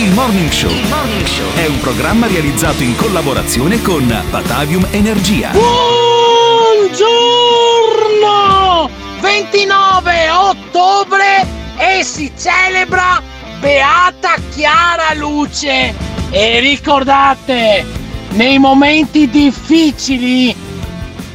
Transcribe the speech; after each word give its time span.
Il 0.00 0.12
Morning 0.12 0.48
Show 0.50 0.72
è 1.56 1.66
un 1.66 1.78
programma 1.78 2.26
realizzato 2.26 2.82
in 2.82 2.96
collaborazione 2.96 3.82
con 3.82 4.06
Batavium 4.30 4.86
Energia. 4.92 5.50
Buongiorno! 5.50 6.88
29 9.20 10.30
ottobre 10.30 11.46
e 11.76 12.02
si 12.02 12.32
celebra 12.34 13.20
Beata 13.58 14.36
Chiara 14.54 15.12
Luce. 15.16 15.94
E 16.30 16.60
ricordate, 16.60 17.84
nei 18.30 18.58
momenti 18.58 19.28
difficili 19.28 20.56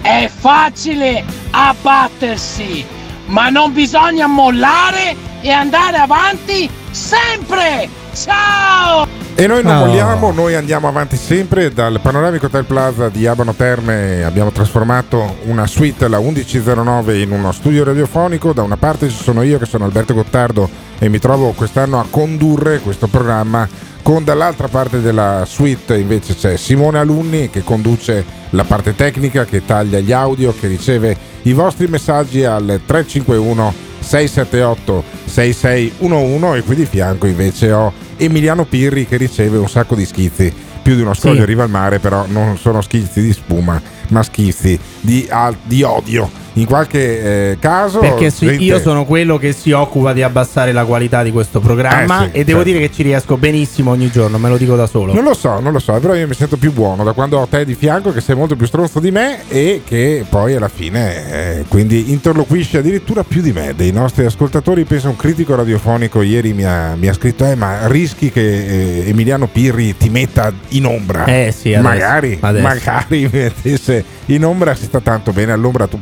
è 0.02 0.28
facile 0.28 1.24
abbattersi, 1.52 2.84
ma 3.28 3.50
non 3.50 3.74
bisogna 3.74 4.26
mollare 4.26 5.16
e 5.42 5.52
andare 5.52 5.98
avanti 5.98 6.68
sempre. 6.90 8.05
Ciao! 8.16 9.06
E 9.36 9.46
noi 9.48 9.62
non 9.62 9.74
No. 9.74 9.86
molliamo, 9.86 10.32
noi 10.32 10.56
andiamo 10.56 10.88
avanti 10.88 11.18
sempre. 11.18 11.72
Dal 11.74 12.00
panoramico 12.02 12.46
Hotel 12.46 12.64
Plaza 12.64 13.10
di 13.10 13.28
Abano 13.28 13.54
Terme 13.54 14.24
abbiamo 14.24 14.52
trasformato 14.52 15.36
una 15.44 15.68
suite, 15.68 16.08
la 16.08 16.20
1109, 16.20 17.20
in 17.20 17.32
uno 17.32 17.52
studio 17.52 17.84
radiofonico. 17.84 18.54
Da 18.54 18.62
una 18.64 18.78
parte 18.78 19.10
ci 19.10 19.22
sono 19.22 19.42
io 19.42 19.58
che 19.58 19.66
sono 19.66 19.84
Alberto 19.84 20.14
Gottardo 20.14 20.70
e 20.98 21.10
mi 21.10 21.20
trovo 21.20 21.52
quest'anno 21.52 22.00
a 22.00 22.06
condurre 22.10 22.80
questo 22.80 23.08
programma. 23.08 23.68
Con 24.02 24.24
dall'altra 24.24 24.70
parte 24.70 25.02
della 25.02 25.44
suite 25.46 25.98
invece 25.98 26.36
c'è 26.36 26.56
Simone 26.56 27.00
Alunni 27.00 27.50
che 27.50 27.64
conduce 27.64 28.24
la 28.52 28.64
parte 28.64 28.96
tecnica, 28.96 29.44
che 29.44 29.66
taglia 29.66 30.00
gli 30.00 30.14
audio, 30.14 30.54
che 30.58 30.68
riceve 30.68 31.18
i 31.42 31.52
vostri 31.54 31.88
messaggi 31.88 32.46
al 32.46 32.80
351 32.86 33.74
678 34.06 35.04
6611 35.26 36.58
e 36.58 36.64
qui 36.64 36.76
di 36.76 36.86
fianco 36.86 37.26
invece 37.28 37.72
ho 37.72 37.92
Emiliano 38.18 38.66
Pirri 38.66 39.06
che 39.08 39.18
riceve 39.18 39.58
un 39.58 39.68
sacco 39.68 39.96
di 39.96 40.06
schizzi. 40.06 40.54
Più 40.82 40.96
di 40.96 41.02
uno 41.02 41.16
scoglio 41.16 41.38
Sì. 41.38 41.42
arriva 41.42 41.64
al 41.64 41.70
mare, 41.70 41.98
però 42.00 42.26
non 42.28 42.58
sono 42.60 42.80
schizzi 42.82 43.20
di 43.22 43.34
spuma, 43.34 43.82
ma 44.10 44.22
schizzi 44.22 44.80
di, 45.02 45.26
al- 45.30 45.58
di 45.64 45.82
odio. 45.82 46.30
In 46.56 46.66
qualche 46.66 47.52
eh, 47.52 47.58
caso... 47.60 48.00
Perché 48.00 48.30
sì, 48.30 48.48
gente- 48.48 48.64
io 48.64 48.80
sono 48.80 49.06
quello 49.06 49.38
che 49.38 49.52
si 49.54 49.72
occupa 49.72 50.14
di 50.14 50.22
abbassare 50.22 50.72
la 50.72 50.86
qualità 50.86 51.22
di 51.24 51.32
questo 51.32 51.60
programma 51.60 52.26
Eh 52.26 52.30
sì, 52.32 52.38
e 52.38 52.44
devo 52.44 52.60
certo. 52.60 52.64
dire 52.64 52.88
che 52.88 52.94
ci 52.94 53.04
riesco 53.04 53.38
benissimo 53.38 53.92
ogni 53.92 54.10
giorno, 54.10 54.38
me 54.38 54.50
lo 54.50 54.58
dico 54.58 54.76
da 54.76 54.88
solo. 54.88 55.14
Non 55.14 55.24
lo 55.24 55.34
so, 55.34 55.60
non 55.60 55.74
lo 55.74 55.80
so, 55.80 55.94
però 56.00 56.16
io 56.16 56.28
mi 56.28 56.34
sento 56.34 56.58
più 56.58 56.72
buono 56.72 57.04
da 57.04 57.12
quando 57.12 57.40
ho 57.40 57.48
te 57.48 57.66
di 57.66 57.76
fianco 57.76 58.12
che 58.12 58.22
sei 58.22 58.36
molto 58.36 58.56
più 58.56 58.66
stronzo 58.68 59.00
di 59.00 59.12
me 59.12 59.48
e 59.50 59.82
che 59.86 60.26
poi 60.30 60.56
alla 60.56 60.70
fine 60.70 61.60
eh, 61.60 61.66
quindi 61.68 62.12
interloquisci 62.12 62.78
addirittura 62.78 63.24
più 63.24 63.42
di 63.42 63.52
me. 63.52 63.74
Dei 63.76 63.92
nostri 63.92 64.26
ascoltatori, 64.26 64.86
penso 64.86 65.10
un 65.10 65.18
critico 65.18 65.56
radiofonico 65.56 66.22
ieri 66.22 66.54
mi 66.54 66.64
ha, 66.64 66.96
mi 66.96 67.08
ha 67.08 67.14
scritto 67.14 67.46
eh 67.46 67.56
ma 67.56 67.88
rischi 67.88 68.32
che 68.32 69.02
eh, 69.02 69.10
Emiliano 69.10 69.48
Pirri 69.48 69.98
ti 69.98 70.10
metta 70.10 70.54
in 70.70 70.86
ombra. 70.86 71.26
Eh 71.26 71.54
sì, 71.56 71.74
adesso, 71.74 71.82
magari, 71.82 72.38
adesso. 72.40 72.64
magari 72.64 73.30
mettesse 73.32 74.06
in 74.28 74.44
ombra 74.44 74.74
si 74.74 74.86
sta 74.86 75.00
tanto 75.02 75.32
bene 75.32 75.52
all'ombra, 75.52 75.88
tu 75.88 76.00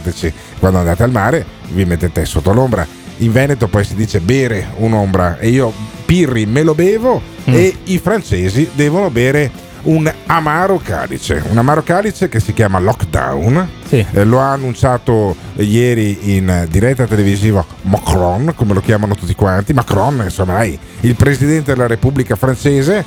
pensateci, 0.00 0.32
quando 0.58 0.78
andate 0.78 1.02
al 1.02 1.10
mare 1.10 1.44
vi 1.70 1.84
mettete 1.84 2.24
sotto 2.24 2.52
l'ombra. 2.52 2.86
In 3.18 3.32
Veneto 3.32 3.68
poi 3.68 3.84
si 3.84 3.94
dice 3.94 4.20
bere 4.20 4.66
un'ombra 4.76 5.38
e 5.38 5.48
io 5.48 5.72
Pirri 6.04 6.46
me 6.46 6.62
lo 6.62 6.74
bevo 6.74 7.32
Mm. 7.46 7.52
e 7.54 7.76
i 7.84 7.98
francesi 7.98 8.70
devono 8.72 9.10
bere 9.10 9.50
un 9.82 10.10
amaro 10.26 10.80
calice, 10.82 11.42
un 11.50 11.58
amaro 11.58 11.82
calice 11.82 12.30
che 12.30 12.40
si 12.40 12.54
chiama 12.54 12.78
lockdown. 12.78 13.68
Sì. 13.86 14.04
Eh, 14.10 14.24
lo 14.24 14.40
ha 14.40 14.52
annunciato 14.52 15.36
ieri 15.56 16.34
in 16.36 16.66
diretta 16.70 17.06
televisiva 17.06 17.62
Macron, 17.82 18.54
come 18.56 18.72
lo 18.72 18.80
chiamano 18.80 19.14
tutti 19.14 19.34
quanti. 19.34 19.74
Macron, 19.74 20.22
insomma, 20.24 20.54
dai, 20.54 20.78
il 21.00 21.14
presidente 21.16 21.74
della 21.74 21.86
Repubblica 21.86 22.34
francese. 22.34 23.04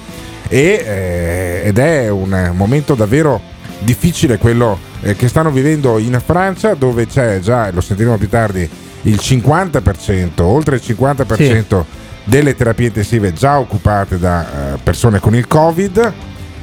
E, 0.50 0.84
eh, 0.86 1.62
ed 1.66 1.80
è 1.80 2.10
un 2.10 2.52
momento 2.54 2.94
davvero 2.94 3.42
difficile 3.80 4.38
quello 4.38 4.78
eh, 5.02 5.16
che 5.16 5.28
stanno 5.28 5.52
vivendo 5.52 5.98
in 5.98 6.20
Francia, 6.24 6.74
dove 6.74 7.08
c'è 7.08 7.40
già, 7.40 7.72
lo 7.72 7.82
sentiremo 7.82 8.18
più 8.18 8.30
tardi, 8.30 8.70
il 9.04 9.20
50%, 9.22 10.42
oltre 10.42 10.76
il 10.76 10.82
50% 10.86 11.84
delle 12.24 12.56
terapie 12.56 12.88
intensive 12.88 13.32
già 13.34 13.58
occupate 13.58 14.20
da 14.20 14.74
eh, 14.74 14.78
persone 14.84 15.20
con 15.20 15.34
il 15.34 15.48
Covid 15.48 16.14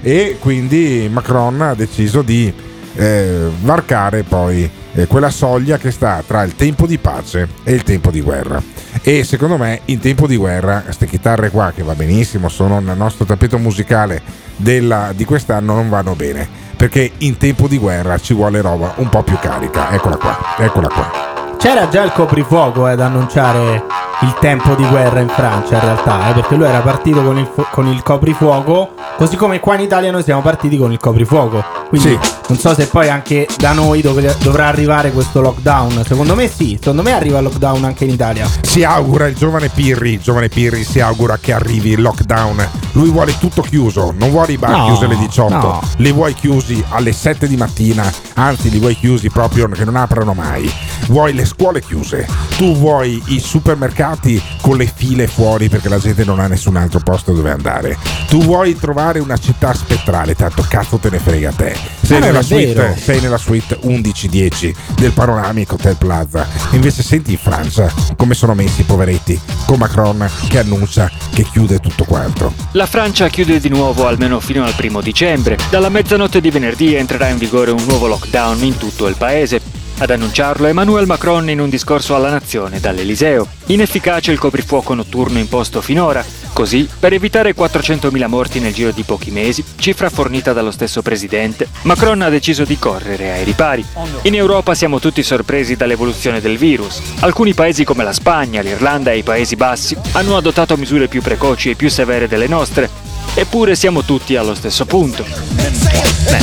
e 0.03 0.37
quindi 0.39 1.09
Macron 1.11 1.63
ha 1.63 1.75
deciso 1.75 2.21
di 2.21 2.53
eh, 2.97 3.49
varcare 3.63 4.23
poi 4.23 4.71
eh, 4.95 5.07
quella 5.07 5.31
soglia 5.31 5.77
che 5.77 5.91
sta 5.91 6.23
tra 6.27 6.43
il 6.43 6.55
tempo 6.55 6.87
di 6.87 6.99
pace 6.99 7.49
e 7.63 7.73
il 7.73 7.83
tempo 7.83 8.11
di 8.11 8.21
guerra. 8.21 8.63
E 9.03 9.25
secondo 9.25 9.57
me 9.57 9.81
in 9.87 10.01
tempo 10.01 10.27
di 10.27 10.37
guerra 10.37 10.81
queste 10.81 11.07
chitarre 11.07 11.51
qua 11.51 11.73
che 11.75 11.83
va 11.83 11.95
benissimo, 11.95 12.49
sono 12.49 12.81
nel 12.81 12.97
nostro 12.97 13.25
tappeto 13.25 13.59
musicale 13.59 14.23
della- 14.57 15.13
di 15.15 15.25
quest'anno 15.25 15.75
non 15.75 15.89
vanno 15.89 16.15
bene, 16.15 16.49
perché 16.77 17.11
in 17.19 17.37
tempo 17.37 17.67
di 17.67 17.79
guerra 17.79 18.19
ci 18.19 18.35
vuole 18.35 18.61
roba 18.61 18.95
un 18.97 19.09
po' 19.09 19.23
più 19.23 19.39
carica. 19.39 19.91
Eccola 19.91 20.17
qua, 20.17 20.39
eccola 20.59 20.89
qua. 20.89 21.11
C'era 21.59 21.89
già 21.89 22.03
il 22.03 22.13
coprifuoco 22.13 22.87
eh, 22.89 22.93
ad 22.93 23.01
annunciare 23.01 23.83
il 24.25 24.35
tempo 24.41 24.75
di 24.75 24.85
guerra 24.87 25.21
in 25.21 25.29
Francia 25.29 25.75
in 25.75 25.81
realtà, 25.81 26.31
eh, 26.31 26.33
perché 26.33 26.55
lui 26.57 26.67
era 26.67 26.81
partito 26.81 27.23
con 27.23 27.37
il, 27.37 27.49
fu- 27.53 27.67
con 27.71 27.87
il 27.87 28.03
coprifuoco, 28.03 28.95
così 29.17 29.37
come 29.37 29.61
qua 29.61 29.75
in 29.75 29.81
Italia 29.83 30.11
noi 30.11 30.23
siamo 30.23 30.41
partiti 30.41 30.77
con 30.79 30.93
il 30.93 30.99
coprifuoco. 30.99 31.63
Quindi 31.89 32.09
Sì. 32.21 32.31
non 32.49 32.59
so 32.59 32.75
se 32.75 32.87
poi 32.87 33.09
anche 33.09 33.47
da 33.59 33.73
noi 33.73 34.01
dov- 34.01 34.39
dovrà 34.39 34.67
arrivare 34.67 35.13
questo 35.13 35.41
lockdown. 35.41 36.03
Secondo 36.07 36.35
me 36.35 36.49
sì, 36.49 36.77
secondo 36.81 37.03
me 37.03 37.13
arriva 37.13 37.39
il 37.39 37.45
lockdown 37.45 37.85
anche 37.85 38.05
in 38.05 38.11
Italia. 38.11 38.49
Si 38.63 38.83
augura 38.83 39.27
il 39.27 39.37
giovane 39.37 39.69
Pirri, 39.69 40.15
il 40.15 40.21
giovane 40.21 40.49
Pirri 40.49 40.83
si 40.85 41.01
augura 41.01 41.37
che 41.39 41.53
arrivi 41.53 41.91
il 41.91 42.01
lockdown. 42.03 42.67
Lui 42.93 43.11
vuole 43.11 43.37
tutto 43.39 43.61
chiuso, 43.63 44.15
non 44.17 44.31
vuole 44.31 44.53
i 44.53 44.57
bar 44.59 44.71
No, 44.71 44.85
chiusi 44.87 45.05
alle 45.05 45.17
18, 45.19 45.55
no. 45.55 45.81
li 45.99 46.13
vuoi 46.13 46.33
chiusi 46.35 46.83
alle 46.91 47.13
7 47.13 47.47
di 47.47 47.57
mattina, 47.57 48.11
anzi 48.35 48.71
li 48.71 48.79
vuoi 48.79 48.97
chiusi 48.97 49.29
proprio 49.31 49.69
che 49.69 49.85
non 49.85 49.97
aprano 49.97 50.33
mai. 50.33 50.71
Vuoi 51.09 51.35
le 51.35 51.45
scuole 51.45 51.81
chiuse, 51.83 52.27
tu 52.57 52.75
vuoi 52.77 53.21
i 53.27 53.39
supermercati 53.41 54.14
con 54.61 54.77
le 54.77 54.91
file 54.93 55.27
fuori 55.27 55.69
perché 55.69 55.89
la 55.89 55.99
gente 55.99 56.25
non 56.25 56.41
ha 56.41 56.47
nessun 56.47 56.77
altro 56.77 57.01
posto 57.01 57.33
dove 57.33 57.51
andare. 57.51 57.97
Tu 58.29 58.43
vuoi 58.43 58.77
trovare 58.79 59.19
una 59.19 59.37
città 59.37 59.73
spettrale, 59.75 60.35
tanto 60.35 60.65
cazzo 60.69 60.99
te 60.99 61.11
ne 61.11 61.19
frega 61.19 61.51
a 61.51 61.53
te. 61.53 61.77
Sei, 62.03 62.19
Ma 62.21 62.27
non 62.27 62.29
nella 62.29 62.43
suite, 62.43 62.97
sei 62.97 63.21
nella 63.21 63.39
suite 63.39 63.79
1110 63.83 64.75
del 64.97 65.13
Panoramic 65.13 65.73
Hotel 65.73 65.97
Plaza. 65.97 66.47
Invece 66.71 67.03
senti 67.03 67.33
in 67.33 67.39
Francia 67.39 67.93
come 68.17 68.35
sono 68.35 68.55
messi 68.55 68.83
i 68.83 68.85
poveretti 68.85 69.41
con 69.67 69.79
Macron 69.79 70.29
che 70.49 70.59
annuncia 70.59 71.11
che 71.33 71.45
chiude 71.45 71.81
tutto 71.81 72.05
quanto. 72.05 72.53
La 72.73 72.87
Francia 72.87 73.29
chiude 73.29 73.61
di 73.61 73.69
nuovo 73.69 74.07
almeno 74.07 74.41
fino 74.41 74.65
al 74.65 74.75
primo 74.75 75.01
dicembre. 75.01 75.59
Dalla 75.71 75.89
mezzanotte 75.89 76.41
di 76.41 76.51
venerdì 76.51 76.95
entrerà 76.95 77.29
in 77.29 77.39
vigore 77.39 77.71
un 77.71 77.83
nuovo 77.87 78.07
lockdown 78.07 78.63
in 78.65 78.77
tutto 78.77 79.09
il 79.09 79.17
paese. 79.17 79.74
Ad 79.97 80.11
annunciarlo 80.11 80.67
Emmanuel 80.67 81.07
Macron 81.07 81.49
in 81.49 81.61
un 81.61 81.69
discorso 81.69 82.17
alla 82.17 82.29
nazione 82.29 82.81
dall'Eliseo. 82.81 83.47
Inefficace 83.67 84.33
il 84.33 84.41
coprifuoco 84.41 84.93
notturno 84.93 85.39
imposto 85.39 85.81
finora. 85.81 86.25
Così, 86.53 86.89
per 86.99 87.13
evitare 87.13 87.55
400.000 87.55 88.27
morti 88.27 88.59
nel 88.59 88.75
giro 88.75 88.91
di 88.91 89.03
pochi 89.03 89.31
mesi, 89.31 89.65
cifra 89.77 90.11
fornita 90.11 90.53
dallo 90.53 90.73
stesso 90.73 91.01
presidente, 91.01 91.69
Macron 91.83 92.23
ha 92.23 92.29
deciso 92.29 92.65
di 92.65 92.79
correre 92.79 93.33
ai 93.33 93.45
ripari. 93.45 93.85
In 94.23 94.35
Europa 94.35 94.75
siamo 94.75 94.99
tutti 94.99 95.23
sorpresi 95.23 95.77
dall'evoluzione 95.77 96.41
del 96.41 96.59
virus. 96.59 97.01
Alcuni 97.21 97.55
paesi 97.55 97.85
come 97.85 98.05
la 98.05 98.13
Spagna, 98.13 98.63
l'Irlanda 98.63 99.13
e 99.13 99.19
i 99.19 99.23
Paesi 99.23 99.57
Bassi 99.57 99.97
hanno 100.13 100.37
adottato 100.37 100.77
misure 100.77 101.07
più 101.09 101.23
precoci 101.23 101.71
e 101.71 101.75
più 101.77 101.89
severe 101.89 102.29
delle 102.29 102.49
nostre, 102.49 102.91
eppure 103.35 103.75
siamo 103.75 104.03
tutti 104.03 104.37
allo 104.37 104.55
stesso 104.55 104.85
punto. 104.85 105.25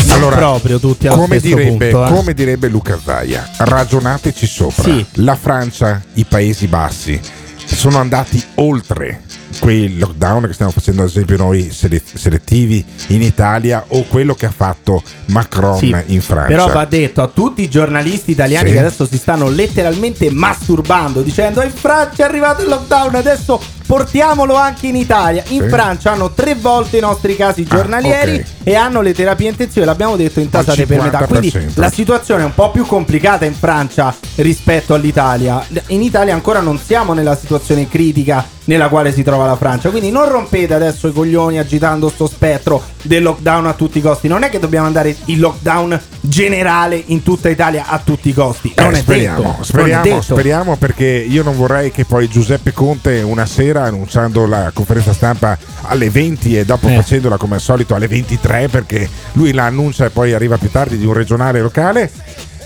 Allora, 0.10 0.38
proprio 0.38 0.80
tutti 0.80 1.07
allo 1.07 1.22
come 1.22 1.39
stesso 1.39 1.56
direbbe, 1.56 1.89
punto, 1.89 2.06
eh. 2.06 2.10
come 2.10 2.33
direbbe 2.33 2.68
Luca 2.68 3.00
Zaia, 3.04 3.50
ragionateci 3.57 4.48
sopra. 4.48 4.83
Sì. 4.83 5.06
La 5.13 5.36
Francia, 5.36 6.01
i 6.13 6.25
Paesi 6.25 6.68
Bassi 6.68 7.19
sono 7.66 7.98
andati 8.00 8.44
oltre 8.56 9.22
quei 9.59 9.98
lockdown 9.98 10.48
che 10.48 10.53
stiamo 10.53 10.71
facendo 10.71 11.01
ad 11.03 11.07
esempio 11.09 11.38
noi 11.38 11.69
sele- 11.71 12.01
selettivi 12.03 12.83
in 13.07 13.21
Italia 13.21 13.83
o 13.89 14.03
quello 14.06 14.33
che 14.36 14.45
ha 14.45 14.53
fatto 14.56 15.01
Macron 15.27 15.77
Sì, 15.77 15.95
in 16.07 16.21
Francia. 16.21 16.48
Però 16.48 16.68
va 16.71 16.86
detto 16.86 17.21
a 17.21 17.27
tutti 17.27 17.62
i 17.62 17.69
giornalisti 17.69 18.31
italiani 18.31 18.68
Sì. 18.69 18.74
che 18.74 18.80
adesso 18.80 19.06
si 19.06 19.18
stanno 19.18 19.50
letteralmente 19.50 20.30
masturbando 20.31 21.21
dicendo 21.21 21.62
in 21.62 21.71
Francia 21.71 22.24
è 22.24 22.27
arrivato 22.27 22.62
il 22.63 22.69
lockdown, 22.69 23.15
adesso 23.15 23.59
portiamolo 23.86 24.56
anche 24.56 24.88
in 24.88 24.95
Italia. 24.95 25.44
In 25.50 25.63
Sì. 25.63 25.68
Francia 25.69 26.12
hanno 26.13 26.31
tre 26.31 26.56
volte 26.56 26.98
i 26.98 27.01
nostri 27.01 27.36
casi 27.36 27.65
Ah, 27.68 27.75
giornalieri 27.75 28.36
ok. 28.36 28.45
e 28.63 28.75
hanno 28.75 29.01
le 29.01 29.13
terapie 29.13 29.50
intensive, 29.50 29.86
l'abbiamo 29.86 30.15
detto, 30.15 30.39
intasate 30.39 30.86
per 30.86 31.01
metà. 31.01 31.25
Quindi 31.27 31.50
50%. 31.51 31.80
la 31.81 31.89
situazione 31.92 32.42
è 32.44 32.45
un 32.45 32.53
po' 32.56 32.71
più 32.71 32.86
complicata 32.86 33.44
in 33.45 33.53
Francia 33.53 34.15
rispetto 34.36 34.94
all'Italia. 34.94 35.62
In 35.88 36.01
Italia 36.01 36.33
ancora 36.33 36.62
non 36.62 36.80
siamo 36.80 37.12
nella 37.13 37.36
situazione 37.36 37.89
critica 37.89 38.45
nella 38.71 38.88
quale 38.88 39.12
si 39.12 39.21
trova 39.21 39.45
la 39.45 39.57
Francia. 39.57 39.89
Quindi 39.89 40.12
non 40.12 40.29
rompete 40.29 40.73
adesso 40.73 41.09
i 41.09 41.12
coglioni 41.12 41.59
agitando 41.59 42.07
sto 42.09 42.25
spettro 42.25 42.81
del 43.01 43.21
lockdown 43.21 43.65
a 43.68 43.73
tutti 43.73 43.97
i 43.97 44.01
costi. 44.01 44.29
Non 44.29 44.44
è 44.44 44.50
che 44.50 44.59
dobbiamo 44.59 44.85
andare 44.88 45.13
in 45.25 45.39
lockdown 45.39 46.00
generale 46.21 47.01
in 47.07 47.21
tutta 47.21 47.50
Italia 47.50 47.85
a 47.88 48.00
tutti 48.00 48.29
i 48.29 48.33
costi. 48.33 48.71
Eh, 48.73 48.81
Non 48.81 48.94
è 48.94 48.97
speriamo, 49.00 49.41
detto. 49.41 49.63
speriamo, 49.63 50.03
non 50.03 50.07
è 50.13 50.15
detto. 50.19 50.33
speriamo 50.33 50.75
perché 50.77 51.06
io 51.06 51.44
non 51.44 51.57
vorrei 51.57 51.91
che 51.91 52.06
poi 52.06 52.29
Giuseppe 52.29 52.71
Conte 52.71 53.21
una 53.21 53.45
sera 53.45 53.83
annunciando 53.83 54.45
la 54.47 54.71
conferenza 54.74 55.12
stampa 55.12 55.57
alle 55.81 56.09
20 56.09 56.57
e 56.57 56.63
dopo 56.63 56.88
Eh. 56.88 56.95
facendola 56.95 57.35
come 57.35 57.56
al 57.56 57.62
solito 57.62 57.94
alle 57.94 58.07
23 58.07 58.69
perché 58.69 59.09
lui 59.33 59.51
la 59.51 59.65
annuncia 59.65 60.06
e 60.06 60.09
poi 60.12 60.31
arriva 60.33 60.57
più 60.57 60.71
tardi 60.71 60.97
di 60.97 61.06
un 61.06 61.13
regionale 61.13 61.59
locale 61.59 62.09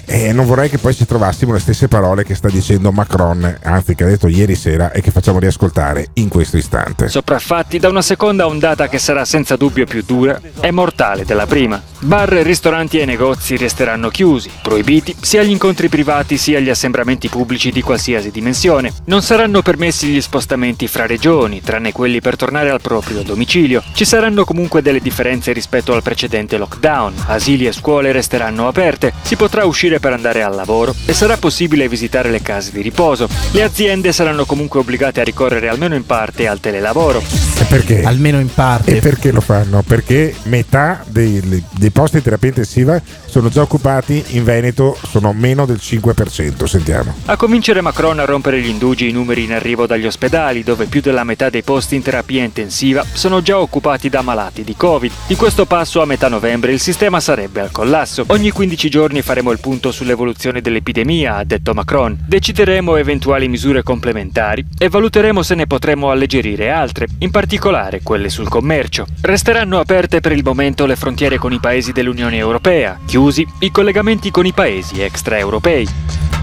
e 0.06 0.32
non 0.32 0.46
vorrei 0.46 0.70
che 0.70 0.78
poi 0.78 0.94
ci 0.94 1.06
trovassimo 1.06 1.54
le 1.54 1.60
stesse 1.60 1.88
parole 1.88 2.24
che 2.24 2.36
sta 2.36 2.50
dicendo 2.50 2.92
Macron, 2.92 3.60
anzi 3.64 3.96
che 3.96 4.04
ha 4.04 4.08
detto 4.08 4.28
ieri 4.28 4.56
sera 4.56 4.92
e 4.92 5.02
che 5.02 5.12
facciamo 5.12 5.40
riascoltare 5.40 6.10
in 6.14 6.30
questo 6.30 6.58
istante. 6.58 7.08
Sopraffatti 7.08 7.80
da 7.80 7.90
una 7.90 8.02
seconda 8.02 8.48
ondata 8.48 8.88
che 8.88 9.00
sarà 9.00 9.26
senza 9.26 9.56
dubbio 9.56 9.86
più 9.86 10.04
dura 10.06 10.40
e 10.60 10.72
mortale 10.72 11.26
della 11.26 11.46
prima. 11.46 11.82
Bar, 12.00 12.30
ristoranti 12.30 13.00
e 13.00 13.06
negozi 13.06 13.58
resteranno 13.58 14.10
chiusi, 14.10 14.50
proibiti 14.62 15.16
sia 15.20 15.42
gli 15.42 15.50
incontri 15.50 15.90
privati 15.90 16.38
sia 16.38 16.60
gli 16.60 16.70
assembramenti 16.70 17.30
pubblici 17.30 17.72
di 17.72 17.82
qualsiasi 17.82 18.30
dimensione. 18.32 18.94
Non 19.06 19.22
saranno 19.22 19.62
permessi 19.62 20.08
gli 20.08 20.22
spostamenti 20.22 20.88
fra 20.88 21.06
regioni, 21.06 21.62
tranne 21.62 21.92
quelli 21.92 22.22
per 22.22 22.36
tornare 22.36 22.70
al 22.70 22.82
proprio 22.82 23.24
domicilio. 23.24 23.82
Ci 23.94 24.06
saranno 24.06 24.46
comunque 24.46 24.82
delle 24.82 25.00
differenze 25.00 25.52
rispetto 25.52 25.94
al 25.94 26.04
precedente 26.04 26.58
lockdown. 26.58 27.14
Asili 27.28 27.66
e 27.66 27.72
scuole 27.72 28.12
resteranno 28.12 28.68
aperte, 28.68 29.14
si 29.24 29.36
potrà 29.36 29.66
uscire 29.96 30.00
per 30.00 30.14
andare 30.14 30.44
al 30.44 30.56
lavoro 30.56 30.94
e 31.06 31.14
sarà 31.14 31.38
possibile 31.38 31.88
visitare 31.88 32.30
le 32.30 32.42
case 32.42 32.72
di 32.72 32.82
riposo. 32.82 33.28
Le 33.52 33.64
aziende 33.64 34.12
saranno 34.12 34.46
comunque 34.46 34.80
obbligate 34.80 35.22
a 35.22 35.24
ricorrere 35.24 35.68
almeno 35.68 35.96
in 35.96 36.06
parte 36.06 36.48
al 36.48 36.60
telelavoro. 36.60 37.22
E 37.58 37.64
perché? 37.66 38.04
Almeno 38.04 38.40
in 38.40 38.54
parte. 38.54 38.98
E 38.98 39.00
perché 39.00 39.32
lo 39.32 39.42
fanno? 39.42 39.82
Perché 39.82 40.36
metà 40.44 41.04
dei, 41.08 41.64
dei 41.72 41.90
posti 41.90 42.18
di 42.18 42.24
terapia 42.24 42.50
intensiva 42.50 43.02
sono 43.36 43.50
già 43.50 43.64
occupati, 43.64 44.24
in 44.30 44.46
Veneto 44.46 44.98
sono 45.10 45.34
meno 45.34 45.66
del 45.66 45.80
5%, 45.82 46.64
sentiamo. 46.64 47.14
A 47.26 47.36
cominciare 47.36 47.82
Macron 47.82 48.20
a 48.20 48.24
rompere 48.24 48.62
gli 48.62 48.70
indugi 48.70 49.10
i 49.10 49.12
numeri 49.12 49.44
in 49.44 49.52
arrivo 49.52 49.86
dagli 49.86 50.06
ospedali, 50.06 50.64
dove 50.64 50.86
più 50.86 51.02
della 51.02 51.26
metà 51.26 51.50
dei 51.50 51.62
posti 51.62 51.96
in 51.96 52.02
terapia 52.02 52.46
intensiva 52.46 53.04
sono 53.12 53.42
già 53.42 53.60
occupati 53.60 54.08
da 54.08 54.22
malati 54.22 54.64
di 54.64 54.74
Covid. 54.78 55.12
Di 55.28 55.36
questo 55.36 55.66
passo 55.66 56.02
a 56.02 56.06
metà 56.06 56.30
novembre 56.30 56.72
il 56.72 56.80
sistema 56.80 57.20
sarebbe 57.20 57.60
al 57.60 57.72
collasso. 57.72 58.24
Ogni 58.28 58.52
15 58.52 58.90
giorni 58.90 59.22
faremo 59.22 59.52
il 59.52 59.60
punto 59.60 59.92
sull'evoluzione 59.92 60.62
dell'epidemia, 60.62 61.36
ha 61.36 61.44
detto 61.44 61.74
Macron. 61.74 62.18
Decideremo 62.26 62.96
eventuali 62.96 63.50
misure 63.50 63.84
complementari 63.84 64.66
e 64.78 64.88
valuteremo 64.88 65.44
se 65.44 65.56
ne 65.56 65.68
potremo 65.68 66.10
alleggerire 66.10 66.72
altre, 66.72 67.08
in 67.18 67.32
particolare 67.32 68.00
quelle 68.02 68.30
sul 68.30 68.48
commercio. 68.48 69.06
Resteranno 69.20 69.78
aperte 69.78 70.22
per 70.22 70.32
il 70.32 70.42
momento 70.42 70.86
le 70.86 70.96
frontiere 70.96 71.38
con 71.38 71.52
i 71.52 71.60
paesi 71.60 71.92
dell'Unione 71.92 72.38
Europea, 72.38 72.98
chiusi 73.26 73.48
i 73.60 73.72
collegamenti 73.72 74.30
con 74.30 74.46
i 74.46 74.54
paesi 74.54 75.02
extraeuropei. 75.02 75.88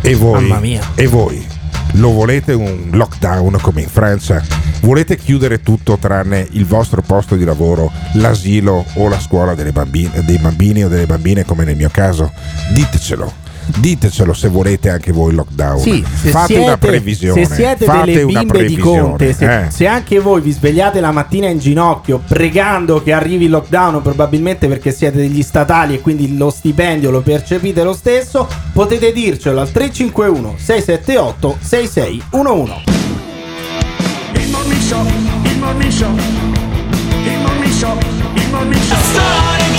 E 0.00 0.14
voi? 0.16 0.40
Mamma 0.40 0.58
mia. 0.58 0.90
E 0.96 1.06
voi? 1.06 1.46
Lo 1.92 2.10
volete 2.10 2.54
un 2.54 2.88
lockdown 2.90 3.58
come 3.60 3.82
in 3.82 3.88
Francia? 3.88 4.42
Volete 4.80 5.16
chiudere 5.16 5.60
tutto 5.62 5.96
tranne 5.96 6.44
il 6.52 6.66
vostro 6.66 7.00
posto 7.00 7.36
di 7.36 7.44
lavoro, 7.44 7.92
l'asilo 8.14 8.84
o 8.94 9.08
la 9.08 9.20
scuola 9.20 9.54
delle 9.54 9.70
bambine- 9.70 10.24
dei 10.24 10.38
bambini 10.38 10.82
o 10.82 10.88
delle 10.88 11.06
bambine 11.06 11.44
come 11.44 11.62
nel 11.62 11.76
mio 11.76 11.90
caso? 11.92 12.32
Ditecelo. 12.72 13.41
Ditecelo 13.64 14.32
se 14.32 14.48
volete 14.48 14.90
anche 14.90 15.12
voi 15.12 15.30
il 15.30 15.36
lockdown. 15.36 15.78
Sì, 15.80 16.02
Fate 16.02 16.46
siete, 16.46 16.62
una 16.62 16.78
previsione. 16.78 17.44
Se 17.44 17.54
siete 17.54 17.84
Fate 17.84 18.12
delle 18.12 18.22
una 18.22 18.40
bimbe 18.40 18.58
di 18.66 18.74
previsione, 18.74 19.00
Conte, 19.00 19.32
se, 19.32 19.64
eh. 19.64 19.70
se 19.70 19.86
anche 19.86 20.18
voi 20.20 20.40
vi 20.40 20.50
svegliate 20.50 21.00
la 21.00 21.10
mattina 21.10 21.48
in 21.48 21.58
ginocchio 21.58 22.22
pregando 22.26 23.02
che 23.02 23.12
arrivi 23.12 23.44
il 23.44 23.50
lockdown, 23.50 24.02
probabilmente 24.02 24.68
perché 24.68 24.92
siete 24.92 25.18
degli 25.18 25.42
statali 25.42 25.94
e 25.94 26.00
quindi 26.00 26.36
lo 26.36 26.50
stipendio 26.50 27.10
lo 27.10 27.20
percepite 27.20 27.82
lo 27.82 27.94
stesso, 27.94 28.48
potete 28.72 29.12
dircelo 29.12 29.60
al 29.60 29.70
351 29.70 30.54
678 30.58 31.58
6611. 31.60 32.84
Il 34.34 34.50
morning 34.50 34.80
show, 34.80 35.06
il 35.44 35.58
morning 35.58 35.90
show, 35.90 36.10
il 36.14 37.38
morning 37.40 37.72
show, 37.72 37.98
il 38.34 38.50
morning 38.50 38.82
show. 38.82 39.71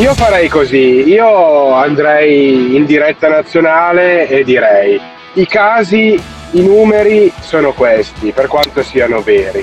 Io 0.00 0.14
farei 0.14 0.48
così, 0.48 1.10
io 1.10 1.74
andrei 1.74 2.74
in 2.74 2.86
diretta 2.86 3.28
nazionale 3.28 4.28
e 4.28 4.44
direi 4.44 4.98
i 5.34 5.46
casi, 5.46 6.18
i 6.52 6.62
numeri 6.62 7.30
sono 7.40 7.74
questi, 7.74 8.32
per 8.32 8.46
quanto 8.46 8.82
siano 8.82 9.20
veri. 9.20 9.62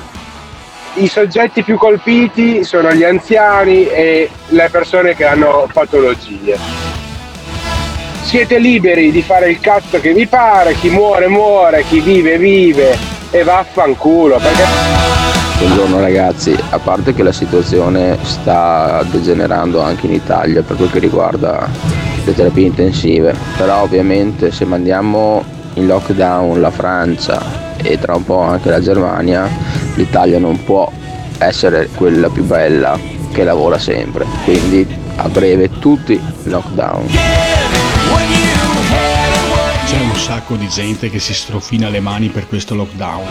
I 0.98 1.07
soggetti 1.07 1.63
più 1.63 1.75
colpiti 1.78 2.63
sono 2.63 2.94
gli 2.94 3.04
anziani 3.04 3.88
e 3.88 4.30
le 4.50 4.69
persone 4.69 5.16
che 5.16 5.25
hanno 5.25 5.68
patologie. 5.74 6.56
Siete 8.22 8.60
liberi 8.60 9.10
di 9.10 9.24
fare 9.24 9.50
il 9.50 9.60
cazzo 9.60 10.00
che 10.00 10.13
vi 10.13 10.28
pare, 10.28 10.75
chi 10.75 10.89
muore 10.89 11.28
muore, 11.28 11.84
chi 11.86 12.00
vive 12.00 12.38
vive 12.38 13.16
e 13.31 13.44
vaffanculo, 13.44 14.38
perché 14.38 15.06
Buongiorno 15.59 16.00
ragazzi, 16.00 16.56
a 16.69 16.77
parte 16.77 17.15
che 17.15 17.24
la 17.24 17.31
situazione 17.31 18.19
sta 18.21 19.03
degenerando 19.10 19.81
anche 19.81 20.05
in 20.05 20.13
Italia 20.13 20.62
per 20.62 20.75
quel 20.75 20.91
che 20.91 21.00
riguarda 21.00 21.67
le 22.24 22.34
terapie 22.36 22.67
intensive, 22.67 23.34
però 23.57 23.81
ovviamente 23.81 24.51
se 24.51 24.65
mandiamo 24.65 25.43
in 25.74 25.88
lockdown 25.88 26.62
la 26.62 26.69
Francia 26.69 27.41
e 27.77 27.98
tra 27.98 28.15
un 28.15 28.24
po' 28.24 28.41
anche 28.41 28.69
la 28.69 28.81
Germania, 28.81 29.50
l'Italia 29.96 30.38
non 30.38 30.63
può 30.63 30.91
essere 31.39 31.89
quella 31.96 32.29
più 32.29 32.43
bella 32.43 33.00
che 33.31 33.43
lavora 33.43 33.79
sempre, 33.79 34.25
quindi 34.43 34.88
a 35.15 35.27
breve 35.27 35.69
tutti 35.79 36.22
lockdown. 36.43 37.56
C'è 39.88 40.01
un 40.01 40.17
sacco 40.17 40.58
di 40.58 40.67
gente 40.67 41.10
che 41.10 41.17
si 41.17 41.34
strofina 41.34 41.88
le 41.88 42.01
mani 42.01 42.27
per 42.27 42.50
questo 42.50 42.75
lockdown. 42.75 43.25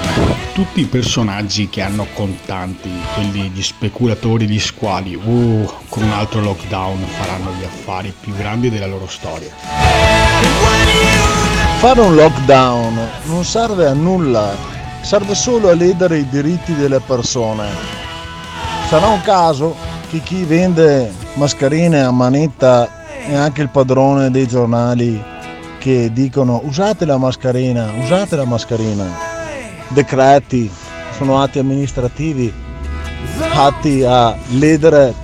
Tutti 0.55 0.81
i 0.81 0.87
personaggi 0.87 1.69
che 1.69 1.83
hanno 1.83 2.07
contanti, 2.15 2.91
quelli 3.13 3.51
gli 3.51 3.61
speculatori 3.61 4.47
di 4.47 4.59
squali, 4.59 5.15
uh, 5.15 5.71
con 5.91 6.03
un 6.03 6.13
altro 6.13 6.41
lockdown 6.41 7.05
faranno 7.09 7.53
gli 7.61 7.63
affari 7.63 8.11
più 8.19 8.35
grandi 8.35 8.71
della 8.71 8.87
loro 8.87 9.07
storia. 9.07 9.51
Fare 11.77 12.01
un 12.01 12.15
lockdown 12.15 13.07
non 13.25 13.45
serve 13.45 13.87
a 13.87 13.93
nulla, 13.93 14.57
serve 15.03 15.35
solo 15.35 15.69
a 15.69 15.75
ledere 15.75 16.21
i 16.21 16.29
diritti 16.31 16.75
delle 16.75 17.01
persone. 17.01 17.69
Sarà 18.89 19.09
un 19.09 19.21
caso 19.21 19.77
che 20.09 20.23
chi 20.23 20.43
vende 20.45 21.13
mascherine 21.35 22.01
a 22.01 22.11
manetta 22.11 23.05
è 23.27 23.35
anche 23.35 23.61
il 23.61 23.69
padrone 23.69 24.31
dei 24.31 24.49
giornali 24.49 25.35
che 25.87 26.11
dicono 26.13 26.63
usate 26.65 27.05
la 27.05 27.17
mascherina, 27.17 27.93
usate 28.03 28.35
la 28.35 28.45
mascherina. 28.45 29.05
Decreti, 29.87 30.69
sono 31.17 31.41
atti 31.41 31.61
amministrativi 31.61 32.53
atti 33.53 34.03
a 34.03 34.35
ledere 34.59 35.15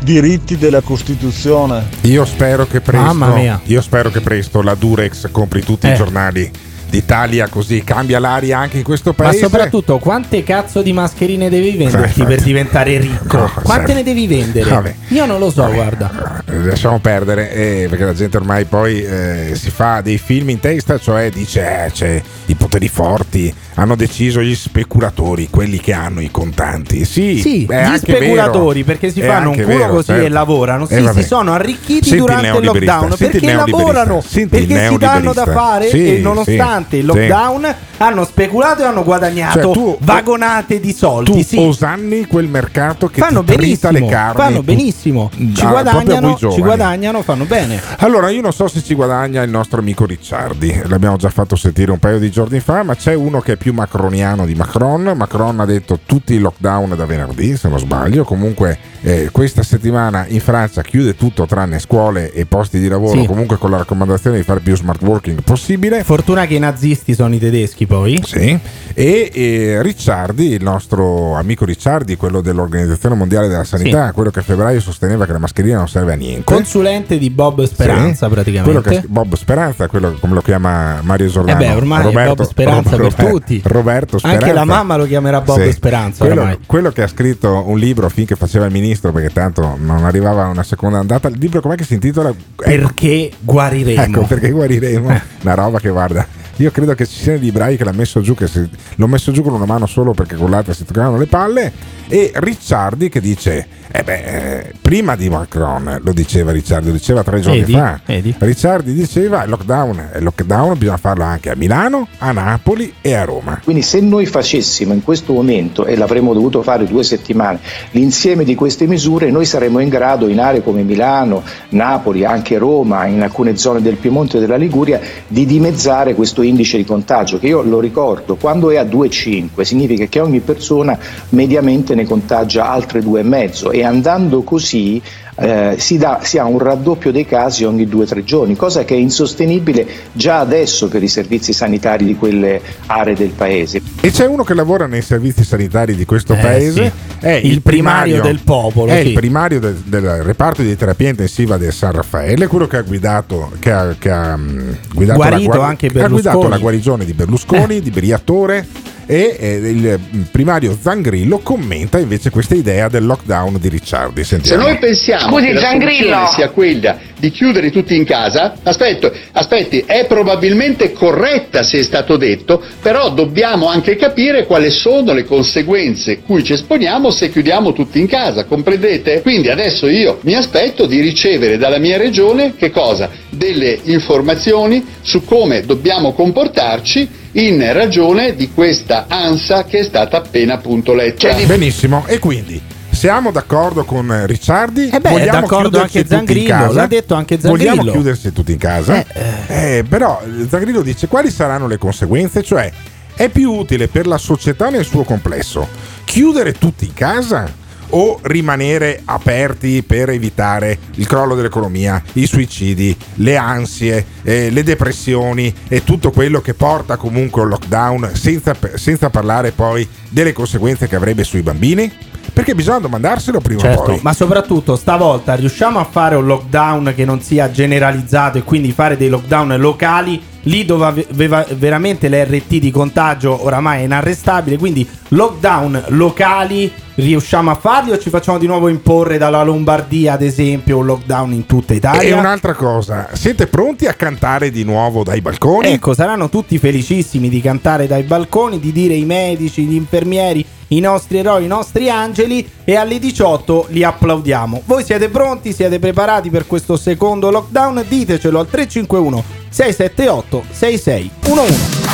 diritti 0.00 0.56
della 0.56 0.80
Costituzione. 0.80 1.86
Io 2.02 2.24
spero 2.24 2.66
che 2.66 2.80
presto, 2.80 3.04
Mamma 3.12 3.34
mia. 3.34 3.60
io 3.64 3.82
spero 3.82 4.08
che 4.10 4.22
presto 4.22 4.62
la 4.62 4.74
Durex 4.74 5.30
compri 5.30 5.62
tutti 5.62 5.86
Eh. 5.86 5.92
i 5.92 5.96
giornali 5.96 6.50
d'Italia 6.90 7.48
così 7.48 7.82
cambia 7.84 8.18
l'aria 8.18 8.58
anche 8.58 8.78
in 8.78 8.82
questo 8.82 9.14
Ma 9.16 9.24
paese. 9.24 9.38
soprattutto 9.44 9.98
quante 9.98 10.42
cazzo 10.42 10.82
di 10.82 10.92
mascherine 10.92 11.48
devi 11.48 11.70
venderti 11.76 12.20
Eh, 12.20 12.24
per 12.24 12.42
diventare 12.42 12.98
ricco? 12.98 13.36
No, 13.38 13.50
Quante 13.62 13.86
sai. 13.86 13.94
ne 13.96 14.02
devi 14.02 14.26
vendere? 14.26 14.68
Vabbè. 14.68 14.94
Io 15.08 15.24
non 15.26 15.38
lo 15.38 15.50
so, 15.50 15.70
guarda. 15.72 16.42
Eh, 16.46 16.58
Lasciamo 16.64 16.98
perdere 16.98 17.52
eh, 17.52 17.86
perché 17.88 18.04
la 18.04 18.14
gente 18.14 18.36
ormai 18.36 18.64
poi 18.64 19.02
eh, 19.02 19.52
si 19.54 19.70
fa 19.70 20.00
dei 20.02 20.18
film 20.18 20.50
in 20.50 20.60
testa, 20.60 20.98
cioè 20.98 21.30
dice 21.30 21.84
eh, 21.86 21.90
c'è 21.92 22.22
i 22.46 22.54
poteri 22.70 22.88
forti, 22.88 23.52
hanno 23.74 23.96
deciso 23.96 24.40
gli 24.40 24.54
speculatori, 24.54 25.48
quelli 25.50 25.80
che 25.80 25.92
hanno 25.92 26.20
i 26.20 26.30
contanti. 26.30 27.04
Sì, 27.04 27.40
Sì, 27.40 27.60
gli 27.66 27.96
speculatori 27.96 28.82
vero. 28.82 28.86
perché 28.86 29.10
si 29.10 29.20
È 29.20 29.26
fanno 29.26 29.50
un 29.50 29.56
culo 29.56 29.66
vero, 29.66 29.88
così 29.94 30.06
certo. 30.06 30.24
e 30.24 30.28
lavorano. 30.28 30.86
Sì, 30.86 30.94
Eh, 30.94 31.12
si 31.12 31.22
sono 31.24 31.52
arricchiti 31.52 32.04
Senti 32.08 32.16
durante 32.18 32.46
il 32.46 32.52
neoliberista, 32.52 32.92
lockdown 32.94 33.16
senti 33.16 33.24
il 33.24 33.40
perché 33.40 33.46
neoliberista, 33.56 33.92
lavorano, 33.92 34.20
senti 34.20 34.56
il 34.56 34.66
perché 34.66 34.88
si 34.88 34.98
danno 34.98 35.32
da 35.32 35.46
fare 35.46 35.88
Sì, 35.88 36.14
e 36.16 36.18
nonostante 36.20 36.96
il 36.96 37.06
lockdown 37.06 37.74
hanno 37.98 38.24
speculato 38.24 38.82
e 38.82 38.86
hanno 38.86 39.02
guadagnato 39.04 39.60
Cioè, 39.60 39.72
tu- 39.72 39.96
vagonate 40.00 40.80
di 40.80 40.92
soldi. 40.92 41.32
Tu 41.32 41.42
sì. 41.42 41.56
osanni 41.58 42.26
quel 42.26 42.46
mercato 42.46 43.08
che 43.08 43.20
fanno 43.20 43.42
ti 43.42 43.56
benissimo, 43.56 43.92
le 43.92 44.06
carni. 44.06 44.40
fanno 44.42 44.62
benissimo, 44.62 45.30
ci 45.54 45.64
Ah, 45.64 45.68
guadagnano, 45.70 46.36
ci 46.36 46.60
guadagnano, 46.60 47.22
fanno 47.22 47.44
bene. 47.44 47.80
Allora, 47.98 48.30
io 48.30 48.40
non 48.40 48.52
so 48.52 48.68
se 48.68 48.82
ci 48.82 48.94
guadagna 48.94 49.42
il 49.42 49.50
nostro 49.50 49.80
amico 49.80 50.06
Ricciardi, 50.06 50.82
l'abbiamo 50.86 51.16
già 51.16 51.28
fatto 51.30 51.56
sentire 51.56 51.90
un 51.90 51.98
paio 51.98 52.18
di 52.18 52.30
giorni 52.30 52.59
fa, 52.60 52.82
ma 52.82 52.94
c'è 52.94 53.14
uno 53.14 53.40
che 53.40 53.52
è 53.52 53.56
più 53.56 53.72
macroniano 53.72 54.46
di 54.46 54.54
Macron. 54.54 55.12
Macron 55.16 55.60
ha 55.60 55.64
detto 55.64 56.00
tutti 56.06 56.34
i 56.34 56.38
lockdown 56.38 56.94
da 56.96 57.04
venerdì, 57.06 57.56
se 57.56 57.68
non 57.68 57.78
sbaglio. 57.78 58.24
Comunque, 58.24 58.78
eh, 59.02 59.28
questa 59.32 59.62
settimana 59.62 60.24
in 60.28 60.40
Francia 60.40 60.82
chiude 60.82 61.14
tutto 61.16 61.46
tranne 61.46 61.78
scuole 61.78 62.32
e 62.32 62.46
posti 62.46 62.78
di 62.78 62.88
lavoro, 62.88 63.20
Sì. 63.20 63.26
comunque 63.26 63.56
con 63.58 63.70
la 63.70 63.78
raccomandazione 63.78 64.36
di 64.36 64.42
fare 64.42 64.60
più 64.60 64.76
smart 64.76 65.02
working 65.02 65.42
possibile. 65.42 66.04
Fortuna 66.04 66.46
che 66.46 66.54
i 66.54 66.58
nazisti 66.58 67.14
sono 67.14 67.34
i 67.34 67.38
tedeschi 67.38 67.86
poi. 67.86 68.20
Sì. 68.24 68.58
E, 68.94 69.30
e 69.32 69.82
Ricciardi, 69.82 70.48
il 70.52 70.62
nostro 70.62 71.34
amico 71.34 71.64
Ricciardi, 71.64 72.16
quello 72.16 72.40
dell'Organizzazione 72.40 73.14
Mondiale 73.14 73.48
della 73.48 73.64
Sanità, 73.64 74.12
quello 74.12 74.30
che 74.30 74.40
a 74.40 74.42
febbraio 74.42 74.80
sosteneva 74.80 75.26
che 75.26 75.32
la 75.32 75.38
mascherina 75.38 75.78
non 75.78 75.88
serve 75.88 76.12
a 76.12 76.16
niente. 76.16 76.44
Consulente 76.44 77.18
di 77.18 77.30
Bob 77.30 77.62
Speranza 77.64 78.26
Sì, 78.26 78.32
praticamente. 78.32 78.90
che- 78.90 79.02
Bob 79.08 79.34
Speranza, 79.34 79.88
quello 79.88 80.16
come 80.20 80.34
lo 80.34 80.42
chiama 80.42 81.00
Mario 81.02 81.26
Eh 81.26 81.30
Giordano. 81.30 81.58
beh, 81.58 81.72
ormai 81.72 82.12
è 82.12 82.34
Speranza 82.50 82.90
per 82.90 82.98
Roberto- 82.98 83.30
tutti. 83.30 83.60
Roberto 83.64 84.18
Speranza. 84.18 84.44
Anche 84.44 84.54
la 84.56 84.64
mamma 84.64 84.96
lo 84.96 85.06
chiamerà 85.06 85.40
Bob 85.40 85.62
Sì. 85.62 85.72
Speranza 85.72 86.24
Quello, 86.24 86.58
quello 86.66 86.90
che 86.90 87.02
ha 87.02 87.06
scritto 87.06 87.64
un 87.66 87.78
libro 87.78 88.08
finché 88.08 88.34
faceva 88.36 88.66
il 88.66 88.72
ministro, 88.72 89.12
perché 89.12 89.30
tanto 89.32 89.76
non 89.80 90.04
arrivava 90.04 90.46
una 90.46 90.62
seconda 90.62 90.98
andata. 90.98 91.28
Il 91.28 91.38
libro 91.38 91.60
com'è 91.60 91.76
che 91.76 91.84
si 91.84 91.94
intitola? 91.94 92.32
Perché 92.56 93.30
guariremo. 93.40 94.02
Ecco, 94.02 94.26
perché 94.26 94.50
guariremo. 94.50 95.08
Una 95.42 95.54
roba 95.54 95.78
che 95.78 95.88
guarda. 95.88 96.26
Io 96.62 96.70
credo 96.70 96.94
che 96.94 97.06
ci 97.06 97.18
siano 97.20 97.38
dei 97.38 97.46
librai 97.46 97.76
che 97.78 97.84
l'ha 97.84 97.92
messo 97.92 98.20
giù, 98.20 98.34
che 98.34 98.46
si- 98.46 98.68
l'ho 98.96 99.06
messo 99.06 99.32
giù 99.32 99.42
con 99.42 99.54
una 99.54 99.64
mano 99.64 99.86
solo 99.86 100.12
perché 100.12 100.36
con 100.36 100.50
l'altra 100.50 100.74
si 100.74 100.84
toccavano 100.84 101.16
le 101.16 101.26
palle. 101.26 101.72
E 102.06 102.32
Ricciardi 102.34 103.08
che 103.08 103.20
dice: 103.20 103.66
Eh 103.92 104.02
beh, 104.02 104.22
eh, 104.24 104.72
prima 104.80 105.14
di 105.16 105.28
Macron, 105.30 106.00
lo 106.02 106.12
diceva 106.12 106.50
Ricciardi, 106.52 106.88
lo 106.88 106.92
diceva 106.92 107.22
tre 107.22 107.40
giorni 107.40 107.60
Vedi? 107.60 107.72
fa. 107.72 108.00
Vedi? 108.04 108.34
Ricciardi 108.36 108.92
diceva: 108.92 109.44
il 109.44 109.48
lockdown, 109.50 110.10
il 110.16 110.22
lockdown 110.24 110.76
bisogna 110.76 110.96
farlo 110.96 111.22
anche 111.24 111.50
a 111.50 111.54
Milano, 111.56 112.08
a 112.18 112.32
Napoli 112.32 112.92
e 113.00 113.14
a 113.14 113.24
Roma. 113.24 113.60
Quindi 113.62 113.82
se 113.82 114.00
noi 114.00 114.26
facessimo 114.26 114.92
in 114.92 115.02
questo 115.04 115.32
momento, 115.32 115.86
e 115.86 115.96
l'avremmo 115.96 116.34
dovuto 116.34 116.62
fare 116.62 116.84
due 116.84 117.04
settimane, 117.04 117.60
l'insieme 117.92 118.44
di 118.44 118.54
queste 118.56 118.86
misure, 118.86 119.30
noi 119.30 119.44
saremmo 119.46 119.78
in 119.78 119.88
grado 119.88 120.26
in 120.28 120.40
aree 120.40 120.62
come 120.62 120.82
Milano, 120.82 121.42
Napoli, 121.70 122.24
anche 122.24 122.58
Roma, 122.58 123.06
in 123.06 123.22
alcune 123.22 123.56
zone 123.56 123.80
del 123.80 123.94
Piemonte 123.96 124.36
e 124.36 124.40
della 124.40 124.56
Liguria, 124.56 125.00
di 125.28 125.46
dimezzare 125.46 126.14
questo 126.14 126.42
indice 126.50 126.76
di 126.76 126.84
contagio, 126.84 127.38
che 127.38 127.46
io 127.46 127.62
lo 127.62 127.80
ricordo, 127.80 128.36
quando 128.36 128.70
è 128.70 128.76
a 128.76 128.84
2,5 128.84 129.62
significa 129.62 130.04
che 130.06 130.20
ogni 130.20 130.40
persona 130.40 130.98
mediamente 131.30 131.94
ne 131.94 132.04
contagia 132.04 132.68
altre 132.70 133.00
2,5 133.00 133.72
e 133.72 133.84
andando 133.84 134.42
così 134.42 135.00
eh, 135.40 135.76
si, 135.78 135.96
dà- 135.96 136.20
si 136.22 136.36
ha 136.36 136.44
un 136.44 136.58
raddoppio 136.58 137.10
dei 137.10 137.24
casi 137.24 137.64
ogni 137.64 137.86
due 137.88 138.04
o 138.04 138.06
tre 138.06 138.22
giorni, 138.24 138.56
cosa 138.56 138.84
che 138.84 138.94
è 138.94 138.98
insostenibile 138.98 139.86
già 140.12 140.38
adesso 140.40 140.88
per 140.88 141.02
i 141.02 141.08
servizi 141.08 141.52
sanitari 141.54 142.04
di 142.04 142.14
quelle 142.14 142.60
aree 142.86 143.14
del 143.14 143.30
paese. 143.30 143.80
E 144.00 144.10
c'è 144.10 144.26
uno 144.26 144.44
che 144.44 144.52
lavora 144.54 144.86
nei 144.86 145.02
servizi 145.02 145.42
sanitari 145.44 145.94
di 145.94 146.04
questo 146.04 146.34
Eh, 146.34 146.38
paese, 146.38 146.92
sì. 147.18 147.26
è 147.26 147.40
Il 147.42 147.62
primario 147.62 148.20
del 148.20 148.40
popolo, 148.44 148.92
È 148.92 149.00
sì. 149.00 149.08
il 149.08 149.14
primario 149.14 149.60
del, 149.60 149.76
del 149.84 150.22
reparto 150.22 150.60
di 150.62 150.76
terapia 150.76 151.08
intensiva 151.08 151.56
del 151.56 151.72
San 151.72 151.92
Raffaele, 151.92 152.46
quello 152.46 152.66
che 152.66 152.76
ha 152.76 152.82
guidato, 152.82 153.50
che 153.58 153.72
ha, 153.72 153.94
che 153.98 154.10
ha, 154.10 154.36
mm, 154.36 154.70
guidato, 154.94 155.18
la, 155.18 155.38
guar- 155.38 155.60
anche 155.62 155.86
ha 155.86 156.08
guidato 156.08 156.48
la 156.48 156.58
guarigione 156.58 157.04
di 157.06 157.14
Berlusconi, 157.14 157.80
di 157.80 157.90
Briatore. 157.90 158.66
E 159.10 159.36
eh, 159.40 159.54
il 159.56 159.98
mm, 159.98 160.22
primario 160.30 160.78
Zangrillo 160.80 161.38
commenta 161.38 161.98
invece 161.98 162.30
questa 162.30 162.54
idea 162.54 162.86
del 162.88 163.04
lockdown 163.04 163.58
di 163.58 163.68
Ricciardi. 163.68 164.22
Se 164.22 164.36
Sentiamo. 164.36 164.62
noi 164.62 164.78
pensiamo 164.78 165.32
Scusi, 165.32 165.46
che 165.46 165.52
la 165.54 165.60
Zangrillo. 165.60 165.96
soluzione 165.96 166.28
sia 166.28 166.50
quella 166.50 166.98
di 167.20 167.30
chiudere 167.30 167.70
tutti 167.70 167.94
in 167.94 168.04
casa, 168.04 168.54
aspetto, 168.62 169.12
aspetti, 169.32 169.84
è 169.86 170.06
probabilmente 170.06 170.92
corretta 170.92 171.62
se 171.62 171.78
è 171.78 171.82
stato 171.82 172.16
detto, 172.16 172.60
però 172.82 173.10
dobbiamo 173.10 173.68
anche 173.68 173.94
capire 173.96 174.46
quali 174.46 174.70
sono 174.70 175.12
le 175.12 175.24
conseguenze 175.24 176.20
cui 176.20 176.42
ci 176.42 176.54
esponiamo 176.54 177.10
se 177.10 177.30
chiudiamo 177.30 177.72
tutti 177.72 178.00
in 178.00 178.06
casa, 178.06 178.44
comprendete? 178.44 179.20
Quindi 179.20 179.50
adesso 179.50 179.86
io 179.86 180.18
mi 180.22 180.34
aspetto 180.34 180.86
di 180.86 181.00
ricevere 181.00 181.58
dalla 181.58 181.78
mia 181.78 181.98
regione 181.98 182.54
che 182.56 182.70
cosa? 182.70 183.10
Delle 183.28 183.78
informazioni 183.84 184.84
su 185.02 185.24
come 185.24 185.64
dobbiamo 185.64 186.12
comportarci 186.14 187.08
in 187.32 187.72
ragione 187.72 188.34
di 188.34 188.50
questa 188.52 189.04
ansa 189.08 189.64
che 189.64 189.80
è 189.80 189.84
stata 189.84 190.16
appena 190.16 190.54
appunto 190.54 190.94
letta. 190.94 191.32
Benissimo, 191.44 192.04
e 192.08 192.18
quindi 192.18 192.78
siamo 193.00 193.30
d'accordo 193.30 193.86
con 193.86 194.12
eh, 194.12 194.26
Ricciardi? 194.26 194.90
Eh 194.90 195.00
beh, 195.00 195.08
Vogliamo 195.08 195.40
d'accordo 195.40 195.80
anche 195.80 196.04
Zangrillo, 196.06 196.70
l'ha 196.70 196.86
detto 196.86 197.14
anche 197.14 197.40
Zangrillo. 197.40 197.70
Vogliamo 197.70 197.90
chiudersi 197.92 198.30
tutti 198.30 198.52
in 198.52 198.58
casa? 198.58 199.02
Eh, 199.46 199.86
però 199.88 200.20
eh, 200.22 200.46
Zangrillo 200.46 200.82
dice 200.82 201.08
quali 201.08 201.30
saranno 201.30 201.66
le 201.66 201.78
conseguenze? 201.78 202.42
Cioè, 202.42 202.70
è 203.14 203.30
più 203.30 203.52
utile 203.52 203.88
per 203.88 204.06
la 204.06 204.18
società 204.18 204.68
nel 204.68 204.84
suo 204.84 205.04
complesso 205.04 205.66
chiudere 206.04 206.52
tutti 206.52 206.84
in 206.84 206.92
casa? 206.92 207.50
O 207.92 208.18
rimanere 208.22 209.00
aperti 209.06 209.82
per 209.82 210.10
evitare 210.10 210.78
il 210.96 211.06
crollo 211.06 211.34
dell'economia, 211.34 212.00
i 212.12 212.26
suicidi, 212.26 212.94
le 213.14 213.36
ansie, 213.36 214.04
eh, 214.22 214.50
le 214.50 214.62
depressioni 214.62 215.52
e 215.66 215.82
tutto 215.84 216.10
quello 216.10 216.40
che 216.42 216.52
porta 216.52 216.96
comunque 216.96 217.42
al 217.42 217.48
lockdown, 217.48 218.10
senza, 218.12 218.54
senza 218.74 219.08
parlare 219.08 219.52
poi 219.52 219.88
delle 220.10 220.32
conseguenze 220.34 220.86
che 220.86 220.96
avrebbe 220.96 221.24
sui 221.24 221.40
bambini? 221.40 221.90
Perché 222.32 222.54
bisogna 222.54 222.78
domandarselo 222.78 223.40
prima 223.40 223.60
o 223.60 223.62
Certo, 223.62 223.82
poi. 223.82 223.98
ma 224.02 224.12
soprattutto 224.12 224.76
stavolta 224.76 225.34
riusciamo 225.34 225.78
a 225.78 225.84
fare 225.84 226.14
un 226.14 226.26
lockdown 226.26 226.92
che 226.94 227.04
non 227.04 227.20
sia 227.20 227.50
generalizzato 227.50 228.38
e 228.38 228.42
quindi 228.42 228.72
fare 228.72 228.96
dei 228.96 229.08
lockdown 229.08 229.56
locali 229.58 230.22
lì 230.42 230.64
dove 230.64 230.84
ave- 230.86 231.06
aveva 231.10 231.46
veramente 231.56 232.08
l'RT 232.08 232.56
di 232.56 232.70
contagio 232.70 233.44
oramai 233.44 233.80
è 233.80 233.84
inarrestabile, 233.84 234.58
quindi 234.58 234.88
lockdown 235.08 235.84
locali 235.88 236.72
riusciamo 236.94 237.50
a 237.50 237.54
farli 237.54 237.92
o 237.92 237.98
ci 237.98 238.10
facciamo 238.10 238.38
di 238.38 238.46
nuovo 238.46 238.68
imporre 238.68 239.18
dalla 239.18 239.42
Lombardia 239.42 240.14
ad 240.14 240.22
esempio 240.22 240.78
un 240.78 240.86
lockdown 240.86 241.32
in 241.32 241.46
tutta 241.46 241.74
Italia? 241.74 242.02
E 242.02 242.12
un'altra 242.12 242.54
cosa, 242.54 243.08
siete 243.12 243.46
pronti 243.46 243.86
a 243.86 243.94
cantare 243.94 244.50
di 244.50 244.64
nuovo 244.64 245.02
dai 245.02 245.20
balconi? 245.20 245.68
Ecco, 245.68 245.94
saranno 245.94 246.28
tutti 246.28 246.58
felicissimi 246.58 247.28
di 247.28 247.40
cantare 247.40 247.86
dai 247.86 248.02
balconi, 248.02 248.60
di 248.60 248.72
dire 248.72 248.94
i 248.94 249.04
medici, 249.04 249.64
gli 249.64 249.74
infermieri, 249.74 250.44
i 250.68 250.80
nostri 250.80 251.18
eroi, 251.18 251.44
i 251.44 251.48
nostri 251.48 251.90
angeli 251.90 252.48
e 252.64 252.76
alle 252.76 252.98
18 252.98 253.66
li 253.70 253.82
applaudiamo. 253.82 254.62
Voi 254.66 254.84
siete 254.84 255.08
pronti? 255.08 255.52
Siete 255.52 255.78
preparati 255.78 256.30
per 256.30 256.46
questo 256.46 256.76
secondo 256.76 257.30
lockdown? 257.30 257.84
Ditecelo 257.88 258.38
al 258.38 258.48
351 258.48 259.39
678 259.50 260.44
6611. 260.50 261.88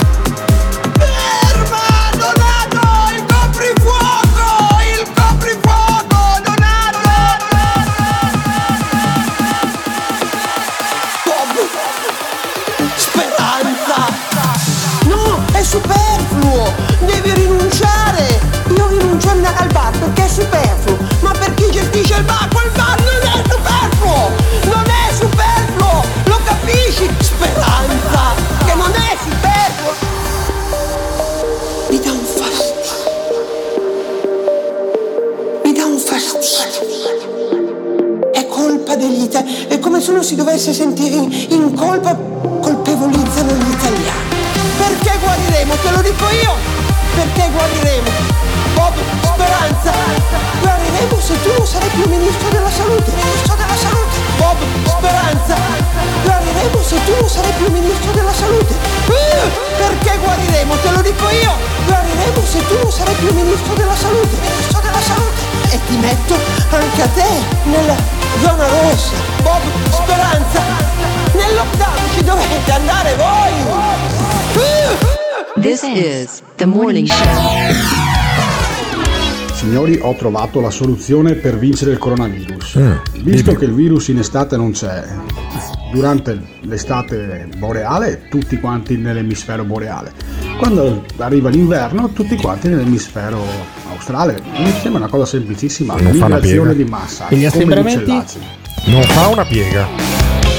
Speranza! 12.96 14.06
No, 15.04 15.42
è 15.52 15.62
superfluo! 15.62 16.72
Devi 17.00 17.32
rinunciare! 17.32 18.38
Io 18.76 18.86
rinuncio 18.88 19.30
al 19.30 19.68
bar 19.72 19.98
perché 19.98 20.24
è 20.24 20.28
superfluo! 20.28 20.98
Ma 21.20 21.30
per 21.32 21.54
chi 21.54 21.70
gestisce 21.70 22.16
il 22.16 22.24
bar 22.24 22.45
degli 38.96 39.22
italiani! 39.22 39.66
È 39.68 39.78
come 39.78 40.00
se 40.00 40.10
uno 40.10 40.22
si 40.22 40.34
dovesse 40.34 40.72
sentire 40.72 41.16
in, 41.16 41.46
in 41.50 41.74
colpa 41.74 42.16
colpevolizzano 42.60 43.52
gli 43.52 43.70
italiani! 43.70 44.34
Per 44.76 44.96
guariremo, 45.26 45.74
te 45.82 45.90
lo 45.90 46.00
dico 46.02 46.24
io, 46.30 46.52
perché 47.14 47.50
guariremo. 47.50 48.10
Bob, 48.74 48.94
speranza, 49.22 49.92
guariremo 50.60 51.20
se 51.20 51.34
tu 51.42 51.50
non 51.56 51.66
sarai 51.66 51.88
più 51.90 52.08
ministro 52.08 52.48
della 52.50 52.70
salute, 52.70 53.10
ministro 53.10 53.54
della 53.56 53.76
salute. 53.76 54.16
Bob, 54.38 54.58
speranza, 54.84 55.56
guariremo 56.22 56.82
se 56.82 56.96
tu 57.04 57.12
non 57.18 57.28
sarai 57.28 57.52
più 57.56 57.70
ministro 57.72 58.12
della 58.12 58.32
salute. 58.32 58.74
Uh, 59.06 59.48
perché 59.76 60.18
guariremo, 60.18 60.74
te 60.82 60.90
lo 60.90 61.00
dico 61.02 61.24
io, 61.30 61.52
guariremo 61.86 62.40
se 62.44 62.66
tu 62.66 62.74
non 62.82 62.92
sarai 62.92 63.14
più 63.14 63.32
ministro 63.34 63.74
della 63.74 63.96
salute, 63.96 64.36
ministro 64.40 64.80
della 64.80 65.00
salute. 65.00 65.40
E 65.70 65.80
ti 65.88 65.96
metto 65.96 66.34
anche 66.70 67.02
a 67.02 67.08
te 67.08 67.28
nella 67.64 68.15
zona 68.40 68.66
rossa. 68.68 69.14
Bob, 69.42 69.62
speranza, 69.90 70.62
nel 71.34 71.54
lockdown 71.54 72.10
ci 72.14 72.24
dovete 72.24 72.70
andare 72.72 73.14
voi. 73.16 73.54
This 75.60 75.82
is 75.82 76.42
the 76.56 76.66
morning 76.66 77.06
show. 77.06 77.24
Signori, 79.54 79.98
ho 80.00 80.14
trovato 80.14 80.60
la 80.60 80.70
soluzione 80.70 81.32
per 81.34 81.58
vincere 81.58 81.92
il 81.92 81.98
coronavirus. 81.98 82.76
Mm, 82.78 82.92
Visto 83.22 83.54
che 83.54 83.64
il 83.64 83.72
virus 83.72 84.08
in 84.08 84.18
estate 84.18 84.56
non 84.56 84.72
c'è, 84.72 85.02
durante 85.92 86.38
l'estate 86.60 87.48
boreale 87.56 88.28
tutti 88.28 88.60
quanti 88.60 88.96
nell'emisfero 88.96 89.64
boreale. 89.64 90.12
Quando 90.58 91.04
arriva 91.16 91.48
l'inverno 91.48 92.10
tutti 92.10 92.36
quanti 92.36 92.68
nell'emisfero 92.68 93.42
australe. 93.96 94.40
Mi 94.56 94.72
sembra 94.80 95.00
una 95.02 95.10
cosa 95.10 95.26
semplicissima, 95.26 95.94
Non 95.94 96.14
fa 96.14 96.24
una 96.26 96.36
migrazione 96.36 96.72
piega. 96.74 96.84
di 96.84 96.90
massa. 96.90 97.28
E 97.28 97.36
gli 97.36 97.44
assembramenti? 97.44 98.22
Non 98.86 99.02
fa 99.02 99.26
una 99.28 99.44
piega. 99.44 99.86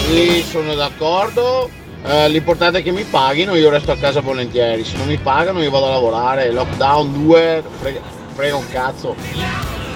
Sì, 0.10 0.44
sono 0.50 0.74
d'accordo. 0.76 1.70
Eh, 2.06 2.30
l'importante 2.30 2.80
è 2.80 2.84
che 2.84 2.92
mi 2.92 3.04
paghino, 3.04 3.56
io 3.56 3.70
resto 3.70 3.92
a 3.92 3.98
casa 3.98 4.22
volentieri. 4.22 4.84
Se 4.86 4.96
non 4.98 5.08
mi 5.08 5.18
pagano 5.18 5.62
io 5.62 5.70
vado 5.70 5.88
a 5.88 5.92
lavorare. 5.92 6.52
Lockdown 6.52 7.26
2, 7.26 7.64
frega, 7.80 8.00
frega 8.34 8.56
un 8.56 8.70
cazzo. 8.72 9.16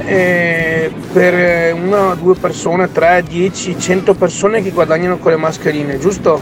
eh, 0.06 0.90
per 1.12 1.74
una, 1.74 2.14
due 2.16 2.36
persone, 2.36 2.90
3, 2.90 3.26
10, 3.28 3.78
100 3.78 4.14
persone 4.14 4.64
che 4.64 4.70
guadagnano 4.72 5.18
con 5.18 5.32
le 5.32 5.38
mascherine, 5.38 6.00
giusto? 6.00 6.40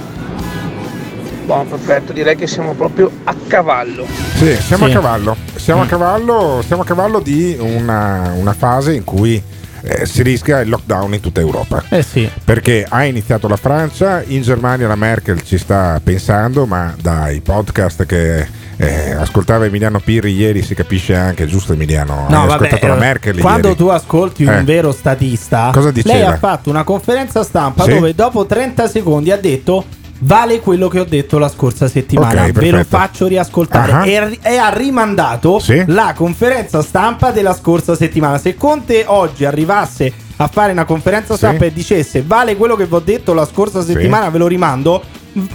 Buon, 1.44 1.68
perfetto, 1.68 2.14
direi 2.14 2.36
che 2.36 2.46
siamo 2.46 2.74
proprio 2.74 3.10
a 3.24 3.34
cavallo. 3.48 4.06
Sì, 4.36 4.56
siamo 4.58 4.86
Sì. 4.86 4.92
a 4.92 4.94
cavallo. 4.94 5.36
Siamo 5.56 5.82
a 5.82 5.86
cavallo, 5.88 6.64
siamo 6.64 6.84
a 6.84 6.86
cavallo 6.86 7.20
di 7.20 7.58
una, 7.60 8.32
una 8.36 8.54
fase 8.54 8.94
in 8.94 9.04
cui 9.04 9.42
eh, 9.82 10.06
si 10.06 10.22
rischia 10.22 10.60
il 10.60 10.70
lockdown 10.70 11.16
in 11.16 11.20
tutta 11.22 11.40
Europa. 11.40 11.84
Eh 11.90 12.04
sì. 12.04 12.30
Perché 12.44 12.86
ha 12.88 13.04
iniziato 13.06 13.48
la 13.48 13.58
Francia, 13.58 14.22
in 14.24 14.44
Germania 14.44 14.88
la 14.88 14.96
Merkel 14.96 15.42
ci 15.42 15.58
sta 15.58 16.00
pensando, 16.04 16.68
ma 16.68 16.94
dai 17.02 17.42
podcast 17.42 18.06
che 18.06 18.64
eh, 18.78 19.12
ascoltava 19.12 19.66
Emiliano 19.66 20.00
Pirri 20.00 20.34
ieri 20.34 20.62
si 20.62 20.76
capisce 20.76 21.16
anche, 21.16 21.46
giusto 21.46 21.74
Emiliano? 21.74 22.26
No, 22.30 22.42
Hai 22.42 22.48
vabbè, 22.48 22.66
ascoltato 22.66 22.88
la 22.88 22.96
eh, 22.96 23.00
Merkel 23.00 23.40
quando 23.40 23.68
ieri? 23.70 23.80
tu 23.80 23.88
ascolti 23.88 24.44
un 24.44 24.54
Eh. 24.54 24.64
vero 24.64 24.92
statista, 24.92 25.72
lei 26.04 26.22
ha 26.24 26.38
fatto 26.38 26.70
una 26.70 26.84
conferenza 26.84 27.44
stampa 27.44 27.84
Sì. 27.84 27.94
dove 27.94 28.14
dopo 28.16 28.46
30 28.46 28.88
secondi 28.88 29.32
ha 29.32 29.38
detto 29.38 29.86
vale 30.20 30.60
quello 30.62 30.88
che 30.88 31.00
ho 31.00 31.04
detto 31.04 31.38
la 31.38 31.50
scorsa 31.50 31.88
settimana, 31.88 32.44
Ok, 32.46 32.52
ve 32.54 32.70
lo 32.72 32.84
faccio 32.88 33.28
riascoltare 33.28 33.92
Ah. 33.92 34.06
e, 34.06 34.40
e 34.42 34.58
ha 34.58 34.70
rimandato 34.70 35.60
Sì. 35.60 35.84
la 35.88 36.14
conferenza 36.16 36.82
stampa 36.82 37.32
della 37.32 37.54
scorsa 37.54 37.96
settimana. 37.96 38.38
Se 38.38 38.56
Conte 38.56 39.04
oggi 39.08 39.44
arrivasse 39.46 40.12
a 40.38 40.48
fare 40.48 40.72
una 40.72 40.86
conferenza 40.86 41.36
stampa 41.36 41.64
Sì. 41.64 41.70
e 41.70 41.74
dicesse 41.74 42.24
vale 42.26 42.56
quello 42.56 42.76
che 42.76 42.86
vi 42.86 42.94
ho 42.94 43.00
detto 43.00 43.34
la 43.34 43.46
scorsa 43.46 43.82
Sì. 43.82 43.92
settimana, 43.92 44.30
ve 44.30 44.38
lo 44.38 44.48
rimando. 44.48 45.04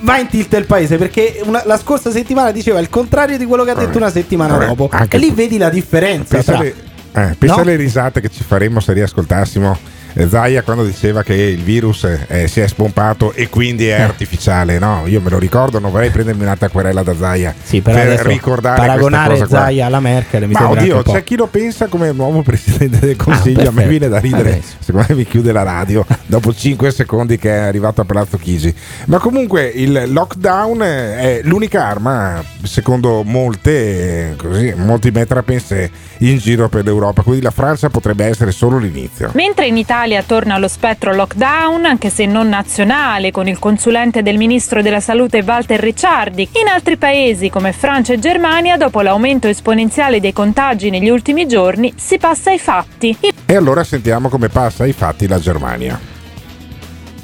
Va 0.03 0.19
in 0.19 0.27
tilt 0.29 0.53
il 0.55 0.67
paese 0.67 0.97
perché 0.99 1.41
una- 1.45 1.63
la 1.65 1.79
scorsa 1.79 2.11
settimana 2.11 2.51
diceva 2.51 2.81
il 2.81 2.91
contrario 2.91 3.39
di 3.39 3.47
quello 3.47 3.65
che 3.65 3.71
ha 3.71 3.75
detto 3.75 3.97
una 3.97 4.11
settimana 4.11 4.53
Vabbè, 4.59 4.67
dopo. 4.67 4.91
E 5.09 5.17
lì 5.17 5.31
vedi 5.31 5.57
la 5.57 5.71
differenza. 5.71 6.35
Pensa, 6.35 6.53
tra- 6.53 6.61
alle, 6.61 6.75
eh, 7.31 7.35
pensa 7.39 7.55
No? 7.57 7.61
alle 7.63 7.77
risate 7.77 8.21
che 8.21 8.29
ci 8.31 8.45
faremmo 8.45 8.81
se 8.81 8.93
riascoltassimo 8.93 9.79
Zaia 10.29 10.63
quando 10.63 10.85
diceva 10.85 11.23
che 11.23 11.35
il 11.35 11.63
virus 11.63 12.05
eh, 12.27 12.49
si 12.49 12.61
è 12.61 12.67
spompato 12.67 13.33
e 13.33 13.49
quindi 13.49 13.89
Eh. 13.89 13.97
è 13.97 14.01
artificiale. 14.01 14.79
No, 14.79 15.03
io 15.07 15.21
me 15.21 15.31
lo 15.31 15.39
ricordo, 15.39 15.79
non 15.79 15.91
vorrei 15.91 16.11
prendermi 16.11 16.43
un'altra 16.43 16.69
querela 16.69 17.03
da 17.03 17.15
Zaia 17.17 17.55
Sì, 17.63 17.81
per 17.81 17.97
adesso 17.97 18.29
ricordare 18.29 18.79
paragonare 18.79 19.27
questa 19.29 19.45
cosa 19.47 19.57
qua. 19.57 19.65
Zaia 19.67 19.87
alla 19.87 20.01
Merkel 20.01 20.47
mi 20.47 20.53
Ma 20.53 20.71
oddio, 20.71 21.03
c'è 21.03 21.25
chi 21.25 21.37
lo 21.37 21.47
pensa 21.47 21.87
come 21.87 22.13
nuovo 22.13 22.43
presidente 22.43 22.99
del 22.99 23.17
consiglio. 23.17 23.69
a 23.69 23.73
me 23.73 23.87
viene 23.87 24.09
da 24.09 24.19
ridere. 24.19 24.61
Sì. 24.63 24.77
Secondo 24.81 25.07
me 25.09 25.15
mi 25.17 25.25
chiude 25.27 25.53
la 25.53 25.63
radio 25.63 26.05
dopo 26.27 26.53
5 26.53 26.91
secondi 26.91 27.39
che 27.39 27.51
è 27.51 27.59
arrivato 27.59 28.01
a 28.01 28.05
Palazzo 28.05 28.37
Chigi. 28.37 28.75
Ma 29.07 29.19
comunque 29.19 29.65
il 29.67 30.05
lockdown 30.09 30.83
eh, 30.83 31.17
è 31.19 31.41
l'unica 31.45 31.87
arma, 31.87 32.43
secondo 32.63 33.23
molte, 33.25 34.31
eh, 34.33 34.37
così, 34.37 34.73
molti 34.77 35.11
metrapense 35.11 35.91
in 36.19 36.39
giro 36.39 36.69
per 36.69 36.85
l'Europa. 36.85 37.23
Quindi 37.23 37.43
la 37.43 37.51
Francia 37.51 37.89
potrebbe 37.91 38.25
essere 38.25 38.51
solo 38.51 38.79
l'inizio. 38.79 39.31
Mentre 39.35 39.67
in 39.67 39.77
Italia 39.77 39.99
torna 40.25 40.57
lo 40.57 40.67
spettro 40.67 41.15
lockdown, 41.15 41.85
anche 41.85 42.09
se 42.09 42.25
non 42.25 42.49
nazionale, 42.49 43.31
con 43.31 43.49
il 43.49 43.59
consulente 43.59 44.23
del 44.23 44.39
ministro 44.39 44.81
della 44.81 44.99
salute 45.01 45.45
Walter 45.47 45.79
Ricciardi, 45.79 46.49
in 46.53 46.69
altri 46.69 46.97
paesi 46.97 47.51
come 47.51 47.73
Francia 47.73 48.15
e 48.15 48.19
Germania, 48.19 48.79
dopo 48.79 49.03
l'aumento 49.03 49.47
esponenziale 49.47 50.19
dei 50.19 50.33
contagi 50.33 50.89
negli 50.89 51.11
ultimi 51.11 51.47
giorni, 51.47 51.93
si 51.97 52.17
passa 52.17 52.51
ai 52.51 52.59
fatti. 52.59 53.15
E 53.45 53.55
allora 53.55 53.85
sentiamo 53.85 54.31
come 54.31 54.49
passa 54.49 54.85
ai 54.85 54.93
fatti 54.93 55.29
la 55.29 55.39
Germania. 55.39 56.20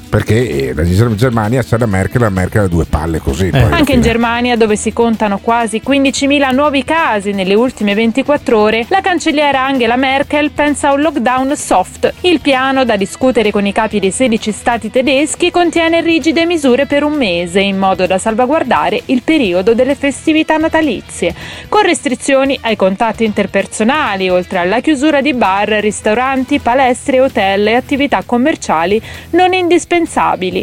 Perché 0.09 0.69
eh, 0.69 0.73
la 0.73 0.83
Germania 1.15 1.61
c'è 1.61 1.77
la 1.77 1.85
Merkel, 1.85 2.21
la 2.21 2.29
Merkel 2.29 2.63
ha 2.63 2.67
due 2.67 2.85
palle 2.85 3.19
così. 3.19 3.49
alla 3.51 3.75
Anche 3.75 3.93
in. 3.93 4.01
Germania, 4.01 4.55
dove 4.55 4.77
si 4.77 4.93
contano 4.93 5.37
quasi 5.39 5.81
15.000 5.85 6.53
nuovi 6.53 6.83
casi 6.85 7.31
nelle 7.31 7.55
ultime 7.55 7.93
24 7.93 8.57
ore, 8.57 8.85
la 8.87 9.01
cancelliera 9.01 9.65
Angela 9.65 9.97
Merkel 9.97 10.51
pensa 10.51 10.89
a 10.89 10.93
un 10.93 11.01
lockdown 11.01 11.55
soft. 11.57 12.13
Il 12.21 12.39
piano, 12.39 12.85
da 12.85 12.95
discutere 12.95 13.51
con 13.51 13.65
i 13.65 13.73
capi 13.73 13.99
dei 13.99 14.11
16 14.11 14.51
stati 14.51 14.89
tedeschi, 14.89 15.51
contiene 15.51 16.01
rigide 16.01 16.45
misure 16.45 16.85
per 16.85 17.03
un 17.03 17.13
mese, 17.13 17.59
in 17.59 17.77
modo 17.77 18.07
da 18.07 18.17
salvaguardare 18.17 19.01
il 19.05 19.21
periodo 19.23 19.73
delle 19.73 19.95
festività 19.95 20.55
natalizie, 20.55 21.35
con 21.67 21.81
restrizioni 21.81 22.57
ai 22.61 22.77
contatti 22.77 23.25
interpersonali, 23.25 24.29
oltre 24.29 24.59
alla 24.59 24.79
chiusura 24.79 25.19
di 25.21 25.33
bar, 25.33 25.67
ristoranti, 25.67 26.59
palestre, 26.59 27.19
hotel 27.19 27.67
e 27.67 27.75
attività 27.75 28.23
commerciali 28.25 29.01
non 29.31 29.53
indispensabili. 29.53 30.05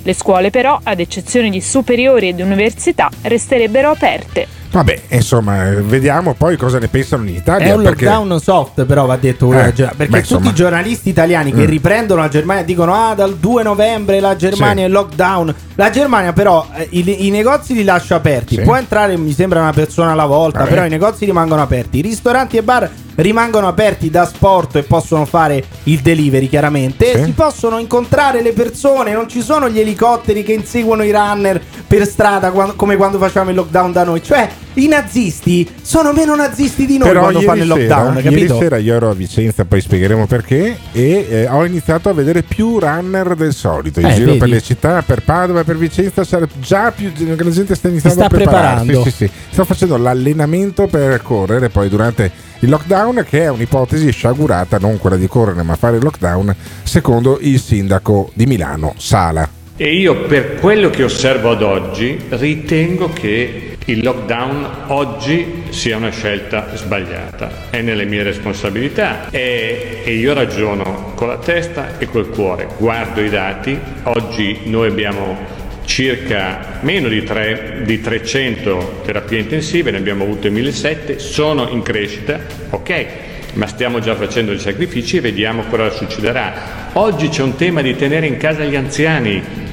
Le 0.03 0.15
scuole 0.15 0.51
però, 0.51 0.81
ad 0.83 1.01
eccezione 1.01 1.51
di 1.51 1.61
superiori 1.61 2.29
ed 2.29 2.41
università, 2.41 3.11
resterebbero 3.23 3.91
aperte. 3.91 4.64
Vabbè, 4.75 5.03
insomma, 5.11 5.69
eh, 5.71 5.83
vediamo 5.83 6.35
poi 6.35 6.57
cosa 6.57 6.81
ne 6.81 6.89
pensano 6.89 7.23
in 7.29 7.37
Italia. 7.37 7.69
È 7.69 7.75
un 7.77 7.83
perché... 7.85 8.07
lockdown 8.07 8.41
soft, 8.41 8.85
però 8.85 9.07
va 9.07 9.17
detto 9.17 9.47
Eh, 9.53 9.73
Germania, 9.73 9.95
perché 9.97 10.13
beh, 10.13 10.21
tutti 10.23 10.33
insomma. 10.35 10.51
i 10.51 10.55
giornalisti 10.55 11.09
italiani 11.11 11.53
che 11.53 11.63
Mm. 11.63 11.67
riprendono 11.67 12.21
la 12.23 12.29
Germania 12.29 12.65
dicono: 12.65 12.93
Ah, 12.93 13.15
dal 13.15 13.37
2 13.37 13.63
novembre 13.63 14.19
la 14.19 14.35
Germania 14.35 14.85
Sì. 14.85 14.91
è 14.91 14.93
lockdown. 14.93 15.55
La 15.77 15.91
Germania, 15.91 16.33
però, 16.33 16.67
eh, 16.75 16.89
i, 16.91 17.27
i 17.27 17.31
negozi 17.31 17.75
li 17.75 17.85
lascia 17.85 18.17
aperti. 18.17 18.57
Sì. 18.57 18.63
Può 18.63 18.75
entrare, 18.75 19.17
mi 19.17 19.33
sembra, 19.33 19.61
una 19.61 19.73
persona 19.73 20.11
alla 20.11 20.27
volta, 20.27 20.59
Vabbè. 20.61 20.71
però 20.71 20.85
i 20.85 20.89
negozi 20.89 21.25
rimangono 21.25 21.63
aperti. 21.63 21.99
I 21.99 22.03
ristoranti 22.03 22.57
e 22.57 22.63
bar 22.63 22.91
rimangono 23.17 23.69
aperti 23.69 24.11
da 24.11 24.27
sport 24.27 24.75
e 24.77 24.83
possono 24.83 25.25
fare 25.25 25.63
il 25.85 26.01
delivery, 26.01 26.49
chiaramente. 26.49 27.17
Sì. 27.17 27.25
Si 27.27 27.31
possono 27.31 27.79
incontrare 27.79 28.43
le 28.43 28.53
persone, 28.53 29.13
non 29.13 29.29
ci 29.29 29.41
sono 29.41 29.69
gli 29.69 29.79
elicotteri 29.79 30.43
che 30.43 30.53
inseguono 30.53 31.05
i 31.05 31.13
runner 31.13 31.61
per 31.87 32.05
strada 32.09 32.51
quan- 32.51 32.75
come 32.75 32.97
quando 32.97 33.19
facciamo 33.19 33.51
il 33.51 33.57
lockdown 33.57 33.93
da 33.93 34.03
noi. 34.03 34.21
Cioè, 34.23 34.49
i 34.75 34.89
nazisti 34.89 35.69
sono 35.83 36.13
meno 36.13 36.35
nazisti 36.35 36.87
di 36.87 36.99
noi 36.99 37.09
Però 37.09 37.21
quando 37.21 37.39
ieri 37.41 37.51
fanno 37.51 37.63
il 37.63 37.69
lockdown, 37.69 38.17
sera, 38.17 38.23
capito? 38.23 38.55
ieri 38.55 38.59
sera 38.65 38.77
io 38.79 38.95
ero 38.95 39.11
a 39.11 39.15
Vicenza, 39.15 39.65
poi 39.65 39.81
spiegheremo 39.81 40.27
perché, 40.27 40.77
e 40.93 41.27
eh, 41.29 41.47
ho 41.49 41.65
iniziato 41.65 42.09
a 42.09 42.13
vedere 42.13 42.43
più 42.43 42.79
runner 42.79 43.35
del 43.35 43.53
solito 43.53 44.01
in 44.01 44.07
Eh, 44.07 44.15
giro 44.15 44.27
vedi? 44.27 44.39
per 44.39 44.49
le 44.49 44.61
città, 44.61 45.03
per 45.03 45.23
Padova, 45.23 45.63
per 45.65 45.77
Vicenza, 45.77 46.25
c'era 46.25 46.47
già 46.61 46.91
più 46.91 47.11
la 47.17 47.51
gente 47.51 47.75
sta 47.75 47.89
iniziando 47.89 48.19
sta 48.19 48.27
a 48.27 48.29
prepararsi. 48.29 48.87
preparando. 48.87 49.05
Sì, 49.05 49.11
sì, 49.11 49.17
sì. 49.27 49.31
Sto 49.51 49.65
facendo 49.65 49.97
l'allenamento 49.97 50.87
per 50.87 51.23
correre 51.23 51.69
poi 51.69 51.89
durante 51.89 52.31
il 52.61 52.69
lockdown, 52.71 53.25
che 53.29 53.43
è 53.43 53.49
un'ipotesi 53.51 54.11
sciagurata, 54.11 54.79
non 54.79 54.99
quella 54.99 55.17
di 55.17 55.27
correre, 55.29 55.63
ma 55.63 55.77
fare 55.77 55.97
il 55.99 56.03
lockdown, 56.03 56.55
secondo 56.83 57.39
il 57.41 57.61
sindaco 57.61 58.31
di 58.35 58.47
Milano, 58.47 58.95
Sala. 58.97 59.49
E 59.77 59.93
io 59.93 60.23
per 60.27 60.55
quello 60.61 60.89
che 60.89 61.03
osservo 61.03 61.51
ad 61.51 61.63
oggi 61.63 62.17
ritengo 62.29 63.11
che 63.13 63.74
il 63.87 64.03
lockdown 64.03 64.85
oggi 64.87 65.65
sia 65.69 65.99
una 65.99 66.11
scelta 66.11 66.75
sbagliata, 66.75 67.69
è 67.69 67.83
nelle 67.83 68.07
mie 68.07 68.23
responsabilità 68.23 69.29
e, 69.31 70.01
e 70.05 70.15
io 70.15 70.33
ragiono 70.33 71.13
con 71.15 71.29
la 71.29 71.37
testa 71.37 71.99
e 71.99 72.07
col 72.07 72.31
cuore, 72.31 72.69
guardo 72.79 73.21
i 73.21 73.29
dati, 73.29 73.79
oggi 74.05 74.61
noi 74.65 74.89
abbiamo 74.89 75.37
circa 75.85 76.79
meno 76.81 77.09
di, 77.09 77.23
tre- 77.25 77.83
di 77.85 78.01
300 78.01 79.03
terapie 79.05 79.41
intensive, 79.41 79.91
ne 79.91 79.99
abbiamo 79.99 80.25
avute 80.25 80.49
1700, 80.49 81.21
sono 81.21 81.69
in 81.69 81.83
crescita, 81.83 82.41
ok, 82.71 83.07
ma 83.55 83.67
stiamo 83.67 84.01
già 84.01 84.15
facendo 84.15 84.51
dei 84.51 84.61
sacrifici 84.61 85.19
e 85.19 85.21
vediamo 85.21 85.65
cosa 85.65 85.91
succederà. 85.91 86.91
Oggi 86.95 87.29
c'è 87.29 87.43
un 87.43 87.57
tema 87.57 87.83
di 87.83 87.95
tenere 87.97 88.27
in 88.27 88.37
casa 88.37 88.65
gli 88.65 88.77
anziani. 88.77 89.64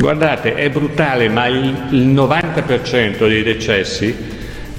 Guardate, 0.00 0.54
è 0.54 0.70
brutale, 0.70 1.28
ma 1.28 1.46
il, 1.46 1.74
il 1.90 2.08
90% 2.08 3.28
dei 3.28 3.42
decessi 3.42 4.16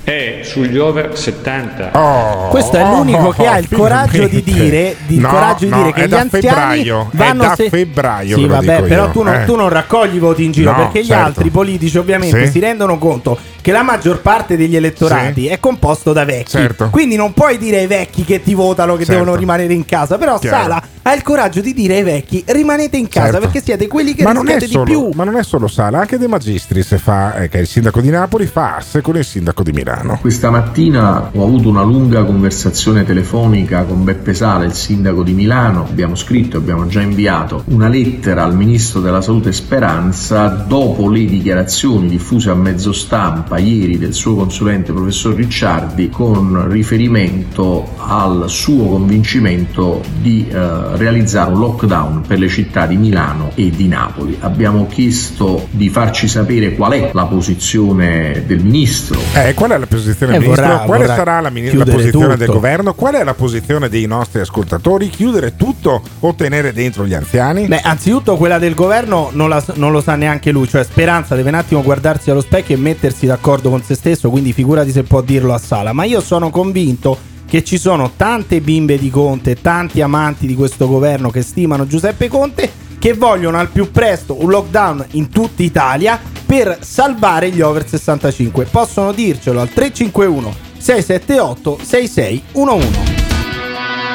è 0.04 0.40
sugli 0.42 0.80
over 0.80 1.16
70. 1.16 2.48
Questo 2.50 2.76
è 2.78 2.82
l'unico 2.84 3.30
che 3.30 3.46
ha 3.46 3.60
il 3.60 3.70
coraggio 3.72 4.26
di 4.28 4.42
dire, 4.42 4.96
di- 5.06 5.20
No, 5.20 5.28
coraggio 5.30 5.66
di 5.66 5.70
no, 5.70 5.78
dire 5.78 5.94
che 5.94 6.06
gli 6.08 6.10
da 6.10 6.20
anziani 6.22 6.48
febbraio, 6.48 7.10
vanno 7.14 7.44
da 7.44 7.56
se- 7.56 7.70
febbraio 7.70 8.36
Sì, 8.36 8.46
vabbè, 8.48 8.82
però 8.84 9.12
tu 9.12 9.22
non, 9.22 9.34
eh. 9.36 9.46
tu 9.46 9.56
non 9.56 9.70
raccogli 9.70 10.18
voti 10.18 10.44
in 10.44 10.52
giro 10.52 10.72
No, 10.72 10.78
perché 10.78 11.02
gli 11.04 11.06
certo. 11.08 11.24
altri 11.24 11.50
politici 11.52 11.98
ovviamente 12.00 12.46
Sì. 12.48 12.52
si 12.54 12.60
rendono 12.60 12.98
conto 12.98 13.38
che 13.62 13.72
la 13.72 13.84
maggior 13.84 14.22
parte 14.22 14.58
degli 14.58 14.76
elettorati 14.76 15.42
Sì. 15.42 15.48
è 15.48 15.60
composto 15.60 16.14
da 16.14 16.26
vecchi. 16.26 16.50
Certo. 16.52 16.90
Quindi 16.90 17.16
non 17.16 17.34
puoi 17.34 17.58
dire 17.58 17.78
ai 17.80 17.88
vecchi 17.88 18.24
che 18.24 18.42
ti 18.42 18.54
votano 18.54 18.94
che 18.96 19.06
Certo. 19.06 19.20
devono 19.22 19.36
rimanere 19.38 19.74
in 19.74 19.86
casa, 19.86 20.18
però 20.18 20.38
Chiaro. 20.40 20.62
Sala 20.64 20.84
ha 21.04 21.14
il 21.14 21.22
coraggio 21.24 21.62
di 21.62 21.74
dire 21.74 21.96
ai 21.98 22.04
vecchi 22.04 22.44
rimanete 22.48 22.98
in 22.98 23.08
casa 23.08 23.26
Certo. 23.32 23.40
perché 23.42 23.62
siete 23.62 23.88
quelli 23.88 24.14
che 24.14 24.24
ma 24.24 24.32
rischiate 24.32 24.68
di 24.68 24.80
più. 24.84 25.10
ma 25.14 25.24
non 25.24 25.36
è 25.38 25.44
solo 25.44 25.68
Sala, 25.68 26.00
anche 26.00 26.18
De 26.18 26.28
Magistris 26.28 26.98
fa, 27.00 27.36
eh, 27.36 27.50
che 27.50 27.58
è 27.58 27.62
il 27.62 27.68
sindaco 27.68 28.02
di 28.02 28.10
Napoli, 28.10 28.46
fa 28.46 28.76
asse 28.78 29.02
con 29.02 29.16
il 29.18 29.26
sindaco 29.26 29.64
di 29.64 29.72
Milano. 29.72 30.18
Questa 30.22 30.50
mattina 30.50 31.30
ho 31.34 31.44
avuto 31.44 31.70
una 31.70 31.84
lunga 31.84 32.24
conversazione 32.24 33.04
telefonica 33.06 33.84
con 33.84 34.04
Beppe 34.04 34.34
Sala, 34.34 34.64
il 34.66 34.74
sindaco 34.74 35.24
di 35.24 35.34
Milano. 35.34 35.86
Abbiamo 35.90 36.16
scritto, 36.16 36.58
abbiamo 36.58 36.88
già 36.88 37.02
inviato 37.02 37.64
una 37.68 37.88
lettera 37.88 38.44
al 38.44 38.56
ministro 38.56 39.00
della 39.02 39.22
Salute 39.22 39.52
Speranza 39.52 40.48
dopo 40.48 41.10
le 41.10 41.26
dichiarazioni 41.26 42.08
diffuse 42.08 42.50
a 42.50 42.56
mezzo 42.56 42.92
stampa 42.94 43.51
ieri 43.58 43.98
del 43.98 44.14
suo 44.14 44.36
consulente 44.36 44.92
professor 44.94 45.34
Ricciardi 45.36 46.10
con 46.10 46.70
riferimento 46.70 47.88
al 47.98 48.46
suo 48.48 48.86
convincimento 48.86 50.02
di 50.22 50.48
eh, 50.50 50.98
realizzare 50.98 51.52
un 51.52 51.60
lockdown 51.60 52.22
per 52.28 52.40
le 52.40 52.48
città 52.48 52.86
di 52.86 52.98
Milano 52.98 53.52
e 53.56 53.70
di 53.70 53.88
Napoli. 53.88 54.38
Abbiamo 54.40 54.88
chiesto 54.88 55.68
di 55.72 55.90
farci 55.90 56.28
sapere 56.28 56.74
qual 56.76 56.94
è 56.94 57.10
la 57.14 57.26
posizione 57.26 58.44
del 58.46 58.60
ministro. 58.64 59.20
Eh, 59.34 59.54
qual 59.54 59.72
è 59.72 59.78
la 59.78 59.86
posizione 59.86 60.32
del 60.34 60.42
Eh, 60.42 60.44
ministro? 60.46 60.66
vorrà- 60.68 60.80
Quale 60.86 61.02
vorrà 61.04 61.16
sarà 61.16 61.40
la, 61.42 61.50
mini- 61.50 61.74
la 61.74 61.86
posizione 61.86 62.26
tutto. 62.34 62.38
del 62.38 62.48
governo? 62.48 62.94
Qual 62.94 63.14
è 63.16 63.24
la 63.24 63.34
posizione 63.34 63.90
dei 63.90 64.06
nostri 64.08 64.40
ascoltatori? 64.42 65.10
Chiudere 65.10 65.56
tutto 65.56 66.02
o 66.20 66.34
tenere 66.36 66.74
dentro 66.74 67.06
gli 67.06 67.14
anziani? 67.14 67.68
Beh, 67.68 67.82
anzitutto 67.84 68.36
quella 68.38 68.58
del 68.60 68.74
governo 68.74 69.30
non, 69.34 69.50
la- 69.50 69.64
non 69.76 69.92
lo 69.92 70.02
sa 70.02 70.16
neanche 70.16 70.52
lui, 70.52 70.68
cioè 70.68 70.84
Speranza 70.84 71.36
deve 71.36 71.50
un 71.50 71.56
attimo 71.56 71.82
guardarsi 71.82 72.30
allo 72.32 72.42
specchio 72.42 72.76
e 72.76 72.78
mettersi 72.78 73.26
d'accordo 73.26 73.40
con 73.42 73.84
se 73.84 73.96
stesso, 73.96 74.30
quindi 74.30 74.54
figurati 74.54 74.92
se 74.92 75.04
può 75.04 75.22
dirlo 75.22 75.54
a 75.54 75.58
Sala, 75.58 75.94
ma 75.94 76.04
io 76.04 76.22
sono 76.22 76.50
convinto 76.50 77.18
che 77.48 77.64
ci 77.64 77.78
sono 77.78 78.12
tante 78.16 78.62
bimbe 78.62 78.98
di 78.98 79.10
Conte, 79.10 79.60
tanti 79.60 80.00
amanti 80.00 80.48
di 80.48 80.56
questo 80.56 80.88
governo 80.88 81.30
che 81.30 81.42
stimano 81.42 81.86
Giuseppe 81.86 82.30
Conte, 82.30 82.72
che 82.98 83.14
vogliono 83.14 83.58
al 83.58 83.70
più 83.70 83.92
presto 83.92 84.42
un 84.42 84.50
lockdown 84.50 85.06
in 85.12 85.30
tutta 85.30 85.64
Italia 85.64 86.20
per 86.46 86.78
salvare 86.82 87.50
gli 87.50 87.60
over 87.60 87.88
65. 87.88 88.66
Possono 88.66 89.12
dircelo 89.12 89.60
al 89.60 89.70
351 89.70 90.56
678 90.78 91.80
6611. 91.84 92.88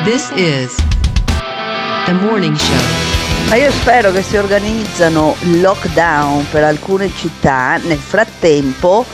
This 0.04 0.30
is 0.36 0.74
the 2.06 2.12
morning 2.12 2.54
show. 2.54 3.05
Ma 3.48 3.54
io 3.54 3.70
spero 3.70 4.10
che 4.10 4.22
si 4.22 4.36
organizzano 4.36 5.36
lockdown 5.60 6.46
per 6.50 6.64
alcune 6.64 7.10
città 7.14 7.76
nel 7.76 7.98
frattempo, 7.98 9.04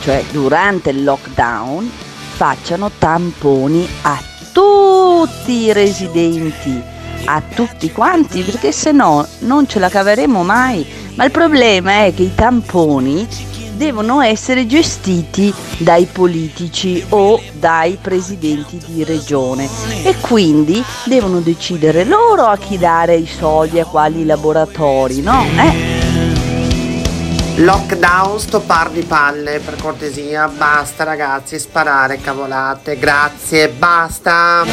cioè 0.00 0.24
durante 0.30 0.90
il 0.90 1.02
lockdown, 1.02 1.90
facciano 2.36 2.90
tamponi 2.96 3.86
a 4.02 4.16
tutti 4.52 5.64
i 5.64 5.72
residenti, 5.72 6.80
a 7.24 7.42
tutti 7.52 7.90
quanti, 7.90 8.42
perché 8.42 8.70
se 8.70 8.92
no 8.92 9.26
non 9.40 9.66
ce 9.66 9.80
la 9.80 9.88
caveremo 9.88 10.44
mai. 10.44 10.86
Ma 11.16 11.24
il 11.24 11.32
problema 11.32 12.04
è 12.04 12.14
che 12.14 12.22
i 12.22 12.34
tamponi 12.34 13.26
devono 13.82 14.20
essere 14.20 14.64
gestiti 14.64 15.52
dai 15.78 16.06
politici 16.06 17.04
o 17.08 17.42
dai 17.54 17.98
presidenti 18.00 18.80
di 18.86 19.02
regione 19.02 19.68
e 20.04 20.14
quindi 20.20 20.80
devono 21.04 21.40
decidere 21.40 22.04
loro 22.04 22.44
a 22.44 22.56
chi 22.56 22.78
dare 22.78 23.16
i 23.16 23.26
soldi 23.26 23.80
a 23.80 23.84
quali 23.84 24.24
laboratori, 24.24 25.20
no? 25.20 25.44
Eh? 25.56 26.01
Lockdown, 27.62 28.40
sto 28.40 28.58
par 28.58 28.90
di 28.90 29.02
palle, 29.02 29.60
per 29.60 29.76
cortesia, 29.80 30.48
basta 30.48 31.04
ragazzi, 31.04 31.60
sparare 31.60 32.20
cavolate, 32.20 32.98
grazie, 32.98 33.68
basta. 33.68 34.64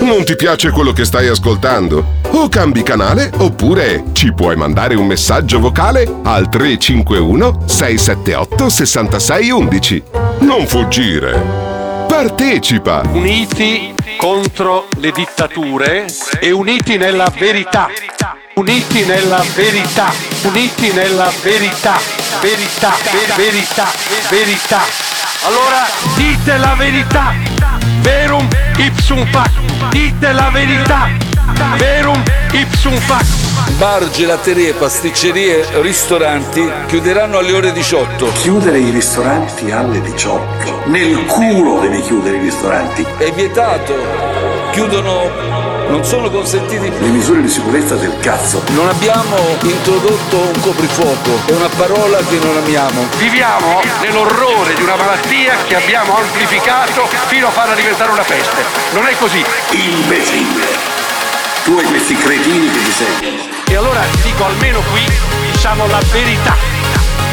Non 0.00 0.24
ti 0.24 0.36
piace 0.36 0.70
quello 0.70 0.92
che 0.92 1.06
stai 1.06 1.28
ascoltando? 1.28 2.16
O 2.32 2.50
cambi 2.50 2.82
canale 2.82 3.30
oppure 3.38 4.04
ci 4.12 4.34
puoi 4.34 4.56
mandare 4.56 4.94
un 4.94 5.06
messaggio 5.06 5.58
vocale 5.58 6.02
al 6.24 6.50
351 6.50 7.62
678 7.66 8.68
6611. 8.68 10.02
Non 10.40 10.66
fuggire. 10.66 12.06
Partecipa. 12.06 13.04
Uniti 13.10 13.94
contro 14.18 14.86
le 14.98 15.12
dittature 15.12 16.04
e 16.38 16.50
uniti 16.50 16.98
nella 16.98 17.32
verità. 17.34 17.88
Uniti 18.58 19.04
nella 19.04 19.40
verità. 19.54 20.12
Uniti 20.42 20.92
nella 20.92 21.30
verità. 21.42 21.96
Verità, 22.40 22.92
ver- 23.12 23.36
verità, 23.36 23.86
verità. 24.28 24.80
Allora 25.44 25.86
dite 26.16 26.56
la 26.56 26.74
verità. 26.76 27.34
Verum 28.00 28.48
ipsum 28.76 29.24
fac. 29.30 29.52
Dite 29.90 30.32
la 30.32 30.50
verità. 30.50 31.08
Verum 31.76 32.20
ipsum 32.50 32.96
fac. 32.96 33.24
Bar, 33.76 34.10
gelaterie, 34.10 34.72
pasticcerie, 34.72 35.80
ristoranti 35.80 36.68
chiuderanno 36.88 37.38
alle 37.38 37.52
ore 37.52 37.70
18. 37.70 38.32
Chiudere 38.40 38.80
i 38.80 38.90
ristoranti 38.90 39.70
alle 39.70 40.00
18. 40.00 40.82
Nel 40.86 41.26
culo 41.26 41.78
devi 41.78 42.00
chiudere 42.00 42.38
i 42.38 42.40
ristoranti. 42.40 43.06
È 43.18 43.30
vietato. 43.30 43.94
Chiudono. 44.72 45.67
Non 45.88 46.04
sono 46.04 46.30
consentiti. 46.30 46.90
Le 46.90 47.08
misure 47.08 47.40
di 47.40 47.48
sicurezza 47.48 47.94
del 47.96 48.14
cazzo. 48.20 48.62
Non 48.72 48.88
abbiamo 48.88 49.36
introdotto 49.62 50.36
un 50.36 50.60
coprifuoco. 50.60 51.40
È 51.46 51.52
una 51.52 51.68
parola 51.68 52.18
che 52.18 52.38
non 52.42 52.58
amiamo. 52.58 53.06
Viviamo 53.16 53.80
nell'orrore 54.02 54.74
di 54.74 54.82
una 54.82 54.96
malattia 54.96 55.56
che 55.66 55.76
abbiamo 55.76 56.18
amplificato 56.18 57.06
fino 57.28 57.46
a 57.46 57.50
farla 57.50 57.74
diventare 57.74 58.10
una 58.10 58.22
peste. 58.22 58.62
Non 58.92 59.06
è 59.06 59.16
così. 59.16 59.42
Imbecille. 59.70 60.66
Tu 61.64 61.78
e 61.78 61.82
questi 61.84 62.16
cretini 62.16 62.70
che 62.70 62.82
ti 62.82 62.92
seguono. 62.92 63.42
E 63.66 63.76
allora 63.76 64.04
dico 64.22 64.44
almeno 64.44 64.80
qui 64.90 65.04
diciamo 65.50 65.86
la 65.86 66.00
verità. 66.12 66.54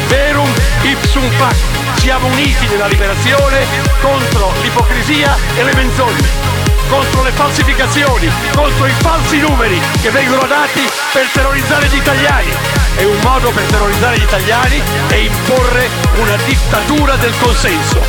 Verum 0.08 0.50
ipsum 0.80 1.28
fac. 1.32 1.56
Siamo 1.98 2.26
uniti 2.28 2.66
nella 2.68 2.86
liberazione 2.86 3.66
contro 4.00 4.50
l'ipocrisia 4.62 5.36
e 5.56 5.62
le 5.62 5.74
menzogne. 5.74 6.65
Contro 6.88 7.22
le 7.24 7.32
falsificazioni, 7.32 8.30
contro 8.54 8.86
i 8.86 8.92
falsi 8.98 9.38
numeri 9.38 9.80
che 10.00 10.10
vengono 10.10 10.46
dati 10.46 10.80
per 11.12 11.26
terrorizzare 11.32 11.88
gli 11.88 11.96
italiani. 11.96 12.50
E 12.96 13.04
un 13.04 13.18
modo 13.22 13.50
per 13.50 13.64
terrorizzare 13.64 14.18
gli 14.18 14.22
italiani 14.22 14.80
è 15.08 15.16
imporre 15.16 15.88
una 16.16 16.36
dittatura 16.46 17.16
del 17.16 17.32
consenso. 17.40 18.00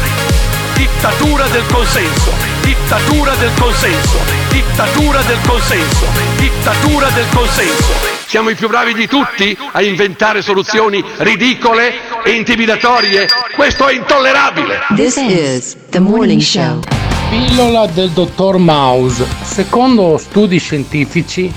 Dittatura 0.75 1.47
del 1.47 1.65
consenso, 1.71 2.31
dittatura 2.61 3.33
del 3.35 3.51
consenso, 3.59 4.19
dittatura 4.49 5.21
del 5.21 5.39
consenso, 5.47 6.05
dittatura 6.37 7.09
del 7.09 7.25
consenso. 7.33 7.93
Siamo 8.27 8.49
i 8.49 8.55
più 8.55 8.67
bravi 8.67 8.93
di 8.93 9.07
tutti 9.07 9.57
a 9.71 9.81
inventare 9.81 10.43
soluzioni 10.43 11.03
ridicole 11.17 12.23
e 12.23 12.31
intimidatorie. 12.31 13.27
Questo 13.55 13.87
è 13.87 13.93
intollerabile. 13.93 14.81
This 14.95 15.15
is 15.17 15.75
the 15.89 15.99
morning 15.99 16.41
show. 16.41 16.96
Pillola 17.29 17.87
del 17.87 18.11
dottor 18.11 18.57
Mouse. 18.57 19.27
Secondo 19.43 20.17
studi 20.17 20.59
scientifici, 20.59 21.51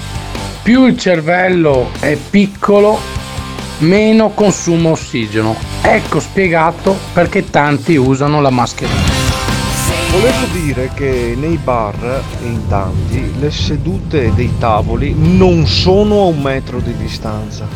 più 0.63 0.87
il 0.87 0.99
cervello 0.99 1.91
è 2.01 2.17
piccolo, 2.17 2.99
meno 3.79 4.31
consuma 4.31 4.91
ossigeno. 4.91 5.55
Ecco 5.83 6.19
spiegato 6.19 6.97
perché 7.13 7.49
tanti 7.51 7.95
usano 7.95 8.41
la 8.41 8.51
mascherina. 8.51 8.99
Volevo 10.11 10.47
dire 10.53 10.91
che 10.93 11.37
nei 11.39 11.57
bar 11.57 12.21
e 12.43 12.47
in 12.47 12.67
tanti 12.67 13.39
le 13.39 13.53
sedute 13.53 14.35
dei 14.35 14.53
tavoli 14.59 15.15
non 15.17 15.69
sono 15.69 16.23
a 16.23 16.25
un 16.25 16.43
metro 16.43 16.81
di 16.81 16.97
distanza. 16.97 17.69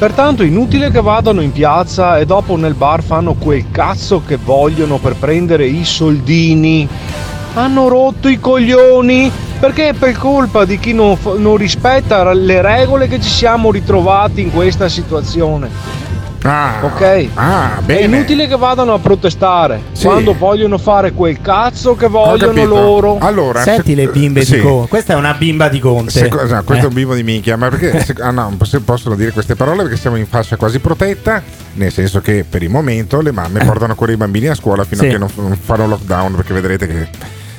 Pertanto 0.00 0.42
è 0.42 0.46
inutile 0.46 0.90
che 0.90 1.02
vadano 1.02 1.42
in 1.42 1.52
piazza 1.52 2.16
e 2.16 2.24
dopo 2.24 2.56
nel 2.56 2.72
bar 2.72 3.02
fanno 3.02 3.34
quel 3.34 3.66
cazzo 3.70 4.22
che 4.26 4.38
vogliono 4.42 4.96
per 4.96 5.14
prendere 5.16 5.66
i 5.66 5.84
soldini. 5.84 6.88
Hanno 7.52 7.86
rotto 7.86 8.28
i 8.28 8.40
coglioni 8.40 9.30
Perché 9.60 9.90
è 9.90 9.92
per 9.92 10.16
colpa 10.16 10.64
di 10.64 10.78
chi 10.78 10.94
non, 10.94 11.18
non 11.36 11.58
rispetta 11.58 12.32
le 12.32 12.62
regole 12.62 13.08
che 13.08 13.20
ci 13.20 13.28
siamo 13.28 13.70
ritrovati 13.70 14.40
in 14.40 14.50
questa 14.50 14.88
situazione. 14.88 15.68
Ah, 16.42 16.78
Ok? 16.84 17.28
Ah, 17.34 17.78
È 17.78 17.82
bene. 17.82 18.16
inutile 18.16 18.46
che 18.48 18.56
vadano 18.56 18.94
a 18.94 18.98
protestare 18.98 19.82
Sì. 19.92 20.06
quando 20.06 20.32
vogliono 20.34 20.78
fare 20.78 21.12
quel 21.12 21.38
cazzo 21.42 21.94
che 21.96 22.08
vogliono 22.08 22.64
loro. 22.64 23.18
Allora, 23.20 23.60
Senti 23.62 23.94
le 23.94 24.06
bimbe 24.08 24.42
sì. 24.44 24.54
di 24.56 24.60
Conte. 24.62 24.88
Questa 24.88 25.12
è 25.12 25.16
una 25.16 25.34
bimba 25.34 25.68
di 25.68 25.78
Conte. 25.80 26.10
Seco- 26.10 26.40
esatto, 26.40 26.64
questo 26.64 26.84
è 26.84 26.88
un 26.88 26.92
Eh. 26.92 27.00
bimbo 27.00 27.14
di 27.14 27.22
minchia, 27.24 27.56
ma 27.58 27.68
perché 27.68 28.02
se- 28.02 28.14
ah, 28.20 28.30
no, 28.30 28.56
possono 28.84 29.16
dire 29.16 29.32
queste 29.32 29.54
parole 29.54 29.82
perché 29.82 29.98
siamo 29.98 30.16
in 30.16 30.26
fascia 30.26 30.56
quasi 30.56 30.78
protetta, 30.78 31.42
nel 31.74 31.92
senso 31.92 32.20
che 32.22 32.44
per 32.48 32.62
il 32.62 32.70
momento 32.70 33.20
le 33.20 33.32
mamme 33.32 33.62
portano 33.62 33.90
ancora 33.90 34.12
i 34.12 34.16
bambini 34.16 34.46
a 34.48 34.54
scuola 34.54 34.84
fino 34.84 35.02
Sì. 35.02 35.08
a 35.08 35.10
che 35.10 35.18
non, 35.18 35.28
non 35.34 35.56
fanno 35.62 35.86
lockdown, 35.86 36.34
perché 36.36 36.54
vedrete 36.54 36.86
che 36.86 37.08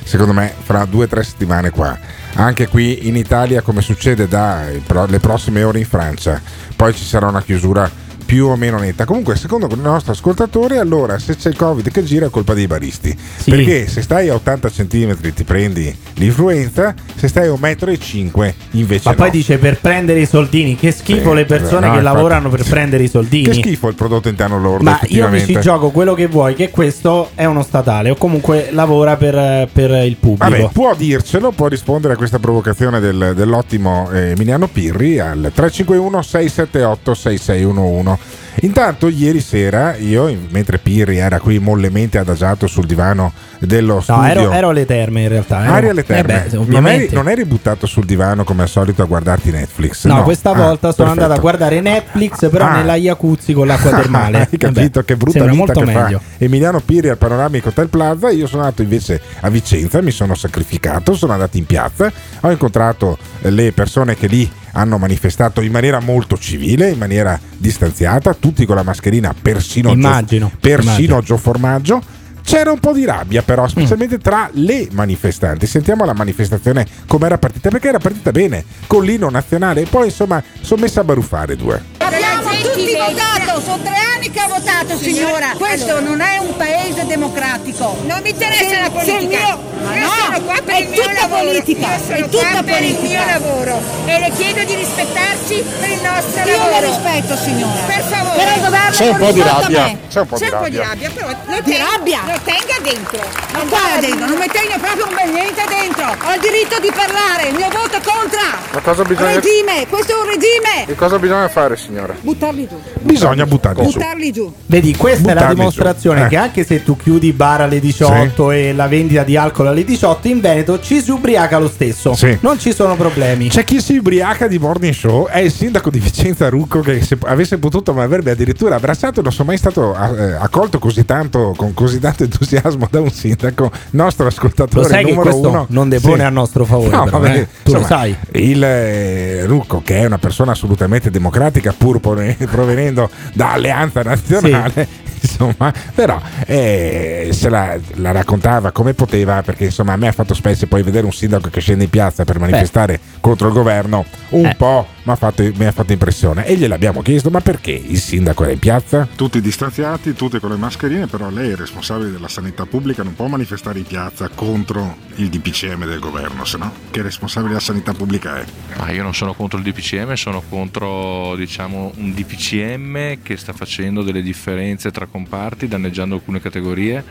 secondo 0.02 0.32
me 0.32 0.52
fra 0.60 0.84
due 0.86 1.04
o 1.04 1.08
tre 1.08 1.22
settimane 1.22 1.70
qua, 1.70 1.96
anche 2.34 2.66
qui 2.66 3.06
in 3.06 3.14
Italia 3.14 3.62
come 3.62 3.80
succede 3.80 4.26
dalle 4.26 5.20
prossime 5.20 5.62
ore 5.62 5.78
in 5.78 5.86
Francia, 5.86 6.40
poi 6.74 6.92
ci 6.92 7.04
sarà 7.04 7.28
una 7.28 7.42
chiusura 7.42 7.88
più 8.32 8.46
o 8.46 8.56
meno 8.56 8.78
netta. 8.78 9.04
Comunque, 9.04 9.36
secondo 9.36 9.68
il 9.70 9.78
nostro 9.78 10.12
ascoltatore, 10.12 10.78
allora 10.78 11.18
se 11.18 11.36
c'è 11.36 11.50
il 11.50 11.56
Covid 11.56 11.90
che 11.90 12.02
gira 12.02 12.24
è 12.24 12.30
colpa 12.30 12.54
dei 12.54 12.66
baristi. 12.66 13.14
Perché 13.44 13.86
se 13.86 14.00
stai 14.00 14.30
a 14.30 14.34
80 14.36 14.70
cm 14.70 15.32
ti 15.34 15.44
prendi 15.44 15.94
l'influenza, 16.14 16.94
se 17.14 17.28
stai 17.28 17.48
a 17.48 17.50
1,5 17.50 18.30
m 18.32 18.52
invece 18.70 19.02
Ma 19.04 19.10
no. 19.10 19.16
poi 19.18 19.30
dice 19.30 19.58
per 19.58 19.78
prendere 19.80 20.20
i 20.20 20.24
soldini. 20.24 20.76
Che 20.76 20.92
schifo 20.92 21.28
Sì, 21.28 21.34
le 21.34 21.44
persone 21.44 21.88
no, 21.88 21.92
che 21.92 22.00
lavorano 22.00 22.48
per 22.48 22.64
prendere 22.64 23.02
i 23.02 23.08
soldini. 23.08 23.44
Che 23.44 23.52
schifo 23.52 23.88
il 23.88 23.96
prodotto 23.96 24.30
interno 24.30 24.58
lordo, 24.58 24.84
Ma 24.84 24.98
io 25.08 25.28
mi 25.28 25.44
ci 25.44 25.60
gioco 25.60 25.90
quello 25.90 26.14
che 26.14 26.26
vuoi, 26.26 26.54
che 26.54 26.70
questo 26.70 27.32
è 27.34 27.44
uno 27.44 27.62
statale 27.62 28.08
o 28.08 28.14
comunque 28.14 28.68
lavora 28.70 29.18
per, 29.18 29.68
per 29.70 29.90
il 30.06 30.16
pubblico. 30.16 30.48
Vabbè, 30.48 30.70
può 30.72 30.94
dircelo, 30.94 31.50
può 31.50 31.66
rispondere 31.66 32.14
a 32.14 32.16
questa 32.16 32.38
provocazione 32.38 32.98
del- 32.98 33.34
dell'ottimo 33.36 34.08
eh, 34.10 34.30
Emiliano 34.30 34.68
Pirri 34.68 35.18
al 35.18 35.50
351 35.54 36.22
678 36.22 37.12
6611. 37.14 38.21
Intanto 38.60 39.08
ieri 39.08 39.40
sera 39.40 39.96
io, 39.96 40.30
mentre 40.50 40.76
Pirri 40.78 41.16
era 41.16 41.40
qui 41.40 41.58
mollemente 41.58 42.18
adagiato 42.18 42.66
sul 42.66 42.84
divano 42.84 43.32
dello 43.58 44.00
studio 44.02 44.20
No, 44.22 44.28
ero, 44.28 44.50
ero 44.52 44.68
alle 44.68 44.84
terme 44.84 45.22
in 45.22 45.28
realtà. 45.30 45.64
ero- 45.64 45.72
Aria 45.72 45.90
alle 45.92 46.04
terme. 46.04 46.44
Eh 46.44 46.48
beh, 46.50 46.64
non, 46.66 46.86
eri, 46.86 47.08
non 47.12 47.28
eri 47.30 47.44
buttato 47.46 47.86
sul 47.86 48.04
divano 48.04 48.44
come 48.44 48.62
al 48.62 48.68
solito 48.68 49.02
a 49.02 49.06
guardarti 49.06 49.50
Netflix. 49.50 50.04
No, 50.04 50.22
questa 50.22 50.50
Ah, 50.50 50.54
volta 50.54 50.92
sono 50.92 51.08
perfetto. 51.08 51.10
andato 51.12 51.32
a 51.32 51.38
guardare 51.38 51.80
Netflix, 51.80 52.50
però 52.50 52.66
Ah. 52.66 52.76
nella 52.76 52.94
jacuzzi 52.96 53.54
con 53.54 53.66
l'acqua 53.66 53.90
termale. 53.90 54.38
Hai 54.52 54.58
capito 54.58 55.00
Vabbè, 55.00 55.04
che 55.04 55.16
brutta 55.16 55.44
vita 55.46 55.72
che 55.72 55.84
meglio. 55.84 56.18
fa 56.18 56.44
Emiliano 56.44 56.80
Piri 56.80 57.08
al 57.08 57.16
Panoramico 57.18 57.68
Hotel 57.70 57.88
Plaza. 57.88 58.30
Io 58.30 58.46
sono 58.46 58.62
andato 58.62 58.82
invece 58.82 59.20
a 59.40 59.48
Vicenza, 59.48 60.02
mi 60.02 60.10
sono 60.10 60.34
sacrificato, 60.34 61.14
sono 61.14 61.32
andato 61.32 61.56
in 61.56 61.64
piazza, 61.64 62.12
ho 62.40 62.50
incontrato 62.50 63.16
le 63.40 63.72
persone 63.72 64.14
che 64.14 64.26
lì 64.26 64.50
hanno 64.72 64.98
manifestato 64.98 65.60
in 65.60 65.72
maniera 65.72 66.00
molto 66.00 66.36
civile, 66.36 66.90
in 66.90 66.98
maniera 66.98 67.38
distanziata, 67.56 68.34
tutti 68.34 68.66
con 68.66 68.76
la 68.76 68.82
mascherina, 68.82 69.34
persino 69.40 69.90
Immagino, 69.90 70.48
Gio, 70.48 70.56
persino 70.60 70.92
immagino. 70.92 71.20
Gio 71.20 71.36
Formaggio. 71.36 72.02
C'era 72.44 72.72
un 72.72 72.80
po' 72.80 72.92
di 72.92 73.04
rabbia 73.04 73.42
però, 73.42 73.68
specialmente 73.68 74.18
tra 74.18 74.50
le 74.54 74.88
manifestanti. 74.90 75.64
Sentiamo 75.66 76.04
la 76.04 76.12
manifestazione 76.12 76.84
come 77.06 77.26
era 77.26 77.38
partita, 77.38 77.70
perché 77.70 77.88
era 77.88 77.98
partita 77.98 78.32
bene, 78.32 78.64
con 78.88 79.04
l'inno 79.04 79.30
nazionale, 79.30 79.82
e 79.82 79.86
poi 79.86 80.06
insomma 80.06 80.42
sono 80.60 80.82
messa 80.82 81.02
a 81.02 81.04
baruffare 81.04 81.54
due. 81.54 81.80
Abbiamo 81.98 82.42
tutti 82.60 82.92
votato, 82.98 83.31
sono 83.60 83.82
tre 83.82 83.96
anni 84.14 84.30
che 84.30 84.40
ha 84.40 84.48
votato 84.48 84.96
signora. 84.96 85.52
Questo 85.56 86.00
non 86.00 86.20
è 86.20 86.38
un 86.38 86.56
paese 86.56 87.06
democratico. 87.06 87.96
Non 88.06 88.20
mi 88.22 88.30
interessa 88.30 88.80
la 88.80 88.90
politica. 88.90 89.58
Ma 89.82 89.94
no, 89.96 90.10
sono 90.10 90.40
qua 90.42 90.60
per 90.64 90.74
è 90.74 90.90
tutta 90.90 91.26
politica. 91.28 91.88
È 92.08 92.28
tutta 92.28 92.62
per 92.62 92.82
il 92.82 92.98
mio 93.00 93.24
lavoro 93.24 93.82
e 94.06 94.18
le 94.18 94.30
chiedo 94.36 94.62
di 94.64 94.74
rispettarci 94.74 95.64
per 95.80 95.90
il 95.90 96.00
nostro 96.02 96.48
io 96.48 96.56
lavoro. 96.56 96.74
Io 96.74 96.80
lo 96.80 96.86
rispetto 96.86 97.36
signora. 97.36 97.80
Per 97.86 98.02
favore. 98.02 98.36
Però 98.36 98.54
il 98.54 98.62
governo 98.62 98.90
C'è 98.90 99.08
un 99.08 99.16
po' 99.16 99.32
di 99.32 99.42
rabbia. 99.42 99.98
C'è 100.08 100.20
un 100.20 100.26
po' 100.26 100.38
di 100.38 100.48
rabbia. 100.78 101.10
però 101.10 101.28
lo 101.46 101.60
di 101.62 101.76
rabbia. 101.76 102.20
Lo 102.26 102.38
tenga 102.44 102.78
dentro. 102.82 103.18
Non 103.52 103.68
guarda 103.68 104.00
dentro, 104.00 104.26
non 104.26 104.38
mi 104.38 104.46
tenga 104.48 104.78
proprio 104.78 105.06
un 105.06 105.14
bel 105.14 105.30
niente 105.30 105.62
dentro. 105.68 106.04
Ho 106.04 106.34
il 106.34 106.40
diritto 106.40 106.78
di 106.80 106.90
parlare, 106.94 107.48
il 107.48 107.54
mio 107.54 107.68
voto 107.70 107.98
contra. 108.04 108.58
Ma 108.72 108.80
cosa 108.80 109.02
bisogna, 109.02 109.34
Regime, 109.34 109.86
questo 109.88 110.12
è 110.12 110.16
un 110.16 110.26
regime. 110.26 110.84
che 110.86 110.94
cosa 110.94 111.18
bisogna 111.18 111.48
fare 111.48 111.76
signora? 111.76 112.14
Buttarli 112.20 112.68
giù. 112.68 112.80
Bisogna 113.00 113.41
buttarli 113.46 113.84
su. 113.90 113.98
Buttarli 113.98 114.32
giù. 114.32 114.52
Vedi, 114.66 114.94
questa 114.96 115.22
è 115.30 115.34
la 115.34 115.40
Buttarli 115.40 115.54
dimostrazione 115.56 116.18
giù. 116.20 116.24
Eh. 116.26 116.28
che 116.28 116.36
anche 116.36 116.64
se 116.64 116.82
tu 116.82 116.96
chiudi 116.96 117.28
i 117.28 117.32
bar 117.32 117.60
alle 117.62 117.80
18 117.80 118.50
e 118.50 118.72
la 118.72 118.86
vendita 118.88 119.22
di 119.22 119.36
alcol 119.36 119.66
alle 119.68 119.84
18, 119.84 120.28
in 120.28 120.40
Veneto 120.40 120.80
ci 120.80 121.00
si 121.00 121.10
ubriaca 121.10 121.58
lo 121.58 121.68
stesso. 121.68 122.14
Sì. 122.14 122.36
Non 122.40 122.58
ci 122.58 122.72
sono 122.72 122.96
problemi. 122.96 123.48
C'è 123.48 123.64
chi 123.64 123.80
si 123.80 123.96
ubriaca 123.96 124.46
di 124.46 124.58
morning 124.58 124.92
show, 124.94 125.26
è 125.28 125.38
il 125.38 125.52
sindaco 125.52 125.90
di 125.90 125.98
Vicenza 125.98 126.48
Rucco 126.48 126.80
che 126.80 127.02
se 127.02 127.16
avesse 127.24 127.58
potuto 127.58 127.92
mi 127.94 128.00
avrebbe 128.00 128.30
addirittura 128.30 128.76
abbracciato, 128.76 129.22
non 129.22 129.32
sono 129.32 129.48
mai 129.48 129.58
stato 129.58 129.94
eh, 129.94 130.32
accolto 130.32 130.78
così 130.78 131.04
tanto, 131.04 131.54
con 131.56 131.74
così 131.74 131.98
tanto 131.98 132.22
entusiasmo 132.24 132.88
da 132.90 133.00
un 133.00 133.10
sindaco, 133.10 133.70
nostro 133.90 134.26
ascoltatore 134.26 134.82
Lo 134.82 134.88
sai 134.88 135.04
che 135.04 135.10
numero 135.10 135.30
questo 135.30 135.48
uno. 135.48 135.66
non 135.70 135.88
depone 135.88 136.16
Sì. 136.16 136.22
a 136.22 136.30
nostro 136.30 136.64
favore, 136.64 136.90
No, 136.90 137.04
però, 137.04 137.18
vabbè, 137.18 137.36
eh. 137.36 137.48
Tu 137.62 137.72
lo 137.72 137.78
insomma, 137.78 137.86
sai. 137.86 138.16
Il 138.32 138.62
eh, 138.62 139.44
Rucco, 139.46 139.82
che 139.84 139.98
è 140.00 140.04
una 140.04 140.18
persona 140.18 140.52
assolutamente 140.52 141.10
democratica, 141.10 141.74
pur 141.76 142.00
provenendo 142.00 143.08
da 143.32 143.52
Alleanza 143.52 144.02
Nazionale, 144.02 144.86
insomma, 145.20 145.72
però 145.94 146.20
eh, 146.46 147.28
se 147.32 147.48
la, 147.48 147.76
la 147.94 148.12
raccontava 148.12 148.70
come 148.72 148.94
poteva, 148.94 149.42
perché 149.42 149.64
insomma 149.64 149.92
a 149.92 149.96
me 149.96 150.08
ha 150.08 150.12
fatto 150.12 150.34
specie 150.34 150.66
poi 150.66 150.82
vedere 150.82 151.04
un 151.06 151.12
sindaco 151.12 151.48
che 151.50 151.60
scende 151.60 151.84
in 151.84 151.90
piazza 151.90 152.24
per 152.24 152.38
manifestare 152.38 152.98
contro 153.20 153.48
il 153.48 153.54
governo, 153.54 154.04
un 154.30 154.46
Eh. 154.46 154.54
po' 154.54 154.86
mi 155.04 155.12
ha 155.12 155.16
fatto, 155.16 155.42
mi 155.54 155.64
ha 155.64 155.72
fatto 155.72 155.92
impressione. 155.92 156.46
E 156.46 156.56
gliel'abbiamo 156.56 157.02
chiesto, 157.02 157.30
ma 157.30 157.40
perché 157.40 157.72
il 157.72 157.98
sindaco 157.98 158.44
era 158.44 158.52
in 158.52 158.58
piazza? 158.58 159.08
Tutti 159.14 159.40
distanziati, 159.40 160.14
tutti 160.14 160.38
con 160.38 160.50
le 160.50 160.56
mascherine, 160.56 161.06
però 161.06 161.30
lei 161.30 161.50
è 161.50 161.56
responsabile 161.56 162.10
della 162.10 162.28
sanità 162.28 162.66
pubblica, 162.66 163.02
non 163.02 163.14
può 163.14 163.26
manifestare 163.26 163.78
in 163.78 163.84
piazza 163.84 164.28
contro 164.28 164.96
il 165.16 165.28
DPCM 165.28 165.86
del 165.86 165.98
governo, 165.98 166.44
se 166.44 166.58
no 166.58 166.72
che 166.90 167.02
responsabile 167.02 167.52
della 167.52 167.64
sanità 167.64 167.92
pubblica 167.92 168.38
è? 168.38 168.44
Ma 168.78 168.90
io 168.90 169.02
non 169.02 169.14
sono 169.14 169.34
contro 169.34 169.58
il 169.58 169.64
DPCM, 169.64 170.14
sono 170.14 170.42
contro 170.48 171.34
diciamo, 171.36 171.92
un 171.96 172.12
DPCM 172.12 173.22
che 173.22 173.36
sta 173.36 173.52
facendo 173.52 174.02
delle 174.02 174.22
differenze 174.22 174.90
tra 174.90 175.06
comparti, 175.06 175.68
danneggiando 175.68 176.14
alcune 176.14 176.40
categorie 176.40 177.04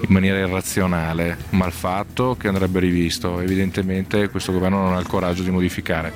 in 0.00 0.12
maniera 0.12 0.38
irrazionale, 0.38 1.38
malfatto 1.50 2.36
che 2.38 2.48
andrebbe 2.48 2.80
rivisto. 2.80 3.40
Evidentemente 3.40 4.28
questo 4.28 4.52
governo 4.52 4.82
non 4.82 4.94
ha 4.94 5.00
il 5.00 5.06
coraggio 5.06 5.42
di 5.42 5.50
modificare. 5.50 6.12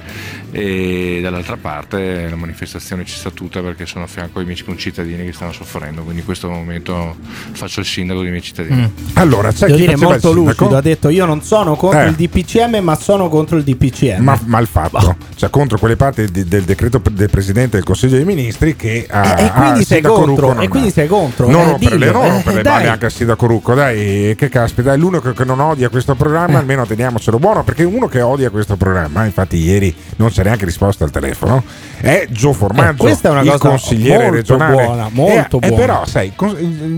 E 0.51 0.98
dall'altra 1.23 1.57
parte 1.57 2.29
la 2.29 2.37
manifestazione 2.37 3.05
ci 3.05 3.17
sta 3.17 3.31
tutta 3.31 3.61
perché 3.61 3.87
sono 3.87 4.05
a 4.05 4.07
fianco 4.07 4.39
ai 4.39 4.45
miei 4.45 4.63
concittadini 4.63 5.25
che 5.25 5.33
stanno 5.33 5.53
soffrendo, 5.53 6.03
quindi 6.03 6.21
in 6.21 6.25
questo 6.27 6.49
momento 6.49 7.17
faccio 7.53 7.81
il 7.81 7.87
sindaco 7.87 8.21
dei 8.23 8.31
miei 8.31 8.43
cittadini. 8.43 8.81
Mm. 8.83 9.07
Allora, 9.15 9.51
c'è 9.53 9.67
Devo 9.67 9.75
chi 9.75 9.81
dire 9.81 9.93
il 9.93 9.99
molto 9.99 10.33
lucido, 10.33 10.77
ha 10.77 10.81
detto 10.81 11.09
io 11.09 11.25
non 11.27 11.43
sono 11.43 11.75
contro 11.77 12.01
Eh. 12.01 12.09
il 12.09 12.15
DPCM 12.15 12.79
ma 12.83 12.95
sono 12.97 13.29
contro 13.29 13.57
il 13.57 13.65
DPCM. 13.65 14.23
Ma 14.23 14.39
mal 14.45 14.67
fatto, 14.67 15.17
cioè 15.37 15.51
contro 15.51 15.79
quelle 15.79 15.97
parti 15.97 16.31
di- 16.31 16.45
del 16.45 16.63
decreto 16.65 17.01
del 17.11 17.31
Presidente 17.31 17.77
del 17.77 17.85
Consiglio 17.85 18.17
dei 18.17 18.25
Ministri 18.25 18.77
che 18.77 19.07
ha, 19.09 19.39
Eh, 19.41 19.45
e 19.47 19.51
quindi 19.51 19.71
ha- 19.71 19.77
il 19.79 19.87
sei 19.87 20.03
contro, 20.03 20.53
non 20.53 20.63
e 20.63 20.69
quindi 20.69 20.91
sei 20.91 21.07
contro, 21.09 21.49
Non 21.49 21.61
eh, 21.61 21.65
rompere 21.71 21.97
le, 21.99 22.07
dillo, 22.07 22.19
non 22.19 22.27
eh, 22.27 22.31
rompere 22.31 22.57
le 22.57 22.63
dai. 22.63 22.73
balle 22.73 22.89
anche 22.89 23.05
al 23.07 23.13
sindaco 23.13 23.47
Rucco, 23.47 23.75
dai, 23.75 24.35
che 24.37 24.49
caspita, 24.49 24.93
è 24.93 24.97
l'unico 24.97 25.33
che 25.33 25.45
non 25.45 25.61
odia 25.61 25.89
questo 25.89 26.13
Eh. 26.13 26.17
programma, 26.17 26.59
almeno 26.59 26.85
teniamocelo 26.87 27.39
buono, 27.39 27.65
perché 27.65 27.85
uno 27.85 28.07
che 28.09 28.21
odia 28.21 28.51
questo 28.51 28.77
programma, 28.77 29.25
infatti 29.25 29.57
ieri 29.57 29.95
non 30.17 30.31
c'è 30.31 30.43
neanche 30.43 30.65
risposta 30.88 31.05
al 31.05 31.11
telefono, 31.11 31.62
è 32.01 32.27
Gio 32.31 32.53
Formaggio, 32.53 32.90
Eh, 32.90 32.96
questa 32.96 33.29
è 33.29 33.31
una 33.31 33.42
il 33.42 33.51
cosa 33.51 33.68
consigliere 33.68 34.24
molto 34.31 34.37
regionale. 34.37 34.74
buona, 34.85 35.09
molto 35.12 35.61
e, 35.61 35.66
e 35.66 35.68
buona. 35.68 35.85
però, 35.85 36.07
sai, 36.07 36.33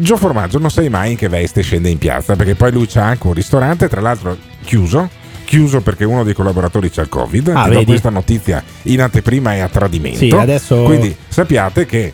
Gio 0.01 0.17
Formaggio 0.17 0.59
non 0.59 0.71
sai 0.71 0.89
mai 0.89 1.13
in 1.13 1.17
che 1.17 1.29
veste 1.29 1.63
scende 1.63 1.89
in 1.89 1.99
piazza, 1.99 2.37
perché 2.37 2.55
poi 2.55 2.73
lui 2.73 2.87
c'ha 2.87 3.05
anche 3.05 3.27
un 3.27 3.35
ristorante, 3.35 3.89
tra 3.89 4.01
l'altro 4.01 4.37
chiuso. 4.65 5.19
Chiuso 5.45 5.81
perché 5.81 6.05
uno 6.05 6.23
dei 6.23 6.33
collaboratori 6.33 6.91
c'ha 6.91 7.03
il 7.03 7.09
Covid. 7.09 7.49
Ah, 7.53 7.69
e 7.73 7.85
questa 7.85 8.09
notizia 8.09 8.63
in 8.83 9.03
anteprima 9.03 9.55
è 9.55 9.59
a 9.59 9.69
tradimento. 9.69 10.19
Sì, 10.19 10.31
adesso- 10.31 10.85
Quindi 10.85 11.17
sappiate 11.27 11.87
che 11.87 12.13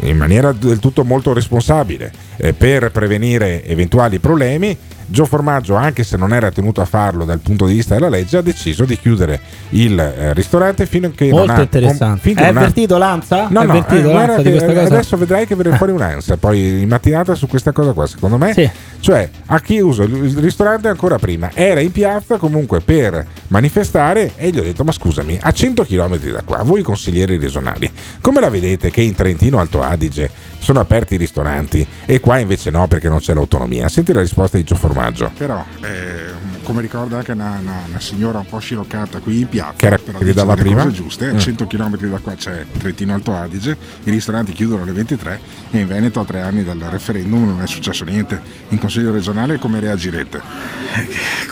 in 0.00 0.18
maniera 0.18 0.52
del 0.52 0.80
tutto 0.80 1.02
molto 1.02 1.32
responsabile 1.32 2.12
eh, 2.36 2.52
per 2.52 2.90
prevenire 2.90 3.64
eventuali 3.64 4.18
problemi 4.18 4.76
Gio 5.06 5.24
Formaggio 5.26 5.74
anche 5.74 6.02
se 6.04 6.16
non 6.16 6.32
era 6.32 6.50
tenuto 6.50 6.80
a 6.80 6.84
farlo 6.84 7.24
dal 7.24 7.38
punto 7.38 7.66
di 7.66 7.74
vista 7.74 7.94
della 7.94 8.08
legge 8.08 8.38
ha 8.38 8.42
deciso 8.42 8.84
di 8.84 8.98
chiudere 8.98 9.40
il 9.70 9.98
eh, 9.98 10.32
ristorante 10.32 10.86
fino 10.86 11.06
a 11.08 11.10
che 11.14 11.28
non 11.28 11.38
Molto 11.40 11.52
ha 11.52 11.60
interessante. 11.60 12.20
finché 12.20 12.40
Hai 12.42 12.46
non 12.48 12.56
ha- 12.56 12.60
avvertito 12.60 12.96
l'ANSA? 12.98 13.48
No, 13.50 13.62
no, 13.62 13.72
avvertito 13.72 14.08
eh, 14.10 14.36
di 14.36 14.42
che 14.44 14.50
questa 14.50 14.72
cosa? 14.72 14.94
adesso 14.94 15.16
vedrai 15.16 15.46
che 15.46 15.54
viene 15.56 15.76
fuori 15.76 15.92
un'ansia 15.92 16.36
poi 16.36 16.82
in 16.82 16.88
mattinata 16.88 17.34
su 17.34 17.46
questa 17.46 17.72
cosa 17.72 17.92
qua 17.92 18.06
secondo 18.06 18.38
me 18.38 18.52
Sì. 18.54 18.68
cioè 19.00 19.28
ha 19.46 19.60
chiuso 19.60 20.02
il 20.02 20.12
il 20.24 20.38
ristorante 20.38 20.88
ancora 20.88 21.18
prima 21.18 21.50
era 21.54 21.80
in 21.80 21.92
piazza 21.92 22.38
comunque 22.38 22.80
per 22.80 23.26
manifestare 23.48 24.32
e 24.36 24.50
gli 24.50 24.58
ho 24.58 24.62
detto 24.62 24.84
ma 24.84 24.92
scusami 24.92 25.38
a 25.40 25.50
100 25.52 25.84
km 25.84 26.16
da 26.32 26.42
qua 26.44 26.62
voi 26.62 26.82
consiglieri 26.82 27.36
regionali 27.36 27.90
come 28.20 28.40
la 28.40 28.48
vedete 28.50 28.90
che 28.90 29.00
in 29.02 29.14
Trentino 29.14 29.58
Alto 29.58 29.82
Adige 29.82 30.30
sono 30.58 30.80
aperti 30.80 31.14
i 31.14 31.18
ristoranti 31.18 31.86
e 32.06 32.20
qua 32.20 32.38
invece 32.38 32.70
no 32.70 32.86
perché 32.88 33.08
non 33.08 33.18
c'è 33.18 33.34
l'autonomia 33.34 33.88
senti 33.88 34.12
la 34.12 34.20
risposta 34.20 34.56
di 34.56 34.64
Gio 34.64 34.74
Formaggio 34.76 34.92
Però 35.36 35.64
eh, 35.82 36.30
come 36.62 36.80
ricorda 36.80 37.18
anche 37.18 37.32
una, 37.32 37.58
una- 37.60 37.82
una 37.88 38.00
signora 38.00 38.38
un 38.38 38.46
po' 38.46 38.58
sciroccata 38.58 39.18
qui 39.18 39.40
in 39.40 39.48
piazza, 39.48 39.74
Che 39.76 39.86
era- 39.86 39.98
però 39.98 40.18
che 40.18 40.24
delle 40.32 40.54
prima? 40.54 40.82
cose 40.84 40.94
giuste, 40.94 41.32
Mm. 41.32 41.36
a 41.36 41.38
100 41.38 41.66
km 41.66 41.96
da 42.08 42.18
qua 42.18 42.34
c'è 42.34 42.64
Trentino 42.78 43.12
Alto 43.14 43.34
Adige, 43.34 43.76
i 44.04 44.10
ristoranti 44.10 44.52
chiudono 44.52 44.82
alle 44.82 44.92
23 44.92 45.40
e 45.70 45.78
in 45.80 45.86
Veneto 45.86 46.20
a 46.20 46.24
tre 46.24 46.40
anni 46.40 46.62
dal 46.64 46.78
referendum 46.78 47.44
non 47.46 47.60
è 47.62 47.66
successo 47.66 48.04
niente. 48.04 48.40
In 48.68 48.78
Consiglio 48.78 49.12
regionale 49.12 49.58
come 49.58 49.80
reagirete? 49.80 50.40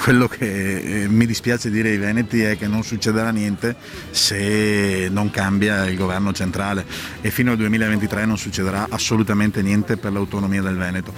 Quello 0.03 0.29
che 0.29 1.03
eh, 1.03 1.09
mi 1.09 1.27
dispiace 1.27 1.71
dire 1.71 1.91
ai 1.91 1.99
Veneti 1.99 2.43
è 2.43 2.57
che 2.57 2.67
non 2.69 2.83
succederà 2.83 3.31
niente 3.31 3.77
se 4.11 5.09
non 5.11 5.31
cambia 5.31 5.85
il 5.89 5.97
governo 5.97 6.33
centrale 6.33 6.85
e 7.21 7.31
fino 7.31 7.51
al 7.53 7.57
2023 7.57 8.25
non 8.25 8.39
succederà 8.39 8.87
assolutamente 8.89 9.63
niente 9.63 9.97
per 9.97 10.13
l'autonomia 10.13 10.63
del 10.63 10.77
Veneto. 10.77 11.13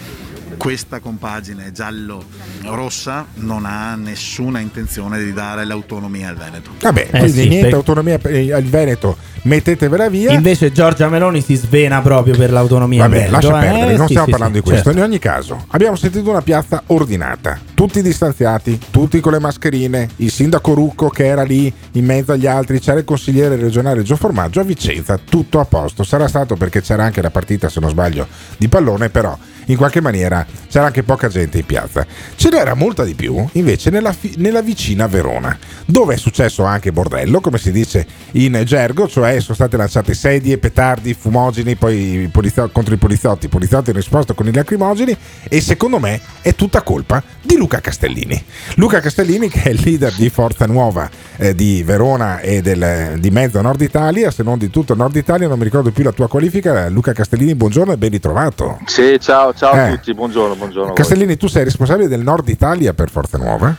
Questa 0.56 0.98
compagine 1.00 1.72
giallo-rossa 1.72 3.26
non 3.34 3.64
ha 3.66 3.94
nessuna 3.94 4.60
intenzione 4.60 5.22
di 5.22 5.32
dare 5.32 5.64
l'autonomia 5.64 6.28
al 6.28 6.36
Veneto. 6.36 6.70
Vabbè, 6.80 7.08
Eh 7.10 7.18
quindi 7.18 7.42
sì, 7.42 7.48
niente 7.48 7.68
per- 7.68 7.74
autonomia 7.76 8.18
il 8.24 8.68
Veneto, 8.68 9.16
mettetevela 9.42 10.08
via. 10.08 10.32
Invece 10.32 10.72
Giorgia 10.72 11.08
Meloni 11.08 11.40
si 11.40 11.54
svena 11.56 12.00
proprio 12.00 12.36
per 12.36 12.50
l'autonomia. 12.50 13.02
Vabbè, 13.02 13.14
Veneto, 13.14 13.32
lascia 13.32 13.58
eh? 13.58 13.60
perdere, 13.70 13.96
non 13.96 14.06
Sì, 14.06 14.12
stiamo 14.12 14.24
sì, 14.24 14.30
parlando 14.30 14.56
sì, 14.56 14.62
di 14.62 14.68
questo. 14.68 14.84
certo. 14.90 14.98
In 14.98 15.04
ogni 15.04 15.18
caso, 15.18 15.64
abbiamo 15.68 15.96
sentito 15.96 16.30
una 16.30 16.42
piazza 16.42 16.82
ordinata, 16.86 17.58
tutti 17.74 18.02
distanziati, 18.02 18.78
tutti 18.90 19.20
con 19.20 19.32
le 19.32 19.40
mascherine, 19.40 20.08
il 20.16 20.30
sindaco 20.30 20.74
Rucco 20.74 21.08
che 21.08 21.26
era 21.26 21.42
lì 21.42 21.72
in 21.92 22.04
mezzo 22.04 22.32
agli 22.32 22.46
altri, 22.46 22.80
c'era 22.80 22.98
il 22.98 23.04
consigliere 23.04 23.56
regionale 23.56 24.02
Gio 24.02 24.16
Formaggio, 24.16 24.60
a 24.60 24.64
Vicenza 24.64 25.18
tutto 25.22 25.60
a 25.60 25.64
posto. 25.64 26.02
Sarà 26.04 26.28
stato 26.28 26.56
perché 26.56 26.80
c'era 26.80 27.04
anche 27.04 27.20
la 27.22 27.30
partita, 27.30 27.68
se 27.68 27.80
non 27.80 27.90
sbaglio, 27.90 28.26
di 28.56 28.68
pallone, 28.68 29.08
però 29.10 29.36
in 29.66 29.76
qualche 29.76 30.00
maniera 30.00 30.46
c'era 30.68 30.86
anche 30.86 31.02
poca 31.02 31.28
gente 31.28 31.58
in 31.58 31.66
piazza. 31.66 32.06
Ce 32.36 32.48
n'era 32.50 32.74
molta 32.74 33.04
di 33.04 33.14
più 33.14 33.46
invece 33.52 33.90
nella, 33.90 34.12
fi- 34.12 34.34
nella 34.38 34.62
vicina 34.62 35.06
Verona, 35.06 35.56
dove 35.86 36.14
è 36.14 36.16
successo 36.16 36.64
anche 36.64 36.92
bordello, 36.92 37.40
come 37.40 37.58
si 37.58 37.70
dice 37.72 38.06
in 38.32 38.60
gergo, 38.64 39.08
cioè 39.08 39.40
sono 39.40 39.54
state 39.54 39.76
lanciate 39.76 40.14
sedie, 40.14 40.58
petardi, 40.58 41.14
fumogeni, 41.14 41.76
poi 41.76 42.28
polizio- 42.32 42.68
contro 42.70 42.94
i 42.94 42.98
poliziotti, 42.98 43.46
i 43.46 43.48
poliziotti 43.48 43.90
in 43.90 43.96
risposta 43.96 44.34
con 44.34 44.46
i 44.46 44.52
lacrimogeni 44.52 45.16
e 45.48 45.60
secondo 45.60 45.98
me 45.98 46.20
è 46.40 46.54
tutta 46.54 46.82
colpa 46.82 47.22
di 47.42 47.56
Luca 47.56 47.80
Castellini. 47.80 48.42
Luca 48.76 49.00
Castellini 49.00 49.48
che 49.48 49.62
è 49.62 49.68
il 49.70 49.80
leader 49.84 50.12
di 50.12 50.28
Forza 50.30 50.66
Nuova 50.66 51.08
eh, 51.36 51.54
di 51.54 51.82
Verona 51.82 52.40
e 52.40 52.60
del- 52.62 53.18
di 53.18 53.30
mezzo 53.30 53.60
Nord 53.60 53.80
Italia, 53.80 54.30
se 54.30 54.42
non 54.42 54.58
di 54.58 54.70
tutto 54.70 54.94
Nord 54.94 55.16
Italia, 55.16 55.48
non 55.48 55.58
mi 55.58 55.64
ricordo 55.64 55.90
più 55.90 56.04
la 56.04 56.12
tua 56.12 56.28
qualifica. 56.28 56.88
Luca 56.88 57.12
Castellini, 57.12 57.54
buongiorno 57.54 57.92
e 57.92 57.96
ben 57.96 58.10
ritrovato. 58.10 58.78
Sì, 58.86 59.18
ciao, 59.20 59.52
ciao 59.56 59.72
a 59.72 59.88
Eh. 59.88 59.90
tutti, 59.96 60.14
buongiorno, 60.14 60.54
buongiorno. 60.54 60.90
a. 60.90 60.94
Castellini, 60.94 61.36
tu 61.36 61.46
sei 61.46 61.64
responsabile 61.64 62.08
del 62.08 62.20
Nord 62.20 62.48
Italia 62.48 62.92
per 62.94 63.10
Forza 63.10 63.38
Nuova? 63.38 63.74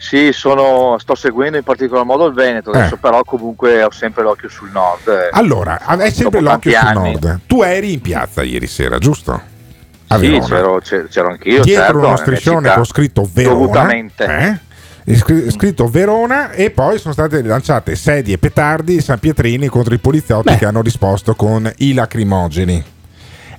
Sì, 0.00 0.30
sono- 0.32 0.96
sto 1.00 1.14
seguendo 1.16 1.56
in 1.56 1.64
particolar 1.64 2.04
modo 2.04 2.26
il 2.26 2.32
Veneto, 2.34 2.70
adesso 2.70 2.94
Eh. 2.94 2.98
però 2.98 3.22
comunque 3.24 3.82
ho 3.82 3.90
sempre 3.90 4.22
l'occhio 4.22 4.48
sul 4.48 4.70
nord. 4.70 5.08
eh. 5.08 5.28
Allora, 5.32 5.80
hai 5.84 6.12
sempre 6.12 6.40
l'occhio 6.40 6.70
sul 6.70 6.86
anni. 6.86 7.12
Nord. 7.12 7.40
Tu 7.46 7.62
eri 7.62 7.92
in 7.94 8.00
piazza 8.00 8.42
ieri 8.42 8.66
sera, 8.68 8.98
giusto? 8.98 9.32
A 10.10 10.18
Sì, 10.18 10.40
c'ero, 10.46 10.80
c'ero- 11.10 11.28
anch'io, 11.30 11.62
Dietro 11.62 11.82
certo, 11.84 11.98
uno 11.98 12.16
striscione 12.16 12.72
con 12.72 12.84
scritto 12.86 13.28
Verona. 13.30 13.90
Eh? 13.92 14.58
Scri- 15.16 15.50
scritto 15.50 15.88
Verona 15.88 16.50
e 16.52 16.70
poi 16.70 16.98
sono 16.98 17.12
state 17.12 17.42
lanciate 17.42 17.96
sedie 17.96 18.34
e 18.34 18.38
petardi 18.38 19.00
San 19.00 19.18
Pietrini 19.18 19.66
contro 19.68 19.92
i 19.94 19.98
poliziotti 19.98 20.54
che 20.56 20.64
hanno 20.66 20.80
risposto 20.82 21.34
con 21.34 21.70
i 21.78 21.92
lacrimogeni. 21.92 22.84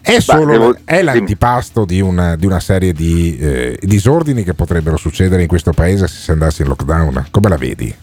È, 0.01 0.19
solo, 0.19 0.45
devo- 0.51 0.75
è 0.85 1.01
l'antipasto 1.03 1.85
di 1.85 2.01
una, 2.01 2.35
di 2.35 2.45
una 2.45 2.59
serie 2.59 2.93
di 2.93 3.37
eh, 3.37 3.77
disordini 3.81 4.43
che 4.43 4.53
potrebbero 4.53 4.97
succedere 4.97 5.41
in 5.43 5.47
questo 5.47 5.71
paese 5.71 6.07
se 6.07 6.17
si 6.19 6.31
andasse 6.31 6.61
in 6.63 6.67
lockdown. 6.69 7.27
Come 7.31 7.49
la 7.49 7.57
vedi? 7.57 7.93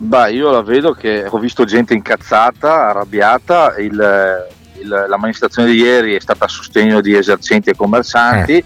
Beh, 0.00 0.32
io 0.32 0.50
la 0.50 0.62
vedo 0.62 0.92
che 0.92 1.24
ho 1.28 1.38
visto 1.38 1.64
gente 1.64 1.94
incazzata, 1.94 2.88
arrabbiata, 2.90 3.74
il- 3.78 4.46
il- 4.80 5.06
la 5.08 5.16
manifestazione 5.16 5.70
di 5.70 5.78
ieri 5.78 6.14
è 6.14 6.20
stata 6.20 6.44
a 6.44 6.48
sostegno 6.48 7.00
di 7.00 7.14
esercenti 7.16 7.70
e 7.70 7.74
commercianti, 7.76 8.62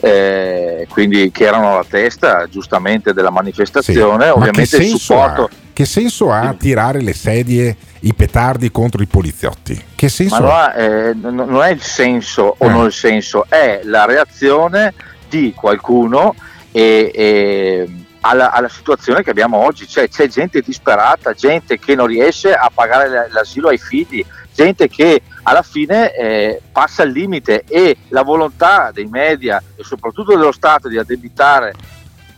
eh, 0.00 0.86
quindi 0.90 1.30
che 1.30 1.44
erano 1.44 1.72
alla 1.74 1.84
testa 1.88 2.46
giustamente 2.48 3.12
della 3.12 3.30
manifestazione, 3.30 4.16
Ma 4.26 4.32
che 4.32 4.38
ovviamente 4.38 4.76
il 4.76 4.82
senso, 4.82 4.96
supporto... 4.98 5.44
ha? 5.44 5.48
che 5.72 5.84
senso 5.84 6.30
ha 6.30 6.54
tirare 6.58 7.00
le 7.00 7.14
sedie, 7.14 7.76
i 8.00 8.14
petardi 8.14 8.70
contro 8.70 9.02
i 9.02 9.06
poliziotti? 9.06 9.82
Che 9.94 10.08
senso 10.08 10.34
Ma 10.34 10.40
non, 10.40 10.50
ha? 10.50 10.64
ha, 10.72 10.74
eh, 10.80 11.14
non- 11.14 11.62
è 11.62 11.70
il 11.70 11.82
senso 11.82 12.54
o 12.58 12.66
Eh. 12.66 12.68
non 12.68 12.84
il 12.86 12.92
senso, 12.92 13.46
è 13.48 13.80
la 13.84 14.04
reazione 14.04 14.92
di 15.28 15.52
qualcuno 15.56 16.34
e, 16.70 17.10
e 17.14 17.88
alla, 18.20 18.52
alla 18.52 18.68
situazione 18.68 19.22
che 19.22 19.30
abbiamo 19.30 19.58
oggi. 19.58 19.86
Cioè, 19.88 20.08
c'è 20.08 20.28
gente 20.28 20.60
disperata, 20.60 21.32
gente 21.32 21.78
che 21.78 21.94
non 21.94 22.06
riesce 22.06 22.52
a 22.54 22.70
pagare 22.72 23.28
l'asilo 23.32 23.68
ai 23.68 23.78
figli, 23.78 24.24
gente 24.54 24.88
che 24.88 25.22
alla 25.44 25.62
fine 25.62 26.12
eh, 26.14 26.60
passa 26.72 27.02
il 27.04 27.12
limite 27.12 27.64
e 27.68 27.96
la 28.08 28.22
volontà 28.22 28.90
dei 28.92 29.06
media 29.06 29.62
e 29.76 29.82
soprattutto 29.84 30.34
dello 30.34 30.52
Stato 30.52 30.88
di 30.88 30.98
addebitare 30.98 31.72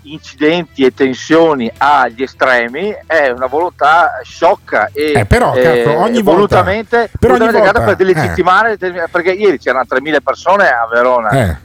incidenti 0.03 0.85
e 0.85 0.95
tensioni 0.95 1.69
agli 1.79 2.23
estremi 2.23 2.95
è 3.07 3.29
una 3.31 3.47
volontà 3.47 4.21
sciocca 4.23 4.91
e 4.93 5.13
Eh, 5.17 5.25
però, 5.25 5.53
cazzo, 5.53 5.99
ogni 5.99 6.23
volta- 6.23 6.31
volutamente, 6.33 7.11
però 7.19 7.35
ogni 7.35 7.41
volutamente 7.47 7.71
creata 7.71 7.79
volta- 7.81 7.97
per 7.97 8.07
delegittimare 8.07 8.69
determin- 8.71 9.05
perché 9.11 9.33
ieri 9.33 9.59
c'erano 9.59 9.85
3.000 9.89 10.21
persone 10.21 10.69
a 10.69 10.87
Verona. 10.89 11.31
Eh. 11.31 11.57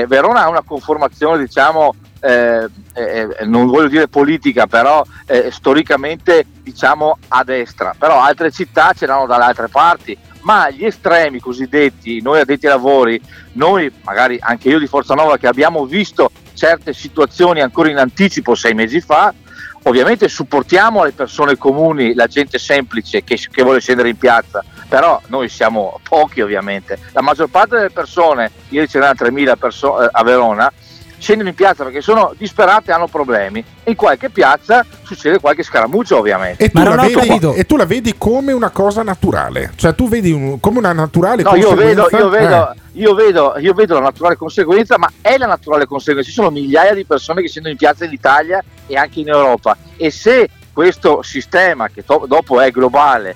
Eh, 0.00 0.06
Verona 0.08 0.44
ha 0.44 0.48
una 0.48 0.62
conformazione 0.64 1.38
diciamo 1.38 1.94
eh, 2.22 2.66
eh, 2.92 3.28
eh, 3.38 3.44
non 3.46 3.66
voglio 3.66 3.88
dire 3.88 4.06
politica 4.08 4.66
però 4.66 5.02
eh, 5.26 5.50
storicamente 5.50 6.44
diciamo 6.62 7.16
a 7.28 7.42
destra 7.44 7.94
però 7.98 8.20
altre 8.20 8.50
città 8.50 8.92
ce 8.94 9.06
l'hanno 9.06 9.24
dalle 9.24 9.44
altre 9.44 9.68
parti 9.68 10.14
ma 10.42 10.70
gli 10.70 10.84
estremi 10.84 11.40
cosiddetti, 11.40 12.20
noi 12.22 12.40
addetti 12.40 12.66
ai 12.66 12.72
lavori, 12.72 13.20
noi 13.52 13.92
magari 14.02 14.38
anche 14.40 14.68
io 14.68 14.78
di 14.78 14.86
Forza 14.86 15.14
Nova 15.14 15.36
che 15.36 15.46
abbiamo 15.46 15.84
visto 15.84 16.30
certe 16.54 16.92
situazioni 16.92 17.60
ancora 17.60 17.90
in 17.90 17.98
anticipo 17.98 18.54
sei 18.54 18.74
mesi 18.74 19.00
fa, 19.00 19.32
ovviamente 19.84 20.28
supportiamo 20.28 21.04
le 21.04 21.12
persone 21.12 21.56
comuni, 21.56 22.14
la 22.14 22.26
gente 22.26 22.58
semplice 22.58 23.24
che, 23.24 23.36
che 23.36 23.62
vuole 23.62 23.80
scendere 23.80 24.08
in 24.10 24.18
piazza, 24.18 24.62
però 24.88 25.20
noi 25.28 25.48
siamo 25.48 26.00
pochi 26.06 26.40
ovviamente, 26.40 26.98
la 27.12 27.22
maggior 27.22 27.48
parte 27.48 27.76
delle 27.76 27.90
persone, 27.90 28.50
ieri 28.68 28.88
c'erano 28.88 29.14
3.000 29.16 29.56
perso- 29.56 30.02
eh, 30.02 30.08
a 30.10 30.22
Verona, 30.22 30.72
scendono 31.20 31.50
in 31.50 31.54
piazza 31.54 31.84
perché 31.84 32.00
sono 32.00 32.32
disperate 32.36 32.90
e 32.90 32.94
hanno 32.94 33.06
problemi. 33.06 33.62
In 33.84 33.94
qualche 33.94 34.30
piazza 34.30 34.84
succede 35.02 35.38
qualche 35.38 35.62
scaramuccio 35.62 36.16
ovviamente. 36.18 36.64
E 36.64 36.70
tu, 36.70 36.82
la 36.82 36.96
vedi, 36.96 37.52
e 37.54 37.64
tu 37.66 37.76
la 37.76 37.84
vedi 37.84 38.14
come 38.16 38.52
una 38.52 38.70
cosa 38.70 39.02
naturale, 39.02 39.72
cioè 39.76 39.94
tu 39.94 40.08
vedi 40.08 40.32
un- 40.32 40.58
come 40.60 40.78
una 40.78 40.92
naturale 40.92 41.42
No, 41.42 41.54
io 41.54 41.74
vedo, 41.74 42.02
conseguenza- 42.08 42.16
io, 42.16 42.28
vedo, 42.30 42.70
Eh. 42.72 42.74
io, 42.92 43.14
vedo, 43.14 43.54
io 43.58 43.72
vedo 43.74 43.94
la 43.94 44.00
naturale 44.00 44.36
conseguenza, 44.36 44.98
ma 44.98 45.10
è 45.20 45.36
la 45.36 45.46
naturale 45.46 45.86
conseguenza. 45.86 46.28
Ci 46.28 46.34
sono 46.34 46.50
migliaia 46.50 46.94
di 46.94 47.04
persone 47.04 47.42
che 47.42 47.48
scendono 47.48 47.72
in 47.74 47.78
piazza 47.78 48.04
in 48.04 48.12
Italia 48.12 48.62
e 48.86 48.96
anche 48.96 49.20
in 49.20 49.28
Europa. 49.28 49.76
E 49.96 50.10
se 50.10 50.48
questo 50.72 51.22
sistema, 51.22 51.88
che 51.88 52.04
to- 52.04 52.24
dopo 52.26 52.60
è 52.60 52.70
globale, 52.70 53.34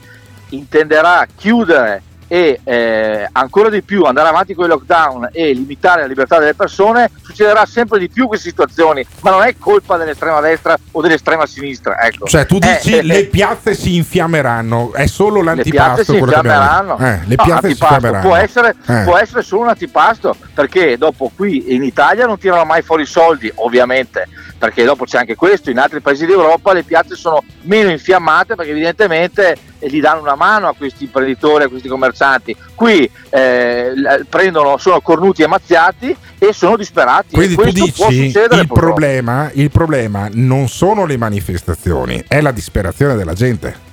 intenderà 0.50 1.26
chiudere 1.34 2.02
e 2.34 2.58
eh, 2.64 3.28
ancora 3.30 3.68
di 3.68 3.80
più 3.82 4.02
andare 4.02 4.26
avanti 4.26 4.54
con 4.54 4.64
i 4.64 4.68
lockdown 4.68 5.28
e 5.30 5.52
limitare 5.52 6.00
la 6.00 6.08
libertà 6.08 6.40
delle 6.40 6.54
persone, 6.54 7.08
succederà 7.22 7.64
sempre 7.64 8.00
di 8.00 8.08
più 8.08 8.26
queste 8.26 8.48
situazioni, 8.48 9.06
ma 9.20 9.30
non 9.30 9.42
è 9.44 9.54
colpa 9.56 9.96
dell'estrema 9.96 10.40
destra 10.40 10.76
o 10.90 11.00
dell'estrema 11.00 11.46
sinistra. 11.46 12.00
Ecco. 12.00 12.26
Cioè 12.26 12.44
tu 12.44 12.56
Eh, 12.60 12.80
dici 12.82 12.96
eh, 12.96 13.02
le 13.02 13.26
piazze 13.26 13.74
si 13.74 13.94
infiammeranno, 13.94 14.94
è 14.94 15.06
solo 15.06 15.42
le 15.42 15.62
piazze 15.62 15.70
l'antipasto 16.02 16.12
si 16.12 16.18
infiammeranno. 16.18 16.98
Eh, 16.98 17.20
le 17.24 17.34
No, 17.36 17.44
piazze 17.44 17.44
si 17.44 17.52
antipasto 17.52 17.94
infiammeranno. 17.94 18.26
può 18.26 18.34
essere, 18.36 18.74
Eh. 18.84 19.02
può 19.04 19.16
essere 19.16 19.42
solo 19.42 19.62
un 19.62 19.68
antipasto 19.68 20.36
perché 20.54 20.96
dopo 20.96 21.30
qui 21.34 21.74
in 21.74 21.82
Italia 21.82 22.26
non 22.26 22.38
tirano 22.38 22.64
mai 22.64 22.82
fuori 22.82 23.02
i 23.02 23.06
soldi, 23.06 23.50
ovviamente, 23.56 24.28
perché 24.56 24.84
dopo 24.84 25.04
c'è 25.04 25.18
anche 25.18 25.34
questo, 25.34 25.70
in 25.70 25.78
altri 25.78 26.00
paesi 26.00 26.24
d'Europa 26.24 26.72
le 26.72 26.84
piazze 26.84 27.16
sono 27.16 27.42
meno 27.62 27.90
infiammate 27.90 28.54
perché 28.54 28.70
evidentemente 28.70 29.56
eh, 29.78 29.88
gli 29.88 30.00
danno 30.00 30.20
una 30.20 30.36
mano 30.36 30.68
a 30.68 30.74
questi 30.74 31.04
imprenditori, 31.04 31.64
a 31.64 31.68
questi 31.68 31.88
commercianti. 31.88 32.56
Qui 32.74 33.10
eh, 33.30 33.92
prendono, 34.28 34.78
sono 34.78 35.00
cornuti 35.00 35.42
e 35.42 35.48
mazziati 35.48 36.16
e 36.38 36.52
sono 36.52 36.76
disperati. 36.76 37.34
Quindi 37.34 37.54
e 37.54 37.56
tu 37.56 37.70
dici 37.70 37.92
succedere 37.92 38.62
il 38.62 38.68
problema, 38.68 39.50
il 39.52 39.70
problema 39.70 40.28
non 40.32 40.68
sono 40.68 41.04
le 41.04 41.16
manifestazioni, 41.16 42.24
è 42.26 42.40
la 42.40 42.52
disperazione 42.52 43.16
della 43.16 43.34
gente. 43.34 43.92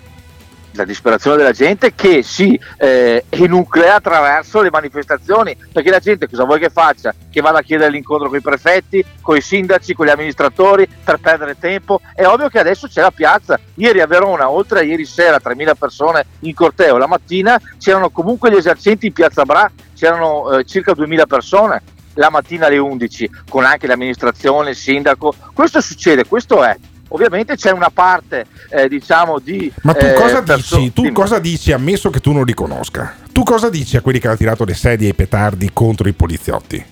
La 0.74 0.86
disperazione 0.86 1.38
della 1.38 1.52
gente 1.52 1.94
che 1.94 2.24
si 2.24 2.60
eh, 2.78 3.26
enuclea 3.30 3.96
attraverso 3.96 4.62
le 4.62 4.70
manifestazioni 4.70 5.56
perché 5.72 5.90
la 5.90 6.00
gente 6.00 6.30
cosa 6.30 6.46
vuoi 6.46 6.60
che 6.60 6.70
faccia? 6.70 7.14
che 7.30 7.42
vada 7.42 7.60
a 7.60 7.62
chiedere 7.62 7.92
l'incontro 7.92 8.30
con 8.30 8.38
i 8.38 8.42
prefetti 8.42 9.04
con 9.22 9.36
i 9.36 9.42
sindaci, 9.42 9.94
con 9.94 10.06
gli 10.06 10.10
amministratori 10.10 10.88
per 11.04 11.18
perdere 11.18 11.58
tempo 11.60 12.02
è 12.14 12.26
ovvio 12.26 12.50
che 12.50 12.60
adesso 12.60 12.88
c'è 12.88 13.02
la 13.02 13.12
piazza 13.12 13.60
ieri 13.76 14.02
a 14.02 14.08
Verona 14.08 14.50
oltre 14.50 14.80
a 14.80 14.84
ieri 14.84 15.06
sera 15.06 15.38
3.000 15.44 15.74
persone 15.78 16.26
in 16.42 16.54
corteo 16.54 16.98
la 16.98 17.08
mattina 17.08 17.60
c'erano 17.78 18.10
comunque 18.10 18.52
gli 18.52 18.56
esercenti 18.56 19.08
in 19.08 19.14
piazza 19.14 19.44
Bra 19.44 19.70
c'erano 19.96 20.58
eh, 20.58 20.64
circa 20.64 20.94
2.000 20.94 21.28
persone 21.28 21.82
la 22.16 22.30
mattina 22.30 22.66
alle 22.68 22.78
11 22.78 23.30
con 23.50 23.64
anche 23.64 23.88
l'amministrazione, 23.88 24.72
il 24.72 24.76
sindaco. 24.76 25.34
Questo 25.54 25.82
succede, 25.82 26.26
questo 26.26 26.64
è. 26.64 26.76
Ovviamente 27.14 27.56
c'è 27.58 27.72
una 27.72 27.90
parte, 27.94 28.46
eh, 28.70 28.88
diciamo, 28.88 29.40
di... 29.40 29.72
Ma 29.82 29.94
tu 29.94 30.06
eh, 30.06 30.14
cosa 30.14 30.42
perso- 30.42 30.78
dici? 30.78 30.94
Tu 30.94 31.12
cosa 31.12 31.40
dici, 31.40 31.74
ammesso 31.74 32.10
che 32.10 32.22
tu 32.22 32.32
non 32.32 32.46
li 32.46 32.54
conosca? 32.54 33.16
Tu 33.34 33.44
cosa 33.44 33.70
dici 33.70 33.98
a 33.98 34.02
quelli 34.02 34.20
che 34.20 34.28
hanno 34.28 34.38
tirato 34.38 34.64
le 34.64 34.74
sedie 34.74 35.08
e 35.08 35.12
i 35.12 35.14
petardi 35.14 35.70
contro 35.74 36.08
i 36.08 36.14
poliziotti? 36.14 36.86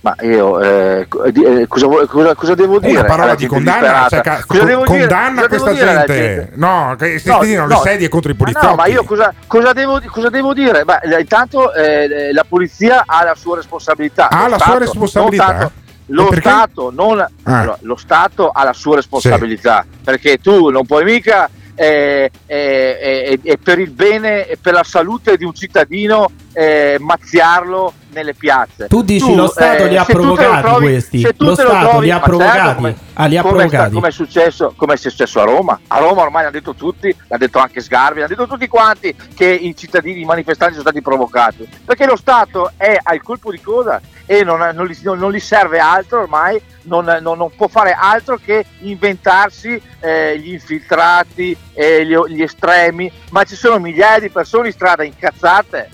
Ma 0.00 0.14
io 0.20 0.60
eh, 0.60 1.08
eh, 1.34 1.66
cosa, 1.66 1.86
cosa- 2.06 2.34
cosa 2.34 2.54
devo 2.54 2.78
dire? 2.78 2.98
Una 3.00 3.04
parola 3.04 3.34
di 3.34 3.48
gente 3.48 3.54
condanna, 3.54 4.06
cioè, 4.08 4.20
ca- 4.20 4.44
dire? 4.46 4.84
condanna 4.84 5.34
Cosa 5.34 5.48
questa 5.48 5.72
dire 5.72 5.90
alla 5.90 6.04
gente. 6.04 6.52
No, 6.54 6.94
che 6.98 7.18
si 7.18 7.24
tirano 7.40 7.66
le 7.66 7.74
no, 7.74 7.80
sedie 7.80 8.08
contro 8.08 8.30
i 8.30 8.34
ma 8.34 8.38
poliziotti. 8.44 8.66
No, 8.68 8.74
ma 8.76 8.86
io 8.86 9.04
cosa, 9.04 9.34
cosa 9.46 9.72
devo, 9.72 10.00
cosa 10.06 10.28
devo 10.28 10.52
dire? 10.54 10.84
Beh, 10.84 11.00
eh, 11.02 11.20
intanto 11.20 11.72
eh, 11.74 12.32
la 12.32 12.44
polizia 12.48 13.02
ha 13.06 13.24
la 13.24 13.34
sua 13.34 13.56
responsabilità. 13.56 14.28
Ha 14.28 14.42
la 14.48 14.56
sua 14.56 14.66
Stato, 14.66 14.78
responsabilità? 14.78 15.70
Lo? 16.08 16.32
Stato, 16.32 16.90
non, 16.90 17.24
allora, 17.44 17.78
lo 17.82 17.96
Stato 17.96 18.50
ha 18.50 18.64
la 18.64 18.72
sua 18.72 18.96
responsabilità 18.96 19.84
perché 20.02 20.38
tu 20.38 20.68
non 20.70 20.86
puoi 20.86 21.04
mica 21.04 21.48
eh, 21.74 22.30
eh, 22.46 22.58
eh, 23.00 23.40
eh, 23.40 23.58
per 23.58 23.78
il 23.78 23.90
bene 23.90 24.46
e 24.48 24.56
per 24.56 24.72
la 24.72 24.82
salute 24.82 25.36
di 25.36 25.44
un 25.44 25.54
cittadino 25.54 26.30
eh, 26.60 26.96
mazziarlo 26.98 27.92
nelle 28.10 28.34
piazze. 28.34 28.88
Tu 28.88 29.02
dici 29.02 29.32
lo 29.32 29.46
Stato 29.46 29.84
li 29.86 29.96
ha 29.96 30.02
tu 30.02 30.12
provocati 30.12 30.60
trovi- 30.66 30.86
questi. 30.86 31.22
tu 31.22 31.30
Lo 31.38 31.48
lo 31.50 31.54
Stato 31.54 31.88
trovi- 31.88 32.04
li 32.06 32.10
ha 32.10 32.14
ma 32.14 32.20
certo, 32.20 32.36
provocati. 32.36 32.74
come- 32.74 32.96
Ah, 33.14 33.26
li 33.26 33.36
ha 33.36 33.42
come 33.42 33.54
provocati. 33.54 33.94
come 33.94 34.08
è 34.08 34.10
successo, 34.10 34.72
come 34.76 34.94
è 34.94 34.96
successo 34.96 35.40
a 35.40 35.44
Roma. 35.44 35.78
A 35.86 35.98
Roma 35.98 36.22
ormai 36.22 36.42
l'hanno 36.42 36.54
detto 36.56 36.74
tutti, 36.74 37.14
l'ha 37.28 37.36
detto 37.36 37.58
anche 37.60 37.80
Sgarbi, 37.80 38.18
l'hanno 38.20 38.34
detto 38.34 38.48
tutti 38.48 38.66
quanti 38.66 39.14
che 39.36 39.46
i 39.46 39.76
cittadini, 39.76 40.22
i 40.22 40.24
manifestanti 40.24 40.74
sono 40.74 40.88
stati 40.88 41.00
provocati. 41.00 41.68
Perché 41.84 42.06
lo 42.06 42.16
Stato 42.16 42.72
è 42.76 42.98
al 43.00 43.22
colpo 43.22 43.52
di 43.52 43.60
coda 43.60 44.00
e 44.26 44.42
non, 44.42 44.58
non 44.74 44.86
gli, 44.86 44.96
non- 45.02 45.18
non 45.18 45.30
gli 45.32 45.38
serve 45.40 45.78
altro 45.78 46.22
ormai, 46.22 46.60
non, 46.82 47.04
non- 47.20 47.38
non 47.38 47.50
può 47.54 47.68
fare 47.68 47.92
altro 47.96 48.36
che 48.44 48.64
inventarsi 48.80 49.80
eh, 50.00 50.38
gli 50.40 50.52
infiltrati, 50.54 51.56
eh, 51.74 52.04
gli, 52.04 52.16
gli 52.34 52.42
estremi, 52.42 53.10
ma 53.30 53.44
ci 53.44 53.54
sono 53.54 53.78
migliaia 53.78 54.18
di 54.18 54.28
persone 54.30 54.68
in 54.68 54.72
strada 54.72 55.04
incazzate. 55.04 55.90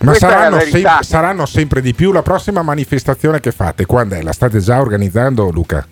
Ma 0.00 0.14
saranno, 0.14 0.60
sem- 0.60 1.00
saranno 1.00 1.46
sempre 1.46 1.80
di 1.80 1.94
più. 1.94 2.12
La 2.12 2.22
prossima 2.22 2.62
manifestazione 2.62 3.40
che 3.40 3.50
fate, 3.50 3.86
quando 3.86 4.14
è? 4.14 4.22
La 4.22 4.32
state 4.32 4.60
già 4.60 4.80
organizzando, 4.80 5.50
Luca? 5.50 5.86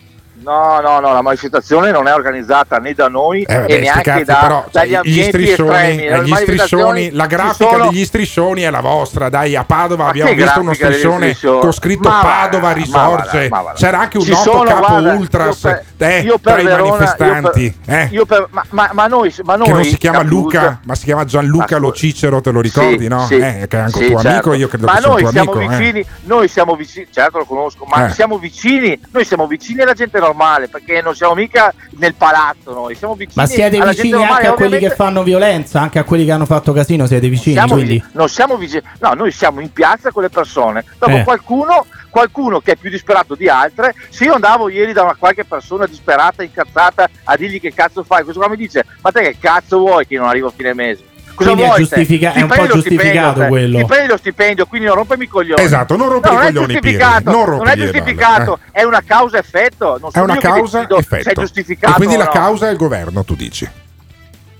No, 0.47 0.78
no, 0.80 1.01
no, 1.01 1.12
la 1.12 1.22
manifestazione 1.22 1.90
non 1.90 2.07
è 2.07 2.14
organizzata 2.14 2.78
né 2.78 2.94
da 2.94 3.09
noi 3.09 3.42
Eh, 3.42 3.53
vabbè, 3.59 3.72
e 3.72 3.78
neanche 3.80 4.03
cazzi, 4.03 4.22
da, 4.24 4.36
però, 4.36 4.61
cioè, 4.62 4.70
dagli 4.70 4.88
gli 4.90 4.94
ambienti 4.94 5.28
striscioni, 5.28 6.05
eh, 6.07 6.22
gli 6.22 6.34
striscioni, 6.36 7.11
la 7.11 7.26
grafica 7.26 7.70
sono- 7.70 7.88
degli 7.90 8.05
striscioni 8.05 8.62
è 8.62 8.70
la 8.70 8.80
vostra. 8.80 9.28
Dai, 9.28 9.57
a 9.57 9.64
Padova 9.64 10.05
Ma 10.05 10.11
abbiamo 10.11 10.32
visto 10.34 10.61
uno 10.61 10.72
striscione 10.72 11.36
con 11.40 11.72
scritto 11.72 12.09
Ma 12.09 12.22
va, 12.22 12.28
Padova 12.44 12.66
ma 12.68 12.72
risorge. 12.74 13.49
ma 13.49 13.61
va. 13.62 13.72
C'era 13.72 13.99
anche 13.99 14.18
un 14.18 14.22
Ci 14.24 14.30
noto 14.30 14.42
sono, 14.42 14.62
capo 14.62 14.86
guarda, 14.86 15.12
ultras 15.14 15.62
io 15.64 15.82
per- 15.97 16.09
eh, 16.09 16.20
io 16.20 16.38
per 16.38 16.62
Verona- 16.62 16.90
manifestanti. 16.90 17.62
io 17.64 17.74
per- 17.84 17.94
eh, 17.99 18.09
io 18.12 18.24
per- 18.26 18.47
ma, 18.51 18.64
ma- 18.70 18.90
ma 18.92 19.07
noi, 19.09 19.34
ma 19.42 19.57
noi 19.57 19.66
che 19.66 19.72
non 19.72 19.82
si 19.84 19.97
chiama 19.97 20.18
appunto- 20.18 20.34
Luca, 20.36 20.80
ma 20.84 20.94
si 20.94 21.05
chiama 21.07 21.24
Gianluca 21.24 21.74
Ma- 21.74 21.78
Lo 21.86 21.92
Cicero, 21.92 22.40
te 22.40 22.53
lo 22.53 22.61
ricordi, 22.61 22.99
Sì, 23.03 23.09
no? 23.09 23.26
sì, 23.26 23.34
Eh, 23.34 23.66
che 23.68 23.76
è 23.78 23.80
anche 23.80 23.99
sì, 23.99 24.07
tuo 24.11 24.20
certo. 24.20 24.28
amico, 24.28 24.53
io 24.55 24.68
credo 24.68 24.86
ma 24.86 24.92
che 25.01 25.07
noi 25.09 25.26
siamo 25.26 25.53
amico. 25.53 25.72
eh. 25.72 25.76
vicini, 25.76 26.07
noi 26.26 26.47
siamo 26.47 26.76
vicini, 26.76 27.07
certo 27.11 27.38
lo 27.38 27.44
conosco, 27.47 27.84
ma 27.84 28.07
Eh. 28.07 28.11
siamo 28.12 28.38
vicini, 28.38 28.97
noi 29.11 29.24
siamo 29.24 29.49
vicini 29.49 29.80
alla 29.82 29.92
gente 29.94 30.20
normale, 30.20 30.34
perché 30.68 31.01
non 31.03 31.14
siamo 31.14 31.34
mica 31.34 31.72
nel 31.99 32.14
palazzo 32.14 32.72
noi, 32.72 32.95
siamo 32.95 33.14
vicini 33.14 33.34
Ma 33.37 33.47
siete 33.47 33.80
vicini 33.80 34.11
normale, 34.11 34.32
anche 34.32 34.47
a 34.47 34.53
quelli 34.53 34.78
che 34.78 34.91
fanno 34.91 35.22
violenza, 35.22 35.80
anche 35.80 35.99
a 35.99 36.05
quelli 36.05 36.24
che 36.24 36.32
hanno 36.32 36.47
fatto 36.47 36.72
casino, 36.72 37.07
siete 37.07 37.28
vicini, 37.28 37.55
siamo, 37.55 37.74
quindi. 37.74 38.03
non 38.12 38.28
siamo 38.28 38.57
vicini, 38.57 38.82
no, 39.01 39.14
noi 39.14 39.32
siamo 39.32 39.61
in 39.61 39.72
piazza 39.72 40.11
con 40.11 40.22
le 40.22 40.30
persone. 40.30 40.84
Dopo 40.99 41.16
Eh. 41.16 41.24
qualcuno, 41.24 41.87
qualcuno 42.11 42.61
che 42.61 42.72
è 42.72 42.76
più 42.76 42.91
disperato 42.91 43.34
di 43.34 43.49
altre, 43.49 43.95
se 44.11 44.24
io 44.24 44.34
andavo 44.34 44.68
ieri 44.68 44.93
da 44.93 45.03
una 45.03 45.14
qualche 45.14 45.45
persona 45.45 45.87
disperata, 45.87 46.43
incazzata, 46.43 47.09
a 47.24 47.37
dirgli 47.37 47.61
che 47.61 47.72
cazzo 47.72 48.05
fai, 48.05 48.22
questo 48.22 48.41
qua 48.41 48.51
mi 48.51 48.57
dice, 48.57 48.84
ma 49.01 49.11
te 49.11 49.22
che 49.22 49.37
cazzo 49.39 49.78
vuoi 49.78 50.07
che 50.07 50.16
non 50.16 50.28
arrivo 50.28 50.49
a 50.49 50.53
fine 50.55 50.74
mese? 50.74 51.14
Cosa 51.37 51.51
Quindi 51.53 51.70
è 51.70 51.76
giustifica- 51.76 52.32
è 52.32 52.41
un 52.43 52.49
Ti 52.49 52.55
prendi 52.55 52.66
po' 52.68 52.74
lo 52.74 52.80
stipendio, 52.80 52.97
giustificato 53.05 53.41
te. 53.41 53.47
quello. 53.49 53.78
Ti 53.78 53.84
prendi 53.84 54.09
lo 54.09 54.16
stipendio, 54.16 54.66
quindi 54.66 54.87
non 54.89 54.97
rompimi 54.97 55.24
i 55.24 55.28
coglioni. 55.28 55.62
Esatto, 55.62 55.97
non 55.97 56.09
rompere 56.09 56.34
No, 56.34 56.41
i 56.41 56.43
è 56.43 56.47
coglioni, 56.47 56.72
giustificato, 56.72 57.22
Pieri, 57.22 57.37
non 57.47 57.57
non 57.59 57.68
è 57.68 57.76
giustificato, 57.76 58.45
balle, 58.45 58.59
è 58.72 58.82
una 58.82 59.03
causa-effetto. 59.07 59.99
Non 60.01 60.09
È 60.09 60.12
sono 60.12 60.24
una 60.24 60.32
se 60.34 60.39
è 60.39 60.43
causa-effetto. 60.43 61.41
giustificato 61.43 61.93
E 61.93 61.97
quindi 61.97 62.16
la 62.16 62.24
no. 62.24 62.30
causa 62.30 62.68
è 62.68 62.70
il 62.70 62.76
governo, 62.78 63.22
tu 63.24 63.34
dici. 63.37 63.68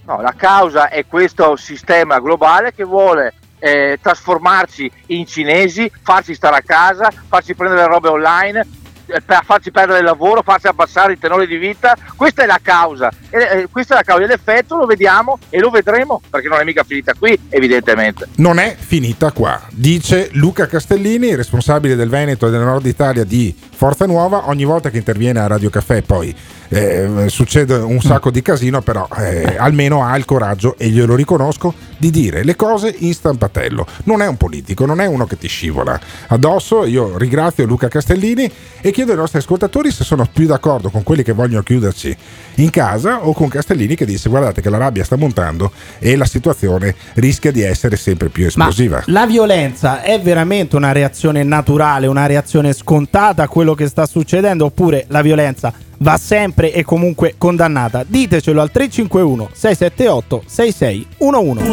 No, 0.05 0.20
la 0.20 0.35
causa 0.37 0.89
è 0.89 1.05
questo 1.09 1.57
sistema 1.57 2.20
globale 2.20 2.72
che 2.74 2.85
vuole 2.85 3.33
eh, 3.59 3.99
trasformarci 4.01 4.91
in 5.07 5.27
cinesi, 5.27 5.91
farci 6.03 6.35
stare 6.35 6.57
a 6.57 6.62
casa, 6.64 7.11
farci 7.29 7.55
prendere 7.55 7.81
le 7.83 7.89
robe 7.89 8.09
online, 8.09 8.61
eh, 8.61 8.66
per 9.07 9.42
farci 9.44 9.70
perdere 9.70 10.00
il 10.00 10.04
lavoro, 10.04 10.42
farci 10.42 10.66
abbassare 10.66 11.12
il 11.12 11.18
tenore 11.18 11.46
di 11.46 11.57
vita. 11.57 11.96
Questa 12.14 12.42
è 12.42 12.46
la 12.46 12.59
causa. 12.62 13.11
E, 13.30 13.38
eh, 13.38 13.68
questa 13.70 13.94
è 13.94 13.96
la 13.98 14.02
causa. 14.02 14.26
L'effetto 14.26 14.76
lo 14.76 14.86
vediamo 14.86 15.38
e 15.48 15.59
lo 15.61 15.70
vedremo 15.70 16.20
perché 16.28 16.48
non 16.48 16.61
è 16.61 16.64
mica 16.64 16.82
finita 16.82 17.14
qui, 17.14 17.38
evidentemente. 17.48 18.28
Non 18.36 18.59
è 18.59 18.76
finita 18.78 19.32
qua, 19.32 19.61
dice 19.70 20.30
Luca 20.32 20.66
Castellini, 20.66 21.34
responsabile 21.34 21.94
del 21.94 22.09
Veneto 22.09 22.48
e 22.48 22.50
del 22.50 22.61
Nord 22.61 22.86
Italia 22.86 23.24
di 23.24 23.54
Forza 23.74 24.07
Nuova. 24.07 24.48
Ogni 24.48 24.64
volta 24.64 24.90
che 24.90 24.98
interviene 24.98 25.40
a 25.40 25.46
Radio 25.46 25.70
Caffè 25.70 26.02
poi 26.02 26.34
eh, 26.69 27.27
succede 27.29 27.75
un 27.75 28.01
sacco 28.01 28.31
di 28.31 28.43
casino, 28.43 28.81
però 28.83 29.09
eh, 29.19 29.57
almeno 29.59 30.05
ha 30.05 30.17
il 30.17 30.25
coraggio, 30.25 30.77
e 30.79 30.89
glielo 30.89 31.14
riconosco, 31.14 31.75
di 31.99 32.11
dire 32.11 32.45
le 32.45 32.57
cose 32.57 32.95
in 32.99 33.14
stampatello. 33.14 33.87
Non 34.05 34.23
è 34.23 34.27
un 34.27 34.37
politico, 34.37 34.85
non 34.87 35.01
è 35.01 35.07
uno 35.07 35.27
che 35.27 35.39
ti 35.39 35.49
scivola 35.49 35.99
addosso. 36.29 36.85
Io 36.85 37.17
ringrazio 37.17 37.64
Luca 37.67 37.89
Castellini 37.89 38.51
e 38.81 38.91
chiedo 38.91 39.12
ai 39.12 39.19
nostri 39.19 39.39
ascoltatori 39.39 39.91
se 39.91 40.05
sono 40.05 40.29
più 40.31 40.47
d'accordo 40.47 40.91
con 40.91 41.03
quelli 41.03 41.23
che 41.23 41.33
vogliono 41.33 41.62
chiuderci 41.62 42.17
in 42.57 42.71
casa 42.71 43.27
o 43.27 43.33
con 43.33 43.49
Castellini 43.49 43.95
che 43.95 44.05
dice 44.07 44.29
guardate 44.29 44.61
che 44.61 44.71
la 44.71 44.79
rabbia 44.79 45.05
sta 45.05 45.17
montando 45.17 45.73
e 45.99 46.17
la 46.17 46.25
situazione 46.25 46.95
rischia 47.14 47.51
di 47.51 47.62
essere 47.62 47.97
sempre 47.97 48.29
più 48.29 48.43
Ma 48.43 48.49
esplosiva. 48.49 49.03
la 49.07 49.27
violenza 49.27 50.03
è 50.03 50.21
veramente 50.21 50.77
una 50.77 50.93
reazione 50.93 51.43
naturale, 51.43 52.07
una 52.07 52.27
reazione 52.27 52.73
scontata 52.73 53.43
a 53.43 53.49
quello 53.49 53.75
che 53.75 53.89
sta 53.89 54.07
succedendo 54.07 54.67
oppure 54.67 55.05
la 55.09 55.23
violenza 55.23 55.73
va 55.99 56.16
sempre 56.16 56.72
e 56.72 56.84
comunque 56.84 57.34
condannata? 57.38 58.05
Ditecelo 58.07 58.61
al 58.61 58.70
351 58.70 59.51
678 59.53 60.42
6611. 60.47 61.64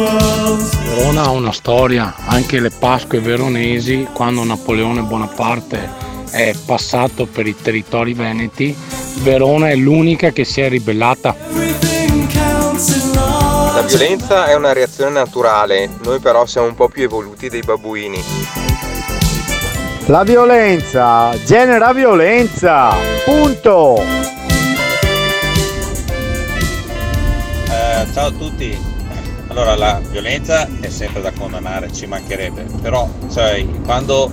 Verona 0.94 1.22
ha 1.22 1.30
una 1.30 1.52
storia, 1.52 2.14
anche 2.26 2.60
le 2.60 2.70
Pasque 2.70 3.20
veronesi, 3.20 4.06
quando 4.12 4.44
Napoleone 4.44 5.02
Bonaparte 5.02 6.12
è 6.30 6.54
passato 6.64 7.26
per 7.26 7.46
i 7.46 7.54
territori 7.54 8.14
veneti, 8.14 8.74
Verona 9.22 9.70
è 9.70 9.76
l'unica 9.76 10.30
che 10.30 10.44
si 10.44 10.60
è 10.60 10.68
ribellata. 10.68 11.36
La 13.74 13.82
violenza 13.82 14.46
è 14.46 14.54
una 14.54 14.72
reazione 14.72 15.10
naturale, 15.10 15.88
noi 16.02 16.18
però 16.20 16.46
siamo 16.46 16.68
un 16.68 16.74
po' 16.74 16.88
più 16.88 17.02
evoluti 17.02 17.48
dei 17.48 17.62
babbuini. 17.62 18.93
La 20.06 20.22
violenza 20.22 21.30
genera 21.46 21.94
violenza. 21.94 22.94
Punto. 23.24 24.02
Eh, 27.70 28.06
ciao 28.12 28.26
a 28.26 28.30
tutti. 28.30 28.78
Allora, 29.48 29.74
la 29.76 30.02
violenza 30.10 30.68
è 30.80 30.90
sempre 30.90 31.22
da 31.22 31.32
condannare, 31.32 31.90
ci 31.90 32.04
mancherebbe, 32.04 32.66
però 32.82 33.08
cioè, 33.32 33.64
quando 33.86 34.30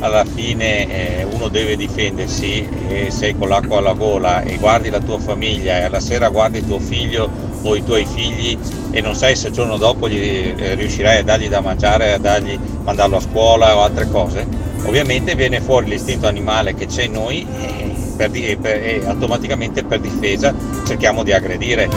alla 0.00 0.26
fine 0.26 1.20
eh, 1.20 1.24
uno 1.24 1.48
deve 1.48 1.76
difendersi 1.76 2.68
e 2.88 3.10
sei 3.10 3.34
con 3.34 3.48
l'acqua 3.48 3.78
alla 3.78 3.94
gola 3.94 4.42
e 4.42 4.56
guardi 4.58 4.90
la 4.90 5.00
tua 5.00 5.18
famiglia 5.18 5.78
e 5.78 5.82
alla 5.84 6.00
sera 6.00 6.28
guardi 6.28 6.66
tuo 6.66 6.78
figlio 6.78 7.30
o 7.62 7.74
i 7.74 7.82
tuoi 7.82 8.04
figli 8.04 8.58
e 8.90 9.00
non 9.00 9.14
sai 9.14 9.36
se 9.36 9.48
il 9.48 9.54
giorno 9.54 9.78
dopo 9.78 10.06
gli, 10.06 10.52
eh, 10.54 10.74
riuscirai 10.74 11.20
a 11.20 11.24
dargli 11.24 11.48
da 11.48 11.60
mangiare, 11.60 12.12
a 12.12 12.18
dargli, 12.18 12.58
mandarlo 12.82 13.16
a 13.16 13.20
scuola 13.20 13.74
o 13.76 13.82
altre 13.82 14.08
cose, 14.10 14.46
ovviamente 14.86 15.34
viene 15.34 15.60
fuori 15.60 15.86
l'istinto 15.86 16.26
animale 16.26 16.74
che 16.74 16.86
c'è 16.86 17.04
in 17.04 17.12
noi 17.12 17.46
e, 17.60 17.94
per 18.16 18.30
e 18.32 18.56
per- 18.60 18.82
e 18.82 19.02
automaticamente 19.06 19.84
per 19.84 20.00
difesa 20.00 20.54
cerchiamo 20.86 21.22
di 21.22 21.32
aggredire. 21.32 21.88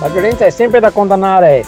La 0.00 0.08
violenza 0.08 0.44
è 0.44 0.50
sempre 0.50 0.80
da 0.80 0.90
condannare, 0.90 1.64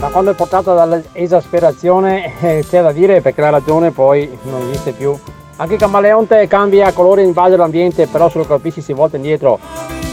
ma 0.00 0.08
quando 0.08 0.30
è 0.30 0.34
portata 0.34 0.74
dall'esasperazione 0.74 2.32
eh, 2.40 2.64
c'è 2.68 2.82
da 2.82 2.92
dire 2.92 3.20
perché 3.20 3.40
la 3.40 3.50
ragione 3.50 3.90
poi 3.90 4.38
non 4.42 4.62
esiste 4.68 4.92
più. 4.92 5.18
Anche 5.56 5.74
il 5.74 5.80
camaleonte 5.80 6.46
cambia 6.46 6.92
colore 6.92 7.22
in 7.24 7.32
base 7.32 7.54
all'ambiente, 7.54 8.06
però 8.06 8.30
se 8.30 8.38
lo 8.38 8.44
colpisci 8.44 8.80
si 8.80 8.92
volta 8.92 9.16
indietro. 9.16 9.58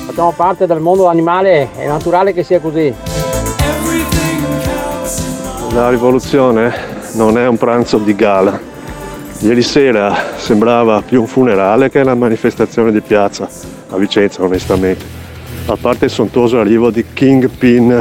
Facciamo 0.07 0.31
parte 0.31 0.65
del 0.65 0.79
mondo 0.79 1.07
animale, 1.07 1.69
è 1.75 1.85
naturale 1.85 2.33
che 2.33 2.43
sia 2.43 2.59
così. 2.59 2.91
La 5.71 5.89
rivoluzione 5.89 6.94
non 7.15 7.37
è 7.37 7.47
un 7.47 7.57
pranzo 7.57 7.97
di 7.97 8.15
gala. 8.15 8.59
Ieri 9.39 9.61
sera 9.61 10.15
sembrava 10.37 11.01
più 11.01 11.21
un 11.21 11.27
funerale 11.27 11.89
che 11.89 11.99
una 11.99 12.15
manifestazione 12.15 12.91
di 12.91 13.01
piazza 13.01 13.47
a 13.89 13.97
Vicenza, 13.97 14.43
onestamente. 14.43 15.03
A 15.65 15.77
parte 15.79 16.05
il 16.05 16.11
sontuoso 16.11 16.59
arrivo 16.59 16.91
di 16.91 17.05
Kingpin 17.13 17.91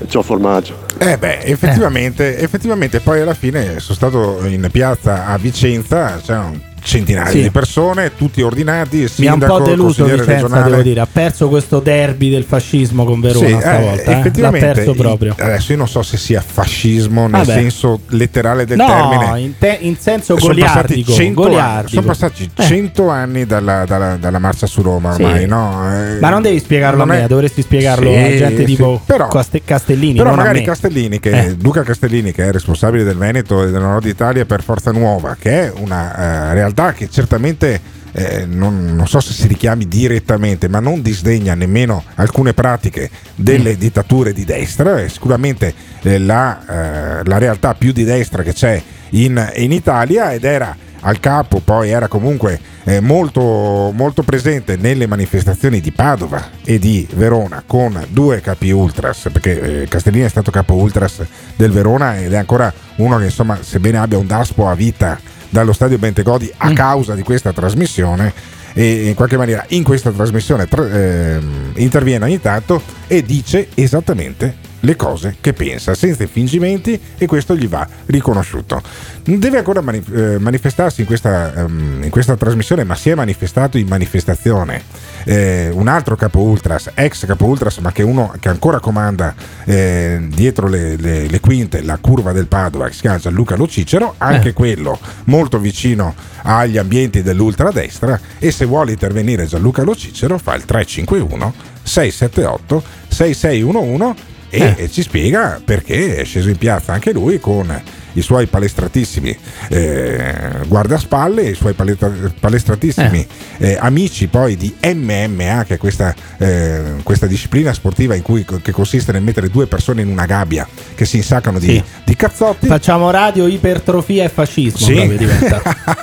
e 0.00 0.08
ciò 0.08 0.22
formaggio. 0.22 0.86
Eh 0.98 1.16
beh, 1.16 1.40
effettivamente, 1.42 2.38
effettivamente 2.38 3.00
poi 3.00 3.20
alla 3.20 3.34
fine 3.34 3.78
sono 3.78 3.94
stato 3.94 4.38
in 4.46 4.68
piazza 4.70 5.26
a 5.26 5.38
Vicenza, 5.38 6.18
c'è 6.20 6.36
un 6.36 6.58
centinaia 6.88 7.28
Sì. 7.30 7.42
di 7.42 7.50
persone, 7.50 8.12
tutti 8.16 8.40
ordinati, 8.42 8.96
Mi 8.96 9.02
ha 9.02 9.34
un 9.34 9.40
sindaco, 9.40 9.58
po' 9.58 9.64
deluso 9.64 10.04
Vicenza, 10.04 10.24
regionale. 10.32 10.70
devo 10.70 10.82
dire. 10.82 11.00
Ha 11.00 11.08
perso 11.10 11.48
questo 11.48 11.80
derby 11.80 12.30
del 12.30 12.44
fascismo 12.44 13.04
con 13.04 13.20
Verona 13.20 13.46
Sì, 13.46 13.52
eh, 13.52 13.60
stavolta. 13.60 14.02
eh. 14.02 14.04
L'ha 14.06 14.18
effettivamente, 14.18 14.72
perso 14.72 14.94
proprio. 14.94 15.34
adesso 15.38 15.72
io 15.72 15.78
non 15.78 15.88
so 15.88 16.02
se 16.02 16.16
sia 16.16 16.40
fascismo 16.44 17.22
nel 17.22 17.30
Vabbè. 17.44 17.52
senso 17.52 18.00
letterale 18.08 18.64
del 18.64 18.78
no, 18.78 18.86
termine. 18.86 19.40
in, 19.40 19.58
te- 19.58 19.78
in 19.80 19.96
senso 19.98 20.38
Sono 20.38 20.54
passati, 20.54 21.02
goliardico. 21.02 21.12
100 21.12 21.40
anni, 21.42 21.50
goliardico. 21.50 21.88
sono 21.90 22.06
passati 22.06 22.50
Eh. 22.56 22.62
100 22.62 23.08
anni 23.10 23.46
dalla, 23.46 23.84
dalla- 23.84 24.16
dalla 24.16 24.38
marcia 24.38 24.66
su 24.66 24.80
Roma 24.82 25.12
Sì. 25.14 25.22
ormai, 25.22 25.46
no? 25.46 25.82
Eh, 25.94 26.18
Ma 26.20 26.30
non 26.30 26.40
devi 26.42 26.58
spiegarlo 26.58 27.04
non 27.04 27.10
a 27.10 27.18
me, 27.18 27.24
è- 27.24 27.26
dovresti 27.26 27.62
spiegarlo 27.62 28.10
Sì, 28.10 28.16
a 28.16 28.28
gente 28.36 28.56
sì. 28.56 28.64
tipo 28.64 29.00
Però- 29.04 29.28
Caste- 29.28 29.62
Castellini. 29.64 30.16
Però 30.16 30.34
magari. 30.34 30.62
Castellini, 30.64 31.20
che 31.20 31.30
Eh. 31.30 31.56
Luca 31.60 31.82
Castellini, 31.82 32.32
che 32.32 32.46
è 32.46 32.50
responsabile 32.52 33.04
del 33.04 33.16
Veneto 33.16 33.62
e 33.62 33.70
del 33.70 33.80
Nord 33.80 34.06
Italia 34.06 34.44
per 34.44 34.62
Forza 34.62 34.90
Nuova, 34.92 35.36
che 35.38 35.50
è 35.66 35.72
una 35.76 36.46
eh, 36.50 36.54
realtà 36.78 36.92
che 36.92 37.10
certamente 37.10 37.80
eh, 38.12 38.46
non, 38.46 38.94
non 38.94 39.06
so 39.06 39.20
se 39.20 39.32
si 39.32 39.48
richiami 39.48 39.86
direttamente, 39.86 40.68
ma 40.68 40.80
non 40.80 41.02
disdegna 41.02 41.54
nemmeno 41.54 42.02
alcune 42.14 42.54
pratiche 42.54 43.10
delle 43.34 43.74
Mm. 43.74 43.78
dittature 43.78 44.32
di 44.32 44.44
destra. 44.44 44.98
È 44.98 45.08
sicuramente 45.08 45.74
eh, 46.02 46.18
la, 46.18 47.18
eh, 47.20 47.24
la 47.24 47.38
realtà 47.38 47.74
più 47.74 47.92
di 47.92 48.04
destra 48.04 48.42
che 48.42 48.52
c'è 48.52 48.80
in, 49.10 49.52
in 49.56 49.72
Italia 49.72 50.32
ed 50.32 50.44
era 50.44 50.76
al 51.00 51.20
capo, 51.20 51.60
poi 51.60 51.90
era 51.90 52.08
comunque 52.08 52.58
eh, 52.84 53.00
molto, 53.00 53.92
molto 53.94 54.22
presente 54.22 54.76
nelle 54.76 55.06
manifestazioni 55.06 55.80
di 55.80 55.92
Padova 55.92 56.50
e 56.64 56.78
di 56.78 57.06
Verona 57.14 57.62
con 57.64 58.04
due 58.08 58.40
capi 58.40 58.70
ultras, 58.70 59.28
perché 59.30 59.82
eh, 59.82 59.88
Castellini 59.88 60.24
è 60.24 60.28
stato 60.28 60.50
capo 60.50 60.74
ultras 60.74 61.24
del 61.54 61.70
Verona 61.70 62.18
ed 62.18 62.32
è 62.32 62.36
ancora 62.36 62.72
uno 62.96 63.18
che 63.18 63.24
insomma 63.24 63.58
sebbene 63.60 63.98
abbia 63.98 64.18
un 64.18 64.26
daspo 64.26 64.68
a 64.68 64.74
vita 64.74 65.20
dallo 65.48 65.72
stadio 65.72 65.98
Bentegodi 65.98 66.52
a 66.56 66.72
causa 66.72 67.14
di 67.14 67.22
questa 67.22 67.52
trasmissione 67.52 68.32
e 68.74 69.08
in 69.08 69.14
qualche 69.14 69.36
maniera 69.36 69.64
in 69.68 69.82
questa 69.82 70.10
trasmissione 70.10 70.66
tra- 70.66 70.88
ehm, 70.88 71.72
interviene 71.76 72.24
ogni 72.24 72.40
tanto 72.40 72.82
e 73.06 73.22
dice 73.22 73.68
esattamente 73.74 74.67
le 74.80 74.96
cose 74.96 75.36
che 75.40 75.52
pensa 75.52 75.94
senza 75.94 76.26
fingimenti 76.26 77.00
e 77.18 77.26
questo 77.26 77.56
gli 77.56 77.66
va 77.66 77.86
riconosciuto 78.06 78.80
deve 79.24 79.58
ancora 79.58 79.80
mani- 79.80 80.02
eh, 80.14 80.38
manifestarsi 80.38 81.00
in 81.02 81.06
questa, 81.06 81.52
ehm, 81.54 82.00
in 82.04 82.10
questa 82.10 82.36
trasmissione 82.36 82.84
ma 82.84 82.94
si 82.94 83.10
è 83.10 83.14
manifestato 83.14 83.76
in 83.76 83.86
manifestazione 83.88 84.82
eh, 85.24 85.68
un 85.72 85.88
altro 85.88 86.16
capo 86.16 86.40
ultras 86.40 86.90
ex 86.94 87.26
capo 87.26 87.44
ultras 87.46 87.78
ma 87.78 87.92
che 87.92 88.02
uno 88.02 88.32
che 88.38 88.48
ancora 88.48 88.78
comanda 88.80 89.34
eh, 89.64 90.26
dietro 90.30 90.68
le, 90.68 90.96
le- 90.96 91.26
le 91.28 91.40
quinte 91.40 91.82
la 91.82 91.98
curva 92.00 92.32
del 92.32 92.46
Padova 92.46 92.86
che 92.86 92.94
si 92.94 93.00
chiama 93.00 93.18
Gianluca 93.18 93.56
Lo 93.56 93.66
Cicero 93.66 94.14
anche 94.18 94.48
Eh. 94.50 94.52
quello 94.52 94.98
molto 95.24 95.58
vicino 95.58 96.14
agli 96.42 96.78
ambienti 96.78 97.22
dell'ultradestra 97.22 98.18
e 98.38 98.50
se 98.52 98.64
vuole 98.64 98.92
intervenire 98.92 99.44
Gianluca 99.46 99.82
Lo 99.82 99.94
Cicero 99.96 100.38
fa 100.38 100.54
il 100.54 100.64
351 100.64 101.52
678 101.82 102.82
6611 103.08 104.14
e 104.50 104.74
Eh. 104.78 104.90
ci 104.90 105.02
spiega 105.02 105.60
perché 105.64 106.16
è 106.16 106.24
sceso 106.24 106.48
in 106.48 106.56
piazza 106.56 106.92
anche 106.92 107.12
lui 107.12 107.38
con 107.40 107.82
i 108.14 108.22
suoi 108.22 108.46
palestratissimi 108.46 109.36
eh, 109.68 110.50
guardaspalle, 110.66 111.42
i 111.42 111.54
suoi 111.54 111.72
palestra- 111.74 112.12
palestratissimi 112.38 113.26
eh, 113.58 113.76
amici 113.80 114.26
poi 114.28 114.56
di 114.56 114.74
MMA, 114.82 115.64
che 115.66 115.74
è 115.74 115.76
questa, 115.78 116.14
eh, 116.38 116.82
questa 117.02 117.26
disciplina 117.26 117.72
sportiva 117.72 118.14
in 118.14 118.22
cui, 118.22 118.44
che 118.62 118.72
consiste 118.72 119.12
nel 119.12 119.22
mettere 119.22 119.48
due 119.50 119.66
persone 119.66 120.02
in 120.02 120.08
una 120.08 120.26
gabbia 120.26 120.66
che 120.94 121.04
si 121.04 121.16
insaccano 121.16 121.58
di, 121.58 121.66
Sì. 121.66 121.82
di 122.04 122.16
cazzotti. 122.16 122.66
Facciamo 122.66 123.10
radio, 123.10 123.46
ipertrofia 123.46 124.24
e 124.24 124.28
fascismo. 124.28 124.86
Sì. 124.86 125.28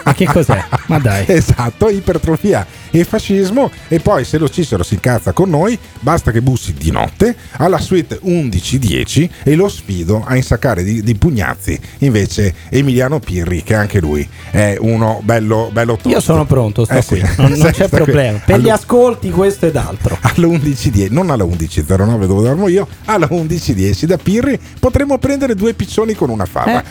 Ma 0.03 0.13
che 0.13 0.25
cos'è? 0.25 0.63
Ma 0.87 0.99
dai. 0.99 1.25
Esatto, 1.35 1.89
ipertrofia 1.89 2.65
e 2.91 3.03
fascismo. 3.03 3.69
E 3.87 3.99
poi 3.99 4.23
se 4.23 4.37
lo 4.37 4.49
Cicero 4.49 4.83
si 4.83 4.93
incazza 4.95 5.31
con 5.33 5.49
noi, 5.49 5.77
basta 5.99 6.31
che 6.31 6.41
bussi 6.41 6.73
di 6.73 6.91
notte 6.91 7.35
alla 7.57 7.79
suite 7.79 8.19
1110 8.21 9.29
e 9.43 9.55
lo 9.55 9.67
sfido 9.67 10.23
a 10.25 10.35
insaccare 10.35 10.83
di, 10.83 11.01
di 11.03 11.15
pugnazzi 11.15 11.79
invece 11.99 12.53
Emiliano 12.69 13.19
Pirri, 13.19 13.63
che 13.63 13.75
anche 13.75 13.99
lui 13.99 14.27
è 14.51 14.77
uno 14.79 15.19
bello, 15.23 15.69
bello 15.71 15.93
tosto. 15.93 16.09
Io 16.09 16.19
sono 16.19 16.45
pronto, 16.45 16.85
sto 16.85 16.93
Eh 16.93 17.01
sì. 17.01 17.19
qui. 17.19 17.21
Non, 17.37 17.49
non 17.51 17.57
Sei- 17.59 17.71
c'è 17.73 17.87
stai 17.87 17.89
qui. 17.89 17.97
problema. 17.97 18.37
Per 18.39 18.55
gli 18.55 18.59
Allora- 18.59 18.73
ascolti, 18.75 19.29
questo 19.31 19.65
ed 19.67 19.75
altro. 19.75 20.17
alle 20.21 20.47
11.10, 20.47 21.07
non 21.11 21.29
alle 21.29 21.43
11.09 21.43 22.25
dove 22.25 22.43
dormo 22.47 22.67
io, 22.67 22.87
alle 23.05 23.25
11.10 23.27 24.05
da 24.05 24.17
Pirri 24.17 24.59
potremmo 24.79 25.17
prendere 25.17 25.55
due 25.55 25.73
piccioni 25.73 26.13
con 26.13 26.29
una 26.29 26.45
fava. 26.45 26.83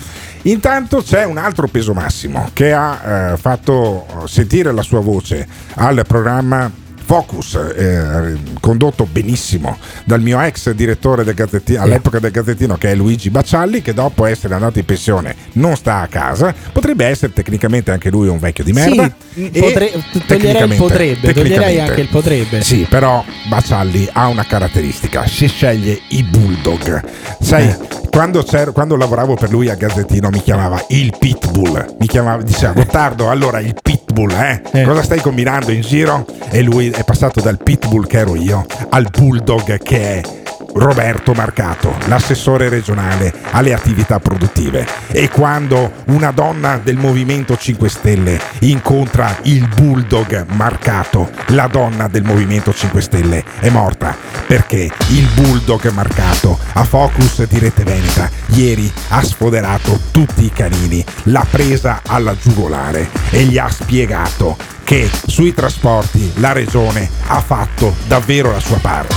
Intanto 0.42 1.02
c'è 1.02 1.24
un 1.24 1.38
altro 1.38 1.68
peso 1.68 1.94
massimo 1.94 2.50
che 2.52 2.72
ha 2.72 3.32
eh, 3.32 3.36
fatto 3.38 4.07
sentire 4.26 4.72
la 4.72 4.82
sua 4.82 5.00
voce 5.00 5.46
al 5.74 6.05
programma 6.07 6.70
Focus, 7.05 7.55
eh, 7.76 8.34
condotto 8.61 9.07
benissimo 9.11 9.76
dal 10.05 10.20
mio 10.22 10.40
ex 10.40 10.70
direttore 10.70 11.22
del 11.22 11.34
Gazzettino, 11.34 11.82
all'epoca 11.82 12.18
del 12.18 12.30
Gazzettino 12.30 12.76
che 12.76 12.92
è 12.92 12.94
Luigi 12.94 13.28
Baccialli, 13.30 13.82
che 13.82 13.92
dopo 13.92 14.24
essere 14.24 14.55
andato 14.55 14.78
in 14.78 14.84
pensione 14.86 15.34
non 15.52 15.76
sta 15.76 16.00
a 16.00 16.07
casa, 16.07 16.55
potrebbe 16.72 17.05
essere 17.07 17.32
tecnicamente 17.32 17.90
anche 17.90 18.11
lui 18.11 18.28
un 18.28 18.38
vecchio 18.38 18.64
di 18.64 18.72
merda. 18.72 19.14
Sì, 19.34 19.50
potre- 19.59 19.92
toglierei 20.26 20.70
il 20.70 20.76
potrebbe, 20.76 21.32
toglierei 21.32 21.80
anche 21.80 22.00
il 22.00 22.09
potrebbe. 22.09 22.62
Sì, 22.62 22.86
però 22.88 23.22
Baccialli 23.48 24.09
ha 24.12 24.26
una 24.28 24.44
caratteristica, 24.46 25.26
si 25.26 25.46
sceglie 25.46 26.00
i 26.09 26.22
bulldog. 26.22 27.02
Sai, 27.40 27.68
Eh. 27.68 28.03
Quando, 28.14 28.44
quando 28.72 28.94
lavoravo 28.94 29.34
per 29.34 29.50
lui 29.50 29.68
a 29.68 29.74
Gazzettino 29.74 30.30
mi 30.30 30.40
chiamava 30.40 30.80
il 30.90 31.12
pitbull, 31.18 31.96
mi 31.98 32.06
chiamava, 32.06 32.44
diceva 32.44 32.72
Gottardo, 32.72 33.28
allora 33.28 33.58
il 33.58 33.74
pitbull, 33.82 34.30
eh? 34.30 34.62
Eh. 34.70 34.84
Cosa 34.84 35.02
stai 35.02 35.20
combinando 35.20 35.72
in 35.72 35.80
giro? 35.80 36.24
E 36.48 36.62
lui 36.62 36.90
è 36.90 37.02
passato 37.02 37.40
dal 37.40 37.58
pitbull 37.60 38.06
che 38.06 38.18
ero 38.18 38.36
io 38.36 38.64
al 38.90 39.08
bulldog 39.10 39.78
che 39.82 39.98
è 39.98 40.43
Roberto 40.74 41.32
Marcato, 41.34 41.94
l'assessore 42.06 42.68
regionale 42.68 43.32
alle 43.52 43.72
attività 43.72 44.18
produttive. 44.18 44.86
E 45.08 45.28
quando 45.28 45.92
una 46.06 46.30
donna 46.32 46.80
del 46.82 46.96
Movimento 46.96 47.56
5 47.56 47.88
Stelle 47.88 48.40
incontra 48.60 49.38
il 49.42 49.68
bulldog 49.68 50.46
Marcato, 50.48 51.30
la 51.48 51.68
donna 51.68 52.08
del 52.08 52.24
Movimento 52.24 52.72
5 52.72 53.00
Stelle 53.00 53.44
è 53.60 53.68
morta 53.68 54.16
perché 54.46 54.90
il 55.10 55.28
bulldog 55.34 55.90
Marcato 55.90 56.58
a 56.74 56.84
Focus 56.84 57.44
di 57.44 57.58
Rete 57.58 57.84
Veneta 57.84 58.28
ieri 58.48 58.92
ha 59.08 59.22
sfoderato 59.22 59.98
tutti 60.10 60.44
i 60.44 60.50
canini, 60.50 61.04
l'ha 61.24 61.46
presa 61.48 62.02
alla 62.06 62.36
giugolare 62.36 63.08
e 63.30 63.44
gli 63.44 63.58
ha 63.58 63.68
spiegato 63.68 64.56
che 64.84 65.10
sui 65.26 65.54
trasporti 65.54 66.32
la 66.36 66.52
regione 66.52 67.08
ha 67.28 67.40
fatto 67.40 67.94
davvero 68.06 68.52
la 68.52 68.60
sua 68.60 68.76
parte. 68.76 69.16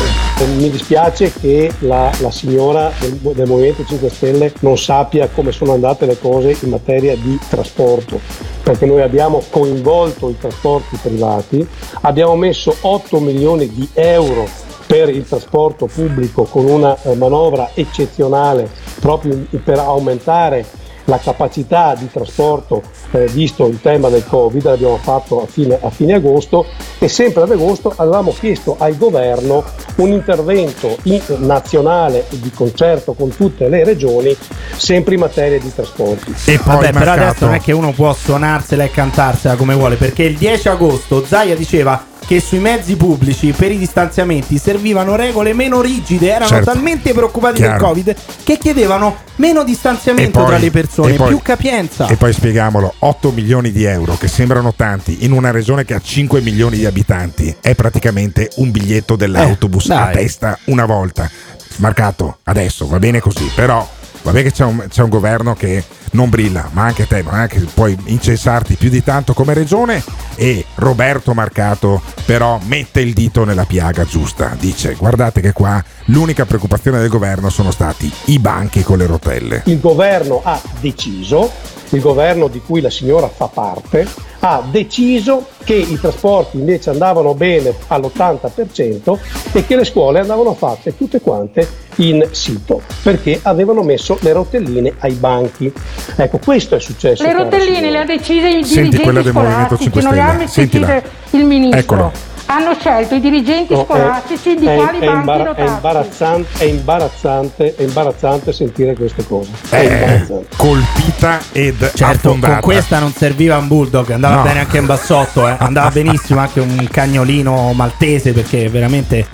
Mi 0.55 0.71
dispiace 0.71 1.31
che 1.39 1.46
la, 1.79 2.11
la 2.19 2.31
signora 2.31 2.91
del, 2.99 3.13
del 3.13 3.47
Movimento 3.47 3.85
5 3.85 4.09
Stelle 4.09 4.53
non 4.59 4.77
sappia 4.77 5.29
come 5.29 5.51
sono 5.51 5.73
andate 5.73 6.05
le 6.05 6.19
cose 6.19 6.57
in 6.61 6.69
materia 6.69 7.15
di 7.15 7.39
trasporto, 7.49 8.19
perché 8.63 8.85
noi 8.85 9.01
abbiamo 9.01 9.41
coinvolto 9.49 10.29
i 10.29 10.37
trasporti 10.37 10.97
privati, 11.01 11.67
abbiamo 12.01 12.35
messo 12.35 12.75
8 12.81 13.19
milioni 13.19 13.73
di 13.73 13.87
euro 13.93 14.47
per 14.85 15.09
il 15.09 15.27
trasporto 15.27 15.87
pubblico 15.87 16.43
con 16.43 16.65
una 16.65 16.97
eh, 17.03 17.15
manovra 17.15 17.71
eccezionale 17.73 18.69
proprio 18.99 19.45
per 19.63 19.79
aumentare 19.79 20.65
la 21.07 21.19
capacità 21.19 21.95
di 21.95 22.09
trasporto 22.11 22.81
eh, 23.11 23.25
visto 23.27 23.65
il 23.67 23.79
tema 23.81 24.09
del 24.09 24.25
Covid, 24.25 24.63
l'abbiamo 24.63 24.97
fatto 24.97 25.41
a 25.41 25.45
fine, 25.47 25.77
a 25.81 25.89
fine 25.89 26.13
agosto 26.13 26.65
e 26.99 27.07
sempre 27.07 27.43
ad 27.43 27.51
agosto 27.51 27.93
avevamo 27.95 28.33
chiesto 28.37 28.75
al 28.77 28.97
governo 28.97 29.63
un 29.95 30.11
intervento 30.11 30.97
in- 31.03 31.21
nazionale 31.39 32.25
di 32.29 32.51
concerto 32.51 33.13
con 33.13 33.35
tutte 33.35 33.67
le 33.69 33.83
regioni 33.83 34.35
sempre 34.75 35.15
in 35.15 35.21
materia 35.21 35.59
di 35.59 35.73
trasporti. 35.73 36.33
E 36.45 36.59
poi 36.59 36.75
Vabbè, 36.75 36.91
però 36.91 37.11
adesso 37.13 37.45
non 37.45 37.55
è 37.55 37.61
che 37.61 37.71
uno 37.71 37.91
può 37.91 38.13
suonarsela 38.13 38.83
e 38.83 38.91
cantarsela 38.91 39.55
come 39.55 39.75
vuole, 39.75 39.95
perché 39.95 40.23
il 40.23 40.37
10 40.37 40.69
agosto 40.69 41.25
Zaia 41.25 41.55
diceva 41.55 42.15
che 42.28 42.41
sui 42.41 42.59
mezzi 42.59 42.97
pubblici 42.97 43.53
per 43.53 43.71
i 43.71 43.78
distanziamenti 43.78 44.57
servivano 44.57 45.15
regole 45.15 45.53
meno 45.53 45.80
rigide, 45.82 46.28
erano 46.30 46.47
Certo. 46.49 46.71
talmente 46.73 47.13
preoccupati 47.13 47.61
Chiaro. 47.61 47.71
del 47.78 47.82
Covid 47.82 48.15
che 48.43 48.57
chiedevano 48.57 49.15
meno 49.38 49.63
distanziamento 49.63 50.43
tra 50.43 50.57
le 50.57 50.69
persone, 50.69 51.13
poi- 51.13 51.30
più 51.30 51.41
capienza. 51.41 52.07
E 52.07 52.17
poi 52.17 52.34
spieghiamolo, 52.34 52.95
8 52.99 53.32
milioni 53.32 53.71
di 53.71 53.86
euro 53.86 54.17
che 54.17 54.28
sembrano 54.28 54.73
tanti 54.75 55.23
in 55.23 55.32
una 55.32 55.51
regione 55.51 55.86
che 55.86 55.93
ha 55.93 56.01
5 56.01 56.41
milioni 56.41 56.78
di 56.78 56.86
abitanti 56.86 57.55
è 57.61 57.73
praticamente 57.75 58.49
un 58.55 58.71
biglietto 58.71 59.15
dell'autobus 59.15 59.89
Eh, 59.89 59.93
a 59.93 60.07
testa 60.07 60.59
una 60.65 60.86
volta. 60.86 61.30
Marcato, 61.78 62.39
adesso 62.43 62.88
va 62.88 62.99
bene 62.99 63.19
così, 63.21 63.49
però 63.55 63.88
va 64.23 64.32
bene 64.32 64.43
che 64.49 64.51
c'è 64.51 64.65
un, 64.65 64.86
c'è 64.89 65.01
un 65.03 65.09
governo 65.09 65.53
che 65.53 65.82
non 66.11 66.29
brilla, 66.29 66.69
ma 66.71 66.83
anche 66.83 67.07
te 67.07 67.21
non 67.21 67.35
è 67.35 67.47
che 67.47 67.59
puoi 67.73 67.97
incensarti 68.05 68.75
più 68.75 68.89
di 68.89 69.03
tanto 69.03 69.33
come 69.33 69.53
regione 69.53 70.03
e 70.35 70.65
Roberto 70.75 71.33
Marcato 71.33 72.01
però 72.25 72.59
mette 72.65 73.01
il 73.01 73.13
dito 73.13 73.43
nella 73.43 73.65
piaga 73.65 74.05
giusta, 74.05 74.55
dice 74.59 74.95
guardate 74.95 75.41
che 75.41 75.53
qua 75.53 75.83
l'unica 76.05 76.45
preoccupazione 76.45 76.99
del 76.99 77.09
governo 77.09 77.49
sono 77.49 77.71
stati 77.71 78.11
i 78.25 78.39
banchi 78.39 78.83
con 78.83 78.97
le 78.97 79.05
rotelle. 79.05 79.63
Il 79.65 79.79
governo 79.79 80.41
ha 80.43 80.61
deciso, 80.79 81.51
il 81.89 82.01
governo 82.01 82.47
di 82.47 82.61
cui 82.65 82.81
la 82.81 82.89
signora 82.89 83.27
fa 83.27 83.47
parte, 83.47 84.07
ha 84.39 84.63
deciso 84.69 85.47
che 85.63 85.75
i 85.75 85.99
trasporti 85.99 86.57
invece 86.57 86.89
andavano 86.91 87.33
bene 87.33 87.73
all'80% 87.88 89.17
e 89.53 89.65
che 89.65 89.75
le 89.75 89.83
scuole 89.83 90.19
andavano 90.19 90.53
fatte 90.53 90.95
tutte 90.95 91.19
quante 91.19 91.85
in 91.97 92.27
sito 92.31 92.81
perché 93.01 93.39
avevano 93.41 93.81
messo 93.83 94.17
le 94.21 94.31
rotelline 94.33 94.93
ai 94.99 95.13
banchi. 95.13 95.71
Ecco, 96.15 96.38
questo 96.38 96.75
è 96.75 96.79
successo. 96.79 97.23
Le 97.23 97.33
rotelline 97.33 97.89
le 97.89 97.97
ha 97.97 98.05
decise 98.05 98.49
i 98.49 98.63
Senti 98.63 98.97
quella 98.97 99.21
dirigenti 99.21 99.23
del 99.23 99.33
Movimento 99.33 99.75
scolastici, 99.75 99.91
5 99.91 100.01
non 100.01 100.13
le 100.13 100.21
ha 100.21 100.33
decise 100.33 101.03
il 101.31 101.45
ministro. 101.45 101.79
Eccolo. 101.79 102.11
Hanno 102.49 102.75
scelto 102.79 103.15
i 103.15 103.19
dirigenti 103.19 103.73
No, 103.73 103.81
è- 103.81 103.85
scolastici 103.85 104.55
di 104.55 104.65
è- 104.65 104.75
quali 104.75 104.99
è 104.99 105.05
banchi 105.05 105.19
imbara- 105.19 105.53
è, 105.55 105.65
imbarazzante, 105.67 106.47
è 106.59 106.63
imbarazzante, 106.63 107.75
è 107.75 107.81
imbarazzante 107.83 108.53
sentire 108.53 108.95
queste 108.95 109.25
cose. 109.27 109.49
È 109.69 109.75
È 109.75 109.83
imbarazzante. 109.83 110.47
colpita 110.55 111.39
ed 111.51 111.91
Certo, 111.93 112.05
affondata. 112.29 112.53
con 112.53 112.61
questa 112.61 112.99
non 112.99 113.11
serviva 113.11 113.57
un 113.57 113.67
bulldog, 113.67 114.09
andava 114.11 114.35
No. 114.35 114.41
bene 114.43 114.59
anche 114.59 114.77
in 114.77 114.85
bassotto, 114.85 115.45
eh. 115.47 115.55
andava 115.57 115.89
benissimo 115.91 116.39
anche 116.39 116.61
un 116.61 116.87
cagnolino 116.89 117.73
maltese 117.73 118.31
perché 118.33 118.69
veramente... 118.69 119.27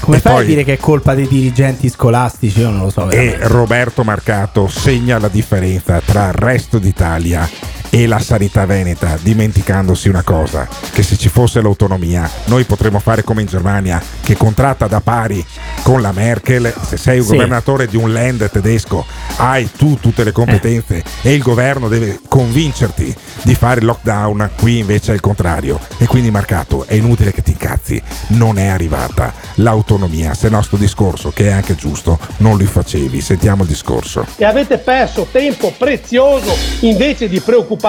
Come 0.00 0.16
E 0.16 0.20
fai 0.20 0.32
poi- 0.32 0.42
a 0.42 0.46
dire 0.46 0.64
che 0.64 0.72
è 0.74 0.78
colpa 0.78 1.14
dei 1.14 1.28
dirigenti 1.28 1.88
scolastici? 1.88 2.60
Io 2.60 2.70
non 2.70 2.80
lo 2.82 2.90
so. 2.90 3.02
e 3.10 3.14
veramente. 3.16 3.46
Roberto 3.48 4.02
Marcato 4.04 4.66
segna 4.68 5.18
la 5.18 5.28
differenza 5.28 6.00
tra 6.04 6.28
il 6.28 6.32
resto 6.34 6.78
d'Italia 6.78 7.48
e 7.94 8.06
la 8.06 8.18
sanità 8.20 8.64
veneta, 8.64 9.18
dimenticandosi 9.20 10.08
una 10.08 10.22
cosa, 10.22 10.66
che 10.92 11.02
se 11.02 11.18
ci 11.18 11.28
fosse 11.28 11.60
l'autonomia 11.60 12.28
noi 12.46 12.64
potremmo 12.64 12.98
fare 13.00 13.22
come 13.22 13.42
in 13.42 13.48
Germania, 13.48 14.02
che 14.22 14.34
contratta 14.34 14.86
da 14.86 15.02
pari 15.02 15.44
con 15.82 16.00
la 16.00 16.10
Merkel, 16.12 16.72
se 16.88 16.96
sei 16.96 17.18
un 17.18 17.24
Sì. 17.26 17.32
governatore 17.32 17.86
di 17.88 17.98
un 17.98 18.10
land 18.10 18.50
tedesco 18.50 19.04
hai 19.36 19.70
tu 19.76 19.98
tutte 20.00 20.24
le 20.24 20.32
competenze 20.32 21.02
e 21.20 21.34
il 21.34 21.42
governo 21.42 21.88
deve 21.88 22.18
convincerti 22.28 23.14
di 23.42 23.54
fare 23.54 23.80
il 23.80 23.86
lockdown, 23.86 24.52
qui 24.56 24.78
invece 24.78 25.12
è 25.12 25.14
il 25.14 25.20
contrario. 25.20 25.78
E 25.98 26.06
quindi 26.06 26.30
Marcato, 26.30 26.86
è 26.86 26.94
inutile 26.94 27.30
che 27.30 27.42
ti 27.42 27.50
incazzi, 27.50 28.00
non 28.28 28.58
è 28.58 28.68
arrivata 28.68 29.34
l'autonomia, 29.56 30.32
se 30.32 30.48
no 30.48 30.62
sto 30.62 30.76
discorso, 30.76 31.30
che 31.30 31.48
è 31.48 31.52
anche 31.52 31.74
giusto, 31.74 32.18
non 32.38 32.56
li 32.56 32.64
facevi. 32.64 33.20
Sentiamo 33.20 33.64
il 33.64 33.68
discorso. 33.68 34.24
E 34.36 34.44
avete 34.46 34.78
perso 34.78 35.26
tempo 35.30 35.74
prezioso 35.76 36.54
invece 36.80 37.28
di 37.28 37.40
preoccuparvi 37.40 37.80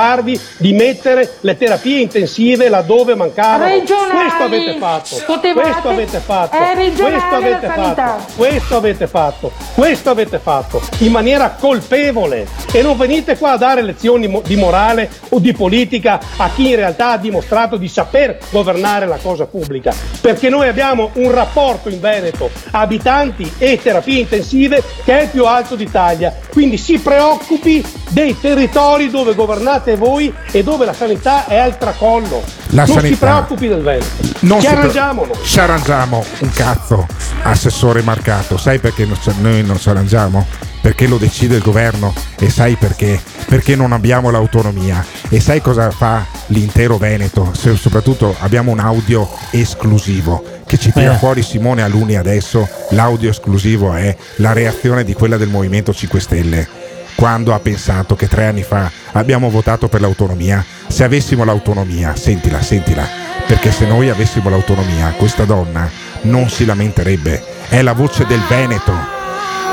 di 0.58 0.74
mettere 0.74 1.36
le 1.42 1.56
terapie 1.56 2.02
intensive 2.02 2.68
laddove 2.68 3.14
mancavano. 3.14 3.66
Regionali. 3.66 4.12
Questo 4.20 4.44
avete 4.44 4.78
fatto. 4.80 5.24
Potevate- 5.26 5.70
Questo 5.70 5.90
avete 5.90 6.20
fatto. 6.20 6.58
Regionale 6.74 7.12
Questo 7.12 7.36
avete 7.36 7.68
fatto. 7.68 8.26
Questo 8.36 8.76
avete 8.76 9.08
fatto. 9.08 9.52
Questo 9.76 10.10
avete 10.10 10.40
fatto 10.40 10.82
in 11.00 11.12
maniera 11.12 11.56
colpevole. 11.60 12.48
E 12.72 12.82
non 12.82 12.98
venite 12.98 13.38
qua 13.38 13.52
a 13.52 13.58
dare 13.58 13.84
lezioni 13.84 14.42
di 14.44 14.56
morale 14.56 15.10
o 15.30 15.38
di 15.40 15.54
politica 15.54 16.20
a 16.38 16.50
chi 16.50 16.70
in 16.70 16.76
realtà 16.76 17.12
ha 17.12 17.18
dimostrato 17.18 17.78
di 17.78 17.88
saper 17.88 18.40
governare 18.50 19.06
la 19.06 19.18
cosa 19.22 19.46
pubblica. 19.46 19.94
Perché 20.22 20.50
noi 20.50 20.68
abbiamo 20.68 21.12
un 21.14 21.30
rapporto 21.30 21.90
in 21.90 22.00
Veneto 22.00 22.50
abitanti 22.72 23.52
e 23.60 23.80
terapie 23.82 24.22
intensive 24.22 24.82
che 25.04 25.20
è 25.20 25.22
il 25.24 25.30
più 25.30 25.46
alto 25.46 25.76
d'Italia. 25.76 26.36
Quindi 26.52 26.78
si 26.78 26.98
preoccupi 27.00 27.86
dei 28.10 28.40
territori 28.40 29.10
dove 29.10 29.36
governate 29.36 29.83
voi 29.96 30.34
e 30.52 30.64
dove 30.64 30.86
la 30.86 30.94
sanità 30.94 31.46
è 31.48 31.58
al 31.58 31.78
tracollo. 31.78 32.42
La 32.70 32.86
non 32.86 32.88
si 32.88 32.94
sanità- 32.94 33.26
preoccupi 33.28 33.68
del 33.68 33.82
Veneto. 33.82 34.06
Non 34.40 34.60
ci 34.60 34.66
si 34.68 34.72
pre- 34.72 34.82
arrangiamo 34.82 35.26
noi. 35.26 35.38
Ci 35.46 35.60
arrangiamo 35.60 36.26
un 36.40 36.50
cazzo, 36.52 37.08
assessore 37.44 38.02
Marcato. 38.02 38.58
Sai 38.58 38.80
perché 38.80 39.08
noi 39.40 39.64
non 39.64 39.78
ci 39.80 39.90
arrangiamo? 39.90 40.46
Perché 40.82 41.08
lo 41.08 41.18
decide 41.18 41.56
il 41.56 41.62
governo 41.62 42.14
e 42.38 42.50
sai 42.50 42.76
perché? 42.76 43.18
Perché 43.48 43.76
non 43.76 43.94
abbiamo 43.94 44.32
l'autonomia. 44.32 45.06
E 45.30 45.40
sai 45.40 45.62
cosa 45.62 45.90
fa 45.92 46.26
l'intero 46.48 46.98
Veneto? 46.98 47.52
Se 47.58 47.76
soprattutto 47.78 48.36
abbiamo 48.40 48.72
un 48.72 48.80
audio 48.80 49.30
esclusivo 49.52 50.44
che 50.66 50.78
ci 50.78 50.92
tira 50.92 51.14
Eh. 51.14 51.18
fuori 51.18 51.42
Simone 51.42 51.84
Aluni 51.84 52.16
adesso. 52.16 52.68
L'audio 52.90 53.30
esclusivo 53.30 53.94
è 53.94 54.16
la 54.38 54.52
reazione 54.54 55.04
di 55.04 55.14
quella 55.14 55.38
del 55.38 55.48
Movimento 55.50 55.94
5 55.94 56.20
Stelle 56.20 56.68
quando 57.16 57.54
ha 57.54 57.60
pensato 57.60 58.16
che 58.16 58.28
tre 58.28 58.48
anni 58.48 58.64
fa 58.64 58.90
abbiamo 59.12 59.50
votato 59.50 59.88
per 59.88 60.02
l'autonomia. 60.02 60.64
Se 60.88 61.04
avessimo 61.04 61.44
l'autonomia, 61.44 62.16
sentila, 62.16 62.62
sentila, 62.62 63.08
perché 63.48 63.72
se 63.72 63.86
noi 63.86 64.10
avessimo 64.10 64.50
l'autonomia, 64.50 65.14
questa 65.18 65.44
donna 65.44 65.90
non 66.22 66.50
si 66.50 66.66
lamenterebbe. 66.66 67.44
È 67.70 67.82
la 67.82 67.94
voce 67.94 68.26
del 68.26 68.42
Veneto. 68.48 68.94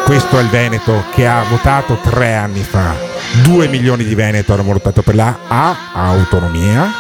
Questo 0.05 0.39
è 0.39 0.43
il 0.43 0.49
Veneto 0.49 1.05
che 1.15 1.27
ha 1.27 1.45
votato 1.49 1.99
tre 2.03 2.35
anni 2.35 2.63
fa. 2.63 2.95
Due 3.43 3.69
milioni 3.69 4.05
di 4.05 4.15
Veneto 4.15 4.53
hanno 4.53 4.65
votato 4.65 5.03
per 5.03 5.15
la 5.15 5.39
A, 5.47 5.77
autonomia. 5.93 6.91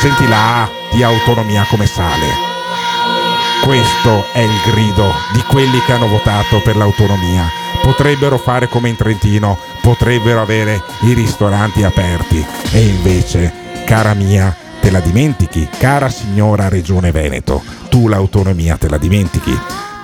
Senti 0.00 0.28
la 0.28 0.62
A 0.62 0.68
di 0.92 1.02
autonomia 1.02 1.64
come 1.68 1.86
sale. 1.86 2.48
Questo 3.62 4.24
è 4.32 4.40
il 4.40 4.60
grido 4.72 5.12
di 5.32 5.42
quelli 5.42 5.80
che 5.84 5.92
hanno 5.92 6.08
votato 6.08 6.60
per 6.62 6.76
l'autonomia. 6.76 7.48
Potrebbero 7.82 8.38
fare 8.38 8.68
come 8.68 8.88
in 8.88 8.96
Trentino, 8.96 9.58
potrebbero 9.82 10.40
avere 10.40 10.80
i 11.02 11.14
ristoranti 11.14 11.82
aperti. 11.82 12.44
E 12.72 12.86
invece, 12.86 13.52
cara 13.84 14.14
mia, 14.14 14.54
te 14.80 14.90
la 14.90 15.00
dimentichi, 15.00 15.68
cara 15.78 16.08
signora 16.08 16.68
Regione 16.68 17.10
Veneto, 17.10 17.62
tu 17.88 18.08
l'autonomia 18.08 18.76
te 18.76 18.88
la 18.88 18.98
dimentichi. 18.98 19.58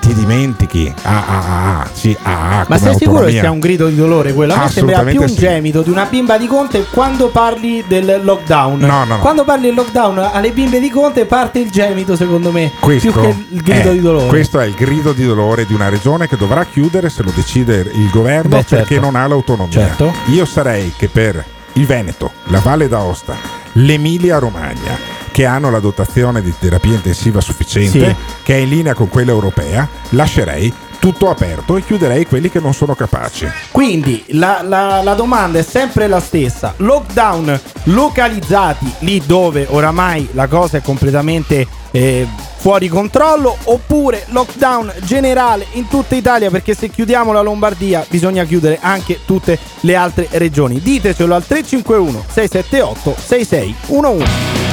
Ti 0.07 0.15
dimentichi, 0.15 0.95
ah 1.03 1.25
ah 1.27 1.39
ah, 1.39 1.81
ah, 1.81 1.91
sì, 1.93 2.17
ah, 2.23 2.61
ah, 2.61 2.67
Ma 2.69 2.79
sei 2.79 2.95
sicuro 2.95 3.01
che 3.01 3.07
autonomia. 3.09 3.41
sia 3.41 3.51
un 3.51 3.59
grido 3.59 3.89
di 3.89 3.97
dolore 3.97 4.33
quello? 4.35 4.55
A 4.55 4.59
me 4.59 4.69
sembra 4.69 5.03
più 5.03 5.21
un 5.21 5.29
sì. 5.29 5.35
gemito 5.35 5.83
di 5.83 5.91
una 5.91 6.05
bimba 6.05 6.39
di 6.39 6.47
Conte 6.47 6.87
quando 6.89 7.27
parli 7.31 7.83
del 7.89 8.21
lockdown. 8.23 8.79
No, 8.79 8.87
no, 8.87 9.05
no. 9.05 9.19
Quando 9.19 9.43
parli 9.43 9.67
del 9.67 9.75
lockdown 9.75 10.31
alle 10.33 10.53
bimbe 10.53 10.79
di 10.79 10.91
Conte 10.91 11.25
parte 11.25 11.59
il 11.59 11.73
gemito, 11.73 12.15
secondo 12.15 12.53
me, 12.53 12.71
Questo 12.79 13.11
più 13.11 13.21
che 13.21 13.35
il 13.49 13.63
grido 13.63 13.91
è, 13.91 13.93
di 13.95 14.01
dolore. 14.01 14.29
Questo 14.29 14.61
è 14.61 14.67
il 14.67 14.75
grido 14.75 15.11
di 15.11 15.25
dolore 15.25 15.67
di 15.67 15.75
una 15.75 15.89
regione 15.89 16.29
che 16.29 16.37
dovrà 16.37 16.65
chiudere 16.65 17.11
se 17.11 17.25
lo 17.25 17.33
decide 17.35 17.91
il 17.93 18.09
governo 18.11 18.59
Beh, 18.59 18.65
certo. 18.65 18.77
perché 18.77 19.01
non 19.01 19.17
ha 19.17 19.27
l'autonomia. 19.27 19.73
Certo. 19.73 20.13
Io 20.27 20.45
sarei 20.45 20.93
che 20.97 21.09
per 21.09 21.45
il 21.73 21.85
Veneto, 21.85 22.31
la 22.45 22.61
Valle 22.61 22.87
d'Aosta, 22.87 23.37
l'Emilia 23.73 24.39
Romagna, 24.39 24.97
che 25.37 25.45
hanno 25.45 25.71
la 25.71 25.81
dotazione 25.81 26.41
di 26.41 26.51
terapia 26.59 26.95
intensiva 26.95 27.43
sufficiente, 27.43 28.09
Sì. 28.09 28.17
che 28.43 28.55
è 28.55 28.57
in 28.57 28.71
linea 28.71 28.95
con 28.95 29.11
quella 29.11 29.33
europea, 29.33 29.87
lascerei 30.11 30.73
tutto 30.99 31.29
aperto 31.29 31.77
e 31.77 31.85
chiuderei 31.85 32.25
quelli 32.27 32.49
che 32.51 32.59
non 32.59 32.73
sono 32.73 32.95
capaci. 32.95 33.47
Quindi 33.71 34.25
la, 34.29 34.63
la- 34.63 35.03
la 35.03 35.13
domanda 35.13 35.59
è 35.59 35.63
sempre 35.63 36.07
la 36.09 36.21
stessa: 36.21 36.73
lockdown 36.79 37.61
localizzati 37.83 38.91
lì 39.01 39.23
dove 39.27 39.67
oramai 39.69 40.27
la 40.33 40.47
cosa 40.47 40.79
è 40.79 40.81
completamente 40.81 41.67
eh, 41.91 42.27
fuori 42.57 42.89
controllo 42.89 43.59
oppure 43.65 44.25
lockdown 44.31 44.91
generale 45.03 45.67
in 45.73 45.87
tutta 45.89 46.15
Italia 46.15 46.49
perché 46.51 46.73
se 46.75 46.89
chiudiamo 46.89 47.31
la 47.31 47.43
Lombardia 47.43 48.07
bisogna 48.09 48.45
chiudere 48.45 48.79
anche 48.81 49.21
tutte 49.27 49.59
le 49.81 49.95
altre 49.95 50.29
regioni. 50.31 50.81
Ditecelo 50.81 51.35
al 51.35 51.45
351 51.47 52.25
678 52.27 53.15
6611. 53.23 54.66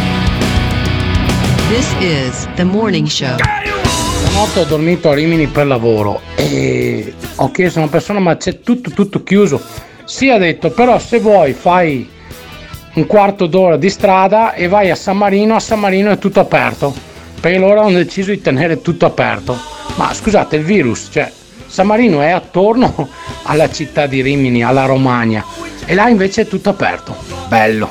This 1.73 1.91
is 2.01 2.47
the 2.53 2.63
morning 2.63 3.07
show. 3.07 3.35
Stanotte 3.35 4.59
ho 4.59 4.63
dormito 4.65 5.09
a 5.09 5.15
Rimini 5.15 5.47
per 5.47 5.65
lavoro 5.65 6.21
e 6.35 7.15
ho 7.37 7.49
chiesto 7.49 7.79
a 7.79 7.81
una 7.81 7.91
persona 7.91 8.19
ma 8.19 8.37
c'è 8.37 8.59
tutto 8.59 8.91
tutto 8.91 9.23
chiuso. 9.23 9.59
Sì 10.03 10.29
ha 10.29 10.37
detto 10.37 10.69
però 10.69 10.99
se 10.99 11.17
vuoi 11.17 11.53
fai 11.53 12.07
un 12.93 13.07
quarto 13.07 13.47
d'ora 13.47 13.77
di 13.77 13.89
strada 13.89 14.53
e 14.53 14.67
vai 14.67 14.91
a 14.91 14.95
San 14.95 15.17
Marino, 15.17 15.55
a 15.55 15.59
San 15.59 15.79
Marino 15.79 16.11
è 16.11 16.19
tutto 16.19 16.41
aperto. 16.41 16.93
Perché 17.41 17.57
loro 17.57 17.81
hanno 17.81 17.97
deciso 17.97 18.29
di 18.29 18.39
tenere 18.39 18.79
tutto 18.83 19.07
aperto. 19.07 19.57
Ma 19.95 20.13
scusate, 20.13 20.57
il 20.57 20.63
virus, 20.63 21.07
cioè 21.11 21.31
San 21.65 21.87
Marino 21.87 22.21
è 22.21 22.29
attorno 22.29 23.09
alla 23.45 23.71
città 23.71 24.05
di 24.05 24.21
Rimini, 24.21 24.63
alla 24.63 24.85
Romagna 24.85 25.43
e 25.85 25.95
là 25.95 26.07
invece 26.07 26.41
è 26.41 26.47
tutto 26.47 26.69
aperto. 26.69 27.15
Bello. 27.47 27.89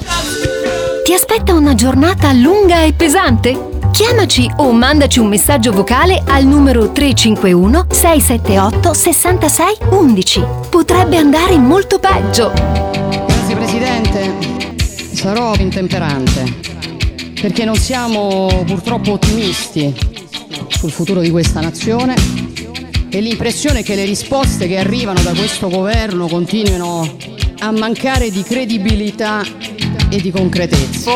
Ti 1.03 1.12
aspetta 1.12 1.53
una 1.53 1.74
giornata 1.74 2.33
lunga 2.33 2.85
e 2.85 2.93
pesante? 2.93 3.70
Chiamaci 3.93 4.51
o 4.57 4.72
mandaci 4.72 5.18
un 5.18 5.26
messaggio 5.26 5.70
vocale 5.70 6.22
al 6.26 6.47
numero 6.47 6.93
351 6.93 7.88
678 7.90 8.95
66 8.95 9.76
11. 9.90 10.45
Potrebbe 10.70 11.18
andare 11.18 11.59
molto 11.59 11.99
peggio. 11.99 12.53
Grazie 12.53 13.55
Presidente, 13.55 14.32
sarò 15.12 15.55
intemperante 15.57 16.70
perché 17.38 17.66
non 17.66 17.76
siamo 17.76 18.62
purtroppo 18.64 19.12
ottimisti 19.12 19.95
sul 20.68 20.90
futuro 20.90 21.20
di 21.20 21.30
questa 21.30 21.61
nazione 21.61 22.14
e 23.11 23.20
l'impressione 23.20 23.80
è 23.80 23.82
che 23.82 23.95
le 23.95 24.07
risposte 24.07 24.68
che 24.68 24.78
arrivano 24.78 25.20
da 25.20 25.34
questo 25.34 25.68
governo 25.68 26.28
continuino 26.28 27.14
a 27.59 27.70
mancare 27.70 28.30
di 28.30 28.43
credibilità 28.43 29.43
e 30.09 30.18
di 30.18 30.30
concretezza. 30.30 31.11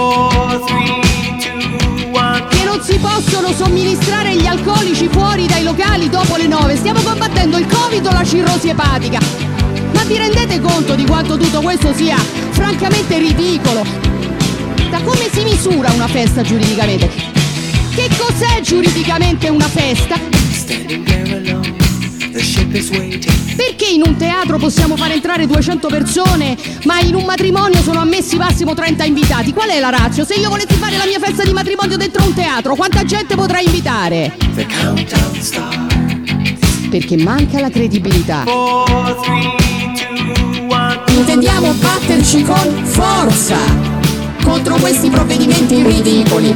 Che 2.45 2.64
non 2.64 2.82
si 2.82 2.99
possono 2.99 3.53
somministrare 3.53 4.37
gli 4.37 4.47
alcolici 4.47 5.09
fuori 5.09 5.47
dai 5.47 5.62
locali 5.62 6.11
dopo 6.11 6.37
le 6.37 6.47
9. 6.47 6.76
Stiamo 6.76 7.01
combattendo 7.01 7.57
il 7.57 7.66
Covid 7.66 8.07
o 8.07 8.12
la 8.12 8.24
cirrosi 8.24 8.68
epatica. 8.68 9.18
Ma 9.95 10.05
vi 10.05 10.18
rendete 10.18 10.61
conto 10.61 10.95
di 10.95 11.07
quanto 11.07 11.39
tutto 11.39 11.62
questo 11.62 11.95
sia 11.95 12.18
francamente 12.51 13.18
ridicolo? 13.18 13.84
Da 14.91 15.01
come 15.03 15.30
si 15.32 15.43
misura 15.45 15.91
una 15.93 16.09
festa 16.09 16.43
giuridicamente? 16.43 17.11
Che 17.95 18.11
cos'è 18.18 18.61
giuridicamente 18.61 19.49
una 19.49 19.68
festa? 19.68 20.20
Perché 23.57 23.87
in 23.87 24.03
un 24.05 24.16
teatro 24.16 24.59
possiamo 24.59 24.97
far 24.97 25.12
entrare 25.12 25.47
200 25.47 25.89
persone, 25.89 26.57
ma 26.84 27.01
in 27.01 27.14
un 27.14 27.24
matrimonio 27.24 27.80
sono 27.82 28.01
ammessi 28.01 28.37
massimo 28.37 28.74
30 28.74 29.05
invitati? 29.05 29.53
Qual 29.53 29.68
è 29.68 29.80
la 29.80 29.91
razza? 29.91 30.24
Se 30.24 30.34
io 30.34 30.49
volessi 30.49 30.74
fare 30.74 30.97
la 30.97 31.07
mia 31.07 31.18
festa 31.18 31.45
di 31.45 31.53
matrimonio 31.53 31.97
dentro 31.97 32.24
un 32.24 32.34
teatro, 32.34 32.74
quanta 32.74 33.05
gente 33.05 33.34
potrei 33.34 33.64
invitare? 33.64 34.37
Perché 36.91 37.16
manca 37.16 37.61
la 37.61 37.70
credibilità. 37.70 38.45
Intendiamo 41.09 41.72
batterci 41.72 42.43
con 42.43 42.84
forza 42.84 43.57
contro 44.43 44.76
questi 44.76 45.11
provvedimenti 45.11 45.82
ridicoli. 45.82 46.55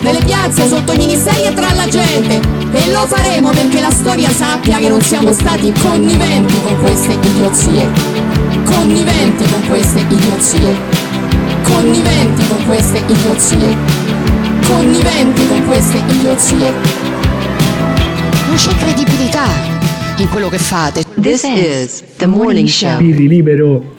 Nelle 0.00 0.20
piazze, 0.24 0.68
sotto 0.68 0.92
i 0.92 0.96
ministeri 0.96 1.42
e 1.42 1.52
tra 1.52 1.72
la 1.74 1.88
gente. 1.88 2.57
E 2.70 2.92
lo 2.92 3.06
faremo 3.06 3.50
perché 3.50 3.80
la 3.80 3.90
storia 3.90 4.30
sappia 4.30 4.78
che 4.78 4.88
non 4.88 5.00
siamo 5.00 5.32
stati 5.32 5.72
conniventi 5.72 6.54
con 6.62 6.78
queste 6.80 7.12
idiozie. 7.14 7.88
Conniventi 8.64 9.44
con 9.50 9.66
queste 9.68 10.00
idiozie. 10.00 10.76
Conniventi 11.62 12.46
con 12.46 12.66
queste 12.66 12.98
idiozie. 12.98 13.76
Conniventi 14.66 15.48
con 15.48 15.66
queste 15.66 15.96
idiozie. 15.96 16.72
Non 18.46 18.56
c'è 18.56 18.74
credibilità 18.76 19.46
in 20.18 20.28
quello 20.28 20.48
che 20.48 20.58
fate. 20.58 21.04
This 21.20 21.44
is 21.44 22.04
the 22.16 22.26
morning 22.26 22.68
show. 22.68 22.98
Pirri 22.98 23.28
libero. 23.28 23.96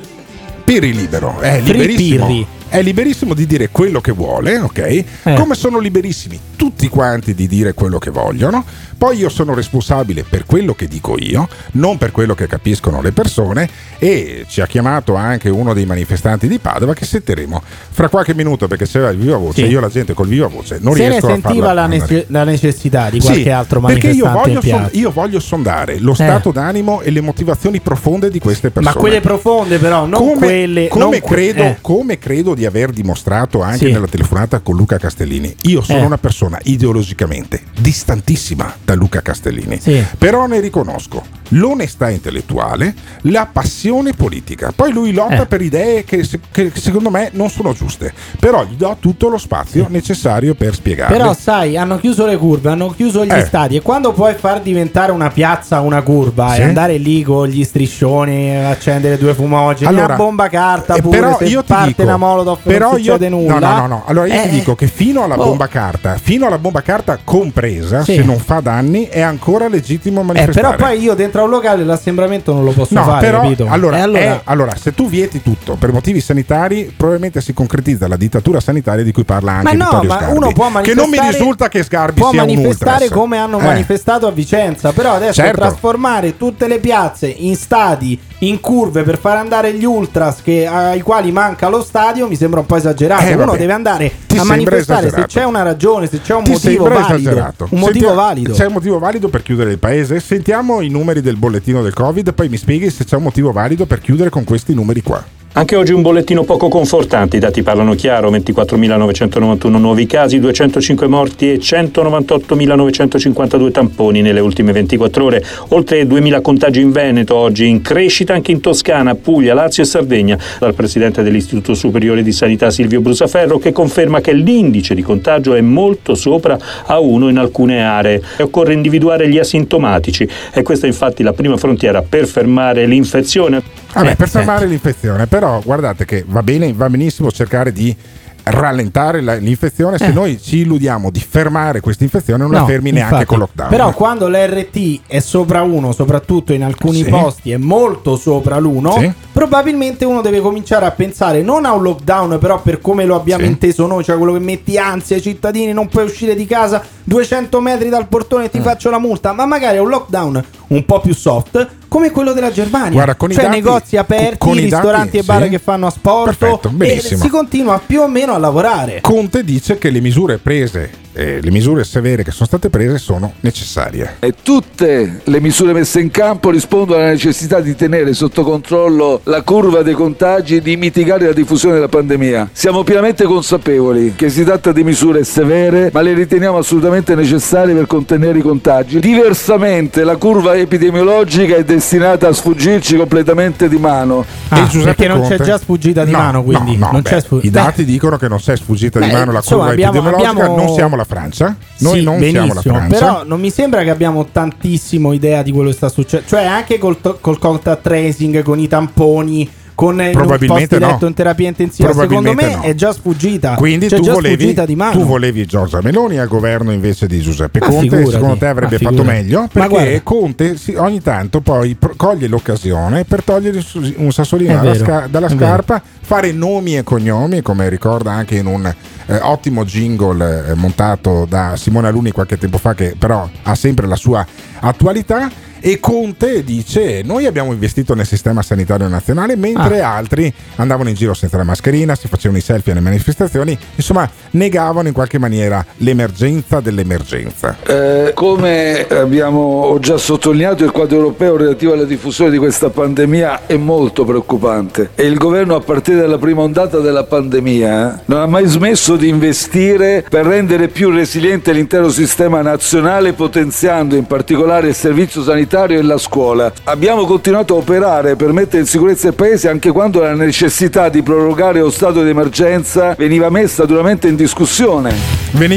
Pirri 0.63 0.93
libero, 0.93 1.39
è 1.39 1.61
Free 1.63 1.73
liberissimo. 1.73 2.25
Pirri. 2.27 2.47
È 2.69 2.81
liberissimo 2.83 3.33
di 3.33 3.47
dire 3.47 3.69
quello 3.69 3.99
che 3.99 4.11
vuole, 4.11 4.59
ok? 4.59 5.03
Come 5.35 5.55
sono 5.55 5.79
liberissimi 5.79 6.39
tutti 6.55 6.87
quanti 6.87 7.33
di 7.33 7.47
dire 7.47 7.73
quello 7.73 7.97
che 7.97 8.11
vogliono. 8.11 8.63
Poi 8.99 9.17
io 9.17 9.29
sono 9.29 9.53
responsabile 9.53 10.25
per 10.27 10.45
quello 10.45 10.73
che 10.73 10.85
dico 10.87 11.15
io, 11.17 11.47
non 11.73 11.97
per 11.97 12.11
quello 12.11 12.35
che 12.35 12.47
capiscono 12.47 13.01
le 13.01 13.11
persone. 13.13 13.67
E 13.97 14.45
ci 14.47 14.59
ha 14.61 14.67
chiamato 14.67 15.15
anche 15.15 15.49
uno 15.49 15.73
dei 15.73 15.85
manifestanti 15.85 16.47
di 16.49 16.59
Padova 16.59 16.93
che 16.93 17.05
sentiremo 17.05 17.61
fra 17.91 18.09
qualche 18.09 18.33
minuto 18.33 18.67
perché 18.67 18.85
c'era 18.85 19.09
il 19.09 19.17
viva 19.17 19.37
voce. 19.37 19.63
Sì. 19.63 19.69
Io 19.69 19.79
la 19.79 19.87
gente 19.87 20.13
col 20.13 20.27
viva 20.27 20.47
voce 20.47 20.79
non 20.81 20.93
Se 20.95 21.03
ne 21.03 21.09
riesco 21.09 21.27
a 21.27 21.29
sentiva 21.29 21.53
farla 21.67 21.73
la, 21.73 21.83
andare. 21.83 21.99
nece- 22.01 22.25
la 22.27 22.43
necessità 22.43 23.09
di 23.09 23.19
qualche 23.19 23.41
Sì, 23.43 23.49
altro 23.49 23.79
perché 23.79 24.09
io 24.09 24.25
manifestante 24.25 24.59
voglio, 24.59 24.61
son- 24.89 24.89
io 24.99 25.11
voglio 25.11 25.39
sondare 25.39 25.99
lo 25.99 26.13
stato 26.13 26.51
d'animo 26.51 27.01
e 27.01 27.09
le 27.11 27.21
motivazioni 27.21 27.79
profonde 27.79 28.29
di 28.29 28.39
queste 28.39 28.69
persone. 28.69 28.93
Ma 28.95 28.99
quelle 29.01 29.21
profonde 29.21 29.77
però, 29.79 30.05
non 30.05 30.19
come, 30.19 30.37
quelle... 30.37 30.87
come 30.89 31.03
non 31.03 31.09
que- 31.11 31.21
credo, 31.21 31.63
eh. 31.63 31.77
come 31.81 32.19
credo 32.19 32.53
di 32.59 32.65
aver 32.65 32.91
dimostrato 32.91 33.61
anche 33.63 33.87
Sì. 33.87 33.91
nella 33.91 34.05
telefonata 34.07 34.59
con 34.59 34.75
Luca 34.75 34.97
Castellini, 34.97 35.55
io 35.61 35.81
sono 35.81 35.99
Eh. 35.99 36.05
una 36.05 36.17
persona 36.17 36.59
ideologicamente 36.63 37.61
distantissima 37.79 38.73
da 38.83 38.93
Luca 38.95 39.21
Castellini, 39.21 39.79
Sì. 39.79 40.03
però 40.17 40.45
ne 40.45 40.59
riconosco 40.59 41.23
l'onestà 41.53 42.09
intellettuale, 42.09 42.93
la 43.21 43.47
passione 43.51 44.13
politica. 44.13 44.71
Poi 44.75 44.91
lui 44.91 45.11
lotta 45.13 45.43
Eh. 45.43 45.45
per 45.47 45.61
idee 45.61 46.03
che, 46.03 46.27
che 46.51 46.71
secondo 46.75 47.09
me 47.09 47.29
non 47.33 47.49
sono 47.49 47.73
giuste, 47.73 48.13
però 48.39 48.63
gli 48.65 48.75
do 48.75 48.95
tutto 48.99 49.29
lo 49.29 49.37
spazio 49.37 49.87
necessario 49.89 50.53
per 50.53 50.75
spiegarle. 50.75 51.15
Però 51.17 51.33
sai, 51.33 51.75
hanno 51.77 51.97
chiuso 51.97 52.25
le 52.25 52.37
curve, 52.37 52.69
hanno 52.69 52.89
chiuso 52.89 53.25
gli 53.25 53.31
Eh. 53.31 53.45
stadi 53.45 53.77
e 53.77 53.81
quando 53.81 54.11
puoi 54.13 54.35
far 54.35 54.61
diventare 54.61 55.11
una 55.11 55.29
piazza 55.29 55.79
una 55.81 56.01
curva 56.01 56.53
Sì. 56.53 56.61
e 56.61 56.63
andare 56.63 56.97
lì 56.97 57.23
con 57.23 57.47
gli 57.47 57.63
striscioni, 57.63 58.55
accendere 58.55 59.17
due 59.17 59.33
fumogeni, 59.33 59.87
Allora, 59.89 60.05
una 60.05 60.15
bomba 60.15 60.49
carta 60.49 60.95
Eh, 60.95 61.01
pure, 61.01 61.19
però 61.19 61.37
io 61.41 61.61
ti 61.61 61.67
parte 61.67 61.87
dico, 61.87 62.01
una 62.03 62.17
molotov 62.17 62.48
però 62.61 62.91
non 62.91 62.99
io, 62.99 63.03
succede 63.05 63.29
nulla. 63.29 63.59
No, 63.59 63.67
no, 63.69 63.75
no, 63.81 63.87
no. 63.87 64.03
Allora 64.05 64.27
io 64.27 64.41
ti 64.41 64.47
Eh, 64.47 64.51
dico 64.51 64.75
che 64.75 64.87
fino 64.87 65.23
alla 65.23 65.35
oh. 65.39 65.43
bomba 65.45 65.67
carta, 65.67 66.17
fino 66.21 66.45
alla 66.47 66.57
bomba 66.57 66.81
carta 66.81 67.19
compresa, 67.23 68.03
Sì. 68.03 68.15
se 68.15 68.23
non 68.23 68.37
fa 68.39 68.59
danni, 68.59 69.05
è 69.07 69.21
ancora 69.21 69.67
legittimo 69.67 70.21
Eh, 70.21 70.23
manifestare. 70.23 70.75
però 70.75 70.89
poi 70.89 70.99
io 71.01 71.13
dentro 71.15 71.41
a 71.41 71.43
un 71.45 71.49
locale 71.49 71.83
l'assembramento 71.83 72.53
non 72.53 72.63
lo 72.63 72.71
posso 72.71 72.93
No, 72.93 73.03
fare, 73.03 73.25
però 73.25 73.41
capito? 73.41 73.67
allora, 73.69 73.97
E 73.97 74.01
allora- 74.01 74.19
è- 74.19 74.41
allora, 74.45 74.75
se 74.75 74.93
tu 74.93 75.07
vieti 75.09 75.41
tutto 75.41 75.75
per 75.75 75.91
motivi 75.91 76.21
sanitari, 76.21 76.93
probabilmente 76.95 77.41
si 77.41 77.53
concretizza 77.53 78.07
la 78.07 78.17
dittatura 78.17 78.59
sanitaria 78.59 79.03
di 79.03 79.11
cui 79.11 79.23
parla 79.23 79.51
anche 79.53 79.63
ma 79.63 79.71
no, 79.83 79.89
Vittorio 79.89 80.09
ma 80.09 80.15
Sgarbi. 80.17 80.37
uno 80.37 80.51
può 80.51 80.65
che 80.67 80.71
manifestare 80.73 81.07
non 81.09 81.25
mi 81.25 81.31
risulta 81.31 81.67
che 81.69 81.83
Sgarbi 81.83 82.19
può 82.19 82.29
sia 82.31 82.41
un 82.43 82.47
manifestare 82.47 83.03
ultras. 83.03 83.19
come 83.19 83.37
hanno 83.37 83.59
Eh. 83.59 83.63
manifestato 83.63 84.27
a 84.27 84.31
Vicenza, 84.31 84.91
però 84.91 85.13
adesso 85.13 85.33
Certo. 85.33 85.59
trasformare 85.61 86.37
tutte 86.37 86.67
le 86.67 86.79
piazze 86.79 87.27
in 87.27 87.55
stadi, 87.55 88.19
in 88.41 88.59
curve 88.61 89.03
per 89.03 89.17
far 89.17 89.35
andare 89.37 89.73
gli 89.73 89.83
ultras 89.83 90.41
che- 90.41 90.65
ai 90.65 91.01
quali 91.01 91.31
manca 91.31 91.67
lo 91.67 91.81
stadio 91.83 92.27
mi 92.27 92.35
sembra 92.37 92.61
un 92.61 92.65
po' 92.65 92.77
esagerato. 92.77 93.23
Eh, 93.25 93.33
Uno 93.33 93.45
vabbè. 93.45 93.57
deve 93.57 93.73
andare 93.73 94.11
Ti 94.27 94.37
a 94.37 94.43
manifestare 94.45 95.01
se 95.01 95.07
esagerato. 95.07 95.27
c'è 95.33 95.43
una 95.45 95.61
ragione, 95.61 96.07
se 96.07 96.21
c'è 96.21 96.33
un 96.35 96.43
Ti 96.43 96.51
motivo 96.51 96.83
valido. 96.87 97.15
esagerato? 97.15 97.63
Un 97.71 97.79
motivo 97.79 97.91
Sentiamo- 98.07 98.15
valido. 98.15 98.53
C'è 98.53 98.65
un 98.65 98.73
motivo 98.73 98.99
valido 98.99 99.27
per 99.29 99.41
chiudere 99.43 99.71
il 99.71 99.79
paese? 99.79 100.19
Sentiamo 100.21 100.79
i 100.81 100.89
numeri 100.89 101.21
del 101.21 101.35
bollettino 101.35 101.81
del 101.83 101.93
Covid, 101.93 102.33
poi 102.33 102.47
mi 102.49 102.57
spieghi 102.57 102.89
se 102.89 103.03
c'è 103.03 103.17
un 103.17 103.23
motivo 103.23 103.51
valido 103.51 103.85
per 103.85 103.99
chiudere 103.99 104.29
con 104.29 104.43
questi 104.45 104.73
numeri 104.73 105.01
qua. 105.03 105.21
Anche 105.51 105.75
oggi 105.75 105.93
un 105.93 106.03
bollettino 106.03 106.43
poco 106.43 106.67
confortante, 106.67 107.37
i 107.37 107.39
dati 107.39 107.63
parlano 107.63 107.95
chiaro, 107.95 108.29
24.991 108.29 109.79
nuovi 109.79 110.05
casi, 110.05 110.39
205 110.39 111.07
morti 111.07 111.51
e 111.51 111.57
198.952 111.57 113.71
tamponi 113.71 114.21
nelle 114.21 114.41
ultime 114.41 114.71
24 114.71 115.25
ore, 115.25 115.43
oltre 115.69 116.03
2.000 116.03 116.41
contagi 116.41 116.81
in 116.81 116.91
Veneto, 116.91 117.33
oggi 117.35 117.67
in 117.67 117.81
crescita 117.81 118.35
anche 118.35 118.51
in 118.51 118.59
Toscana, 118.61 119.15
Puglia, 119.15 119.55
Lazio 119.55 119.81
e 119.81 119.87
Sardegna, 119.87 120.37
dal 120.59 120.75
Presidente 120.75 121.23
dell'Istituto 121.23 121.73
Superiore 121.73 122.21
di 122.21 122.31
Sanità 122.31 122.69
Silvio 122.69 123.01
Brusaferro 123.01 123.57
che 123.57 123.71
conferma 123.71 124.21
che 124.21 124.33
l'indice 124.33 124.93
di 124.93 125.01
contagio 125.01 125.55
è 125.55 125.61
molto 125.61 126.13
sopra 126.13 126.59
a 126.85 126.99
1 126.99 127.27
in 127.27 127.37
alcune 127.37 127.83
aree. 127.83 128.21
E 128.37 128.43
occorre 128.43 128.73
individuare 128.73 129.27
gli 129.27 129.39
asintomatici. 129.39 130.29
E 130.53 130.61
questa 130.61 130.85
è 130.85 130.89
infatti 130.89 131.23
la 131.23 131.33
prima 131.33 131.57
frontiera 131.57 132.03
per 132.03 132.27
fermare 132.27 132.85
l'infezione. 132.85 133.78
Vabbè, 134.03 134.15
per 134.15 134.29
fermare 134.29 134.65
l'infezione, 134.65 135.27
però 135.27 135.61
guardate 135.63 136.05
che 136.05 136.23
va 136.27 136.41
bene, 136.43 136.71
va 136.73 136.89
benissimo 136.89 137.31
cercare 137.31 137.71
di 137.71 137.95
rallentare 138.41 139.21
la- 139.21 139.35
l'infezione, 139.35 139.97
se 139.97 140.05
Eh. 140.07 140.11
noi 140.11 140.41
ci 140.41 140.59
illudiamo 140.59 141.11
di 141.11 141.19
fermare 141.19 141.81
questa 141.81 142.03
infezione 142.03 142.41
non 142.41 142.51
la 142.51 142.59
No, 142.61 142.65
fermi 142.65 142.89
neanche 142.91 143.09
infatti. 143.13 143.25
con 143.27 143.39
lockdown. 143.39 143.69
Però 143.69 143.91
quando 143.93 144.27
l'RT 144.27 145.01
è 145.07 145.19
sopra 145.19 145.61
uno, 145.61 145.91
soprattutto 145.91 146.53
in 146.53 146.63
alcuni 146.63 147.03
Sì. 147.03 147.09
posti, 147.09 147.51
è 147.51 147.57
molto 147.57 148.15
sopra 148.15 148.57
l'uno, 148.57 148.93
Sì. 148.93 149.11
probabilmente 149.31 150.03
uno 150.05 150.21
deve 150.21 150.39
cominciare 150.39 150.85
a 150.85 150.91
pensare 150.91 151.43
non 151.43 151.65
a 151.65 151.73
un 151.73 151.83
lockdown, 151.83 152.39
però 152.39 152.59
per 152.61 152.81
come 152.81 153.05
lo 153.05 153.15
abbiamo 153.15 153.43
Sì. 153.43 153.49
inteso 153.49 153.85
noi, 153.85 154.03
cioè 154.03 154.17
quello 154.17 154.33
che 154.33 154.39
metti 154.39 154.77
ansia 154.79 155.17
ai 155.17 155.21
cittadini, 155.21 155.71
non 155.71 155.87
puoi 155.87 156.05
uscire 156.05 156.33
di 156.33 156.45
casa 156.47 156.81
200 157.03 157.61
metri 157.61 157.89
dal 157.89 158.07
portone 158.07 158.45
e 158.45 158.49
ti 158.49 158.61
faccio 158.61 158.89
la 158.89 158.99
multa, 158.99 159.31
ma 159.33 159.45
magari 159.45 159.77
a 159.77 159.81
un 159.83 159.89
lockdown 159.89 160.43
un 160.69 160.85
po' 160.85 160.99
più 160.99 161.13
soft, 161.13 161.67
come 161.87 162.11
quello 162.11 162.33
della 162.33 162.51
Germania. 162.51 162.91
Guarda, 162.91 163.15
con 163.15 163.31
i 163.31 163.33
cioè 163.33 163.45
dati- 163.45 163.55
negozi 163.55 163.97
aperti, 163.97 164.37
con 164.37 164.57
i 164.57 164.61
ristoranti 164.61 165.05
dati, 165.05 165.17
e 165.17 165.23
bar 165.23 165.43
sì. 165.43 165.49
che 165.49 165.59
fanno 165.59 165.87
asporto 165.87 166.69
Perfetto, 166.69 166.73
e 166.83 167.17
si 167.17 167.27
continua 167.29 167.81
più 167.85 168.01
o 168.01 168.07
meno 168.07 168.33
a 168.33 168.37
lavorare. 168.37 169.01
Conte 169.01 169.43
dice 169.43 169.77
che 169.77 169.89
le 169.89 169.99
misure 169.99 170.37
prese, 170.37 171.07
eh, 171.13 171.39
le 171.41 171.51
misure 171.51 171.83
severe 171.83 172.23
che 172.23 172.31
sono 172.31 172.45
state 172.45 172.69
prese 172.69 172.97
sono 172.99 173.33
necessarie. 173.39 174.17
E 174.19 174.35
tutte 174.41 175.21
le 175.23 175.41
misure 175.41 175.73
messe 175.73 175.99
in 175.99 176.11
campo 176.11 176.51
rispondono 176.51 177.01
alla 177.01 177.09
necessità 177.09 177.59
di 177.59 177.75
tenere 177.75 178.13
sotto 178.13 178.43
controllo 178.43 179.21
la 179.23 179.41
curva 179.41 179.81
dei 179.81 179.95
contagi 179.95 180.57
e 180.57 180.61
di 180.61 180.77
mitigare 180.77 181.25
la 181.25 181.33
diffusione 181.33 181.75
della 181.75 181.89
pandemia. 181.89 182.49
Siamo 182.53 182.83
pienamente 182.83 183.25
consapevoli 183.25 184.13
che 184.15 184.29
si 184.29 184.43
tratta 184.43 184.71
di 184.71 184.83
misure 184.83 185.23
severe, 185.23 185.89
ma 185.91 186.01
le 186.01 186.13
riteniamo 186.13 186.57
assolutamente 186.57 187.15
necessarie 187.15 187.73
per 187.73 187.87
contenere 187.87 188.37
i 188.37 188.43
contagi. 188.43 188.99
Diversamente 188.99 190.03
la 190.03 190.15
curva 190.15 190.53
epidemiologica 190.61 191.55
è 191.55 191.63
destinata 191.63 192.27
a 192.27 192.33
sfuggirci 192.33 192.95
completamente 192.97 193.67
di 193.69 193.77
mano. 193.77 194.25
Ah, 194.49 194.59
E 194.59 194.67
Giuseppe 194.67 194.95
perché 194.95 195.07
non 195.07 195.21
c'è 195.21 195.27
Conte? 195.37 195.43
già 195.43 195.57
sfuggita 195.57 196.03
di 196.05 196.11
No, 196.11 196.17
mano, 196.17 196.43
quindi 196.43 196.77
no, 196.77 196.85
no, 196.87 196.91
non 196.93 197.01
beh, 197.01 197.09
c'è 197.09 197.21
sfu- 197.21 197.39
I 197.41 197.49
dati 197.49 197.85
dicono 197.85 198.17
che 198.17 198.27
non 198.27 198.39
si 198.39 198.51
è 198.51 198.55
sfuggita 198.55 198.99
di 198.99 199.05
Beh, 199.07 199.11
mano 199.11 199.31
la 199.31 199.37
insomma, 199.39 199.59
curva 199.67 199.73
abbiamo- 199.73 199.97
epidemiologica, 199.97 200.41
abbiamo- 200.43 200.55
non 200.65 200.73
siamo 200.75 200.95
la 200.95 201.03
Francia. 201.03 201.55
Noi 201.79 201.97
Sì, 201.99 202.03
non 202.03 202.21
siamo 202.21 202.53
la 202.53 202.61
Francia. 202.61 202.97
Però 202.97 203.23
non 203.25 203.39
mi 203.39 203.49
sembra 203.49 203.83
che 203.83 203.89
abbiamo 203.89 204.25
tantissimo 204.31 205.13
idea 205.13 205.41
di 205.43 205.51
quello 205.51 205.69
che 205.69 205.75
sta 205.75 205.89
succedendo. 205.89 206.29
Cioè, 206.29 206.43
anche 206.45 206.77
col, 206.77 206.99
to- 207.01 207.17
col 207.21 207.37
contact 207.39 207.81
tracing, 207.83 208.41
con 208.43 208.59
i 208.59 208.67
tamponi, 208.67 209.49
con 209.79 210.01
i 210.01 210.11
Probabilmente 210.11 210.77
posti 210.77 210.99
no. 210.99 211.07
in 211.07 211.13
terapia 211.13 211.47
intensiva. 211.47 211.93
Secondo 211.93 212.33
me 212.33 212.55
no. 212.55 212.61
è 212.63 212.75
già 212.75 212.91
sfuggita. 212.91 213.53
Quindi 213.55 213.87
Cioè, 213.87 213.99
tu, 213.99 214.03
già 214.03 214.11
volevi, 214.11 214.35
sfuggita 214.35 214.65
di 214.65 214.75
mano. 214.75 214.91
tu 214.91 215.05
volevi 215.05 215.45
Giorgia 215.45 215.79
Meloni 215.81 216.17
al 216.19 216.27
governo 216.27 216.73
invece 216.73 217.07
di 217.07 217.21
Giuseppe 217.21 217.59
Conte. 217.59 217.79
figurati, 217.79 218.11
secondo 218.11 218.35
te 218.35 218.47
avrebbe 218.47 218.77
fatto 218.77 219.05
meglio? 219.05 219.47
Ma 219.53 219.67
Perché. 219.67 220.01
Conte 220.03 220.57
si- 220.57 220.75
ogni 220.75 221.01
tanto 221.01 221.39
poi 221.39 221.77
coglie 221.95 222.27
l'occasione 222.27 223.05
per 223.05 223.23
togliere 223.23 223.63
un 223.95 224.11
sassolino 224.11 224.59
vero, 224.59 224.73
sca- 224.75 225.07
dalla 225.09 225.29
scarpa, 225.29 225.81
fare 226.01 226.33
nomi 226.33 226.75
e 226.75 226.83
cognomi, 226.83 227.41
come 227.41 227.69
ricorda 227.69 228.11
anche 228.11 228.35
in 228.35 228.47
un 228.47 228.65
eh, 229.05 229.19
ottimo 229.21 229.63
jingle 229.63 230.49
eh, 230.49 230.53
montato 230.55 231.25
da 231.29 231.53
Simone 231.55 231.87
Aluni 231.87 232.11
qualche 232.11 232.37
tempo 232.37 232.57
fa, 232.57 232.73
che 232.73 232.95
però 232.99 233.29
ha 233.43 233.55
sempre 233.55 233.87
la 233.87 233.95
sua 233.95 234.25
attualità. 234.59 235.47
E 235.61 235.79
Conte 235.79 236.43
dice: 236.43 237.01
Noi 237.03 237.25
abbiamo 237.25 237.51
investito 237.51 237.93
nel 237.93 238.05
sistema 238.05 238.41
sanitario 238.41 238.87
nazionale, 238.87 239.35
mentre 239.35 239.81
Ah. 239.81 239.95
altri 239.95 240.31
andavano 240.55 240.89
in 240.89 240.95
giro 240.95 241.13
senza 241.13 241.37
la 241.37 241.43
mascherina, 241.43 241.95
si 241.95 242.07
facevano 242.07 242.37
i 242.39 242.41
selfie 242.41 242.71
alle 242.71 242.81
manifestazioni, 242.81 243.57
insomma, 243.75 244.09
negavano 244.31 244.87
in 244.87 244.93
qualche 244.93 245.19
maniera 245.19 245.65
l'emergenza 245.77 246.59
dell'emergenza. 246.61 247.57
Eh, 247.65 248.11
come 248.13 248.87
abbiamo 248.87 249.39
ho 249.39 249.79
già 249.79 249.97
sottolineato, 249.97 250.63
il 250.63 250.71
quadro 250.71 250.97
europeo 250.97 251.35
relativo 251.37 251.73
alla 251.73 251.83
diffusione 251.83 252.31
di 252.31 252.37
questa 252.37 252.69
pandemia 252.69 253.45
è 253.45 253.57
molto 253.57 254.05
preoccupante 254.05 254.91
e 254.95 255.05
il 255.05 255.17
governo 255.17 255.55
a 255.55 255.59
partire 255.59 256.01
dalla 256.01 256.17
prima 256.17 256.41
ondata 256.41 256.79
della 256.79 257.03
pandemia 257.03 258.03
non 258.05 258.21
ha 258.21 258.25
mai 258.25 258.45
smesso 258.45 258.95
di 258.95 259.07
investire 259.09 260.05
per 260.07 260.25
rendere 260.25 260.67
più 260.69 260.89
resiliente 260.89 261.51
l'intero 261.51 261.89
sistema 261.89 262.41
nazionale, 262.41 263.13
potenziando 263.13 263.95
in 263.95 264.05
particolare 264.05 264.69
il 264.69 264.75
servizio 264.75 265.21
sanitario 265.21 265.47
e 265.49 265.81
la 265.81 265.97
scuola. 265.97 266.51
Abbiamo 266.65 267.05
continuato 267.05 267.55
a 267.55 267.57
operare 267.57 268.15
per 268.15 268.31
mettere 268.31 268.59
in 268.61 268.67
sicurezza 268.67 269.07
il 269.07 269.15
paese 269.15 269.49
anche 269.49 269.71
quando 269.71 269.99
la 270.01 270.13
necessità 270.13 270.89
di 270.89 271.01
prorogare 271.01 271.59
lo 271.59 271.71
stato 271.71 272.03
di 272.03 272.09
emergenza 272.09 272.93
veniva 272.97 273.29
messa 273.29 273.65
duramente 273.65 274.07
in 274.07 274.15
discussione. 274.15 274.93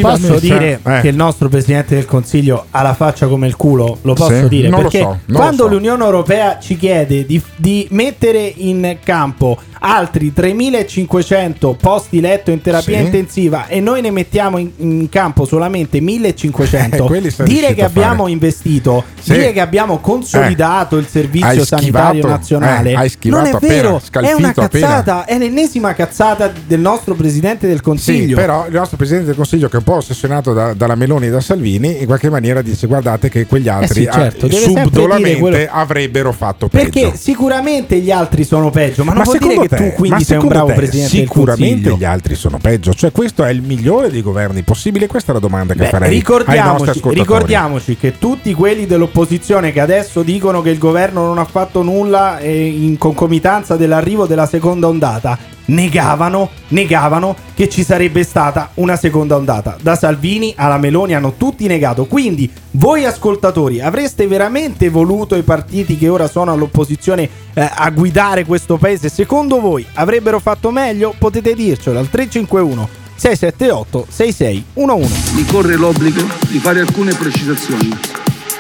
Posso 0.01 0.39
dire 0.39 0.81
eh. 0.83 1.01
che 1.03 1.09
il 1.09 1.17
nostro 1.17 1.49
Presidente 1.49 1.95
del 1.95 2.07
Consiglio 2.07 2.67
ha 2.71 2.83
la 2.83 2.95
faccia 2.95 3.27
come 3.27 3.47
il 3.47 3.57
culo? 3.57 3.99
Lo 4.03 4.15
posso 4.15 4.43
Sì, 4.43 4.49
dire? 4.49 4.69
non 4.69 4.83
lo 4.83 4.89
Perché 4.89 4.99
so, 5.05 5.05
non 5.09 5.19
lo 5.27 5.37
quando 5.39 5.63
so. 5.65 5.69
l'Unione 5.69 6.05
Europea 6.05 6.59
ci 6.59 6.77
chiede 6.77 7.27
di, 7.27 7.41
di 7.57 7.87
mettere 7.91 8.53
in 8.57 8.97
campo 9.05 9.59
altri 9.85 10.33
3.500 10.35 11.75
posti 11.77 12.21
letto 12.21 12.51
in 12.53 12.61
terapia 12.63 12.99
Sì. 12.99 13.05
intensiva 13.05 13.67
e 13.67 13.81
noi 13.81 14.01
ne 14.01 14.13
mettiamo 14.13 14.59
in, 14.59 14.71
in 14.77 15.09
campo 15.09 15.45
solamente 15.45 15.99
1.500, 16.01 17.01
Eh, 17.43 17.45
dire 17.45 17.69
che 17.69 17.75
fare. 17.75 17.83
abbiamo 17.83 18.29
investito, 18.29 19.03
Sì. 19.21 19.33
dire 19.33 19.53
che 19.53 19.61
abbiamo 19.61 19.82
consolidato 20.01 20.97
il 20.97 21.07
servizio 21.07 21.65
sanitario 21.65 22.27
nazionale, 22.27 22.91
eh, 22.93 23.11
non 23.25 23.47
è 23.47 23.51
appena, 23.51 23.73
vero, 23.75 23.89
è 23.89 23.91
una 23.91 24.01
scalfito 24.01 24.61
appena. 24.63 24.87
cazzata, 24.87 25.25
è 25.25 25.39
l'ennesima 25.39 25.95
cazzata 25.95 26.53
del 26.67 26.81
nostro 26.81 27.15
Presidente 27.15 27.67
del 27.67 27.77
Sì, 27.79 27.83
Consiglio. 27.83 28.37
però 28.37 28.67
il 28.67 28.75
nostro 28.75 28.97
Presidente 28.97 29.27
del 29.29 29.37
Consiglio, 29.37 29.69
che 29.69 29.75
è 29.75 29.79
un 29.79 29.85
po' 29.85 29.95
ossessionato 29.97 30.53
da- 30.53 30.75
dalla 30.75 30.95
Meloni 30.95 31.27
e 31.27 31.31
da 31.31 31.41
Salvini, 31.41 32.01
in 32.01 32.07
qualche 32.07 32.31
maniera 32.31 32.63
dice: 32.63 32.87
Guardate 32.87 33.29
che 33.29 33.47
quegli 33.47 33.69
altri 33.69 34.03
sì, 34.05 34.09
certo, 34.11 34.47
ah, 34.47 34.49
dire 34.49 34.61
subdolamente 34.63 35.39
quello- 35.41 35.67
avrebbero 35.71 36.33
fatto 36.33 36.69
peggio. 36.69 36.91
Perché 36.91 37.17
sicuramente 37.17 37.99
gli 37.99 38.11
altri 38.11 38.45
sono 38.45 38.71
peggio, 38.71 39.05
ma 39.05 39.13
non 39.13 39.19
Ma 39.19 39.25
vuol 39.25 39.39
dire 39.39 39.51
secondo 39.51 39.69
che 39.69 39.77
te- 39.77 39.91
tu 39.91 39.97
quindi 39.97 40.25
sei 40.25 40.39
un 40.39 40.49
bravo 40.49 40.67
te 40.69 40.73
presidente 40.75 41.17
del 41.17 41.21
Sicuramente 41.27 41.97
gli 41.97 42.05
altri 42.05 42.35
sono 42.35 42.59
peggio. 42.59 42.93
Cioè, 42.95 43.13
questo 43.13 43.45
è 43.45 43.51
il 43.51 43.63
migliore 43.63 44.11
dei 44.11 44.23
governi 44.23 44.63
possibili. 44.63 45.07
Questa 45.07 45.31
è 45.33 45.35
la 45.35 45.41
domanda 45.41 45.73
che 45.75 45.81
Beh, 45.81 45.89
farei 45.89 46.11
ricordiamoci, 46.11 47.01
ricordiamoci 47.11 47.97
che 47.97 48.19
tutti 48.19 48.53
quelli 48.55 48.87
dell'opposizione 48.87 49.72
che 49.73 49.81
adesso 49.81 50.23
dicono 50.23 50.63
che 50.63 50.71
il 50.71 50.79
governo 50.79 51.27
non 51.27 51.39
ha 51.39 51.45
fatto 51.45 51.83
nulla 51.83 52.39
eh, 52.39 52.67
in 52.67 52.97
concomitanza 52.99 53.77
dell'arrivo 53.77 54.27
della 54.27 54.47
seconda 54.47 54.87
ondata 54.87 55.53
negavano, 55.67 56.51
negavano 56.69 57.37
che 57.55 57.69
ci 57.69 57.85
sarebbe 57.85 58.25
stata 58.25 58.71
una 58.75 58.97
seconda 58.97 59.37
ondata. 59.37 59.77
Da 59.81 59.95
Salvini 59.95 60.55
alla 60.57 60.79
Meloni 60.79 61.15
hanno 61.15 61.35
tutti 61.37 61.67
negato. 61.67 62.07
Quindi 62.07 62.51
voi 62.73 63.05
ascoltatori 63.05 63.81
avreste 63.81 64.27
veramente 64.27 64.89
voluto 64.89 65.37
i 65.37 65.43
partiti 65.43 65.97
che 65.97 66.09
ora 66.09 66.29
sono 66.29 66.53
all'opposizione 66.53 67.29
eh, 67.55 67.71
a 67.73 67.91
guidare 67.91 68.45
questo 68.45 68.77
paese? 68.77 69.09
Secondo 69.09 69.61
voi 69.61 69.87
avrebbero 69.95 70.39
fatto 70.39 70.71
meglio? 70.71 71.15
Potete 71.17 71.55
dircelo 71.55 71.99
al 71.99 72.09
351 72.09 73.01
678 73.15 74.07
6611. 74.09 75.35
mi 75.35 75.45
corre 75.45 75.77
l'obbligo 75.77 76.23
di 76.49 76.59
fare 76.59 76.81
alcune 76.81 77.15
precisazioni, 77.15 77.97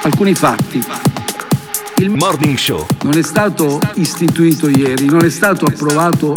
alcuni 0.03 0.35
fatti. 0.35 0.85
Il 1.97 2.11
Morning 2.11 2.57
Show. 2.57 2.85
non 3.03 3.17
è 3.17 3.23
stato 3.23 3.79
istituito 3.95 4.69
ieri, 4.69 5.07
non 5.07 5.25
è 5.25 5.31
stato 5.31 5.67
approvato 5.67 6.37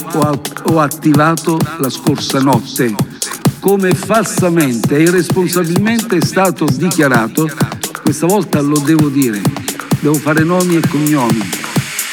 o, 0.63 0.79
attivato 0.79 1.57
la 1.77 1.89
scorsa 1.89 2.39
notte, 2.39 2.93
come 3.59 3.93
falsamente 3.95 4.95
e 4.97 5.03
irresponsabilmente 5.03 6.17
è 6.17 6.21
stato 6.21 6.65
dichiarato. 6.65 7.49
Questa 8.03 8.27
volta 8.27 8.61
lo 8.61 8.77
devo 8.77 9.09
dire, 9.09 9.41
devo 9.99 10.15
fare 10.15 10.43
nomi 10.43 10.75
e 10.75 10.87
cognomi, 10.87 11.49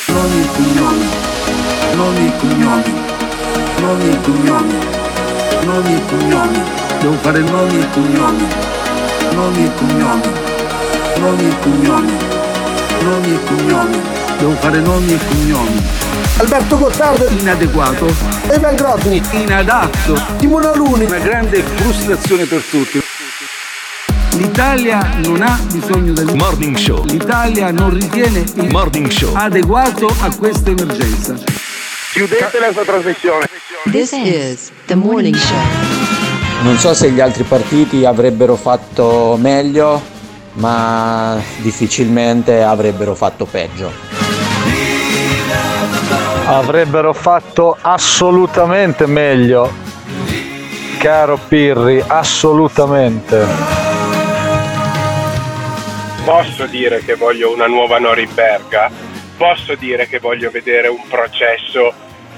nomi 0.06 0.40
e 0.40 0.46
cognomi, 0.56 1.06
nomi 1.94 2.26
e 2.26 2.32
cognomi, 2.38 2.92
nomi 3.80 4.08
e 4.08 4.20
cognomi. 4.22 5.00
Nomi 5.64 5.94
e 5.94 6.00
cognomi, 6.08 6.60
devo 7.00 7.14
fare 7.20 7.40
nomi 7.40 7.78
e 7.78 7.86
cognomi, 7.92 8.46
nomi 9.32 9.64
e 9.64 9.70
cognomi, 9.76 10.51
nomi 11.18 11.48
e 11.48 11.58
cognomi, 11.60 12.12
nomi 13.02 13.34
e 13.34 13.44
cognomi, 13.44 14.00
devo 14.38 14.52
fare 14.52 14.80
nomi 14.80 15.12
e 15.12 15.18
cognomi. 15.28 15.82
Alberto 16.38 16.78
Gottardo 16.78 17.28
inadeguato, 17.28 18.06
Evan 18.48 18.74
Grosni 18.74 19.22
inadatto, 19.32 20.20
Timone 20.38 20.66
Aluni 20.66 21.04
una 21.04 21.18
grande 21.18 21.62
frustrazione 21.62 22.44
per 22.46 22.62
tutti. 22.62 23.02
L'Italia 24.36 25.18
non 25.24 25.42
ha 25.42 25.58
bisogno 25.70 26.14
del 26.14 26.34
Morning 26.34 26.76
Show. 26.76 27.04
L'Italia 27.04 27.70
non 27.70 27.90
ritiene 27.90 28.44
il 28.54 28.68
Morning 28.70 29.08
Show 29.08 29.34
adeguato 29.34 30.06
a 30.20 30.34
questa 30.34 30.70
emergenza. 30.70 31.34
Chiudete 32.12 32.58
la 32.58 32.72
sua 32.72 32.84
trasmissione. 32.84 33.46
This 33.90 34.12
is 34.12 34.70
the 34.86 34.94
morning 34.94 35.34
show. 35.34 35.56
Non 36.62 36.78
so 36.78 36.94
se 36.94 37.10
gli 37.10 37.20
altri 37.20 37.42
partiti 37.42 38.04
avrebbero 38.04 38.54
fatto 38.56 39.36
meglio, 39.40 40.00
ma 40.54 41.40
difficilmente 41.58 42.62
avrebbero 42.62 43.14
fatto 43.14 43.46
peggio. 43.46 43.90
Avrebbero 46.46 47.12
fatto 47.12 47.76
assolutamente 47.80 49.06
meglio, 49.06 49.72
caro 50.98 51.38
Pirri, 51.48 52.02
assolutamente. 52.06 53.46
Posso 56.24 56.66
dire 56.66 57.02
che 57.04 57.14
voglio 57.14 57.52
una 57.52 57.66
nuova 57.66 57.98
Norimberga? 57.98 58.90
Posso 59.36 59.74
dire 59.74 60.06
che 60.06 60.18
voglio 60.18 60.50
vedere 60.50 60.88
un 60.88 61.02
processo 61.08 61.92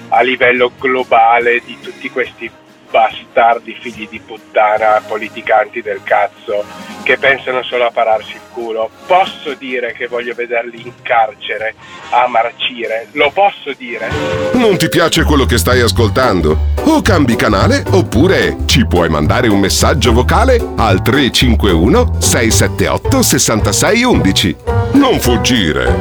a 0.08 0.22
livello 0.22 0.70
globale 0.78 1.60
di 1.64 1.78
tutti 1.80 2.10
questi 2.10 2.50
bastardi 2.94 3.76
figli 3.80 4.06
di 4.08 4.20
puttana 4.20 5.02
politicanti 5.04 5.82
del 5.82 6.00
cazzo 6.04 6.64
che 7.02 7.18
pensano 7.18 7.64
solo 7.64 7.86
a 7.86 7.90
pararsi 7.90 8.34
il 8.34 8.40
culo? 8.52 8.88
Posso 9.06 9.54
dire 9.54 9.92
che 9.94 10.06
voglio 10.06 10.32
vederli 10.32 10.80
in 10.80 10.92
carcere 11.02 11.74
a 12.10 12.28
marcire? 12.28 13.08
Lo 13.12 13.32
posso 13.32 13.72
dire? 13.76 14.08
Non 14.52 14.76
ti 14.76 14.88
piace 14.88 15.24
quello 15.24 15.44
che 15.44 15.58
stai 15.58 15.80
ascoltando? 15.80 16.56
O 16.84 17.02
cambi 17.02 17.34
canale 17.34 17.82
oppure 17.90 18.58
ci 18.66 18.86
puoi 18.86 19.08
mandare 19.08 19.48
un 19.48 19.58
messaggio 19.58 20.12
vocale 20.12 20.64
al 20.76 21.02
351 21.02 22.20
678 22.20 23.22
6611. 23.22 24.56
Non 24.92 25.18
fuggire. 25.18 25.92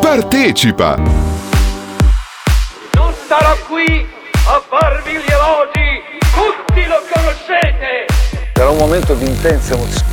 Partecipa. 0.00 0.96
Non 2.94 3.14
starò 3.24 3.56
qui 3.68 4.22
a 4.46 4.62
farvi 4.68 5.12
gli 5.12 5.30
elogi, 5.30 5.93
tutti 6.34 6.84
lo 6.86 7.00
conoscete. 7.12 8.06
Era 8.52 8.70
un 8.70 8.76
momento 8.76 9.14
di 9.14 9.26
intensa 9.26 9.74
emozione. 9.74 10.12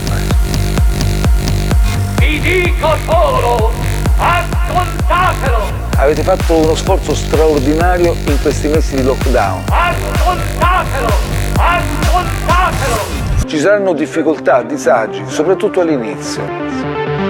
Vi 2.19 2.39
dico 2.39 2.95
solo, 3.07 3.71
ascoltatelo, 4.17 5.79
Avete 5.97 6.23
fatto 6.23 6.55
uno 6.55 6.75
sforzo 6.75 7.13
straordinario 7.13 8.15
in 8.25 8.41
questi 8.41 8.67
mesi 8.67 8.95
di 8.95 9.03
lockdown. 9.03 9.63
ascoltatelo, 9.69 11.13
ascoltatelo. 11.57 13.19
Ci 13.45 13.59
saranno 13.59 13.93
difficoltà, 13.93 14.63
disagi, 14.63 15.23
soprattutto 15.27 15.81
all'inizio, 15.81 16.41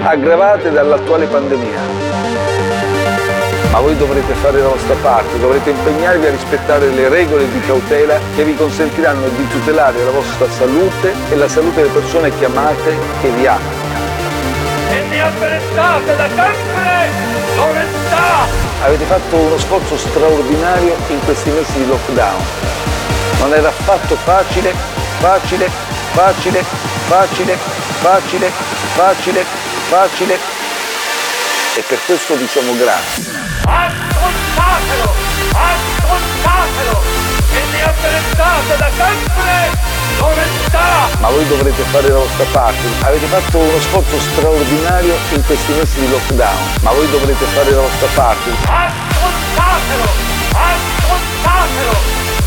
aggravate 0.02 0.70
dall'attuale 0.70 1.26
pandemia. 1.26 2.41
Ma 3.72 3.80
voi 3.80 3.96
dovrete 3.96 4.34
fare 4.34 4.60
la 4.60 4.68
vostra 4.68 4.94
parte, 4.96 5.38
dovrete 5.38 5.70
impegnarvi 5.70 6.26
a 6.26 6.30
rispettare 6.30 6.90
le 6.90 7.08
regole 7.08 7.50
di 7.50 7.58
cautela 7.60 8.20
che 8.36 8.44
vi 8.44 8.54
consentiranno 8.54 9.26
di 9.28 9.48
tutelare 9.48 10.04
la 10.04 10.10
vostra 10.10 10.46
salute 10.50 11.14
e 11.30 11.36
la 11.36 11.48
salute 11.48 11.76
delle 11.76 11.92
persone 11.92 12.36
che 12.36 12.44
amate 12.44 12.94
e 13.22 13.28
vi 13.30 13.46
amano. 13.46 13.80
E 14.90 15.00
ne 15.08 15.22
avvelentate 15.22 16.16
da 16.16 16.28
sempre 16.28 17.08
l'onestà, 17.56 18.46
avete 18.84 19.04
fatto 19.04 19.36
uno 19.36 19.56
sforzo 19.56 19.96
straordinario 19.96 20.94
in 21.08 21.24
questi 21.24 21.48
mesi 21.48 21.72
di 21.72 21.86
lockdown. 21.86 22.44
Non 23.38 23.54
era 23.54 23.68
affatto 23.68 24.16
facile, 24.16 24.74
facile, 25.18 25.70
facile, 26.12 26.62
facile, 27.06 27.56
facile, 28.00 28.50
facile, 28.94 29.44
facile. 29.88 30.38
E 31.74 31.82
per 31.88 31.98
questo 32.04 32.34
diciamo 32.34 32.76
grazie. 32.76 33.51
Ascoltatelo! 34.32 35.14
Ascoltatelo! 35.52 37.02
E 37.52 37.60
ne 37.70 37.82
apprezzate 37.84 38.76
da 38.78 38.90
sempre 38.96 39.80
l'onestà! 40.18 41.08
Ma 41.20 41.28
voi 41.28 41.46
dovrete 41.48 41.82
fare 41.90 42.08
la 42.08 42.18
vostra 42.18 42.44
parte. 42.52 42.86
Avete 43.02 43.26
fatto 43.26 43.58
uno 43.58 43.80
sforzo 43.80 44.18
straordinario 44.18 45.14
in 45.30 45.44
questi 45.44 45.72
mesi 45.72 46.00
di 46.00 46.10
lockdown. 46.10 46.58
Ma 46.82 46.90
voi 46.92 47.10
dovrete 47.10 47.44
fare 47.46 47.70
la 47.70 47.80
vostra 47.80 48.08
parte. 48.14 48.50
Ascoltatelo! 48.50 50.08
Ascoltatelo! 50.52 51.96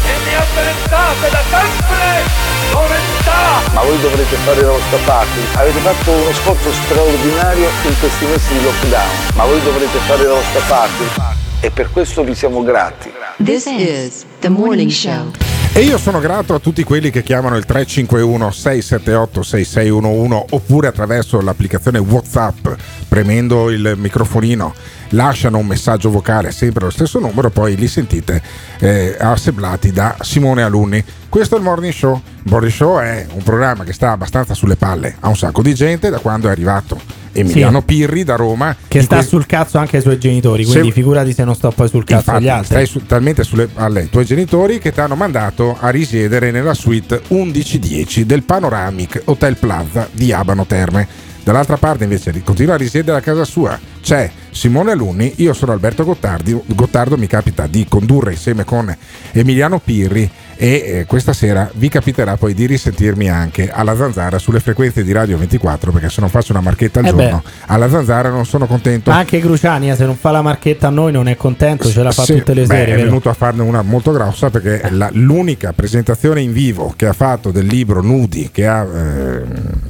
E 0.06 0.14
ne 0.26 0.36
apprezzate 0.38 1.30
da 1.30 1.42
sempre 1.50 2.24
l'onestà! 2.72 3.74
Ma 3.74 3.82
voi 3.82 4.00
dovrete 4.02 4.36
fare 4.36 4.62
la 4.62 4.72
vostra 4.72 4.98
parte. 5.06 5.40
Avete 5.56 5.80
fatto 5.80 6.12
uno 6.12 6.34
sforzo 6.34 6.72
straordinario 6.72 7.70
in 7.84 8.00
questi 8.00 8.26
mesi 8.26 8.54
di 8.54 8.64
lockdown. 8.64 9.10
Ma 9.36 9.46
voi 9.46 9.62
dovrete 9.64 9.98
fare 10.08 10.24
la 10.24 10.34
vostra 10.34 10.62
parte. 10.68 11.35
E 11.62 11.72
per 11.72 11.90
questo 11.92 12.24
vi 12.24 12.36
siamo 12.36 12.64
grati. 12.64 13.12
This 13.44 13.66
is 13.66 14.26
the 14.40 14.50
morning 14.50 14.90
show. 14.90 15.32
E 15.74 15.82
io 15.82 15.98
sono 15.98 16.20
grato 16.20 16.54
a 16.54 16.60
tutti 16.60 16.84
quelli 16.84 17.10
che 17.10 17.22
chiamano 17.22 17.58
il 17.58 17.66
351 17.66 18.50
678 18.50 19.44
6611 19.44 20.46
oppure 20.52 20.88
attraverso 20.88 21.42
l'applicazione 21.42 21.98
WhatsApp 21.98 22.68
premendo 23.10 23.70
il 23.70 23.96
microfonino 23.98 24.74
lasciano 25.10 25.58
un 25.58 25.66
messaggio 25.66 26.10
vocale 26.10 26.52
sempre 26.52 26.84
allo 26.84 26.92
stesso 26.92 27.20
numero 27.20 27.50
poi 27.50 27.76
li 27.76 27.90
sentite 27.90 28.42
eh, 28.80 29.18
assemblati 29.20 29.92
da 29.92 30.16
Simone 30.22 30.64
Alunni. 30.64 31.04
Questo 31.28 31.56
è 31.56 31.58
il 31.58 31.66
Morning 31.66 31.92
Show. 31.92 32.22
Il 32.44 32.52
Morning 32.52 32.72
Show 32.72 33.00
è 33.00 33.28
un 33.34 33.44
programma 33.44 33.84
che 33.84 33.92
sta 33.92 34.12
abbastanza 34.12 34.54
sulle 34.54 34.78
palle 34.78 35.18
a 35.20 35.28
un 35.28 35.36
sacco 35.36 35.62
di 35.62 35.74
gente 35.74 36.10
da 36.10 36.20
quando 36.20 36.48
è 36.48 36.52
arrivato 36.52 37.25
Emiliano 37.36 37.80
Sì. 37.80 37.86
Pirri 37.86 38.24
da 38.24 38.36
Roma 38.36 38.76
Che 38.88 39.02
sta 39.02 39.18
que- 39.18 39.26
sul 39.26 39.46
cazzo 39.46 39.78
anche 39.78 39.98
ai 39.98 40.02
suoi 40.02 40.18
genitori, 40.18 40.64
quindi 40.66 40.88
Se- 40.88 40.94
figurati 40.94 41.34
se 41.34 41.44
non 41.44 41.54
sto 41.56 41.70
poi 41.72 41.90
sul 41.90 42.04
cazzo 42.04 42.20
Infatti, 42.32 42.38
agli 42.38 42.48
altri. 42.50 42.66
stai 42.68 42.86
su- 42.86 43.06
talmente 43.06 43.44
sulle 43.44 43.68
palle 43.68 44.02
ai 44.02 44.10
tuoi 44.10 44.26
genitori 44.26 44.80
che 44.80 44.92
ti 44.92 45.00
hanno 45.00 45.16
mandato 45.16 45.76
a 45.80 45.90
risiedere 45.90 46.52
nella 46.52 46.74
suite 46.74 47.22
1110 47.28 48.26
del 48.26 48.44
Panoramic 48.44 49.22
Hotel 49.26 49.58
Plaza 49.58 50.08
di 50.12 50.32
Abano 50.32 50.66
Terme. 50.66 51.08
Dall'altra 51.44 51.78
parte 51.78 52.06
invece 52.06 52.32
di- 52.32 52.42
continua 52.42 52.74
a 52.74 52.78
risiedere 52.78 53.18
a 53.18 53.22
casa 53.22 53.44
sua 53.46 53.80
c'è 54.02 54.32
Simone 54.50 54.94
Alunni, 54.94 55.34
io 55.38 55.54
sono 55.54 55.74
Alberto 55.74 56.04
Gottardi, 56.04 56.60
Gottardo 56.66 57.18
mi 57.18 57.28
capita 57.28 57.68
di 57.68 57.86
condurre 57.88 58.32
insieme 58.32 58.64
con 58.64 58.96
Emiliano 59.32 59.80
Pirri 59.80 60.28
e 60.58 60.68
eh, 61.00 61.06
questa 61.06 61.34
sera 61.34 61.70
vi 61.74 61.90
capiterà 61.90 62.38
poi 62.38 62.54
di 62.54 62.66
risentirmi 62.66 63.30
anche 63.30 63.70
alla 63.72 63.96
Zanzara 63.96 64.38
sulle 64.40 64.60
frequenze 64.60 65.04
di 65.04 65.12
Radio 65.12 65.38
24 65.38 65.92
perché 65.92 66.10
se 66.10 66.22
non 66.22 66.30
faccio 66.30 66.52
una 66.54 66.62
marchetta 66.62 67.00
al 67.00 67.06
Eh 67.06 67.10
giorno 67.10 67.44
alla 67.68 67.90
Zanzara 67.90 68.30
non 68.30 68.46
sono 68.46 68.66
contento. 68.66 69.10
Ma 69.12 69.18
anche 69.18 69.40
Cruciani, 69.40 69.94
se 69.96 70.06
non 70.06 70.16
fa 70.16 70.32
la 70.32 70.42
marchetta 70.42 70.88
a 70.88 70.90
noi, 70.92 71.12
non 71.12 71.28
è 71.28 71.36
contento, 71.36 71.90
ce 71.90 72.04
la 72.04 72.12
fa 72.12 72.24
Sì, 72.24 72.36
tutte 72.38 72.54
le 72.54 72.62
beh, 72.62 72.68
sere. 72.68 72.92
È 72.92 72.96
vero? 72.96 73.08
venuto 73.08 73.30
a 73.30 73.34
farne 73.34 73.62
una 73.64 73.82
molto 73.82 74.12
grossa 74.12 74.50
perché 74.50 74.90
la- 74.92 75.10
l'unica 75.14 75.74
presentazione 75.74 76.42
in 76.42 76.54
vivo 76.54 76.94
che 76.96 77.06
ha 77.08 77.14
fatto 77.14 77.52
del 77.52 77.66
libro 77.66 78.02
Nudi 78.02 78.50
che 78.52 78.66
ha, 78.68 78.84
eh, 78.84 79.42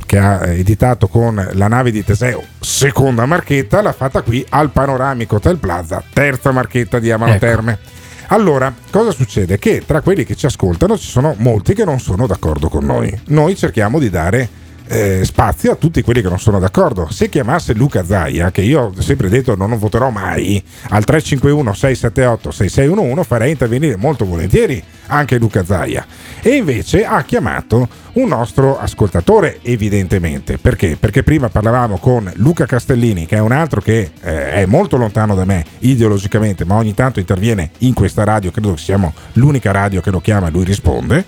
che 0.06 0.18
ha 0.18 0.46
editato 0.48 1.08
con 1.08 1.48
la 1.54 1.68
nave 1.68 1.92
di 1.92 2.04
Teseo, 2.04 2.42
seconda 2.60 3.26
marchetta, 3.26 3.82
l'ha 3.82 3.94
fatta 3.94 4.22
qui 4.22 4.46
al 4.50 4.70
Panoramico 4.72 5.36
Hotel 5.36 5.58
Plaza, 5.58 6.02
terza 6.14 6.52
marchetta 6.52 7.00
di 7.00 7.12
Amano 7.12 7.34
Ecco. 7.34 7.46
Terme. 7.46 7.80
Allora, 8.28 8.74
cosa 8.90 9.12
succede? 9.12 9.60
Che 9.60 9.84
tra 9.86 10.02
quelli 10.02 10.24
che 10.26 10.36
ci 10.36 10.46
ascoltano 10.46 10.98
ci 10.98 11.08
sono 11.08 11.36
molti 11.38 11.74
che 11.74 11.86
non 11.86 12.00
sono 12.00 12.28
d'accordo 12.28 12.70
con 12.70 12.86
noi. 12.86 13.18
Noi 13.28 13.56
cerchiamo 13.56 14.00
di 14.00 14.10
dare 14.10 14.64
eh, 14.88 15.24
spazio 15.26 15.72
a 15.72 15.76
tutti 15.76 16.02
quelli 16.02 16.22
che 16.22 16.30
non 16.30 16.40
sono 16.40 16.60
d'accordo. 16.60 17.08
Se 17.10 17.30
chiamasse 17.30 17.74
Luca 17.74 18.04
Zaia, 18.04 18.52
che 18.52 18.62
io 18.62 18.94
ho 18.96 19.02
sempre 19.02 19.30
detto 19.30 19.56
non 19.56 19.78
voterò 19.78 20.10
mai, 20.10 20.64
al 20.90 21.04
351 21.04 21.74
678 21.74 22.52
6611 22.52 23.28
farei 23.28 23.52
intervenire 23.52 23.96
molto 23.96 24.26
volentieri 24.26 24.84
anche 25.08 25.38
Luca 25.38 25.64
Zaia. 25.64 26.06
E 26.42 26.56
invece 26.56 27.06
ha 27.06 27.24
chiamato 27.24 27.88
un 28.16 28.28
nostro 28.30 28.78
ascoltatore, 28.78 29.60
evidentemente. 29.62 30.58
Perché? 30.58 30.98
Perché 30.98 31.24
prima 31.24 31.50
parlavamo 31.50 31.98
con 31.98 32.32
Luca 32.36 32.66
Castellini, 32.66 33.26
che 33.26 33.38
è 33.38 33.40
un 33.40 33.52
altro 33.52 33.82
che 33.82 34.12
eh, 34.22 34.52
è 34.52 34.66
molto 34.66 34.98
lontano 34.98 35.36
da 35.36 35.46
me 35.46 35.66
ideologicamente, 35.80 36.66
ma 36.66 36.76
ogni 36.76 36.94
tanto 36.94 37.20
interviene 37.20 37.72
in 37.80 37.94
questa 37.94 38.24
radio, 38.24 38.52
credo 38.52 38.74
che 38.74 38.82
siamo 38.82 39.14
l'unica 39.34 39.72
radio 39.72 40.02
che 40.02 40.12
lo 40.12 40.22
chiama 40.22 40.48
e 40.48 40.52
lui 40.52 40.64
risponde. 40.64 41.26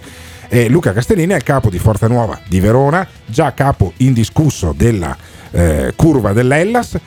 E 0.49 0.69
Luca 0.69 0.93
Castellini 0.93 1.33
è 1.33 1.37
il 1.37 1.43
capo 1.43 1.69
di 1.69 1.77
Forza 1.77 2.07
Nuova 2.07 2.39
di 2.47 2.61
Verona, 2.61 3.05
già 3.25 3.53
capo 3.53 3.91
indiscusso 3.97 4.73
della 4.75 5.15
eh, 5.51 5.91
curva 5.93 6.31
dell'Ellas, 6.31 6.97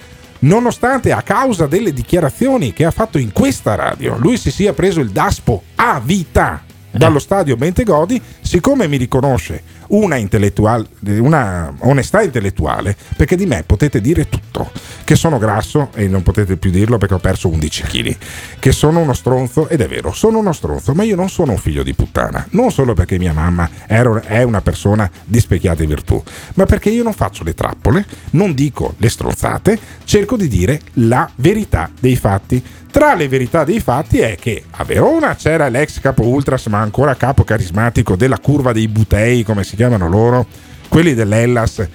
nonostante 0.41 1.11
a 1.11 1.23
causa 1.23 1.67
delle 1.67 1.95
dichiarazioni 1.95 2.75
che 2.75 2.85
ha 2.85 2.91
fatto 2.91 3.17
in 3.17 3.33
questa 3.33 3.75
radio, 3.77 4.19
lui 4.19 4.37
si 4.37 4.51
sia 4.51 4.75
preso 4.75 5.01
il 5.01 5.11
DASPO 5.11 5.63
a 5.77 6.01
vita 6.05 6.65
dallo 6.91 7.19
stadio 7.19 7.57
Bentegodi, 7.57 8.21
siccome 8.51 8.89
mi 8.89 8.97
riconosce 8.97 9.63
una, 9.91 10.17
intellettuale, 10.17 10.89
una 11.19 11.73
onestà 11.83 12.21
intellettuale, 12.21 12.97
perché 13.17 13.37
di 13.37 13.47
me 13.47 13.63
potete 13.65 14.01
dire 14.01 14.29
tutto, 14.29 14.73
che 15.05 15.15
sono 15.15 15.39
grasso 15.39 15.91
e 15.95 16.09
non 16.09 16.25
potete 16.25 16.57
più 16.57 16.73
dirlo 16.73 16.99
perché 16.99 17.15
ho 17.15 17.21
perso 17.21 17.47
11 17.49 17.83
kg, 17.85 18.17
che 18.59 18.73
sono 18.73 18.99
uno 18.99 19.13
stronzo 19.13 19.69
ed 19.69 19.83
è 19.83 19.87
vero, 19.87 20.13
sono 20.13 20.39
uno 20.39 20.53
stronzo, 20.53 20.95
ma 20.95 21.05
io 21.05 21.15
non 21.15 21.29
sono 21.29 21.53
un 21.53 21.59
figlio 21.59 21.85
di 21.85 21.95
puttana, 21.95 22.45
non 22.51 22.73
solo 22.73 22.93
perché 22.93 23.19
mia 23.19 23.33
mamma 23.33 23.71
è 23.87 24.43
una 24.43 24.61
persona 24.63 25.09
di 25.25 25.39
specchiate 25.39 25.87
virtù, 25.87 26.21
ma 26.55 26.67
perché 26.67 26.91
io 26.91 27.05
non 27.05 27.13
faccio 27.13 27.45
le 27.45 27.55
trappole, 27.55 28.05
non 28.31 28.53
dico 28.53 28.95
le 28.97 29.09
stronzate, 29.09 29.79
cerco 30.03 30.37
di 30.37 30.49
dire 30.49 30.81
la 30.95 31.31
verità 31.37 31.89
dei 32.01 32.17
fatti. 32.17 32.61
Tra 32.91 33.15
le 33.15 33.29
verità 33.29 33.63
dei 33.63 33.79
fatti 33.79 34.19
è 34.19 34.35
che 34.35 34.65
a 34.69 34.83
Verona 34.83 35.37
c'era 35.37 35.69
l'ex 35.69 36.01
capo 36.01 36.27
Ultras, 36.27 36.67
ma 36.67 36.81
ancora 36.81 37.15
capo 37.15 37.45
carismatico 37.45 38.17
della 38.17 38.40
curva 38.41 38.73
dei 38.73 38.89
Butei, 38.89 39.43
come 39.45 39.65
si 39.65 39.77
chiamano 39.77 40.09
loro, 40.09 40.47
quelli 40.89 41.15
dell'Ellas, 41.15 41.87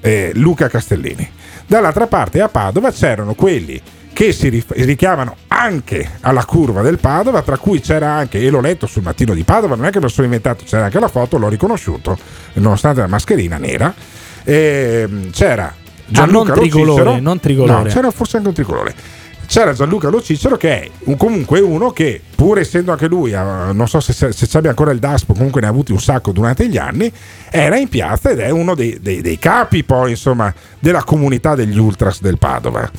eh, 0.00 0.30
Luca 0.34 0.68
Castellini. 0.68 1.28
Dall'altra 1.66 2.06
parte 2.06 2.40
a 2.40 2.48
Padova 2.48 2.90
c'erano 2.90 3.34
quelli 3.34 3.80
che 4.12 4.32
si 4.32 4.64
richiamano 4.68 5.36
anche 5.48 6.12
alla 6.22 6.44
curva 6.44 6.82
del 6.82 6.98
Padova, 6.98 7.42
tra 7.42 7.56
cui 7.58 7.80
c'era 7.80 8.10
anche, 8.10 8.38
e 8.40 8.50
l'ho 8.50 8.60
letto 8.60 8.86
sul 8.86 9.02
mattino 9.02 9.32
di 9.34 9.44
Padova, 9.44 9.76
non 9.76 9.84
è 9.84 9.90
che 9.90 9.98
me 9.98 10.04
lo 10.04 10.10
sono 10.10 10.26
inventato, 10.26 10.64
c'era 10.64 10.84
anche 10.84 10.98
la 10.98 11.08
foto, 11.08 11.38
l'ho 11.38 11.48
riconosciuto, 11.48 12.18
nonostante 12.54 13.00
la 13.00 13.06
mascherina 13.06 13.58
nera, 13.58 13.94
ehm, 14.44 15.30
c'era 15.30 15.72
Gianluca 16.06 16.52
Ah, 16.52 16.54
non 16.56 16.62
tricolore, 16.64 17.02
Lo 17.02 17.10
Cicero. 17.10 17.22
non 17.22 17.40
tricolore. 17.40 17.82
No, 17.82 17.88
c'era 17.88 18.10
forse 18.10 18.36
anche 18.38 18.48
un 18.48 18.54
tricolore. 18.54 18.94
C'era 19.50 19.72
Gianluca 19.72 20.10
Lo 20.10 20.20
Cicero 20.20 20.58
che 20.58 20.82
è 20.82 20.90
un- 21.04 21.16
comunque 21.16 21.60
uno 21.60 21.90
che, 21.90 22.20
pur 22.34 22.58
essendo 22.58 22.92
anche 22.92 23.08
lui, 23.08 23.32
eh, 23.32 23.36
non 23.72 23.88
so 23.88 23.98
se, 23.98 24.12
se, 24.12 24.30
se 24.30 24.58
abbia 24.58 24.68
ancora 24.68 24.90
il 24.90 24.98
DASPO, 24.98 25.32
comunque 25.32 25.62
ne 25.62 25.66
ha 25.68 25.70
avuti 25.70 25.90
un 25.90 26.00
sacco 26.00 26.32
durante 26.32 26.68
gli 26.68 26.76
anni, 26.76 27.10
era 27.50 27.78
in 27.78 27.88
piazza 27.88 28.28
ed 28.28 28.40
è 28.40 28.50
uno 28.50 28.74
dei, 28.74 28.98
dei- 29.00 29.22
dei 29.22 29.38
capi 29.38 29.84
poi, 29.84 30.10
insomma, 30.10 30.52
della 30.78 31.02
comunità 31.02 31.54
degli 31.54 31.78
Ultras 31.78 32.20
del 32.20 32.36
Padova. 32.36 32.90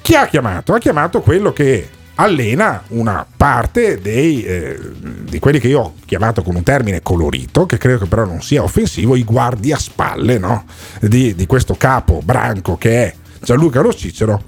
Chi 0.00 0.14
ha 0.14 0.28
chiamato? 0.28 0.72
Ha 0.72 0.78
chiamato 0.78 1.20
quello 1.20 1.52
che 1.52 1.88
allena 2.14 2.84
una 2.88 3.26
parte 3.36 4.00
dei, 4.00 4.44
eh, 4.44 4.78
di 5.00 5.40
quelli 5.40 5.58
che 5.58 5.66
io 5.66 5.80
ho 5.80 5.94
chiamato 6.06 6.42
con 6.44 6.54
un 6.54 6.62
termine 6.62 7.02
colorito, 7.02 7.66
che 7.66 7.78
credo 7.78 7.98
che 7.98 8.06
però 8.06 8.24
non 8.24 8.40
sia 8.40 8.62
offensivo, 8.62 9.16
i 9.16 9.24
guardiaspalle 9.24 10.38
no? 10.38 10.64
di, 11.00 11.34
di 11.34 11.46
questo 11.46 11.74
capo 11.74 12.20
branco 12.22 12.76
che 12.76 13.02
è 13.04 13.14
Gianluca 13.42 13.80
Lo 13.80 13.92
Cicero. 13.92 14.44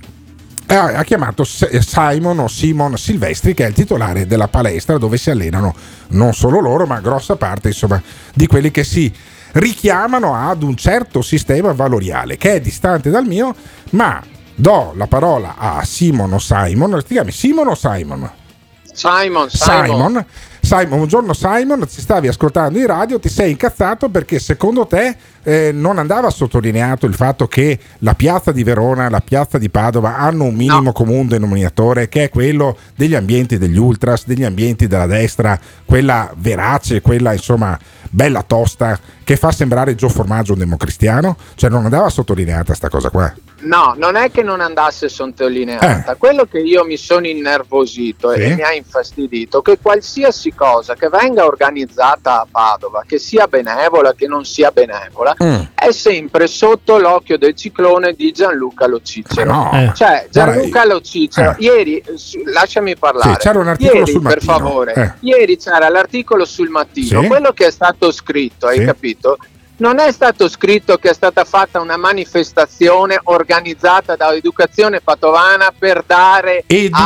E 0.67 0.75
Ha, 0.75 1.05
chiamato 1.05 1.45
Simon 1.45 2.39
o 2.39 2.49
Simon 2.49 2.97
Silvestri, 2.97 3.55
che 3.55 3.65
è 3.65 3.69
il 3.69 3.75
titolare 3.75 4.27
della 4.27 4.49
palestra 4.49 4.97
dove 4.99 5.19
si 5.19 5.31
allenano 5.31 5.75
non 6.09 6.33
solo 6.33 6.59
loro, 6.59 6.87
ma 6.87 7.01
grossa 7.01 7.37
parte 7.37 7.69
insomma, 7.69 8.03
di 8.35 8.47
quelli 8.47 8.71
che 8.71 8.83
si 8.83 9.13
richiamano 9.53 10.35
ad 10.35 10.63
un 10.63 10.75
certo 10.75 11.23
sistema 11.23 11.73
valoriale 11.73 12.37
che 12.37 12.55
è 12.55 12.61
distante 12.61 13.11
dal 13.11 13.27
mio, 13.27 13.55
ma 13.91 14.23
do 14.55 14.93
la 14.97 15.07
parola 15.07 15.55
a 15.57 15.85
Simon 15.85 16.33
o 16.33 16.39
Simon. 16.39 17.03
Ti 17.07 17.15
chiami 17.15 17.31
Simon 17.31 17.69
o 17.69 17.75
Simon? 17.75 18.31
Simon, 18.95 19.51
Simon. 19.51 19.87
Simon. 19.87 20.27
Simon, 20.61 20.97
buongiorno 20.97 21.35
Simon, 21.35 21.87
ci 21.87 22.01
stavi 22.01 22.27
ascoltando 22.27 22.79
in 22.79 22.87
radio, 22.87 23.19
ti 23.19 23.29
sei 23.29 23.51
incazzato 23.51 24.09
perché 24.09 24.39
secondo 24.39 24.87
te 24.87 25.15
eh, 25.43 25.73
non 25.75 25.99
andava 25.99 26.31
sottolineato 26.31 27.05
il 27.05 27.15
fatto 27.15 27.47
che 27.47 27.79
la 27.99 28.15
piazza 28.15 28.51
di 28.51 28.63
Verona 28.63 29.07
e 29.07 29.11
la 29.11 29.21
piazza 29.21 29.59
di 29.59 29.69
Padova 29.69 30.17
hanno 30.17 30.45
un 30.45 30.55
minimo 30.55 30.93
comune 30.93 31.29
denominatore 31.29 32.09
che 32.09 32.25
è 32.25 32.29
quello 32.31 32.79
degli 32.95 33.15
ambienti 33.15 33.59
degli 33.59 33.77
ultras, 33.77 34.25
degli 34.27 34.45
ambienti 34.45 34.87
della 34.87 35.07
destra, 35.07 35.59
quella 35.85 36.33
verace, 36.37 37.03
quella 37.03 37.35
insomma 37.35 37.79
bella 38.09 38.43
tosta 38.43 38.99
che 39.23 39.37
fa 39.37 39.53
sembrare 39.53 39.95
Gio 39.95 40.09
Formaggio 40.09 40.55
un 40.55 40.61
democristiano? 40.61 41.37
Cioè 41.57 41.69
non 41.69 41.85
andava 41.85 42.09
sottolineata 42.09 42.73
sta 42.73 42.89
cosa 42.89 43.11
qua? 43.11 43.31
No, 43.65 43.95
non 43.97 44.17
è 44.17 44.31
che 44.31 44.43
non 44.43 44.61
andasse 44.61 45.09
sottolineata. 45.09 46.15
Quello 46.17 46.45
che 46.45 46.59
io 46.59 46.85
mi 46.85 46.97
sono 46.97 47.27
innervosito 47.27 48.33
Sì. 48.33 48.41
e 48.41 48.55
mi 48.55 48.63
ha 48.63 48.73
infastidito, 48.73 49.63
che 49.63 49.79
qualsiasi 49.81 50.53
cosa 50.55 50.95
che 50.95 51.09
venga 51.09 51.45
organizzata 51.45 52.41
a 52.41 52.47
Padova, 52.51 53.05
che 53.07 53.19
sia 53.19 53.47
benevola, 53.47 54.15
che 54.15 54.27
non 54.27 54.45
sia 54.45 54.71
benevola, 54.71 55.35
Mm. 55.43 55.63
è 55.75 55.91
sempre 55.93 56.47
sotto 56.47 56.99
l'occhio 56.99 57.37
del 57.39 57.55
ciclone 57.55 58.13
di 58.13 58.33
Gianluca 58.33 58.87
Lo 58.87 59.01
Cicero. 59.03 59.51
Ma 59.53 59.71
no. 59.71 59.71
Eh. 59.73 59.93
Cioè, 59.95 60.29
Gianluca 60.31 60.69
Guarda, 60.69 60.93
Lo 60.95 61.01
Cicero, 61.01 61.51
eh. 61.51 61.57
ieri, 61.59 61.97
eh, 61.99 62.05
lasciami 62.53 62.97
parlare, 62.97 63.33
Sì, 63.33 63.37
c'era 63.39 63.59
un 63.59 63.69
articolo 63.69 63.99
ieri, 63.99 64.11
sul 64.13 64.23
per 64.23 64.43
Mattino. 64.45 64.53
favore, 64.53 64.93
Eh. 64.95 65.13
ieri 65.21 65.57
c'era 65.57 65.89
l'articolo 65.89 66.45
sul 66.45 66.69
mattino, 66.69 67.21
Sì. 67.23 67.27
quello 67.27 67.53
che 67.53 67.67
è 67.67 67.71
stato 67.71 68.11
scritto, 68.13 68.67
hai 68.67 68.85
capito? 68.85 69.37
Non 69.77 69.99
è 69.99 70.13
stato 70.13 70.49
scritto 70.49 70.99
che 70.99 71.11
è 71.11 71.15
stata 71.15 71.43
fatta 71.45 71.81
una 71.81 71.97
manifestazione 71.97 73.19
organizzata 73.25 74.15
da 74.15 74.33
Educazione 74.33 75.01
Padovana 75.01 75.73
per 75.77 76.05
dare 76.07 76.65
adito 76.69 76.97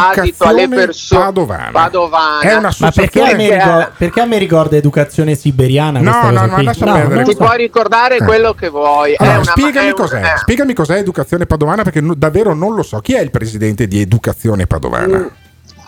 alle 0.45 0.62
Educazione 0.64 0.69
persone 0.69 1.25
Padovana. 1.25 1.71
Padovana. 1.73 2.41
È 2.41 2.55
una 2.55 2.75
Ma 2.79 2.91
perché 2.91 3.21
a, 3.23 3.25
me 3.35 3.49
Perché- 3.49 3.55
ricor- 3.55 3.93
perché 3.97 4.21
a 4.21 4.25
me 4.27 4.39
ricorda 4.39 4.77
educazione 4.77 5.35
siberiana? 5.35 6.01
No, 6.01 6.11
questa 6.11 6.31
no, 6.31 6.47
ma 6.47 6.55
qui? 6.55 6.64
lascia 6.64 6.85
No, 6.85 6.93
perdere. 6.93 7.14
non 7.14 7.25
Ti 7.25 7.31
so. 7.31 7.37
puoi 7.39 7.57
ricordare 7.57 8.16
Eh. 8.16 8.25
quello 8.25 8.53
che 8.53 8.69
vuoi. 8.69 9.12
è 9.12 9.16
Allora, 9.19 9.37
una- 9.39 9.45
spiegami, 9.51 9.87
è 9.87 9.91
un- 9.91 9.97
cos'è, 9.97 10.21
eh. 10.23 10.37
spiegami 10.39 10.75
cos'è 10.75 10.97
Educazione 10.99 11.47
Padovana 11.47 11.83
perché 11.85 12.01
no- 12.03 12.14
davvero 12.14 12.53
non 12.55 12.75
lo 12.75 12.83
so. 12.83 12.99
Chi 13.01 13.14
è 13.14 13.21
il 13.21 13.31
presidente 13.31 13.87
di 13.89 14.01
Educazione 14.03 14.66
Padovana? 14.66 15.19
Mm, 15.19 15.27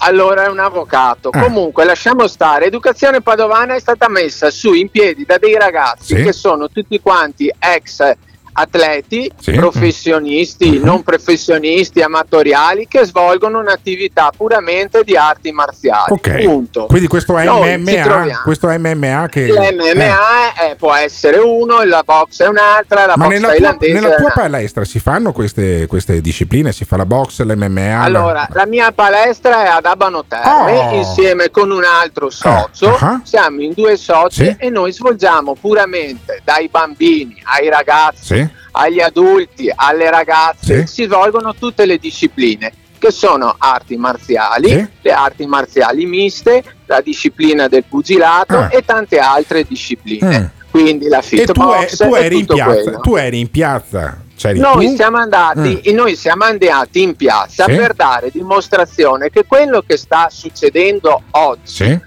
Allora 0.03 0.45
è 0.45 0.49
un 0.49 0.59
avvocato. 0.59 1.29
Ah. 1.31 1.41
Comunque 1.41 1.85
lasciamo 1.85 2.27
stare. 2.27 2.67
Educazione 2.67 3.21
Padovana 3.21 3.75
è 3.75 3.81
stata 3.81 4.09
messa 4.09 4.51
su 4.51 4.73
in 4.73 4.89
piedi 4.89 5.25
da 5.25 5.37
dei 5.39 5.55
ragazzi 5.55 6.17
Sì. 6.17 6.23
che 6.23 6.33
sono 6.33 6.69
tutti 6.69 7.01
quanti 7.01 7.53
ex 7.59 8.15
atleti, 8.61 9.31
Sì. 9.41 9.53
professionisti, 9.53 10.79
Mhm. 10.79 10.85
non 10.85 11.03
professionisti, 11.03 12.01
amatoriali 12.03 12.87
che 12.89 13.05
svolgono 13.05 13.59
un'attività 13.61 14.31
puramente 14.37 15.03
di 15.05 15.17
arti 15.17 15.51
marziali. 15.53 16.13
Ok. 16.13 16.43
Punto. 16.45 16.87
Quindi 16.87 17.07
questo 17.09 17.35
MMA, 17.35 18.41
questo 18.45 18.69
MMA 18.69 19.29
che 19.31 19.47
L'MMA 19.47 20.55
eh. 20.55 20.71
è- 20.71 20.77
può 20.77 20.95
essere 20.95 21.39
uno, 21.39 21.83
la 21.85 22.03
box 22.05 22.43
è 22.43 22.47
un'altra, 22.49 23.07
la 23.07 23.15
Ma 23.17 23.25
box 23.27 23.33
nella 23.35 23.47
tua, 23.49 23.57
thailandese 23.57 23.93
nella 23.93 24.15
è 24.15 24.17
tua 24.19 24.31
palestra 24.31 24.85
si 24.85 24.99
fanno 25.01 25.33
queste, 25.33 25.87
queste 25.87 26.21
discipline? 26.21 26.73
Si 26.73 26.85
fa 26.85 26.97
la 26.97 27.07
box, 27.07 27.41
l'MMA? 27.43 27.81
la- 27.97 28.03
Allora, 28.03 28.49
la 28.53 28.67
mia 28.67 28.93
palestra 28.93 29.65
è 29.65 29.69
ad 29.69 29.85
Abano 29.87 30.25
Terme 30.27 30.79
Oh. 30.79 30.95
insieme 30.95 31.51
con 31.51 31.71
un 31.71 31.85
altro 31.85 32.31
socio. 32.31 32.97
ah. 32.97 33.21
Siamo 33.25 33.61
in 33.61 33.73
due 33.75 33.97
soci 33.97 34.45
Sì. 34.45 34.57
e 34.59 34.71
noi 34.71 34.93
svolgiamo 34.93 35.55
puramente 35.61 36.41
dai 36.45 36.69
bambini 36.69 37.41
ai 37.45 37.69
ragazzi, 37.69 38.25
Sì. 38.37 38.49
Agli 38.73 39.01
adulti, 39.01 39.71
alle 39.75 40.11
ragazze. 40.11 40.87
Sì. 40.87 40.93
Si 40.95 41.05
svolgono 41.05 41.55
tutte 41.55 41.87
le 41.87 41.99
discipline 41.99 42.73
che 42.99 43.11
sono 43.11 43.55
arti 43.59 43.97
marziali, 43.97 44.69
Sì. 44.69 44.89
le 45.01 45.13
arti 45.13 45.47
marziali 45.47 46.05
miste, 46.05 46.63
la 46.87 47.01
disciplina 47.01 47.67
del 47.67 47.85
pugilato 47.89 48.59
Ah. 48.59 48.69
e 48.71 48.85
tante 48.85 49.19
altre 49.19 49.65
discipline. 49.65 50.39
Mm. 50.41 50.45
Quindi 50.71 51.09
la 51.09 51.19
E 51.19 51.21
tu, 51.23 51.27
fitbox 51.27 51.93
e- 52.01 52.07
tu 52.07 52.15
e 52.15 52.25
eri 52.25 52.41
tutto 52.41 52.55
piazza, 52.55 52.83
quello. 52.83 53.01
tu 53.01 53.17
eri 53.17 53.41
in 53.41 53.51
piazza, 53.51 54.19
Noi 54.55 54.87
tu? 54.89 54.95
siamo, 54.97 55.17
andati, 55.17 55.81
e 55.81 55.93
noi 55.93 56.15
siamo 56.17 56.45
andati 56.45 57.03
in 57.03 57.17
piazza 57.17 57.65
Sì. 57.65 57.75
per 57.75 57.95
dare 57.95 58.31
dimostrazione 58.31 59.31
che 59.31 59.45
quello 59.47 59.83
che 59.87 59.97
sta 59.97 60.29
succedendo 60.31 61.23
oggi 61.33 61.61
Sì. 61.75 61.99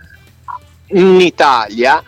in 0.98 1.20
Italia 1.20 2.02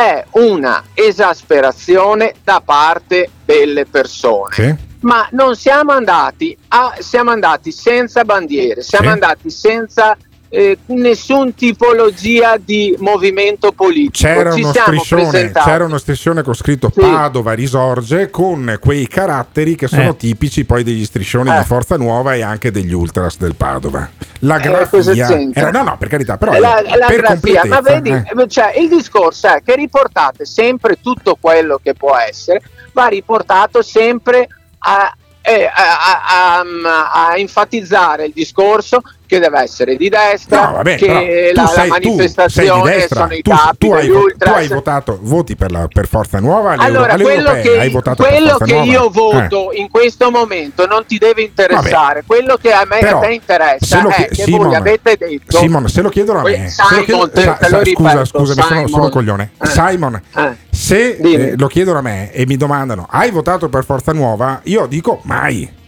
è 0.00 0.24
una 0.32 0.84
esasperazione 0.94 2.34
da 2.42 2.62
parte 2.64 3.28
delle 3.44 3.84
persone. 3.84 4.54
Sì. 4.54 4.74
Ma 5.00 5.26
non 5.32 5.54
siamo 5.56 5.92
andati, 5.92 6.56
a, 6.68 6.94
siamo 6.98 7.30
andati 7.30 7.70
senza 7.72 8.24
bandiere, 8.24 8.82
siamo 8.82 9.06
Sì. 9.06 9.10
andati 9.12 9.50
senza 9.50 10.16
eh, 10.52 10.78
nessun 10.86 11.54
tipologia 11.54 12.56
di 12.58 12.94
movimento 12.98 13.70
politico. 13.72 14.28
C'era 14.28 14.52
Ci 14.52 14.62
uno, 14.62 14.72
siamo 14.72 14.88
striscione, 14.88 15.28
presentati. 15.30 15.70
c'era 15.70 15.84
uno 15.84 15.98
striscione 15.98 16.42
con 16.42 16.54
scritto 16.54 16.90
Sì. 16.92 17.00
Padova 17.00 17.52
risorge 17.52 18.30
con 18.30 18.76
quei 18.80 19.06
caratteri 19.06 19.76
che 19.76 19.86
sono 19.86 20.10
Eh. 20.10 20.16
tipici 20.16 20.64
poi 20.64 20.82
degli 20.82 21.04
striscioni 21.04 21.50
Eh. 21.54 21.58
di 21.58 21.64
Forza 21.64 21.96
Nuova 21.96 22.34
e 22.34 22.42
anche 22.42 22.70
degli 22.72 22.92
ultras 22.92 23.38
del 23.38 23.54
Padova. 23.54 24.08
La 24.40 24.56
Eh, 24.56 24.60
grafia 24.60 25.50
era- 25.54 25.70
no, 25.70 25.82
no, 25.84 25.96
per 25.98 26.08
carità, 26.08 26.36
però 26.36 26.52
la, 26.52 26.82
la 26.82 27.06
per 27.06 27.20
grafia, 27.20 27.64
ma 27.66 27.80
vedi, 27.80 28.10
eh. 28.10 28.48
cioè, 28.48 28.74
il 28.76 28.88
discorso 28.88 29.46
è 29.46 29.62
che 29.64 29.76
riportate 29.76 30.44
sempre 30.44 30.98
tutto 31.00 31.36
quello 31.40 31.78
che 31.82 31.94
può 31.94 32.16
essere, 32.16 32.60
va 32.92 33.06
riportato 33.06 33.82
sempre 33.82 34.48
a, 34.78 35.14
eh, 35.42 35.64
a- 35.72 35.98
a- 36.24 36.58
a- 36.60 37.28
a 37.28 37.38
enfatizzare 37.38 38.26
il 38.26 38.32
discorso 38.34 39.00
che 39.30 39.38
deve 39.38 39.60
essere 39.62 39.96
di 39.96 40.08
destra, 40.08 40.66
No, 40.66 40.72
vabbè, 40.72 40.96
che 40.96 41.52
la, 41.54 41.62
la 41.62 41.68
sei, 41.68 41.84
di 41.84 41.88
manifestazione 41.90 42.90
destra, 42.90 43.20
sono 43.20 43.34
i 43.34 43.42
tu, 43.42 43.50
capi 43.50 43.86
tu 43.86 43.92
hai, 43.92 44.08
tu 44.08 44.48
hai 44.48 44.66
votato, 44.68 45.18
voti 45.22 45.54
per, 45.54 45.70
la, 45.70 45.86
per 45.90 46.08
Forza 46.08 46.40
Nuova 46.40 46.72
allora, 46.72 47.14
quello 47.16 47.52
che, 47.60 47.90
quello 48.16 48.56
che 48.58 48.74
io 48.74 49.06
Eh. 49.06 49.10
voto 49.10 49.70
in 49.72 49.88
questo 49.88 50.30
momento 50.32 50.86
non 50.86 51.06
ti 51.06 51.16
deve 51.18 51.42
interessare. 51.42 52.24
Quello 52.26 52.56
che 52.56 52.72
a 52.72 52.84
me 52.88 52.98
Però, 52.98 53.18
a 53.18 53.20
te 53.20 53.32
interessa 53.32 54.08
è 54.08 54.28
che 54.28 54.34
Simon, 54.42 54.66
voi 54.66 54.74
avete 54.74 55.16
detto 55.16 55.56
Simon, 55.58 55.88
se 55.88 56.02
lo 56.02 56.08
chiedono 56.08 56.40
a 56.40 56.42
me, 56.42 56.64
Eh, 56.64 56.68
se 56.68 56.82
lo 56.82 56.88
Simon, 56.88 57.04
chiedo- 57.04 57.30
te- 57.30 57.42
sa- 57.42 57.52
te 57.52 57.68
lo 57.68 57.76
sa- 57.76 57.82
ripeto, 57.82 58.08
scusa, 58.08 58.24
scusami, 58.24 58.60
sono, 58.62 58.68
Simon. 58.74 58.88
sono 58.88 59.08
coglione. 59.10 59.50
Eh. 59.62 59.66
Simon, 59.68 60.20
Eh. 60.36 60.56
se 60.70 61.10
eh, 61.16 61.54
lo 61.56 61.66
chiedono 61.68 61.98
a 61.98 62.02
me 62.02 62.32
e 62.32 62.44
mi 62.46 62.56
domandano, 62.56 63.06
hai 63.08 63.30
votato 63.30 63.68
per 63.68 63.84
Forza 63.84 64.12
Nuova? 64.12 64.60
Io 64.64 64.86
dico 64.86 65.20
mai. 65.22 65.78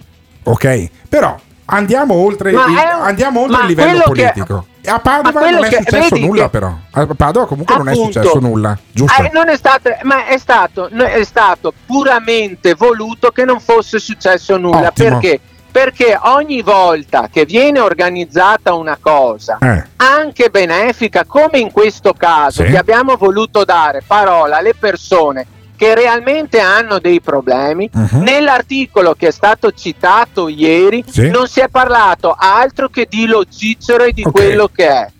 Ok, 0.45 0.89
però 1.09 1.37
andiamo 1.67 2.15
oltre, 2.15 2.51
il, 2.51 2.57
un- 2.57 2.77
andiamo 2.77 3.41
oltre 3.41 3.61
il 3.63 3.67
livello 3.69 4.03
che- 4.13 4.23
politico. 4.33 4.67
E 4.85 4.91
a 4.91 4.99
Padova 4.99 5.49
non 5.49 5.65
è 5.65 5.69
che- 5.69 5.77
successo 5.77 6.09
vedi 6.15 6.27
nulla, 6.27 6.43
che- 6.45 6.49
però. 6.51 6.75
A 6.91 7.07
Padova 7.17 7.47
comunque 7.47 7.77
non 7.77 7.89
è 7.89 7.93
Appunto. 7.93 8.13
successo 8.13 8.39
nulla, 8.41 8.77
giusto? 8.91 9.23
Eh, 9.23 9.31
non 9.33 9.49
è 9.49 9.57
stato, 9.57 9.91
ma 10.03 10.27
è 10.27 10.39
stato, 10.39 10.89
è 10.89 11.23
stato 11.25 11.73
puramente 11.87 12.75
voluto 12.75 13.31
che 13.31 13.45
non 13.45 13.61
fosse 13.61 13.99
successo 14.01 14.57
nulla. 14.57 14.89
Ottimo. 14.89 15.19
Perché? 15.21 15.41
Perché 15.71 16.19
ogni 16.25 16.61
volta 16.61 17.29
che 17.33 17.47
viene 17.47 17.81
organizzata 17.81 18.75
una 18.75 18.99
cosa, 19.01 19.57
Eh. 19.61 19.85
anche 19.97 20.51
benefica, 20.51 21.25
come 21.25 21.59
in 21.61 21.71
questo 21.73 22.13
caso, 22.13 22.63
Sì. 22.65 22.71
che 22.73 22.77
abbiamo 22.77 23.17
voluto 23.17 23.65
dare 23.65 24.03
parola 24.07 24.59
alle 24.59 24.75
persone 24.75 25.47
che 25.83 25.95
realmente 25.97 26.61
hanno 26.61 27.01
dei 27.01 27.21
problemi, 27.21 27.91
Mhm. 27.93 28.23
nell'articolo 28.23 29.15
che 29.15 29.29
è 29.29 29.31
stato 29.33 29.73
citato 29.73 30.47
ieri 30.47 31.03
Sì. 31.05 31.29
non 31.29 31.49
si 31.49 31.59
è 31.59 31.69
parlato 31.69 32.33
altro 32.39 32.89
che 32.89 33.09
di 33.11 33.27
Lo 33.27 33.45
Cicero 33.45 34.05
e 34.05 34.13
di 34.13 34.23
Ok. 34.25 34.31
quello 34.31 34.71
che 34.73 34.87
è. 34.89 35.11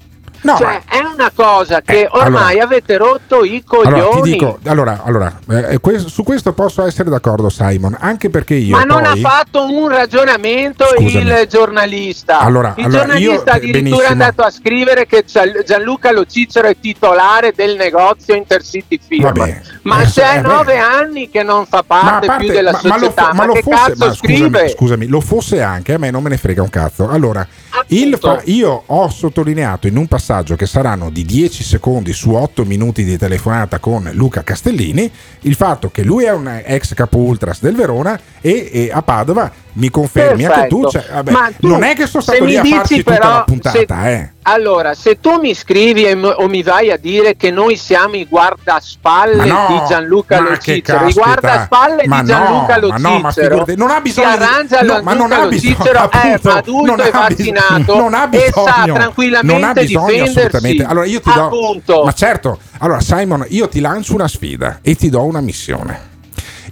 No, 0.43 0.57
cioè, 0.57 0.81
è 0.89 0.99
una 0.99 1.31
cosa 1.35 1.81
che 1.83 2.01
Eh, 2.03 2.09
ormai 2.11 2.53
allora- 2.59 2.65
avete 2.65 2.97
rotto 2.97 3.45
i 3.45 3.63
coglioni. 3.65 4.01
Allora, 4.01 4.21
dico, 4.23 4.59
allora, 4.65 5.01
allora 5.05 5.39
eh, 5.71 5.79
que- 5.81 5.99
su 6.01 6.25
questo 6.25 6.53
posso 6.53 6.85
essere 6.85 7.11
d'accordo, 7.11 7.49
Simon, 7.49 7.97
anche 7.99 8.29
perché 8.29 8.55
io 8.55 8.77
Ma 8.77 8.83
non 8.83 9.03
poi... 9.03 9.23
ha 9.23 9.29
fatto 9.29 9.65
un 9.65 9.89
ragionamento 9.89 10.85
Scusami. 10.97 11.23
il 11.31 11.47
giornalista. 11.49 12.41
Allora, 12.41 12.75
il 12.77 12.85
allora, 12.87 12.99
giornalista 13.05 13.31
io- 13.31 13.57
addirittura 13.57 13.73
benissimo. 13.81 14.03
è 14.03 14.07
andato 14.11 14.43
a 14.43 14.51
scrivere 14.51 15.07
che 15.07 15.25
Gian- 15.25 15.63
Gianluca 15.65 16.11
Lo 16.11 16.25
Cicero 16.27 16.67
è 16.67 16.77
titolare 16.79 17.53
del 17.55 17.77
negozio 17.77 18.35
Intercity 18.35 18.99
Film. 19.07 19.23
Vabbè. 19.23 19.61
Ma 19.83 20.03
Eh, 20.03 20.07
c'è 20.07 20.37
eh, 20.39 20.41
nove 20.41 20.77
anni 20.79 21.31
che 21.31 21.43
non 21.45 21.67
fa 21.67 21.85
Ma 21.87 21.99
parte, 22.01 22.27
parte- 22.27 22.45
più 22.45 22.53
della 22.55 22.73
ma- 22.73 22.81
ma 22.83 22.97
lo 22.97 23.01
società. 23.05 23.29
fo- 23.29 23.35
Ma, 23.35 23.45
lo 23.45 23.53
che 23.53 23.63
fosse- 23.63 23.77
cazzo 23.77 24.07
ma 24.07 24.13
scusami, 24.15 24.37
scrive? 24.39 24.69
scusami, 24.71 25.07
lo 25.07 25.21
fosse 25.21 25.63
anche, 25.63 25.95
a 25.95 25.99
me 25.99 26.11
non 26.11 26.23
me 26.23 26.31
ne 26.31 26.37
frega 26.37 26.63
un 26.63 26.71
cazzo. 26.71 27.09
Allora, 27.09 27.47
il 27.89 28.17
fa- 28.21 28.41
io 28.47 28.83
ho 28.87 29.09
sottolineato 29.09 29.87
in 29.87 29.97
un 29.97 30.07
passaggio 30.09 30.31
che 30.57 30.67
saranno 30.67 31.11
di 31.11 31.25
10 31.25 31.63
secondi 31.63 32.13
su 32.15 32.31
8 32.31 32.65
minuti 32.65 33.05
di 33.05 33.19
telefonata 33.19 33.79
con 33.79 34.09
Luca 34.15 34.43
Castellini 34.43 35.11
il 35.41 35.55
fatto 35.55 35.91
che 35.91 36.03
lui 36.03 36.25
è 36.25 36.33
un 36.33 36.63
ex 36.65 36.95
capo 36.95 37.19
ultras 37.19 37.61
del 37.61 37.75
Verona 37.75 38.19
e, 38.41 38.71
e 38.73 38.91
a 38.91 39.03
Padova 39.03 39.53
mi 39.75 39.91
confermi 39.91 40.45
anche 40.45 40.69
tu, 40.69 40.81
Perfetto. 40.81 41.05
cioè, 41.05 41.23
vabbè, 41.23 41.55
tu, 41.59 41.69
non 41.69 41.83
è 41.83 41.95
che 41.95 42.07
sono 42.07 42.23
stato 42.23 42.45
lì 42.45 42.57
a 42.57 42.65
farci 42.65 42.97
tutta 42.97 43.13
però, 43.13 43.29
la 43.29 43.45
puntata, 43.45 44.03
se- 44.03 44.13
eh. 44.13 44.31
Allora, 44.45 44.95
se 44.95 45.21
tu 45.21 45.39
mi 45.39 45.55
scrivi 45.55 46.05
m- 46.17 46.35
o 46.37 46.49
mi 46.49 46.65
vai 46.65 46.91
a 46.91 46.97
dire 46.97 47.37
che 47.37 47.53
noi 47.53 47.77
siamo 47.77 48.17
i 48.17 48.27
guardaspalle 48.29 49.45
no, 49.45 49.67
di 49.69 49.87
Gianluca 49.89 50.41
Lo 50.41 50.59
Cicero, 50.59 51.07
i 51.07 51.13
guardaspalle 51.13 52.07
Ma 52.09 52.23
di 52.23 52.27
Gianluca 52.27 52.75
no, 52.75 52.81
Lo 52.81 52.89
ma 52.89 52.97
no, 52.99 53.31
figurati, 53.31 53.77
non 53.77 53.91
ha 53.91 54.01
bisogno 54.01 54.31
si 54.33 54.37
di- 54.39 54.43
arrangia 54.45 54.81
no, 54.83 55.01
ma 55.03 55.13
non 55.15 55.29
Gianluca 55.29 55.43
ha 55.43 55.49
bisogno, 55.49 55.75
Cicero 55.77 55.99
appunto, 56.01 56.49
è 56.51 56.53
adulto 56.59 56.87
non 56.87 57.01
e 57.01 57.05
bisogno- 57.05 57.21
vaccinato 57.29 57.97
non 57.97 58.15
ha 58.15 58.29
e 58.33 58.39
sa 58.51 58.63
bisogno, 58.63 58.95
tranquillamente 58.95 59.61
non 59.61 59.69
ha 59.69 59.73
bisogno 59.75 60.23
assolutamente. 60.25 60.85
Allora 60.85 61.07
io 61.07 61.21
ti 61.21 61.33
do 61.33 61.45
Appunto. 61.45 62.03
Ma 62.05 62.13
certo, 62.13 62.59
allora 62.79 63.01
Simon, 63.01 63.45
io 63.51 63.69
ti 63.69 63.79
lancio 63.81 64.15
una 64.15 64.27
sfida 64.29 64.79
e 64.83 64.97
ti 64.97 65.09
do 65.09 65.23
una 65.23 65.41
missione. 65.41 66.11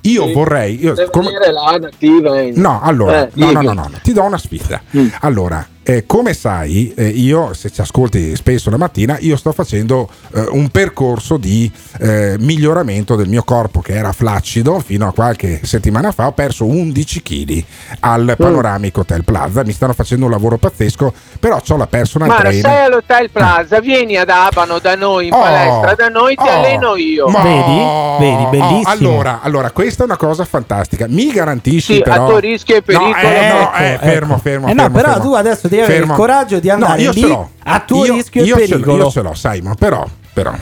Io 0.03 0.27
Sì. 0.27 0.33
vorrei 0.33 0.83
io, 0.83 0.95
come- 1.11 1.31
là, 1.53 1.77
nativa, 1.79 2.41
eh. 2.41 2.53
No, 2.57 2.81
allora, 2.83 3.27
Eh, 3.27 3.31
no, 3.35 3.51
no, 3.53 3.61
no, 3.61 3.73
no, 3.75 3.91
ti 4.03 4.13
do 4.13 4.23
una 4.23 4.39
sfida. 4.39 4.81
Mm. 4.97 5.07
Allora, 5.21 5.65
eh, 5.83 6.05
come 6.07 6.35
sai, 6.35 6.93
eh, 6.95 7.09
io 7.09 7.55
se 7.55 7.71
ci 7.71 7.81
ascolti 7.81 8.37
spesso 8.37 8.69
la 8.71 8.77
mattina, 8.77 9.17
io 9.21 9.37
sto 9.37 9.53
facendo 9.53 10.09
eh, 10.35 10.47
un 10.51 10.69
percorso 10.69 11.37
di 11.37 11.71
eh, 11.99 12.37
miglioramento 12.39 13.17
del 13.17 13.29
mio 13.29 13.43
corpo 13.43 13.81
che 13.81 13.95
era 13.95 14.13
flaccido 14.13 14.79
fino 14.81 15.09
a 15.09 15.13
qualche 15.13 15.61
settimana 15.65 16.13
fa. 16.13 16.27
Ho 16.27 16.33
perso 16.33 16.67
11 16.67 17.23
kg 17.23 17.65
al 18.01 18.35
Panoramic 18.37 18.99
Hotel 18.99 19.25
Plaza. 19.25 19.65
Mi 19.65 19.73
stanno 19.73 19.95
facendo 19.95 20.27
un 20.27 20.31
lavoro 20.31 20.59
pazzesco, 20.59 21.13
però 21.41 21.61
ho 21.67 21.77
la 21.77 21.87
personal 21.87 22.29
Ma 22.29 22.37
trainer. 22.37 22.65
sei 22.65 22.85
all'Hotel 22.85 23.31
Plaza, 23.31 23.81
vieni 23.81 24.17
ad 24.17 24.29
Abano 24.29 24.79
da 24.79 24.95
noi 24.95 25.29
in 25.29 25.33
Oh, 25.33 25.41
palestra, 25.41 25.95
da 25.95 26.09
noi 26.09 26.35
ti 26.35 26.45
oh, 26.47 26.51
alleno 26.51 26.97
io. 26.97 27.29
Ma- 27.29 27.43
Vedi? 27.43 28.59
Oh, 28.61 28.83
allora, 28.85 29.41
allora, 29.43 29.71
questa 29.71 30.03
è 30.03 30.07
una 30.07 30.17
cosa 30.17 30.45
fantastica. 30.45 31.07
Mi 31.09 31.31
garantisci 31.31 31.95
Sì, 31.95 32.03
però... 32.03 32.25
a 32.25 32.29
tuo 32.29 32.39
rischio 32.39 32.77
e 32.77 32.83
pericolo. 32.83 33.11
No, 33.11 33.19
eh, 33.19 33.49
no, 33.49 33.61
Ecco, 33.73 33.77
eh, 33.77 33.93
ecco. 33.93 34.05
fermo, 34.05 34.39
fermo. 34.39 34.69
Eh 34.69 34.75
no, 34.75 34.83
fermo, 34.83 34.97
però 34.97 35.13
fermo. 35.13 35.25
tu 35.25 35.35
adesso 35.35 35.69
devi 35.71 35.83
avere 35.83 35.99
Fermo. 36.01 36.13
il 36.13 36.19
coraggio 36.19 36.59
di 36.61 36.69
andare 36.71 36.97
No, 36.97 37.03
io 37.03 37.11
lì 37.13 37.21
ce 37.21 37.27
l'ho. 37.27 37.51
a 37.65 37.81
tuo 37.81 38.05
Io- 38.05 38.15
rischio 38.15 38.43
e 38.43 38.45
io 38.45 38.55
ce 38.57 38.61
l'ho, 38.63 38.69
pericolo. 38.69 39.05
io 39.05 39.11
ce 39.11 39.23
l'ho, 39.23 39.35
Simon, 39.35 39.75
però, 39.77 40.07
però 40.35 40.53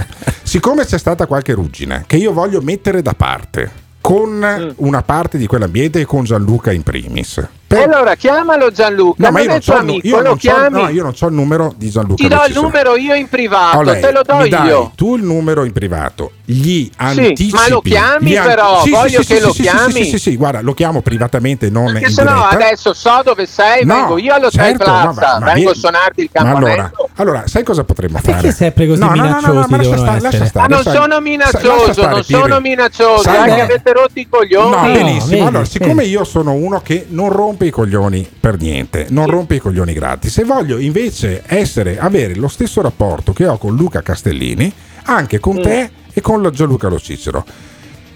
siccome 0.43 0.85
c'è 0.85 0.99
stata 0.99 1.27
qualche 1.27 1.53
ruggine 1.55 2.05
che 2.07 2.17
io 2.17 2.33
voglio 2.33 2.61
mettere 2.61 3.03
da 3.03 3.15
parte 3.15 3.87
con 4.01 4.31
Mm. 4.39 4.71
una 4.77 5.03
parte 5.03 5.37
di 5.39 5.47
quell'ambiente 5.47 6.01
e 6.01 6.05
con 6.05 6.25
Gianluca 6.25 6.71
in 6.73 6.83
primis. 6.83 7.47
E 7.71 7.83
allora 7.83 8.15
chiamalo 8.15 8.71
Gianluca, 8.71 9.27
No, 9.27 9.31
ma 9.31 9.41
io 9.41 9.49
non, 9.49 9.61
nu- 9.67 9.75
amico, 9.75 10.07
io 10.07 10.17
lo 10.17 10.23
non 10.23 10.37
chiami. 10.39 10.83
no, 10.83 10.89
io 10.89 11.03
non 11.03 11.13
ho 11.21 11.27
il 11.27 11.35
numero 11.35 11.75
di 11.77 11.91
Gianluca. 11.91 12.15
Ti 12.15 12.29
do 12.29 12.45
il 12.49 12.55
numero 12.55 12.97
io 12.97 13.15
in 13.15 13.29
privato, 13.29 13.79
Olè, 13.79 14.01
te 14.01 14.11
lo 14.11 14.23
do 14.23 14.37
mi 14.37 14.49
dai 14.49 14.67
io. 14.69 14.93
tu 14.95 15.17
il 15.17 15.23
numero 15.23 15.65
in 15.65 15.73
privato, 15.73 16.33
gli 16.47 16.91
anticipi. 16.97 17.53
ma 17.55 17.69
lo 17.69 17.81
chiami 17.83 18.37
an- 18.37 18.47
però, 18.47 18.79
Sì, 18.79 18.85
sì, 18.85 18.91
voglio 18.91 19.21
sì, 19.23 19.27
che 19.27 19.37
sì, 19.37 19.41
lo 19.43 19.49
sì, 19.53 19.55
sì, 19.57 19.63
chiami. 19.63 19.93
Sì, 19.93 20.03
sì, 20.05 20.11
sì, 20.11 20.19
sì, 20.19 20.37
guarda, 20.37 20.63
lo 20.63 20.73
chiamo 20.73 21.03
privatamente, 21.03 21.69
non 21.69 21.93
Perché 21.93 22.07
in 22.07 22.13
se 22.15 22.23
no 22.23 22.43
adesso 22.45 22.95
so 22.95 23.21
dove 23.23 23.45
sei, 23.45 23.85
No, 23.85 23.95
vengo 23.95 24.19
io 24.19 24.33
all'Hotel 24.35 24.51
certo, 24.79 24.91
no, 24.91 25.13
Plaza, 25.13 25.39
ma- 25.39 25.47
ma 25.47 25.53
vengo 25.53 25.71
a 25.71 25.75
suonarti 25.75 26.21
il 26.23 26.31
campanello. 26.33 26.67
allora, 26.73 26.93
allora, 27.17 27.43
sai 27.47 27.65
cosa 27.65 27.85
potremmo 27.85 28.17
fare? 28.19 28.33
perché 28.33 28.53
sempre 28.53 28.87
così 28.87 28.99
no, 29.01 29.09
no, 29.09 29.15
no, 29.15 29.23
no, 29.23 29.25
minacciosi 29.29 29.51
no, 29.53 29.67
ma 29.69 29.77
lascia 30.13 30.31
devono 30.31 30.47
stare, 30.47 30.69
non 30.69 30.83
sono 30.85 31.21
minaccioso, 31.21 32.07
non 32.09 32.23
sono 32.25 32.61
minaccioso, 32.61 33.29
anche 33.29 33.57
no. 33.57 33.63
avete 33.63 33.93
rotto 33.93 34.19
i 34.19 34.27
coglioni. 34.27 34.71
No, 34.71 34.83
benissimo. 34.93 35.47
allora, 35.47 35.65
siccome 35.67 36.05
io 36.05 36.25
sono 36.25 36.53
uno 36.53 36.81
che 36.83 37.05
non 37.11 37.29
rompe 37.31 37.57
i 37.67 37.71
coglioni 37.71 38.29
per 38.41 38.59
niente, 38.59 39.07
non 39.11 39.27
rompe 39.27 39.57
i 39.57 39.59
coglioni 39.59 39.93
gratis, 39.93 40.33
se 40.33 40.45
voglio 40.45 40.79
invece 40.79 41.43
essere, 41.47 41.99
avere 41.99 42.35
lo 42.35 42.49
stesso 42.49 42.81
rapporto 42.83 43.33
che 43.33 43.47
ho 43.47 43.59
con 43.59 43.75
Luca 43.77 44.03
Castellini, 44.03 44.73
anche 45.05 45.39
con 45.39 45.57
Mm. 45.57 45.63
te 45.63 45.91
e 46.13 46.21
con 46.21 46.41
lo- 46.43 46.51
Gianluca 46.51 46.89
Lo 46.89 46.99
Cicero. 46.99 47.45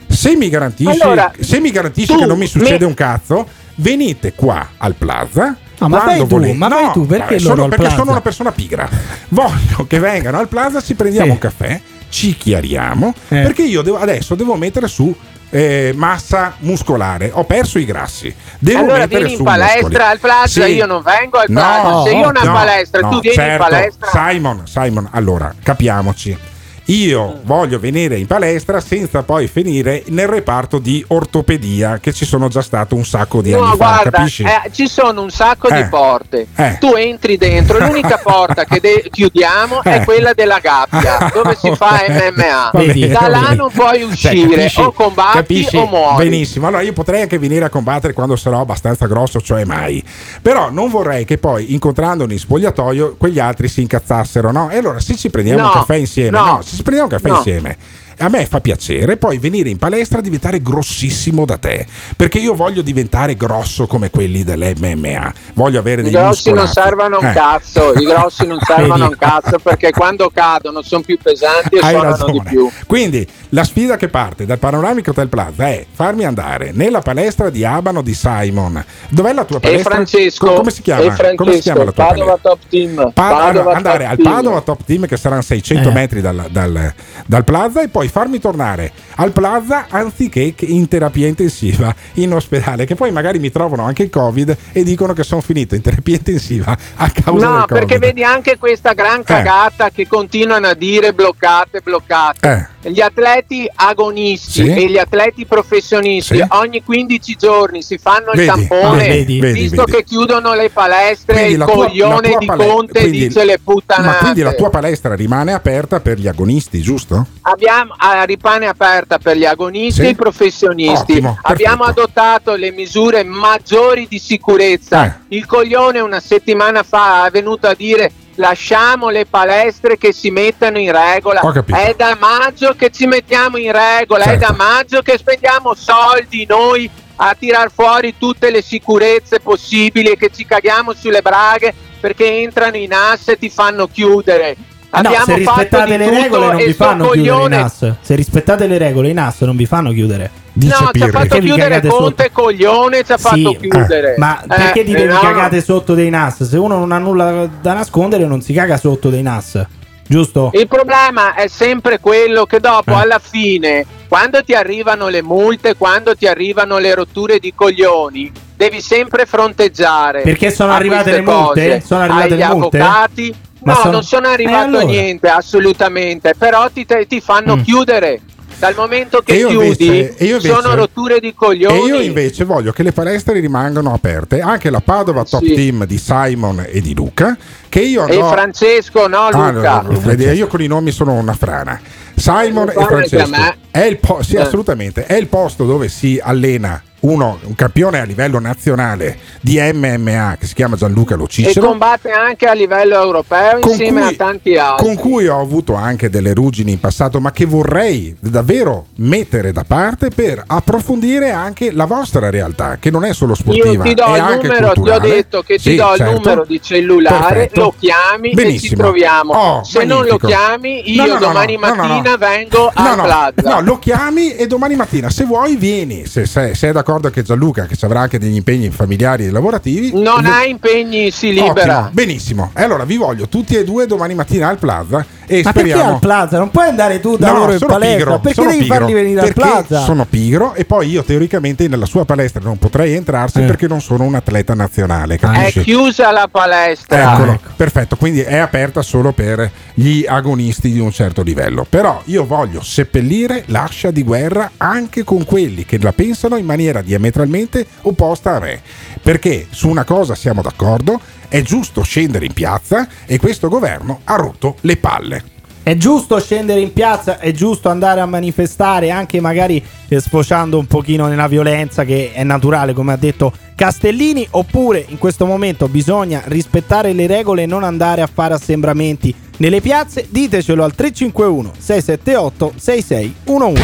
Se 0.09 0.36
mi 0.36 0.48
garantisci, 0.48 1.01
Allora, 1.01 1.32
se 1.39 1.59
mi 1.60 1.70
garantisci 1.70 2.14
che 2.14 2.27
non 2.27 2.39
mi 2.39 2.47
succede 2.47 2.78
mi- 2.81 2.85
un 2.90 2.94
cazzo, 2.94 3.47
venite 3.77 4.35
qua 4.35 4.70
al 4.77 4.94
Plaza. 4.94 5.56
No, 5.78 5.89
ma 5.89 6.01
quando 6.02 6.10
vai 6.10 6.19
tu, 6.20 6.27
volete. 6.36 6.52
ma 6.59 6.69
vai 6.69 6.93
tu, 6.93 7.06
perché 7.06 7.39
sono, 7.39 7.64
al 7.64 7.70
perché 7.70 7.90
sono 7.90 8.10
una 8.10 8.20
persona 8.20 8.52
pigra. 8.52 8.89
Voglio 9.31 9.86
che 9.89 9.98
vengano 9.98 10.39
al 10.39 10.48
Plaza, 10.48 10.81
ci 10.81 10.94
prendiamo 10.94 11.27
Sì. 11.27 11.32
un 11.32 11.39
caffè, 11.39 11.81
ci 12.09 12.36
chiariamo, 12.36 13.14
Eh. 13.28 13.40
perché 13.43 13.62
io 13.62 13.82
devo- 13.82 13.98
adesso 13.98 14.35
devo 14.35 14.55
mettere 14.56 14.86
su 14.86 15.12
eh, 15.54 15.92
massa 15.94 16.54
muscolare. 16.60 17.30
Ho 17.32 17.44
perso 17.44 17.78
i 17.78 17.84
grassi. 17.84 18.34
Devo 18.58 18.78
allora 18.80 18.98
mettere 19.00 19.24
vieni 19.24 19.34
in 19.38 19.44
palestra 19.44 19.80
muscoli. 19.80 19.96
al 19.96 20.18
Plaza, 20.18 20.64
Sì. 20.64 20.72
io 20.72 20.86
non 20.86 21.02
vengo 21.02 21.36
al 21.38 21.46
No, 21.48 21.60
Plaza, 21.60 22.02
se 22.04 22.10
io 22.16 22.26
ho 22.26 22.28
una 22.30 22.42
no, 22.42 22.52
palestra, 22.52 23.00
no, 23.00 23.08
tu 23.10 23.20
vieni 23.20 23.36
certo. 23.36 23.52
in 23.64 23.70
palestra. 23.70 24.08
Simon, 24.10 24.66
Simon, 24.66 25.08
allora 25.12 25.54
capiamoci. 25.62 26.38
Io 26.86 27.38
voglio 27.44 27.78
venire 27.78 28.18
in 28.18 28.26
palestra 28.26 28.80
senza 28.80 29.22
poi 29.22 29.46
finire 29.46 30.02
nel 30.09 30.26
reparto 30.26 30.78
di 30.78 31.02
ortopedia 31.09 31.98
che 32.00 32.12
ci 32.12 32.24
sono 32.24 32.48
già 32.48 32.60
stato 32.60 32.96
un 32.96 33.04
sacco 33.04 33.40
di 33.40 33.52
No, 33.52 33.60
anni 33.62 33.70
fa, 33.70 33.76
guarda, 33.76 34.10
capisci? 34.10 34.42
eh, 34.42 34.70
ci 34.72 34.88
sono 34.88 35.22
un 35.22 35.30
sacco 35.30 35.68
Eh. 35.68 35.76
di 35.82 35.88
porte. 35.88 36.46
Eh. 36.56 36.78
Tu 36.80 36.92
entri 36.96 37.36
dentro, 37.36 37.78
l'unica 37.78 38.18
porta 38.18 38.64
che 38.64 38.80
de- 38.80 39.09
chiudiamo 39.10 39.82
è 39.84 39.98
Eh. 40.00 40.04
quella 40.04 40.32
della 40.34 40.59
gabbia, 40.59 41.30
dove 41.32 41.56
si 41.56 41.72
fa 41.76 42.02
MMA. 42.09 42.70
Va 42.72 42.80
bene, 42.84 43.09
da 43.09 43.28
là 43.28 43.52
non 43.54 43.70
puoi 43.70 44.00
Cioè, 44.00 44.32
uscire, 44.32 44.48
capisci- 44.56 44.80
o 44.80 44.92
combatti 44.92 45.36
capisci 45.36 45.76
o 45.76 45.86
muori. 45.86 46.28
Benissimo, 46.28 46.66
allora 46.66 46.82
io 46.82 46.92
potrei 46.92 47.22
anche 47.22 47.38
venire 47.38 47.64
a 47.64 47.68
combattere 47.70 48.12
quando 48.12 48.34
sarò 48.34 48.60
abbastanza 48.60 49.06
grosso, 49.06 49.40
cioè 49.40 49.64
mai. 49.64 50.02
Però 50.42 50.68
non 50.70 50.90
vorrei 50.90 51.24
che 51.24 51.38
poi 51.38 51.72
incontrandoli 51.74 52.32
in 52.32 52.38
spogliatoio 52.40 53.14
quegli 53.16 53.38
altri 53.38 53.68
si 53.68 53.82
incazzassero, 53.82 54.50
no? 54.50 54.68
E 54.68 54.78
allora 54.78 54.98
se 54.98 55.14
ci 55.16 55.30
prendiamo 55.30 55.60
No, 55.60 55.66
un 55.68 55.72
caffè 55.74 55.94
insieme, 55.94 56.36
no, 56.38 56.44
no, 56.44 56.62
ci 56.76 56.82
prendiamo 56.82 57.10
un 57.10 57.16
caffè 57.16 57.28
no. 57.28 57.36
insieme. 57.36 57.76
A 58.22 58.28
me 58.28 58.46
fa 58.46 58.60
piacere 58.60 59.16
poi 59.16 59.38
venire 59.38 59.68
in 59.68 59.78
palestra 59.78 60.20
e 60.20 60.22
diventare 60.22 60.62
grossissimo 60.62 61.44
da 61.44 61.56
te, 61.56 61.84
perché 62.16 62.38
io 62.38 62.54
voglio 62.54 62.80
diventare 62.80 63.34
grosso 63.34 63.88
come 63.88 64.10
quelli 64.10 64.44
dell'MMA, 64.44 65.32
voglio 65.54 65.80
avere 65.80 66.02
I 66.02 66.04
dei 66.04 66.12
grossi 66.12 66.50
non 66.52 66.62
muscolati. 66.62 66.88
servono 66.88 67.18
un 67.18 67.26
Eh. 67.26 67.32
cazzo, 67.32 67.92
i 67.94 68.04
grossi 68.04 68.46
non 68.46 68.58
servono 68.64 69.06
un 69.06 69.16
cazzo 69.18 69.58
perché 69.58 69.90
quando 69.92 70.30
cadono 70.32 70.82
sono 70.82 71.02
più 71.02 71.18
pesanti 71.20 71.74
e 71.74 71.80
Hai 71.80 71.90
suonano 71.94 72.10
ragione. 72.16 72.32
di 72.32 72.40
più. 72.48 72.70
Quindi 72.86 73.26
la 73.48 73.64
sfida 73.64 73.96
che 73.96 74.08
parte 74.08 74.46
dal 74.46 74.58
Panoramic 74.58 75.08
Hotel 75.08 75.28
Plaza 75.28 75.66
è 75.66 75.84
farmi 75.92 76.24
andare 76.24 76.70
nella 76.72 77.00
palestra 77.00 77.50
di 77.50 77.64
Abano 77.64 78.02
di 78.02 78.14
Simon. 78.14 78.84
Dov'è 79.08 79.32
la 79.32 79.44
tua 79.44 79.56
E 79.56 79.60
palestra? 79.60 79.90
Francesco, 79.94 80.46
Co- 80.46 80.52
come 80.54 80.70
si 80.70 80.82
chiama? 80.82 81.00
e 81.02 81.10
Francesco, 81.10 81.34
come 81.42 81.54
si 81.56 81.60
chiama 81.62 81.84
la 81.84 81.90
tua 81.92 82.04
Padova 82.06 82.24
palestra? 82.36 82.50
Top 82.50 82.58
Team, 82.68 82.94
Pa- 82.94 83.10
Padova 83.12 83.48
allora, 83.48 83.76
andare 83.76 83.98
Top 84.04 84.10
al 84.12 84.16
Team. 84.18 84.32
Padova 84.34 84.60
Top 84.60 84.84
Team 84.84 85.06
che 85.06 85.16
saranno 85.16 85.42
600 85.42 85.88
Eh. 85.88 85.92
metri 85.92 86.20
dal, 86.20 86.46
dal- 86.50 86.94
dal 87.26 87.44
Plaza 87.44 87.82
e 87.82 87.88
poi 87.88 88.08
farmi 88.12 88.39
tornare 88.39 88.93
al 89.16 89.32
Plaza 89.32 89.86
anziché 89.89 90.55
in 90.59 90.86
terapia 90.86 91.26
intensiva 91.26 91.94
in 92.14 92.34
ospedale 92.34 92.84
che 92.84 92.94
poi 92.94 93.10
magari 93.10 93.39
mi 93.39 93.51
trovano 93.51 93.84
anche 93.84 94.02
il 94.02 94.10
covid 94.10 94.55
e 94.72 94.82
dicono 94.84 95.14
che 95.14 95.22
sono 95.22 95.40
finito 95.40 95.74
in 95.74 95.80
terapia 95.80 96.16
intensiva 96.16 96.76
a 96.97 97.10
causa 97.10 97.47
No, 97.47 97.52
del 97.52 97.60
covid. 97.66 97.68
perché 97.68 97.98
vedi 97.98 98.22
anche 98.22 98.59
questa 98.59 98.93
gran 98.93 99.22
cagata 99.24 99.89
che 99.89 100.06
continuano 100.06 100.66
a 100.66 100.74
dire 100.74 101.14
bloccate, 101.14 101.80
bloccate. 101.80 102.68
Gli 102.84 103.00
atleti 103.00 103.70
agonisti 103.74 104.50
Sì. 104.64 104.68
e 104.72 104.86
gli 104.90 104.98
atleti 104.98 105.46
professionisti 105.46 106.36
Sì. 106.36 106.44
ogni 106.50 106.82
15 106.82 107.36
giorni 107.36 107.80
si 107.82 107.96
fanno 107.98 108.32
il 108.32 108.38
Vedi, 108.38 108.46
tampone, 108.48 109.04
ah, 109.04 109.09
vedi, 109.09 109.40
visto 109.40 109.84
vedi. 109.84 109.92
che 109.98 110.04
chiudono 110.04 110.54
le 110.54 110.68
palestre, 110.70 111.34
Quindi 111.34 111.52
il 111.52 111.59
tua- 111.64 111.74
coglione 111.74 112.14
la 112.14 112.28
tua 112.28 112.38
di 112.38 112.46
pale- 112.46 112.66
Conte 112.66 113.00
quindi- 113.00 113.18
dice 113.28 113.44
le 113.44 113.59
puttanate. 113.62 114.06
ma 114.09 114.14
quindi 114.16 114.42
la 114.42 114.52
tua 114.54 114.70
palestra 114.70 115.14
rimane 115.14 115.52
aperta 115.52 116.00
per 116.00 116.18
gli 116.18 116.26
agonisti 116.26 116.80
giusto? 116.80 117.26
Abbiamo 117.42 117.94
a 117.96 118.22
ripane 118.24 118.66
aperta 118.66 119.18
per 119.18 119.36
gli 119.36 119.44
agonisti 119.44 120.00
Sì. 120.00 120.06
e 120.06 120.10
i 120.10 120.14
professionisti. 120.14 121.12
Ottimo, 121.12 121.38
Abbiamo 121.42 121.84
adottato 121.84 122.54
le 122.54 122.72
misure 122.72 123.22
maggiori 123.22 124.06
di 124.09 124.18
sicurezza. 124.18 125.04
Eh. 125.06 125.36
Il 125.36 125.46
coglione 125.46 126.00
una 126.00 126.20
settimana 126.20 126.82
fa 126.82 127.26
è 127.26 127.30
venuto 127.30 127.66
a 127.66 127.74
dire 127.74 128.10
lasciamo 128.36 129.09
le 129.10 129.26
palestre 129.26 129.96
che 129.98 130.12
si 130.12 130.30
mettano 130.30 130.78
in 130.78 130.90
regola. 130.92 131.40
È 131.66 131.94
da 131.96 132.16
maggio 132.18 132.74
che 132.76 132.90
ci 132.90 133.06
mettiamo 133.06 133.56
in 133.56 133.72
regola, 133.72 134.24
è 134.24 134.28
Certo. 134.38 134.46
da 134.46 134.54
maggio 134.56 135.02
che 135.02 135.18
spendiamo 135.18 135.74
soldi 135.74 136.46
noi 136.48 136.88
a 137.16 137.34
tirar 137.38 137.70
fuori 137.72 138.14
tutte 138.18 138.50
le 138.50 138.62
sicurezze 138.62 139.40
possibili 139.40 140.09
e 140.10 140.16
che 140.16 140.30
ci 140.34 140.44
caghiamo 140.44 140.92
sulle 140.92 141.22
braghe 141.22 141.72
perché 142.00 142.40
entrano 142.40 142.76
in 142.76 142.92
asse 142.92 143.32
e 143.32 143.38
ti 143.38 143.48
fanno 143.50 143.86
chiudere. 143.86 144.56
No, 144.59 144.98
Abbiamo 144.98 145.24
se 145.24 145.40
fatto 145.42 145.59
rispettate 145.60 145.96
le 145.96 146.10
regole 146.10 146.46
non 146.46 146.56
vi 146.56 146.72
fanno 146.72 147.04
chiudere 147.10 147.22
i 147.22 147.30
coglione- 147.30 147.56
NAS. 147.56 147.92
Se 148.00 148.14
rispettate 148.14 148.66
le 148.66 148.78
regole 148.78 149.09
i 149.09 149.12
NAS 149.14 149.40
non 149.42 149.56
vi 149.56 149.66
fanno 149.66 149.90
chiudere. 149.92 150.30
No, 150.54 150.90
ci 150.92 151.02
ha 151.02 151.08
fatto 151.08 151.38
chiudere 151.38 151.80
Conte 151.86 152.30
coglione, 152.30 153.02
ci 153.04 153.12
ha 153.12 153.16
Sì, 153.18 153.22
fatto 153.22 153.56
chiudere. 153.58 154.14
eh, 154.14 154.18
Ma 154.18 154.42
Eh, 154.42 154.46
perché 154.46 154.84
dite 154.84 155.02
eh, 155.04 155.06
vi 155.06 155.12
no. 155.14 155.20
cagate 155.20 155.62
sotto 155.62 155.94
dei 155.94 156.10
NAS? 156.10 156.42
Se 156.44 156.56
uno 156.56 156.78
non 156.78 156.92
ha 156.92 156.98
nulla 156.98 157.48
da 157.60 157.72
nascondere 157.72 158.24
non 158.26 158.40
si 158.42 158.52
caga 158.52 158.76
sotto 158.76 159.08
dei 159.10 159.22
NAS. 159.22 159.64
Giusto? 160.06 160.50
Il 160.52 160.68
problema 160.68 161.34
è 161.34 161.46
sempre 161.48 161.98
quello 161.98 162.44
che 162.44 162.60
dopo, 162.60 162.90
Eh. 162.90 163.00
alla 163.00 163.18
fine, 163.22 163.86
quando 164.08 164.42
ti 164.44 164.52
arrivano 164.52 165.08
le 165.08 165.22
multe, 165.22 165.74
quando 165.76 166.14
ti 166.14 166.26
arrivano 166.26 166.76
le 166.78 166.94
rotture 166.94 167.38
di 167.38 167.54
coglioni, 167.54 168.30
devi 168.54 168.82
sempre 168.82 169.24
fronteggiare. 169.24 170.20
Perché 170.20 170.50
sono 170.50 170.72
arrivate 170.72 171.12
le 171.12 171.20
multe? 171.22 171.66
cose. 171.66 171.82
Sono 171.86 172.02
arrivate 172.02 172.34
le 172.34 172.46
multe? 172.46 172.78
avvocati. 172.78 173.34
Ma 173.64 173.72
no, 173.74 173.78
sono- 173.78 173.92
non 173.92 174.02
sono 174.02 174.28
arrivato 174.28 174.56
Eh, 174.58 174.64
allora? 174.66 174.84
niente, 174.84 175.28
assolutamente. 175.28 176.34
Però 176.36 176.68
ti, 176.68 176.84
te- 176.84 177.06
ti 177.06 177.20
fanno 177.20 177.56
Mm. 177.56 177.62
chiudere. 177.62 178.20
Dal 178.62 178.74
momento 178.76 179.22
che 179.22 179.39
chiudi, 179.39 179.55
invece- 179.55 180.14
invece- 180.24 180.48
sono 180.55 180.76
rotture 180.76 181.18
di 181.18 181.34
coglioni. 181.34 181.80
E 181.80 181.84
io 181.84 182.01
invece 182.01 182.44
voglio 182.44 182.70
che 182.70 182.84
le 182.84 182.93
palestre 182.93 183.40
rimangano 183.40 183.93
aperte, 183.93 184.39
anche 184.39 184.70
la 184.70 184.78
Padova 184.78 185.24
Top 185.24 185.43
Sì. 185.43 185.55
Team 185.55 185.84
di 185.84 185.98
Simon 185.98 186.64
e 186.70 186.80
di 186.80 186.94
Luca, 186.94 187.36
che 187.68 187.80
io 187.80 188.06
E 188.06 188.16
no- 188.18 188.28
Francesco, 188.30 189.09
no, 189.09 189.26
Ah, 189.32 189.51
Luca? 189.51 189.80
no, 189.80 189.90
no, 189.90 189.98
vedi, 189.98 190.26
io 190.26 190.47
con 190.47 190.62
i 190.62 190.68
nomi 190.68 190.93
sono 190.93 191.14
una 191.14 191.32
frana. 191.34 191.80
Simon 192.14 192.68
e 192.68 192.72
Francesco. 192.74 193.36
È 193.68 193.80
il 193.80 193.98
po- 193.98 194.22
sì, 194.22 194.36
Eh. 194.36 194.40
assolutamente. 194.43 195.06
È 195.06 195.14
il 195.14 195.26
posto 195.26 195.64
dove 195.64 195.89
si 195.89 196.20
allena 196.22 196.80
uno, 197.02 197.38
un 197.44 197.54
campione 197.54 198.00
a 198.00 198.04
livello 198.04 198.38
nazionale 198.38 199.18
di 199.40 199.58
MMA 199.60 200.36
che 200.38 200.46
si 200.46 200.54
chiama 200.54 200.76
Gianluca 200.76 201.14
Lo 201.16 201.24
E 201.24 201.28
Cicero. 201.28 201.66
combatte 201.66 202.10
anche 202.10 202.46
a 202.46 202.52
livello 202.52 202.94
europeo 203.02 203.58
insieme 203.62 204.00
cui- 204.02 204.10
a 204.12 204.16
tanti 204.16 204.56
altri. 204.56 204.86
con 204.86 204.94
cui 204.96 205.26
ho 205.26 205.40
avuto 205.40 205.74
anche 205.74 206.08
delle 206.10 206.32
ruggini 206.32 206.72
in 206.72 206.80
passato, 206.80 207.20
ma 207.20 207.32
che 207.32 207.44
vorrei 207.44 208.14
davvero 208.20 208.86
mettere 208.96 209.50
da 209.52 209.64
parte 209.66 210.10
per 210.10 210.42
approfondire 210.46 211.30
anche 211.32 211.72
la 211.72 211.86
vostra 211.86 212.30
realtà, 212.30 212.76
che 212.78 212.90
non 212.90 213.04
è 213.04 213.12
solo 213.12 213.34
sportiva, 213.34 213.66
Io 213.72 213.82
ti 213.82 213.94
do 213.94 214.04
è 214.04 214.14
il 214.16 214.20
anche 214.20 214.46
numero, 214.46 214.56
ti 214.58 214.64
ho 214.64 214.72
culturale. 214.74 215.08
detto 215.08 215.42
che 215.42 215.54
ti 215.56 215.70
Sì, 215.70 215.74
do 215.76 215.90
il 215.92 215.96
certo. 215.98 216.12
numero 216.14 216.44
di 216.46 216.62
cellulare, 216.62 217.34
Perfetto. 217.34 217.60
lo 217.60 217.74
chiami 217.78 218.28
e 218.28 218.30
ci 218.30 218.34
Benissimo. 218.36 218.82
troviamo. 218.82 219.32
Oh, 219.34 219.64
Se 219.64 219.78
non 219.84 219.88
lo 219.88 220.16
magnifico. 220.18 220.26
chiami, 220.28 220.90
io 220.92 221.04
no, 221.06 221.12
no, 221.14 221.18
domani 221.18 221.54
no, 221.54 221.60
mattina 221.74 222.16
vengo 222.16 222.70
a 222.72 222.82
No, 222.88 222.94
no, 222.94 223.02
Plaza. 223.02 223.32
no, 223.54 223.60
lo 223.60 223.78
chiami 223.80 224.36
e 224.36 224.46
domani 224.46 224.76
mattina, 224.76 225.10
se 225.10 225.24
vuoi, 225.24 225.56
vieni. 225.56 226.06
Se, 226.06 226.26
se- 226.26 226.54
se 226.54 226.68
è 226.68 226.72
d'accordo 226.72 226.90
che 227.01 227.23
Gianluca, 227.23 227.66
che 227.66 227.77
ci 227.77 227.85
avrà 227.85 228.01
anche 228.01 228.19
degli 228.19 228.35
impegni 228.36 228.70
familiari 228.70 229.27
e 229.27 229.31
lavorativi, 229.31 229.93
Non 229.93 230.27
ha 230.27 230.44
impegni, 230.44 231.10
si 231.10 231.32
libera. 231.32 231.78
Ottimo, 231.78 231.90
benissimo. 231.93 232.51
E 232.55 232.62
allora 232.62 232.85
vi 232.85 232.97
voglio 232.97 233.28
tutti 233.28 233.56
e 233.56 233.64
due 233.64 233.86
domani 233.86 234.14
mattina 234.14 234.48
al 234.48 234.59
Plaza 234.59 235.05
e 235.32 235.42
Ma 235.42 235.52
perché 235.52 235.70
speriamo. 235.70 235.94
al 235.94 235.98
Plaza? 236.00 236.38
Non 236.38 236.50
puoi 236.50 236.66
andare 236.68 237.00
tu 237.00 237.16
da 237.16 237.28
No, 237.32 237.38
loro 237.38 237.52
in 237.52 237.59
sono 237.59 237.72
palestra? 237.72 237.96
pigro, 237.98 238.18
perché 238.20 238.34
sono 238.34 238.48
devi 238.50 238.62
pigro, 238.62 238.76
farli 238.76 238.92
venire 238.92 239.20
al 239.20 239.26
perché 239.32 239.40
Plaza? 239.40 239.80
Sono 239.84 240.04
pigro 240.04 240.54
e 240.54 240.64
poi 240.64 240.88
io 240.90 241.02
teoricamente 241.04 241.68
nella 241.68 241.86
sua 241.86 242.04
palestra 242.04 242.40
non 242.42 242.59
potrei 242.59 242.94
entrarci 242.94 243.40
Eh. 243.40 243.44
perché 243.46 243.66
non 243.66 243.80
sono 243.80 244.04
un 244.04 244.14
atleta 244.14 244.54
nazionale, 244.54 245.14
È 245.14 245.18
capisci? 245.18 245.62
chiusa 245.62 246.10
la 246.10 246.28
palestra. 246.30 247.12
Eccolo, 247.14 247.40
perfetto, 247.56 247.96
quindi 247.96 248.20
è 248.20 248.36
aperta 248.36 248.82
solo 248.82 249.12
per 249.12 249.50
gli 249.74 250.04
agonisti 250.06 250.70
di 250.72 250.78
un 250.80 250.90
certo 250.92 251.22
livello. 251.22 251.66
Però 251.68 252.00
io 252.06 252.26
voglio 252.26 252.62
seppellire 252.62 253.44
l'ascia 253.46 253.90
di 253.90 254.02
guerra 254.02 254.50
anche 254.59 255.04
con 255.04 255.24
quelli 255.24 255.64
che 255.64 255.78
la 255.80 255.92
pensano 255.92 256.36
in 256.36 256.44
maniera 256.44 256.82
diametralmente 256.82 257.66
opposta 257.82 258.36
a 258.36 258.40
me. 258.40 258.60
Perché 259.02 259.46
su 259.50 259.68
una 259.68 259.84
cosa 259.84 260.14
siamo 260.14 260.42
d'accordo, 260.42 261.00
è 261.32 261.40
giusto 261.40 261.82
scendere 261.82 262.26
in 262.26 262.34
piazza 262.34 262.86
e 263.06 263.18
questo 263.18 263.48
governo 263.48 264.00
ha 264.04 264.16
rotto 264.16 264.56
le 264.60 264.76
palle. 264.76 265.24
È 265.62 265.74
giusto 265.76 266.20
scendere 266.20 266.60
in 266.60 266.74
piazza, 266.74 267.18
è 267.18 267.32
giusto 267.32 267.70
andare 267.70 268.00
a 268.02 268.06
manifestare, 268.06 268.90
anche 268.90 269.18
magari 269.18 269.64
eh, 269.88 269.98
sfociando 269.98 270.59
un 270.59 270.66
pochino 270.66 271.06
nella 271.06 271.28
violenza 271.28 271.84
che 271.84 272.12
è 272.12 272.22
naturale, 272.22 272.74
come 272.74 272.92
ha 272.92 272.96
detto 272.96 273.32
Castellini, 273.54 274.26
oppure 274.32 274.84
in 274.86 274.98
questo 274.98 275.24
momento 275.24 275.68
bisogna 275.68 276.20
rispettare 276.26 276.92
le 276.92 277.06
regole 277.06 277.44
e 277.44 277.46
non 277.46 277.64
andare 277.64 278.02
a 278.02 278.10
fare 278.12 278.34
assembramenti 278.34 279.14
nelle 279.38 279.62
piazze? 279.62 280.09
Ditecelo 280.10 280.62
al 280.62 280.74
351 280.74 281.52
678 281.56 282.52
6611. 282.59 283.62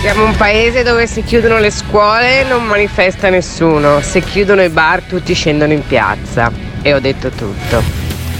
Siamo 0.00 0.24
un 0.24 0.34
paese 0.36 0.82
dove 0.82 1.06
se 1.06 1.22
chiudono 1.22 1.58
le 1.58 1.70
scuole 1.70 2.44
non 2.44 2.66
manifesta 2.66 3.30
nessuno, 3.30 4.00
se 4.00 4.20
chiudono 4.20 4.62
i 4.62 4.68
bar 4.68 5.02
tutti 5.02 5.32
scendono 5.34 5.72
in 5.72 5.86
piazza. 5.86 6.63
E 6.86 6.92
ho 6.92 7.00
detto 7.00 7.30
tutto. 7.30 7.82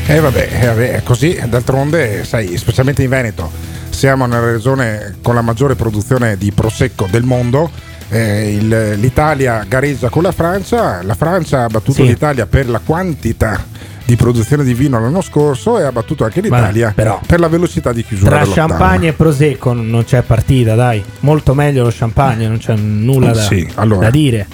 E 0.07 0.21
vabbè, 0.21 0.49
eh, 0.61 0.67
vabbè, 0.67 0.93
è 0.97 1.03
così, 1.03 1.41
d'altronde, 1.47 2.25
sai, 2.25 2.59
specialmente 2.59 3.03
in 3.03 3.09
Veneto, 3.09 3.51
siamo 3.89 4.27
nella 4.27 4.51
regione 4.53 5.15
con 5.23 5.35
la 5.35 5.41
maggiore 5.41 5.77
produzione 5.77 6.37
di 6.37 6.53
prosecco 6.53 7.07
del 7.11 7.23
mondo. 7.25 7.71
eh, 8.11 8.53
il- 8.53 8.97
L'Italia 9.01 9.65
gareggia 9.67 10.11
con 10.11 10.23
la 10.23 10.31
Francia, 10.31 11.03
la 11.03 11.15
Francia 11.15 11.65
ha 11.65 11.69
battuto 11.69 12.03
Sì. 12.03 12.09
l'Italia 12.09 12.47
per 12.47 12.69
la 12.69 12.79
quantità 12.85 13.65
di 14.05 14.15
produzione 14.15 14.63
di 14.63 14.75
vino 14.75 15.01
l'anno 15.01 15.23
scorso 15.23 15.79
e 15.81 15.85
ha 15.85 15.91
battuto 15.91 16.23
anche 16.23 16.43
l'Italia 16.43 16.93
però- 16.95 17.19
per 17.27 17.41
la 17.41 17.49
velocità 17.49 17.93
di 17.95 18.05
chiusura 18.05 18.43
Tra 18.43 18.53
champagne 18.53 19.09
e 19.09 19.13
prosecco 19.15 19.73
non 19.73 20.05
c'è 20.05 20.21
partita, 20.21 20.75
dai. 20.75 21.03
Molto 21.21 21.55
meglio 21.55 21.85
lo 21.85 21.93
champagne, 21.93 22.47
non 22.47 22.59
c'è 22.59 22.77
nulla 22.77 23.33
da, 23.33 23.41
Sì, 23.43 23.67
allora, 23.77 24.01
da 24.05 24.11
dire. 24.11 24.47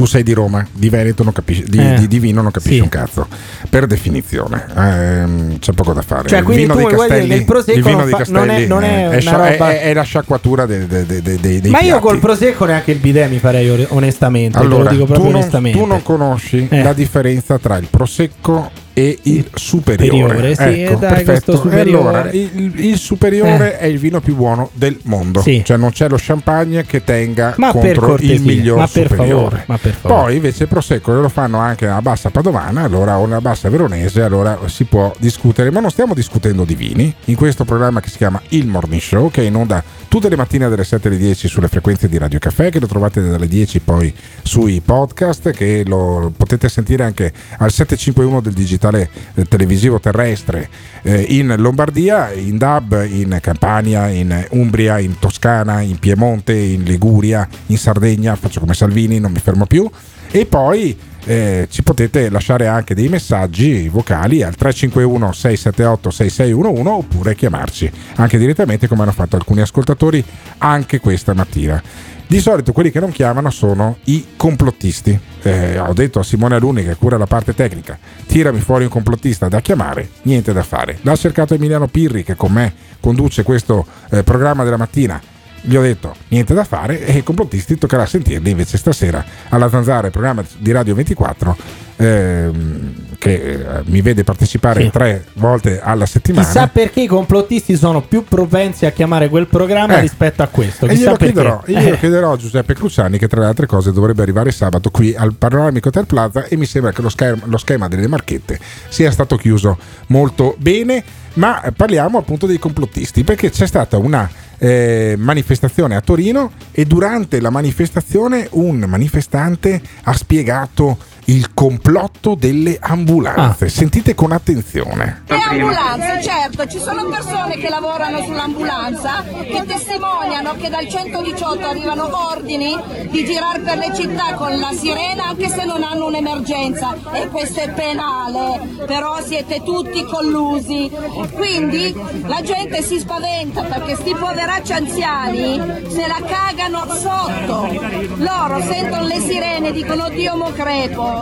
Tu 0.00 0.06
sei 0.06 0.22
di 0.22 0.32
Roma, 0.32 0.66
di 0.72 0.88
Veneto 0.88 1.22
non 1.24 1.32
capisci, 1.34 1.62
di, 1.68 1.78
Eh. 1.78 1.94
di- 1.98 2.08
di 2.08 2.18
vino 2.18 2.40
non 2.40 2.50
capisci 2.50 2.76
Sì. 2.76 2.80
un 2.80 2.88
cazzo. 2.88 3.26
Per 3.68 3.86
definizione, 3.86 4.64
ehm, 4.74 5.58
c'è 5.58 5.72
poco 5.72 5.92
da 5.92 6.00
fare. 6.00 6.26
Cioè, 6.26 6.38
il 6.38 6.44
vino 6.46 6.72
tu 6.74 6.78
dire 6.86 6.96
Castelli, 6.96 7.34
il 7.34 7.44
Prosecco 7.44 7.80
vino 7.82 7.96
non 7.98 8.04
di 8.06 8.10
fa- 8.12 8.24
non 8.28 8.42
è- 8.44 8.46
Castelli 8.46 8.66
non 8.66 8.82
è 8.84 9.06
una 9.08 9.18
scia- 9.20 9.48
è, 9.48 9.56
è- 9.58 9.80
è 9.82 9.92
la 9.92 10.02
sciacquatura 10.02 10.64
dei, 10.64 10.86
dei- 10.86 11.04
dei- 11.04 11.20
dei- 11.20 11.60
dei 11.60 11.70
Ma 11.70 11.80
io 11.80 11.86
piatti. 11.88 12.00
col 12.02 12.18
prosecco 12.18 12.64
neanche 12.64 12.92
il 12.92 12.98
bidet 12.98 13.28
mi 13.30 13.38
farei 13.38 13.86
onestamente. 13.90 14.58
te 14.58 14.64
Allora, 14.64 14.84
lo 14.84 14.88
dico 14.88 15.04
tu 15.04 15.12
proprio 15.12 15.30
non, 15.32 15.40
onestamente. 15.40 15.78
tu 15.78 15.84
non 15.84 16.02
conosci 16.02 16.66
Eh. 16.70 16.82
la 16.82 16.92
differenza 16.94 17.58
tra 17.58 17.76
il 17.76 17.86
prosecco 17.90 18.70
e 18.92 19.18
il 19.22 19.48
superiore. 19.54 20.54
superiore, 20.54 20.54
sì, 20.54 20.82
ecco, 20.82 20.92
eh, 20.92 20.96
dai, 20.96 21.24
perfetto. 21.24 21.56
superiore. 21.56 22.08
Allora, 22.08 22.30
il, 22.30 22.72
il 22.76 22.98
superiore 22.98 23.78
è 23.78 23.86
il 23.86 23.98
vino 23.98 24.20
più 24.20 24.34
buono 24.34 24.70
del 24.72 24.98
mondo. 25.04 25.40
Sì. 25.40 25.62
Cioè 25.64 25.76
non 25.76 25.90
c'è 25.90 26.08
lo 26.08 26.16
champagne 26.18 26.84
che 26.84 27.04
tenga 27.04 27.54
Ma 27.56 27.70
contro 27.70 28.16
il 28.18 28.40
miglior 28.40 28.78
ma 28.78 28.88
per 28.88 29.08
superiore. 29.08 29.34
favore, 29.34 29.64
ma 29.66 29.78
per 29.78 29.94
favore. 29.94 30.22
Poi 30.22 30.34
invece 30.36 30.62
il 30.64 30.68
prosecco 30.68 31.12
lo 31.12 31.28
fanno 31.28 31.58
anche 31.58 31.86
a 31.86 32.02
bassa 32.02 32.30
padovana, 32.30 32.82
allora 32.82 33.18
o 33.18 33.26
nella 33.26 33.40
bassa 33.40 33.68
veronese, 33.68 34.22
allora 34.22 34.58
si 34.66 34.84
può 34.84 35.12
discutere, 35.18 35.70
ma 35.70 35.80
non 35.80 35.90
stiamo 35.90 36.14
discutendo 36.14 36.64
di 36.64 36.74
vini 36.74 37.14
in 37.26 37.36
questo 37.36 37.64
programma 37.64 38.00
che 38.00 38.10
si 38.10 38.16
chiama 38.16 38.40
Il 38.48 38.66
Morning 38.66 39.00
Show, 39.00 39.30
che 39.30 39.42
è 39.42 39.44
in 39.46 39.54
onda 39.54 39.82
tutte 40.08 40.28
le 40.28 40.36
mattine 40.36 40.68
dalle 40.68 40.84
7 40.84 41.08
alle 41.08 41.16
10 41.16 41.48
sulle 41.48 41.68
frequenze 41.68 42.08
di 42.08 42.18
Radio 42.18 42.38
Caffè, 42.38 42.70
che 42.70 42.80
lo 42.80 42.86
trovate 42.86 43.22
dalle 43.22 43.46
10 43.46 43.80
poi 43.80 44.12
sui 44.42 44.80
podcast, 44.80 45.50
che 45.50 45.84
lo 45.86 46.32
potete 46.36 46.68
sentire 46.68 47.04
anche 47.04 47.32
al 47.58 47.70
751 47.70 48.40
del 48.40 48.52
digitale 48.52 48.79
eh, 48.88 49.44
televisivo 49.48 50.00
terrestre 50.00 50.68
eh, 51.02 51.20
in 51.28 51.54
Lombardia, 51.58 52.32
in 52.32 52.56
DAB, 52.56 53.06
in 53.08 53.38
Campania, 53.40 54.08
in 54.08 54.46
Umbria, 54.50 54.98
in 54.98 55.18
Toscana, 55.18 55.80
in 55.80 55.98
Piemonte, 55.98 56.54
in 56.54 56.82
Liguria, 56.82 57.46
in 57.66 57.78
Sardegna, 57.78 58.36
faccio 58.36 58.60
come 58.60 58.74
Salvini, 58.74 59.18
non 59.18 59.32
mi 59.32 59.38
fermo 59.38 59.66
più. 59.66 59.88
E 60.30 60.46
poi 60.46 60.96
eh, 61.24 61.66
ci 61.70 61.82
potete 61.82 62.30
lasciare 62.30 62.66
anche 62.66 62.94
dei 62.94 63.08
messaggi 63.08 63.88
vocali 63.88 64.42
al 64.42 64.54
351 64.54 65.32
678 65.32 66.10
6611 66.10 66.88
oppure 66.88 67.34
chiamarci 67.34 67.90
anche 68.16 68.38
direttamente 68.38 68.88
come 68.88 69.02
hanno 69.02 69.12
fatto 69.12 69.36
alcuni 69.36 69.60
ascoltatori 69.60 70.24
anche 70.58 71.00
questa 71.00 71.34
mattina. 71.34 71.82
Di 72.30 72.38
solito 72.38 72.70
quelli 72.70 72.92
che 72.92 73.00
non 73.00 73.10
chiamano 73.10 73.50
sono 73.50 73.96
i 74.04 74.24
complottisti. 74.36 75.18
Eh, 75.42 75.80
ho 75.80 75.92
detto 75.92 76.20
a 76.20 76.22
Simone 76.22 76.54
Aluni 76.54 76.84
che 76.84 76.94
cura 76.94 77.18
la 77.18 77.26
parte 77.26 77.56
tecnica, 77.56 77.98
tirami 78.24 78.60
fuori 78.60 78.84
un 78.84 78.90
complottista 78.90 79.48
da 79.48 79.60
chiamare, 79.60 80.08
niente 80.22 80.52
da 80.52 80.62
fare. 80.62 81.00
L'ha 81.02 81.16
cercato 81.16 81.54
Emiliano 81.54 81.88
Pirri 81.88 82.22
che 82.22 82.36
con 82.36 82.52
me 82.52 82.72
conduce 83.00 83.42
questo 83.42 83.84
eh, 84.10 84.22
programma 84.22 84.62
della 84.62 84.76
mattina 84.76 85.20
gli 85.62 85.74
ho 85.74 85.82
detto 85.82 86.14
niente 86.28 86.54
da 86.54 86.62
fare 86.64 87.04
e 87.04 87.18
i 87.18 87.22
complottisti 87.24 87.76
toccherà 87.76 88.06
sentirli 88.06 88.50
invece 88.50 88.78
stasera 88.78 89.24
alla 89.48 89.68
Zanzara, 89.68 90.06
il 90.06 90.12
programma 90.12 90.44
di 90.56 90.70
Radio 90.70 90.94
24 90.94 91.56
ehm, 92.04 92.94
che 93.18 93.34
eh, 93.34 93.66
mi 93.84 94.00
vede 94.00 94.24
partecipare 94.24 94.82
Sì. 94.84 94.90
tre 94.90 95.26
volte 95.34 95.80
alla 95.80 96.06
settimana. 96.06 96.46
Chissà 96.46 96.68
perché 96.68 97.02
i 97.02 97.06
complottisti 97.06 97.76
sono 97.76 98.00
più 98.00 98.24
propensi 98.24 98.86
a 98.86 98.92
chiamare 98.92 99.28
quel 99.28 99.46
programma 99.46 99.98
Eh. 99.98 100.00
rispetto 100.00 100.42
a 100.42 100.46
questo. 100.46 100.86
E 100.86 100.90
Chissà 100.90 101.02
glielo 101.02 101.16
perché. 101.16 101.32
chiederò, 101.34 101.62
io 101.66 101.78
glielo 101.78 101.94
Eh. 101.94 101.98
chiederò 101.98 102.32
a 102.32 102.36
Giuseppe 102.36 102.74
Cruciani 102.74 103.18
che 103.18 103.28
tra 103.28 103.40
le 103.40 103.46
altre 103.46 103.66
cose 103.66 103.92
dovrebbe 103.92 104.22
arrivare 104.22 104.50
sabato 104.52 104.90
qui 104.90 105.14
al 105.14 105.34
Panoramico 105.34 105.88
Hotel 105.88 106.06
Plaza 106.06 106.44
e 106.46 106.56
mi 106.56 106.64
sembra 106.66 106.92
che 106.92 107.02
lo 107.02 107.10
schema, 107.10 107.38
lo 107.44 107.58
schema 107.58 107.88
delle 107.88 108.06
marchette 108.08 108.58
sia 108.88 109.10
stato 109.10 109.36
chiuso 109.36 109.76
molto 110.06 110.54
bene, 110.58 111.04
ma 111.34 111.62
parliamo 111.76 112.16
appunto 112.18 112.46
dei 112.46 112.58
complottisti 112.58 113.22
perché 113.22 113.50
c'è 113.50 113.66
stata 113.66 113.98
una 113.98 114.28
eh, 114.62 115.14
manifestazione 115.18 115.94
a 115.96 116.00
Torino 116.00 116.52
e 116.72 116.84
durante 116.84 117.40
la 117.40 117.50
manifestazione 117.50 118.46
un 118.52 118.78
manifestante 118.86 119.80
ha 120.04 120.12
spiegato 120.14 120.98
il 121.30 121.54
complotto 121.54 122.34
delle 122.34 122.76
ambulanze. 122.80 123.68
Sentite 123.68 124.16
con 124.16 124.32
attenzione. 124.32 125.22
Le 125.28 125.40
ambulanze, 125.40 126.22
certo, 126.22 126.66
ci 126.66 126.80
sono 126.80 127.04
persone 127.04 127.56
che 127.56 127.68
lavorano 127.68 128.22
sull'ambulanza 128.24 129.22
che 129.22 129.62
testimoniano 129.64 130.56
che 130.56 130.68
dal 130.68 130.88
118 130.88 131.66
arrivano 131.66 132.10
ordini 132.30 132.76
di 133.10 133.24
girare 133.24 133.60
per 133.60 133.78
le 133.78 133.94
città 133.94 134.34
con 134.34 134.58
la 134.58 134.72
sirena 134.72 135.28
anche 135.28 135.48
se 135.48 135.64
non 135.64 135.84
hanno 135.84 136.06
un'emergenza 136.06 136.96
e 137.12 137.28
questo 137.28 137.60
è 137.60 137.70
penale, 137.70 138.60
però 138.84 139.22
siete 139.22 139.62
tutti 139.62 140.02
collusi. 140.04 140.90
Quindi 141.34 141.94
la 142.26 142.42
gente 142.42 142.82
si 142.82 142.98
spaventa 142.98 143.62
perché 143.62 143.94
sti 143.94 144.14
poveracci 144.14 144.72
anziani 144.72 145.84
se 145.88 146.06
la 146.08 146.20
cagano 146.26 146.86
sotto. 146.92 147.68
Loro 148.16 148.60
sentono 148.62 149.06
le 149.06 149.20
sirene, 149.20 149.70
dicono 149.70 150.08
Dio 150.08 150.34
mo 150.34 150.50
crepo 150.50 151.19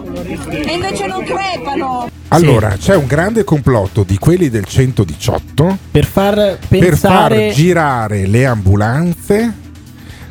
e 0.48 0.72
invece 0.72 1.06
non 1.06 1.24
crepano. 1.24 2.08
Allora, 2.28 2.76
c'è 2.78 2.94
un 2.94 3.06
grande 3.06 3.44
complotto 3.44 4.02
di 4.02 4.18
quelli 4.18 4.48
del 4.50 4.64
118 4.64 5.78
per 5.90 6.04
far 6.04 6.34
per 6.34 6.96
far 6.96 7.28
pensare 7.28 7.52
girare 7.52 8.26
le 8.26 8.46
ambulanze 8.46 9.66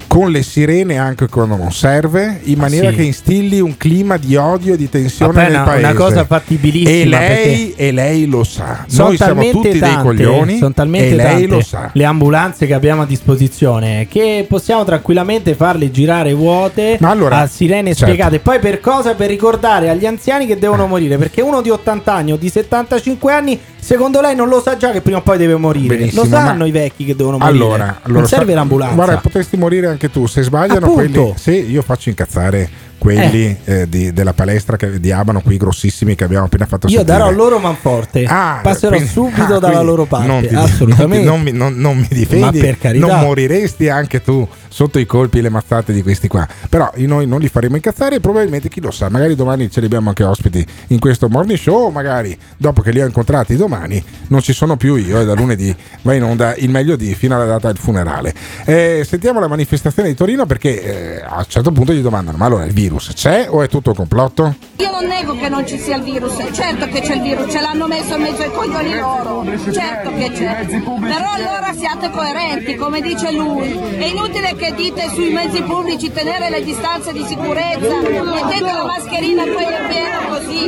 con 0.08 0.32
le 0.32 0.42
sirene 0.42 0.98
anche 0.98 1.28
quando 1.28 1.56
non 1.56 1.72
serve, 1.72 2.40
in 2.44 2.58
maniera 2.58 2.90
sì. 2.90 2.96
che 2.96 3.04
instilli 3.04 3.60
un 3.60 3.78
clima 3.78 4.18
di 4.18 4.36
odio 4.36 4.74
e 4.74 4.78
di 4.78 4.90
tensione 4.90 5.34
Vabbè, 5.34 5.50
nel 5.52 5.64
paese. 5.64 5.86
una 5.86 5.94
cosa 5.94 6.26
fattibilissima, 6.26 6.90
E 7.00 7.06
lei, 7.06 7.74
e 7.76 7.92
lei 7.92 8.26
lo 8.26 8.44
sa. 8.44 8.86
Noi 8.92 9.18
siamo 9.18 9.50
tutti 9.50 9.70
dei 9.70 9.80
tante, 9.80 10.02
coglioni 10.04 10.58
sono 10.58 10.74
talmente 10.74 11.10
e 11.10 11.16
lei 11.16 11.46
lo 11.48 11.62
sa. 11.62 11.90
le 11.94 12.06
ambulanze 12.06 12.66
che 12.66 12.74
abbiamo 12.74 13.02
a 13.04 13.06
disposizione 13.06 14.08
che 14.10 14.46
possiamo 14.48 14.84
tranquillamente 14.84 15.54
farle 15.56 15.92
girare 15.92 16.34
vuote 16.34 16.98
Ma 17.00 17.10
allora, 17.10 17.40
a 17.40 17.48
sirene 17.48 17.94
certo. 17.94 18.06
spiegate. 18.06 18.40
Poi 18.40 18.60
per 18.60 18.80
cosa? 18.80 19.14
Per 19.14 19.28
ricordare 19.30 19.90
agli 19.90 20.06
anziani 20.06 20.46
che 20.46 20.58
devono 20.58 20.88
morire. 20.88 21.18
Perché 21.18 21.42
uno 21.42 21.62
di 21.62 21.70
80 21.70 22.14
anni 22.14 22.32
o 22.32 22.38
di 22.38 22.50
75 22.50 23.32
anni, 23.34 23.60
secondo 23.80 24.22
lei 24.22 24.36
non 24.36 24.48
lo 24.50 24.62
sa 24.62 24.78
già 24.78 24.92
che 24.92 25.02
prima 25.02 25.18
o 25.20 25.22
poi 25.22 25.38
deve 25.38 25.56
morire. 25.56 25.96
Benissimo, 25.96 26.24
lo 26.24 26.30
sanno 26.30 26.66
i 26.66 26.72
vecchi 26.72 27.06
che 27.06 27.16
devono 27.16 27.38
morire. 27.38 27.58
Allora, 27.64 28.00
allora 28.02 28.20
non 28.20 28.28
serve 28.28 28.52
sa- 28.52 28.58
l'ambulanza. 28.58 28.96
Guarda, 28.96 29.18
potresti 29.18 29.58
morire 29.58 29.88
anche 29.88 30.10
tu. 30.10 30.26
Se 30.28 30.42
sbagliano 30.42 30.86
Appunto. 30.86 30.94
quelli. 31.12 31.34
Sì, 31.38 31.70
io 31.72 31.82
faccio 31.82 32.10
incazzare 32.10 32.70
quelli 33.16 33.58
eh, 33.64 33.88
di- 33.88 34.12
della 34.12 34.34
palestra 34.34 34.76
che, 34.76 35.00
di 35.00 35.12
Abano, 35.12 35.42
qui 35.42 35.58
grossissimi 35.58 36.16
che 36.16 36.24
abbiamo 36.26 36.46
appena 36.46 36.66
fatto 36.66 36.88
Io 36.88 36.98
sentire. 36.98 37.18
darò 37.18 37.32
loro 37.32 37.58
manforte. 37.60 38.26
Ah, 38.26 38.60
Passerò 38.62 38.94
quindi- 38.96 39.10
subito 39.10 39.56
ah, 39.56 39.60
dalla 39.60 39.82
loro 39.82 40.06
parte. 40.06 40.28
non 40.28 40.46
ti- 40.46 40.56
Assolutamente. 40.56 41.26
Non, 41.26 41.42
mi- 41.42 41.52
non- 41.52 41.76
non 41.76 41.98
mi 41.98 42.08
difendi, 42.10 42.78
non 43.00 43.20
moriresti 43.22 43.88
anche 43.90 44.22
tu 44.22 44.46
sotto 44.68 45.00
i 45.00 45.06
colpi 45.06 45.40
e 45.40 45.42
le 45.42 45.50
mazzate 45.50 45.94
di 45.94 46.02
questi 46.04 46.28
qua. 46.28 46.46
Però 46.70 46.92
noi 46.98 47.26
non 47.26 47.40
li 47.40 47.48
faremo 47.48 47.76
incazzare 47.76 48.16
e 48.16 48.20
probabilmente 48.20 48.68
chi 48.70 48.82
lo 48.82 48.92
sa, 48.92 49.10
magari 49.10 49.36
domani 49.36 49.72
ce 49.72 49.80
li 49.80 49.86
abbiamo 49.86 50.10
anche 50.10 50.24
ospiti 50.24 50.66
in 50.88 51.00
questo 51.00 51.30
morning 51.30 51.58
show, 51.58 51.90
magari 51.90 52.38
dopo 52.58 52.82
che 52.82 52.92
li 52.92 53.02
ho 53.02 53.06
incontrati 53.06 53.56
domani 53.56 54.04
non 54.28 54.42
ci 54.42 54.54
sono 54.54 54.76
più 54.76 54.96
io 54.96 55.20
e 55.22 55.26
da 55.26 55.34
lunedì 55.34 55.74
va 56.02 56.14
in 56.14 56.24
onda 56.24 56.56
il 56.58 56.70
meglio 56.70 56.96
di 56.96 57.16
fino 57.16 57.36
alla 57.36 57.46
data 57.46 57.68
del 57.68 57.78
funerale. 57.78 58.34
Eh, 58.66 59.06
sentiamo 59.08 59.40
la 59.40 59.48
manifestazione 59.48 60.10
di 60.10 60.16
Torino 60.16 60.46
perché 60.46 61.16
eh, 61.20 61.22
a 61.26 61.38
un 61.38 61.46
certo 61.48 61.72
punto 61.72 61.94
gli 61.94 62.02
domandano: 62.02 62.38
ma 62.38 62.46
allora 62.46 62.66
il 62.66 62.74
virus 62.74 62.97
c'è 63.00 63.48
o 63.50 63.62
è 63.62 63.68
tutto 63.68 63.90
un 63.92 63.96
complotto? 63.96 64.56
Io 64.78 64.92
non 64.92 65.06
nego 65.06 65.36
che 65.38 65.50
non 65.50 65.66
ci 65.66 65.78
sia 65.78 65.98
il 65.98 66.04
virus, 66.04 66.36
certo 66.54 66.88
che 66.88 67.02
c'è 67.02 67.16
il 67.16 67.22
virus, 67.22 67.52
ce 67.52 67.60
l'hanno 67.60 67.88
messo 67.88 68.16
in 68.16 68.22
mezzo 68.22 68.42
ai 68.42 68.52
coglioni 68.52 68.96
loro, 68.96 69.44
certo 69.72 70.14
che 70.14 70.32
c'è. 70.32 70.66
Però 70.66 71.32
allora 71.32 71.74
siate 71.74 72.10
coerenti, 72.10 72.76
come 72.76 73.02
dice 73.02 73.32
lui. 73.32 73.72
È 73.74 74.06
inutile 74.06 74.56
che 74.56 74.74
dite 74.76 75.10
sui 75.14 75.32
mezzi 75.32 75.62
pubblici 75.64 76.12
tenere 76.12 76.50
le 76.50 76.64
distanze 76.64 77.14
di 77.14 77.24
sicurezza, 77.26 77.96
mettete 78.00 78.72
la 78.72 78.86
mascherina 78.86 79.44
poi 79.44 79.64
è 79.64 79.88
vero 79.88 80.28
così. 80.30 80.60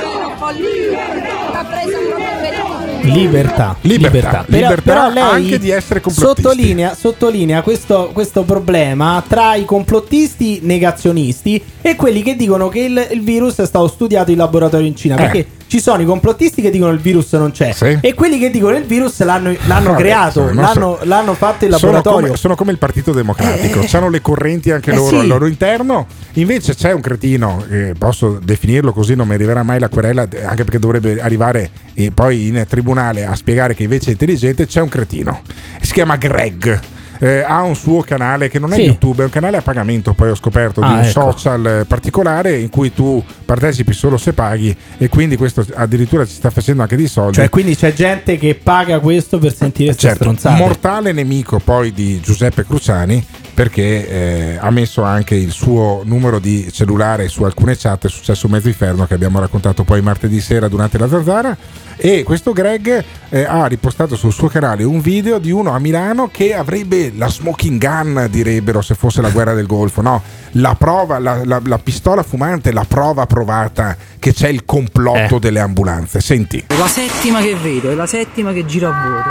Cioè, 0.00 0.36
follia. 0.36 1.52
L'ha 1.52 1.64
presa 1.64 1.98
proprio 1.98 2.40
per 2.40 2.93
Libertà, 3.12 3.76
Libertà, 3.82 4.44
Però- 4.48 4.68
libertà 4.68 4.82
però 4.82 5.10
lei 5.10 5.22
anche 5.22 5.58
di 5.58 5.70
essere 5.70 6.00
complottisti. 6.00 6.42
Sottolinea, 6.42 6.94
sottolinea 6.94 7.62
questo, 7.62 8.10
questo 8.12 8.42
problema 8.42 9.22
tra 9.26 9.54
i 9.54 9.64
complottisti 9.64 10.60
negazionisti 10.62 11.62
e 11.80 11.96
quelli 11.96 12.22
che 12.22 12.36
dicono 12.36 12.68
che 12.68 12.80
il, 12.80 13.08
il 13.12 13.22
virus 13.22 13.58
è 13.58 13.66
stato 13.66 13.88
studiato 13.88 14.30
in 14.30 14.38
laboratorio 14.38 14.86
in 14.86 14.96
Cina. 14.96 15.16
Eh. 15.16 15.18
Perché 15.18 15.46
ci 15.74 15.80
sono 15.80 16.00
i 16.02 16.04
complottisti 16.04 16.62
che 16.62 16.70
dicono 16.70 16.92
il 16.92 17.00
virus 17.00 17.32
non 17.32 17.50
c'è 17.50 17.72
Sì. 17.72 17.98
e 18.00 18.14
quelli 18.14 18.38
che 18.38 18.48
dicono 18.48 18.76
il 18.76 18.84
virus 18.84 19.20
l'hanno, 19.24 19.52
l'hanno 19.66 19.90
Vabbè, 19.90 20.00
creato, 20.00 20.44
non 20.44 20.54
l'hanno, 20.62 20.98
so. 21.00 21.04
l'hanno 21.04 21.34
fatto 21.34 21.64
in 21.64 21.72
Sono 21.72 21.90
laboratorio. 21.94 22.26
come, 22.28 22.38
sono 22.38 22.54
come 22.54 22.70
il 22.70 22.78
Partito 22.78 23.10
Democratico, 23.10 23.84
hanno 23.90 24.08
le 24.08 24.20
correnti 24.20 24.70
anche 24.70 24.92
Eh 24.92 24.94
loro 24.94 25.08
sì. 25.08 25.16
al 25.16 25.26
loro 25.26 25.46
interno. 25.46 26.06
Invece 26.34 26.76
c'è 26.76 26.92
un 26.92 27.00
cretino, 27.00 27.64
eh, 27.68 27.92
posso 27.98 28.38
definirlo 28.40 28.92
così, 28.92 29.16
non 29.16 29.26
mi 29.26 29.34
arriverà 29.34 29.64
mai 29.64 29.80
la 29.80 29.88
querela, 29.88 30.28
eh, 30.30 30.44
anche 30.44 30.62
perché 30.62 30.78
dovrebbe 30.78 31.20
arrivare 31.20 31.70
eh, 31.94 32.12
poi 32.12 32.46
in 32.46 32.64
tribunale 32.68 33.26
a 33.26 33.34
spiegare 33.34 33.74
che 33.74 33.82
invece 33.82 34.10
è 34.10 34.12
intelligente. 34.12 34.66
C'è 34.68 34.80
un 34.80 34.88
cretino, 34.88 35.40
si 35.80 35.92
chiama 35.92 36.14
Greg. 36.14 36.80
Eh, 37.18 37.42
ha 37.46 37.62
un 37.62 37.74
suo 37.76 38.02
canale 38.02 38.48
che 38.48 38.58
non 38.58 38.72
è 38.72 38.76
Sì. 38.76 38.82
YouTube, 38.82 39.22
è 39.22 39.24
un 39.24 39.30
canale 39.30 39.56
a 39.58 39.62
pagamento. 39.62 40.12
Poi 40.14 40.30
ho 40.30 40.34
scoperto 40.34 40.80
di 40.80 40.86
Ah, 40.86 40.92
un 40.92 40.98
ecco. 41.00 41.10
social 41.32 41.66
eh, 41.66 41.84
particolare 41.84 42.58
in 42.58 42.68
cui 42.70 42.92
tu 42.92 43.22
partecipi 43.44 43.92
solo 43.92 44.16
se 44.16 44.32
paghi, 44.32 44.76
e 44.98 45.08
quindi 45.08 45.36
questo 45.36 45.64
addirittura 45.74 46.24
ci 46.26 46.32
sta 46.34 46.50
facendo 46.50 46.82
anche 46.82 46.96
di 46.96 47.06
soldi. 47.06 47.34
Cioè, 47.34 47.48
quindi 47.48 47.76
c'è 47.76 47.92
gente 47.92 48.36
che 48.38 48.54
paga 48.60 48.98
questo 49.00 49.38
per 49.38 49.54
sentire 49.54 49.94
Certo, 49.94 50.16
stronzate. 50.16 50.58
mortale 50.60 51.12
nemico 51.12 51.58
poi 51.58 51.92
di 51.92 52.20
Giuseppe 52.20 52.64
Cruciani 52.64 53.24
perché 53.54 54.08
eh, 54.08 54.58
ha 54.60 54.70
messo 54.70 55.02
anche 55.02 55.36
il 55.36 55.52
suo 55.52 56.02
numero 56.04 56.40
di 56.40 56.72
cellulare 56.72 57.28
su 57.28 57.44
alcune 57.44 57.76
chat, 57.76 58.06
è 58.06 58.08
successo 58.08 58.48
mezzo 58.48 58.66
inferno 58.66 59.06
che 59.06 59.14
abbiamo 59.14 59.38
raccontato 59.38 59.84
poi 59.84 60.02
martedì 60.02 60.40
sera 60.40 60.66
durante 60.66 60.98
la 60.98 61.08
zanzara 61.08 61.56
e 61.96 62.22
questo 62.22 62.52
Greg 62.52 63.04
eh, 63.28 63.44
ha 63.44 63.66
ripostato 63.66 64.16
sul 64.16 64.32
suo 64.32 64.48
canale 64.48 64.84
un 64.84 65.00
video 65.00 65.38
di 65.38 65.50
uno 65.50 65.70
a 65.72 65.78
Milano 65.78 66.28
che 66.30 66.54
avrebbe 66.54 67.12
la 67.16 67.28
smoking 67.28 67.78
gun 67.80 68.26
direbbero 68.30 68.80
se 68.82 68.94
fosse 68.94 69.20
la 69.20 69.30
guerra 69.30 69.54
del 69.54 69.66
Golfo, 69.66 70.00
no, 70.02 70.22
la 70.52 70.74
prova, 70.74 71.18
la, 71.18 71.44
la- 71.44 71.60
la 71.64 71.78
pistola 71.78 72.22
fumante, 72.22 72.72
la 72.72 72.84
prova 72.86 73.26
provata 73.26 73.96
che 74.18 74.32
c'è 74.32 74.48
il 74.48 74.64
complotto 74.64 75.38
delle 75.38 75.60
ambulanze, 75.60 76.20
senti. 76.20 76.64
È 76.66 76.76
la 76.76 76.86
settima 76.86 77.40
che 77.40 77.54
vedo, 77.54 77.90
è 77.90 77.94
la 77.94 78.06
settima 78.06 78.52
che 78.52 78.64
gira 78.66 78.88
a 78.88 79.06
vuoto. 79.06 79.28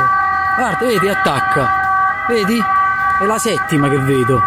Guarda, 0.57 0.85
vedi, 0.85 1.07
attacca. 1.07 1.69
Vedi? 2.27 2.59
È 3.21 3.25
la 3.25 3.37
settima 3.37 3.89
che 3.89 3.97
vedo. 3.97 4.41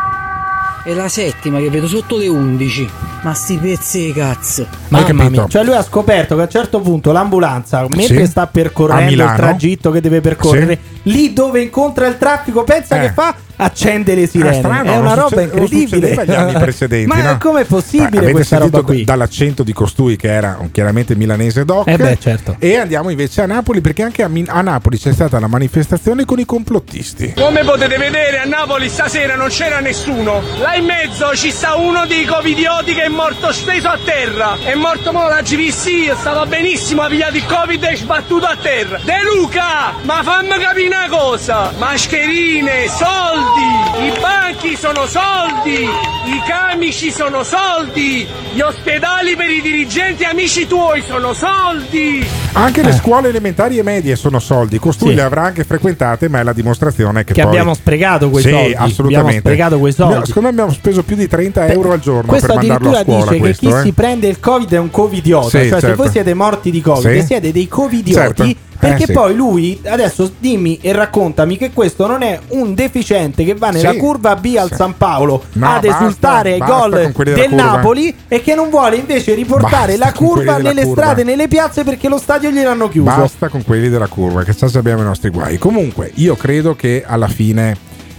È 0.86 0.94
la 0.94 1.08
settima 1.08 1.58
che 1.58 1.68
vedo 1.68 1.88
sotto 1.88 2.16
le 2.16 2.28
11. 2.28 2.88
Ma 3.22 3.34
sti 3.34 3.56
pezzi 3.56 4.04
di 4.06 4.12
cazzo. 4.12 4.68
Mamma 4.86 5.28
mia, 5.28 5.48
cioè 5.48 5.64
lui 5.64 5.74
ha 5.74 5.82
scoperto 5.82 6.36
che 6.36 6.42
a 6.42 6.44
un 6.44 6.50
certo 6.50 6.78
punto 6.78 7.10
l'ambulanza, 7.10 7.84
mentre 7.88 8.24
Sì. 8.24 8.26
sta 8.26 8.46
percorrendo 8.46 9.10
il 9.24 9.32
tragitto 9.34 9.90
che 9.90 10.00
deve 10.00 10.20
percorrere, 10.20 10.78
lì 11.02 11.32
dove 11.32 11.60
incontra 11.60 12.06
il 12.06 12.16
traffico, 12.18 12.62
pensa 12.62 12.98
Eh. 13.02 13.06
che 13.08 13.12
fa? 13.12 13.34
Accende 13.56 14.14
le 14.14 14.26
sirene. 14.26 14.50
Ah, 14.50 14.54
strano, 14.54 14.92
è 14.92 14.96
una 14.96 15.14
roba 15.14 15.28
succe- 15.28 15.46
non 15.46 15.62
incredibile. 15.62 16.14
anni 16.36 16.52
precedenti. 16.52 17.06
Ma 17.06 17.22
no? 17.22 17.38
com'è 17.38 17.64
possibile 17.64 18.18
Avete 18.18 18.32
questa 18.32 18.56
sentito 18.56 18.76
roba 18.78 18.92
qui? 18.92 19.04
Dall'accento 19.04 19.62
di 19.62 19.72
costui 19.72 20.16
che 20.16 20.28
era 20.28 20.58
chiaramente 20.72 21.14
milanese 21.14 21.64
doc. 21.64 21.86
Eh 21.88 21.96
beh, 21.96 22.18
certo. 22.20 22.56
E 22.58 22.76
andiamo 22.76 23.10
invece 23.10 23.42
a 23.42 23.46
Napoli 23.46 23.80
perché 23.80 24.02
anche 24.02 24.22
a, 24.22 24.28
Min- 24.28 24.48
a 24.48 24.60
Napoli 24.60 24.98
c'è 24.98 25.12
stata 25.12 25.38
la 25.40 25.46
manifestazione 25.46 26.24
con 26.24 26.38
i 26.38 26.44
complottisti. 26.44 27.34
Come 27.36 27.64
potete 27.64 27.96
vedere 27.96 28.40
a 28.40 28.44
Napoli 28.44 28.88
stasera 28.88 29.36
non 29.36 29.48
c'era 29.48 29.80
nessuno. 29.80 30.42
Là 30.58 30.74
in 30.74 30.84
mezzo 30.84 31.34
ci 31.34 31.50
sta 31.50 31.76
uno 31.76 32.06
dei 32.06 32.24
covidioti 32.24 32.94
che 32.94 33.04
è 33.04 33.08
morto 33.08 33.52
steso 33.52 33.88
a 33.88 33.98
terra. 34.04 34.56
È 34.62 34.74
morto 34.74 35.12
mo 35.12 35.28
la 35.28 35.40
GVC, 35.40 36.14
stava 36.18 36.44
benissimo, 36.46 37.02
ha 37.02 37.08
pigliato 37.08 37.36
il 37.36 37.46
covid 37.46 37.82
e 37.82 37.88
è 37.88 37.96
sbattuto 37.96 38.46
a 38.46 38.56
terra. 38.60 38.98
De 39.02 39.14
Luca, 39.22 39.94
ma 40.02 40.22
fammi 40.22 40.58
capire 40.58 40.86
una 40.86 41.06
cosa. 41.08 41.72
Mascherine, 41.78 42.88
soldi, 42.88 43.45
i 43.98 44.12
banchi 44.20 44.76
sono 44.76 45.06
soldi, 45.06 45.82
i 45.84 46.42
camici 46.46 47.10
sono 47.10 47.42
soldi, 47.42 48.26
gli 48.52 48.60
ospedali 48.60 49.36
per 49.36 49.48
i 49.48 49.60
dirigenti 49.62 50.24
amici 50.24 50.66
tuoi 50.66 51.02
sono 51.06 51.32
soldi. 51.32 52.26
Anche 52.52 52.82
le 52.82 52.92
scuole 52.92 53.28
elementari 53.28 53.78
e 53.78 53.82
medie 53.82 54.16
sono 54.16 54.38
soldi. 54.38 54.78
Costui 54.78 55.08
Eh. 55.08 55.10
Sì. 55.10 55.16
le 55.16 55.22
avrà 55.22 55.42
anche 55.44 55.64
frequentate, 55.64 56.28
ma 56.28 56.40
è 56.40 56.42
la 56.42 56.52
dimostrazione 56.52 57.24
che, 57.24 57.32
Che 57.34 57.42
poi- 57.42 57.50
abbiamo 57.50 57.74
sprecato 57.74 58.30
quei 58.30 58.42
sì, 58.42 58.50
soldi. 58.50 58.72
assolutamente. 58.74 59.16
Abbiamo 59.18 59.38
sprecato 59.40 59.78
quei 59.78 59.92
soldi. 59.92 60.14
No, 60.14 60.24
secondo 60.24 60.48
me 60.48 60.54
abbiamo 60.54 60.72
speso 60.72 61.02
più 61.02 61.16
di 61.16 61.28
30 61.28 61.66
euro 61.68 61.92
al 61.92 62.00
giorno 62.00 62.26
Questo 62.28 62.46
per 62.48 62.56
mandarlo 62.56 62.88
a 62.88 62.90
addirittura 63.00 63.14
scuola. 63.16 63.30
dice 63.30 63.38
questo, 63.40 63.66
che 63.66 63.72
chi 63.72 63.78
eh. 63.78 63.82
si 63.82 63.92
prende 63.92 64.26
il 64.28 64.40
covid 64.40 64.72
è 64.72 64.78
un 64.78 64.90
covidiota. 64.90 65.48
Sì, 65.48 65.68
cioè, 65.68 65.68
se 65.68 65.80
certo. 65.80 65.96
voi 66.02 66.10
siete 66.10 66.34
morti 66.34 66.70
di 66.70 66.80
covid, 66.80 67.18
Sì. 67.20 67.26
siete 67.26 67.52
dei 67.52 67.68
covidioti. 67.68 68.12
Certo. 68.20 68.64
Perché 68.88 69.02
Eh, 69.04 69.06
sì. 69.06 69.12
poi 69.12 69.34
lui, 69.34 69.80
adesso 69.86 70.30
dimmi 70.38 70.78
e 70.80 70.92
raccontami 70.92 71.56
che 71.56 71.70
questo 71.72 72.06
non 72.06 72.22
è 72.22 72.38
un 72.48 72.74
deficiente 72.74 73.44
che 73.44 73.54
va 73.54 73.70
nella 73.70 73.92
Sì. 73.92 73.96
curva 73.98 74.36
B 74.36 74.54
al 74.58 74.68
Sì. 74.68 74.74
San 74.76 74.96
Paolo 74.96 75.44
No, 75.52 75.68
ad 75.74 75.86
basta, 75.86 76.04
esultare 76.04 76.52
ai 76.52 76.58
basta 76.58 76.74
gol 76.88 77.12
del. 77.24 77.52
Napoli 77.52 78.14
e 78.28 78.42
che 78.42 78.54
non 78.54 78.70
vuole 78.70 78.96
invece 78.96 79.34
riportare 79.34 79.96
Basta 79.96 80.04
la 80.06 80.12
curva 80.12 80.56
nelle 80.58 80.82
curva. 80.84 81.02
strade, 81.02 81.24
nelle 81.24 81.48
piazze 81.48 81.84
perché 81.84 82.08
lo 82.08 82.18
stadio 82.18 82.50
gliel'hanno 82.50 82.88
chiuso. 82.88 83.14
Basta 83.16 83.48
con 83.48 83.62
quelli 83.64 83.88
della 83.88 84.06
curva, 84.08 84.42
che 84.44 84.54
già 84.54 84.78
abbiamo 84.78 85.02
i 85.02 85.04
nostri 85.04 85.30
guai. 85.30 85.58
Comunque, 85.58 86.10
io 86.14 86.34
credo 86.36 86.74
che 86.74 87.04
alla 87.06 87.28
fine 87.28 87.76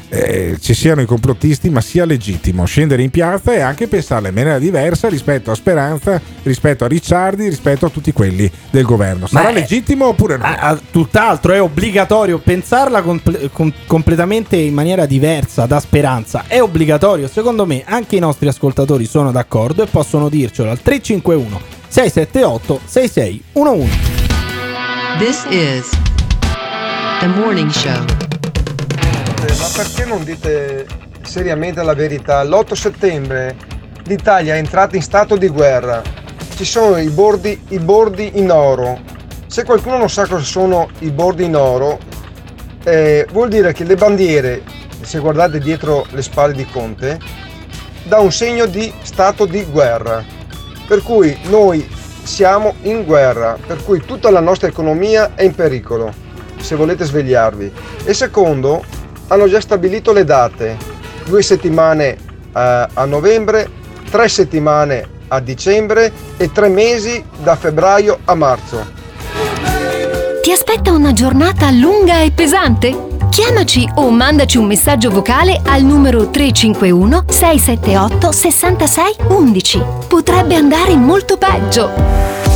eh, 0.10 0.58
ci 0.62 0.74
siano 0.74 1.02
i 1.02 1.06
complottisti, 1.06 1.70
ma 1.70 1.82
sia 1.82 2.06
legittimo 2.06 2.66
scendere 2.66 3.02
in 3.02 3.10
piazza 3.10 3.54
e 3.54 3.60
anche 3.60 3.88
pensarla 3.88 4.30
in 4.30 4.34
maniera 4.34 4.60
diversa 4.60 5.10
rispetto 5.10 5.52
a 5.52 5.56
Speranza, 5.56 6.22
rispetto 6.44 6.86
a 6.86 6.88
Ricciardi, 6.88 7.48
rispetto 7.50 7.86
a 7.86 7.90
tutti 7.90 8.14
quelli 8.14 8.50
del 8.70 8.84
governo. 8.86 9.28
Sarà 9.28 9.46
Ma 9.46 9.50
è- 9.50 9.60
legittimo 9.62 10.08
oppure 10.08 10.38
no? 10.38 10.44
Ah, 10.46 10.58
ah, 10.60 10.80
tutt'altro 10.92 11.54
è 11.54 11.62
obbligatorio 11.62 12.40
pensarla 12.40 13.02
comple- 13.02 13.50
com- 13.52 13.74
completamente 13.86 14.56
in 14.56 14.74
maniera 14.74 15.06
diversa 15.06 15.66
da 15.66 15.80
speranza. 15.80 16.46
È 16.48 16.62
obbligatorio, 16.62 17.28
secondo 17.28 17.66
me 17.66 17.84
anche 17.86 18.16
i 18.16 18.20
nostri 18.20 18.48
ascoltatori 18.48 19.06
sono 19.06 19.32
d'accordo 19.32 19.84
e 19.84 19.88
possono 19.88 20.30
dircelo 20.30 20.70
al 20.72 20.82
351 20.82 21.60
678 21.90 22.82
6611. 22.86 23.98
This 25.20 25.46
is 25.50 25.90
the 27.20 27.28
morning 27.28 27.70
show. 27.72 28.27
Ma 29.56 29.68
perché 29.76 30.06
non 30.06 30.24
dite 30.24 30.86
seriamente 31.22 31.84
la 31.84 31.94
verità? 31.94 32.44
L'8 32.44 32.74
settembre 32.74 33.56
l'Italia 34.06 34.56
è 34.56 34.58
entrata 34.58 34.96
in 34.96 35.02
stato 35.02 35.36
di 35.36 35.48
guerra. 35.48 36.02
Ci 36.56 36.66
sono 36.66 36.98
i 36.98 37.10
bordi, 37.10 37.62
i 37.70 37.80
bordi 37.80 38.40
in 38.40 38.52
oro. 38.52 39.00
Se 39.48 39.64
qualcuno 39.64 39.98
non 39.98 40.10
sa 40.10 40.26
cosa 40.28 40.44
sono 40.44 40.90
i 41.00 41.12
bordi 41.12 41.46
in 41.46 41.56
oro, 41.56 42.00
eh, 42.84 43.28
vuol 43.32 43.50
dire 43.50 43.74
che 43.74 43.84
le 43.84 43.96
bandiere 43.96 44.64
se 45.02 45.20
guardate 45.20 45.60
dietro 45.60 46.06
le 46.10 46.22
spalle 46.22 46.54
di 46.54 46.66
Conte, 46.66 47.20
dà 48.04 48.20
un 48.20 48.32
segno 48.32 48.66
di 48.66 48.92
stato 49.04 49.46
di 49.46 49.64
guerra. 49.64 50.24
Per 50.88 51.02
cui 51.02 51.38
noi 51.50 51.88
siamo 52.24 52.74
in 52.82 53.04
guerra, 53.04 53.58
per 53.66 53.84
cui 53.84 54.02
tutta 54.02 54.30
la 54.30 54.40
nostra 54.40 54.68
economia 54.68 55.36
è 55.36 55.44
in 55.44 55.56
pericolo, 55.56 56.14
se 56.60 56.76
volete 56.76 57.06
svegliarvi. 57.06 57.72
E 58.04 58.14
secondo, 58.14 58.84
hanno 59.28 59.48
già 59.48 59.62
stabilito 59.62 60.12
le 60.12 60.24
date, 60.24 60.78
due 61.26 61.42
settimane 61.42 62.08
eh, 62.08 62.18
a 62.52 63.06
novembre, 63.06 63.70
tre 64.10 64.28
settimane 64.28 65.16
a 65.30 65.40
dicembre 65.40 66.12
e 66.38 66.52
tre 66.52 66.70
mesi 66.70 67.24
da 67.38 67.56
febbraio 67.56 68.20
a 68.26 68.36
marzo. 68.36 68.86
Ti 70.42 70.52
aspetta 70.52 70.94
una 70.94 71.12
giornata 71.12 71.70
lunga 71.72 72.22
e 72.22 72.32
pesante? 72.32 73.06
Chiamaci 73.30 73.88
o 73.96 74.10
mandaci 74.10 74.58
un 74.58 74.66
messaggio 74.66 75.10
vocale 75.10 75.62
al 75.64 75.84
numero 75.84 76.30
351 76.30 77.26
678 77.28 78.32
66 78.32 79.16
11. 79.28 79.84
Potrebbe 80.08 80.56
andare 80.56 80.96
molto 80.96 81.38
peggio. 81.38 81.92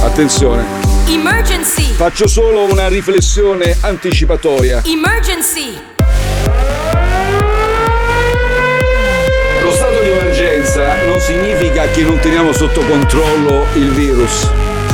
Attenzione, 0.02 0.64
Emergency! 1.08 1.84
faccio 1.84 2.28
solo 2.28 2.64
una 2.64 2.88
riflessione 2.88 3.76
anticipatoria. 3.82 4.82
Emergency! 4.86 5.91
Lo 9.62 9.72
stato 9.72 10.02
di 10.02 10.10
emergenza 10.10 11.04
non 11.06 11.20
significa 11.20 11.88
che 11.88 12.02
non 12.04 12.20
teniamo 12.20 12.52
sotto 12.52 12.82
controllo 12.82 13.68
il 13.74 13.92
virus. 13.92 14.50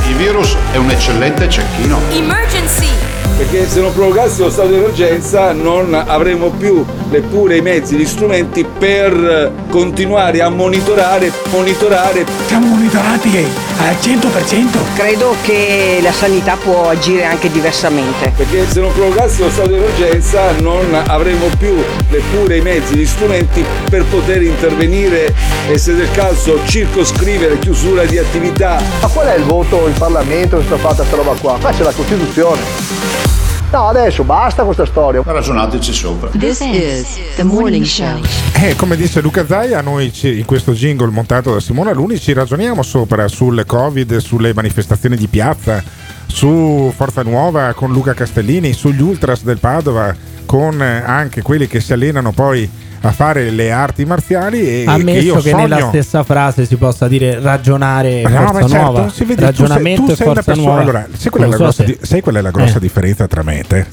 Il 0.08 0.14
virus 0.16 0.56
è 0.72 0.76
un 0.76 0.90
eccellente 0.90 1.48
cecchino. 1.48 2.00
Emergency! 2.10 3.17
Perché 3.38 3.68
se 3.68 3.80
non 3.80 3.94
prorogassi 3.94 4.40
lo 4.40 4.50
stato 4.50 4.70
di 4.70 4.74
emergenza 4.78 5.52
non 5.52 5.94
avremo 5.94 6.50
più 6.50 6.84
neppure 7.08 7.58
i 7.58 7.60
mezzi, 7.60 7.94
gli 7.94 8.04
strumenti 8.04 8.64
per 8.64 9.52
continuare 9.70 10.42
a 10.42 10.48
monitorare, 10.48 11.30
monitorare. 11.50 12.26
Siamo 12.48 12.66
monitorati 12.66 13.46
al 13.78 13.94
100%. 13.94 14.78
Credo 14.96 15.36
che 15.42 16.00
la 16.02 16.10
sanità 16.10 16.56
può 16.56 16.88
agire 16.88 17.26
anche 17.26 17.48
diversamente. 17.48 18.32
Perché 18.36 18.68
se 18.68 18.80
non 18.80 18.92
prorogassi 18.92 19.42
lo 19.42 19.50
stato 19.50 19.68
di 19.68 19.74
emergenza 19.76 20.50
non 20.58 21.00
avremo 21.06 21.46
più 21.56 21.76
neppure 22.10 22.56
i 22.56 22.60
mezzi, 22.60 22.96
gli 22.96 23.06
strumenti 23.06 23.64
per 23.88 24.04
poter 24.06 24.42
intervenire 24.42 25.32
e 25.68 25.78
se 25.78 25.94
del 25.94 26.10
caso 26.10 26.58
circoscrivere 26.64 27.60
chiusura 27.60 28.04
di 28.04 28.18
attività. 28.18 28.82
Ma 29.00 29.06
qual 29.06 29.28
è 29.28 29.36
il 29.36 29.44
voto 29.44 29.86
in 29.86 29.94
Parlamento 29.94 30.58
che 30.58 30.64
sta 30.64 30.76
fatta 30.76 31.04
sta 31.04 31.14
roba 31.14 31.34
qua? 31.40 31.56
Qua 31.60 31.70
c'è 31.70 31.84
la 31.84 31.92
Costituzione. 31.92 33.27
No, 33.70 33.86
adesso 33.88 34.24
basta 34.24 34.62
questa 34.64 34.86
storia. 34.86 35.20
Ragionateci 35.24 35.92
sopra. 35.92 36.30
This 36.30 36.60
is 36.60 37.18
the 37.36 37.42
morning 37.44 37.84
show. 37.84 38.18
Eh, 38.62 38.74
come 38.76 38.96
dice 38.96 39.20
Luca 39.20 39.44
Zaia, 39.46 39.82
noi 39.82 40.10
ci- 40.10 40.38
in 40.38 40.46
questo 40.46 40.72
jingle 40.72 41.10
montato 41.10 41.52
da 41.52 41.60
Simona 41.60 41.92
Luni 41.92 42.18
ci 42.18 42.32
ragioniamo 42.32 42.82
sopra 42.82 43.28
sul 43.28 43.62
Covid, 43.66 44.16
sulle 44.16 44.54
manifestazioni 44.54 45.16
di 45.16 45.26
piazza, 45.26 45.82
su 46.26 46.90
Forza 46.96 47.22
Nuova 47.22 47.74
con 47.74 47.92
Luca 47.92 48.14
Castellini, 48.14 48.72
sugli 48.72 49.02
ultras 49.02 49.42
del 49.42 49.58
Padova, 49.58 50.14
con 50.46 50.80
anche 50.80 51.42
quelli 51.42 51.66
che 51.66 51.80
si 51.80 51.92
allenano 51.92 52.32
poi 52.32 52.68
a 53.00 53.12
fare 53.12 53.50
le 53.50 53.70
arti 53.70 54.04
marziali 54.04 54.60
e 54.60 54.82
che 54.84 54.90
Ammesso 54.90 55.24
io 55.26 55.34
che, 55.36 55.50
sogno 55.50 55.56
nella 55.66 55.86
stessa 55.88 56.22
frase 56.24 56.66
si 56.66 56.76
possa 56.76 57.06
dire 57.08 57.38
ragionare 57.40 58.22
No, 58.22 58.28
forza 58.28 58.52
ma 58.52 58.60
certo, 58.68 58.76
nuova. 58.76 59.08
si 59.10 59.24
vede, 59.24 59.44
Ragionamento 59.44 60.00
tu 60.02 60.06
sei, 60.08 60.16
tu 60.16 60.22
sei 60.22 60.26
una 60.26 60.34
forza 60.42 60.52
persona. 60.52 60.66
nuova. 60.66 60.80
Allora, 60.82 61.06
sai 61.16 61.30
qual 61.30 61.42
è 61.42 61.46
Non 61.46 61.50
la 61.50 61.56
so 61.56 61.62
grossa, 61.62 61.84
se- 61.84 61.98
di- 61.98 61.98
sai 62.06 62.20
qual 62.20 62.34
è 62.34 62.40
la 62.40 62.50
grossa 62.50 62.76
Eh. 62.76 62.80
differenza 62.80 63.26
tra 63.28 63.42
me 63.42 63.58
e 63.60 63.64
te? 63.64 63.86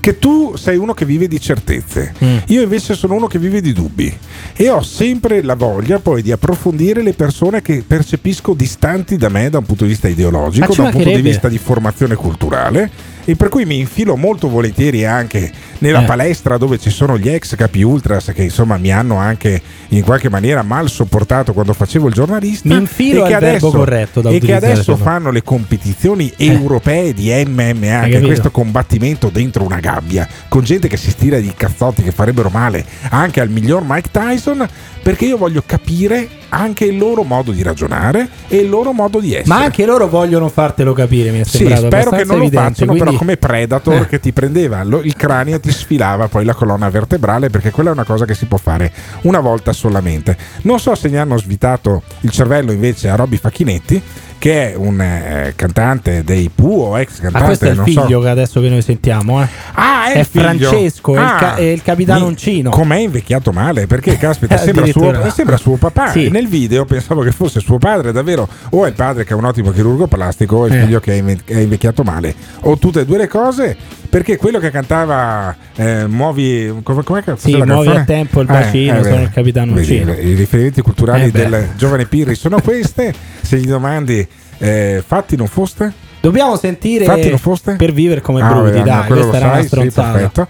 Che 0.00 0.18
tu 0.18 0.56
sei 0.56 0.76
uno 0.76 0.94
che 0.94 1.04
vive 1.04 1.28
di 1.28 1.40
certezze, 1.40 2.14
Mm. 2.24 2.36
io 2.46 2.62
invece 2.62 2.94
sono 2.94 3.14
uno 3.14 3.26
che 3.26 3.38
vive 3.38 3.60
di 3.60 3.72
dubbi 3.72 4.16
e 4.56 4.68
ho 4.70 4.82
sempre 4.82 5.42
la 5.42 5.54
voglia 5.54 5.98
poi 5.98 6.22
di 6.22 6.32
approfondire 6.32 7.02
le 7.02 7.12
persone 7.12 7.60
che 7.62 7.84
percepisco 7.86 8.54
distanti 8.54 9.16
da 9.16 9.28
me 9.28 9.50
da 9.50 9.58
un 9.58 9.64
punto 9.64 9.84
di 9.84 9.90
vista 9.90 10.08
ideologico, 10.08 10.72
da 10.74 10.82
un 10.84 10.90
punto 10.90 11.10
di 11.10 11.20
vista 11.20 11.48
di 11.48 11.58
formazione 11.58 12.14
culturale 12.14 12.90
e 13.28 13.36
per 13.36 13.50
cui 13.50 13.66
mi 13.66 13.78
infilo 13.78 14.16
molto 14.16 14.48
volentieri 14.48 15.04
anche 15.04 15.52
nella 15.80 16.00
Eh. 16.00 16.06
palestra 16.06 16.56
dove 16.56 16.78
ci 16.78 16.88
sono 16.88 17.18
gli 17.18 17.28
ex 17.28 17.56
capi 17.56 17.82
ultras 17.82 18.32
che 18.34 18.42
insomma 18.42 18.78
mi 18.78 18.90
hanno 18.90 19.16
anche 19.16 19.60
in 19.88 20.02
qualche 20.02 20.30
maniera 20.30 20.62
mal 20.62 20.88
sopportato 20.88 21.52
quando 21.52 21.74
facevo 21.74 22.06
il 22.08 22.14
giornalista. 22.14 22.66
Mi 22.66 22.76
infilo 22.76 23.26
e 23.26 23.28
che 23.28 23.34
adesso, 23.34 23.70
corretto 23.70 24.22
e 24.26 24.38
che 24.38 24.54
adesso 24.54 24.96
fanno 24.96 25.30
le 25.30 25.42
competizioni 25.42 26.32
europee 26.38 27.12
di 27.12 27.28
MMA 27.46 28.00
Hai 28.00 28.10
che 28.12 28.18
è 28.18 28.22
questo 28.22 28.50
combattimento 28.50 29.28
dentro 29.28 29.62
una 29.62 29.78
gabbia 29.78 30.26
con 30.48 30.64
gente 30.64 30.88
che 30.88 30.96
si 30.96 31.10
stira 31.10 31.38
di 31.38 31.52
cazzotti 31.54 32.02
che 32.02 32.12
farebbero 32.12 32.48
male 32.48 32.82
anche 33.10 33.42
al 33.42 33.50
miglior 33.50 33.82
Mike 33.86 34.08
Tyson 34.10 34.66
perché 35.02 35.26
io 35.26 35.36
voglio 35.36 35.62
capire 35.64 36.28
anche 36.50 36.84
il 36.84 36.98
loro 36.98 37.22
modo 37.22 37.50
di 37.50 37.62
ragionare 37.62 38.28
e 38.48 38.58
il 38.58 38.68
loro 38.68 38.92
modo 38.92 39.20
di 39.20 39.34
essere. 39.34 39.48
Ma 39.48 39.64
anche 39.64 39.86
loro 39.86 40.08
vogliono 40.08 40.48
fartelo 40.48 40.92
capire, 40.92 41.30
mi 41.30 41.40
è 41.40 41.44
sì, 41.44 41.58
sembrato 41.58 41.86
spero 41.86 42.10
che 42.10 42.24
non 42.24 42.38
lo 42.38 42.42
evidente, 42.44 42.68
facciano 42.68 42.92
però 42.92 43.17
come 43.18 43.36
Predator 43.36 44.06
che 44.06 44.20
ti 44.20 44.32
prendeva 44.32 44.82
lo- 44.84 45.02
il 45.02 45.16
cranio 45.16 45.56
e 45.56 45.60
ti 45.60 45.72
sfilava 45.72 46.28
poi 46.28 46.44
la 46.44 46.54
colonna 46.54 46.88
vertebrale 46.88 47.50
perché 47.50 47.70
quella 47.72 47.90
è 47.90 47.92
una 47.92 48.04
cosa 48.04 48.24
che 48.24 48.34
si 48.34 48.46
può 48.46 48.58
fare 48.58 48.92
una 49.22 49.40
volta 49.40 49.72
solamente. 49.72 50.36
Non 50.62 50.78
so 50.78 50.94
se 50.94 51.08
ne 51.08 51.18
hanno 51.18 51.36
svitato 51.36 52.02
il 52.20 52.30
cervello 52.30 52.70
invece 52.72 53.08
a 53.08 53.16
Robby 53.16 53.36
Facchinetti 53.36 54.00
che 54.38 54.72
è 54.72 54.74
un 54.76 55.00
eh, 55.00 55.52
cantante 55.56 56.22
dei 56.22 56.48
Pooh 56.54 56.90
o 56.90 56.98
ex 56.98 57.14
cantante 57.20 57.38
Ma 57.38 57.44
questo 57.44 57.64
è 57.66 57.70
il 57.70 57.80
figlio 57.82 58.08
so. 58.08 58.20
che 58.20 58.28
adesso 58.28 58.60
che 58.60 58.68
noi 58.68 58.82
sentiamo, 58.82 59.42
eh. 59.42 59.48
Ah, 59.72 60.12
è, 60.12 60.18
È. 60.20 60.24
Francesco, 60.24 61.14
è 61.16 61.18
il 61.18 61.24
Ah, 61.24 61.36
ca- 61.38 61.54
è 61.56 61.62
il 61.62 61.82
capitano 61.82 62.20
mi- 62.20 62.26
Uncino. 62.28 62.70
Com'è 62.70 62.96
invecchiato 62.98 63.52
male? 63.52 63.86
Perché 63.86 64.16
caspita, 64.16 64.56
sembra 64.58 64.86
suo, 64.86 65.30
sembra 65.30 65.56
suo 65.56 65.76
papà. 65.76 66.10
Sì. 66.10 66.28
Nel 66.30 66.46
video 66.48 66.84
pensavo 66.84 67.22
che 67.22 67.32
fosse 67.32 67.60
suo 67.60 67.78
padre, 67.78 68.12
davvero. 68.12 68.48
O 68.70 68.84
è 68.84 68.88
il 68.88 68.94
padre 68.94 69.24
che 69.24 69.32
è 69.32 69.36
un 69.36 69.44
ottimo 69.44 69.70
chirurgo 69.72 70.06
plastico, 70.06 70.56
o 70.56 70.66
è 70.66 70.68
il 70.68 70.74
Eh. 70.76 70.80
figlio 70.84 71.00
che 71.00 71.12
è 71.44 71.58
invecchiato 71.58 72.02
male. 72.04 72.34
O 72.60 72.78
tutte 72.78 73.00
e 73.00 73.04
due 73.04 73.18
le 73.18 73.26
cose. 73.28 73.76
Perché 74.08 74.36
quello 74.38 74.58
che 74.58 74.70
cantava 74.70 75.54
eh, 75.76 76.06
Muovi. 76.06 76.80
Come, 76.82 77.02
com'è 77.02 77.22
che 77.22 77.34
Sì, 77.36 77.54
muovi 77.56 77.68
canzone? 77.68 78.00
a 78.00 78.04
tempo 78.04 78.40
il 78.40 78.48
Eh, 78.48 78.52
bacino, 78.52 78.98
eh, 78.98 79.02
sono 79.02 79.16
beh. 79.16 79.22
il 79.22 79.30
capitano 79.30 79.72
Vedi. 79.74 79.94
I 79.96 80.34
riferimenti 80.34 80.80
culturali 80.80 81.24
Eh, 81.24 81.30
del 81.30 81.68
giovane 81.76 82.06
Pirri 82.06 82.34
sono 82.34 82.60
queste. 82.60 83.12
Se 83.42 83.58
gli 83.58 83.66
domandi, 83.66 84.26
eh, 84.58 85.02
fatti 85.06 85.36
non 85.36 85.46
foste? 85.46 85.92
Dobbiamo 86.20 86.56
sentire 86.56 87.04
Fatti 87.04 87.28
non 87.28 87.38
foste? 87.38 87.74
per 87.76 87.92
vivere 87.92 88.20
come 88.20 88.40
Ah, 88.42 88.48
bruti, 88.48 88.70
vabbè, 88.72 88.78
no, 88.78 88.84
dai, 88.84 89.06
questa 89.06 89.36
era 89.36 89.44
una 89.46 89.54
sai, 89.54 89.62
sì, 89.62 89.68
stronzata. 89.68 90.10
perfetto. 90.12 90.48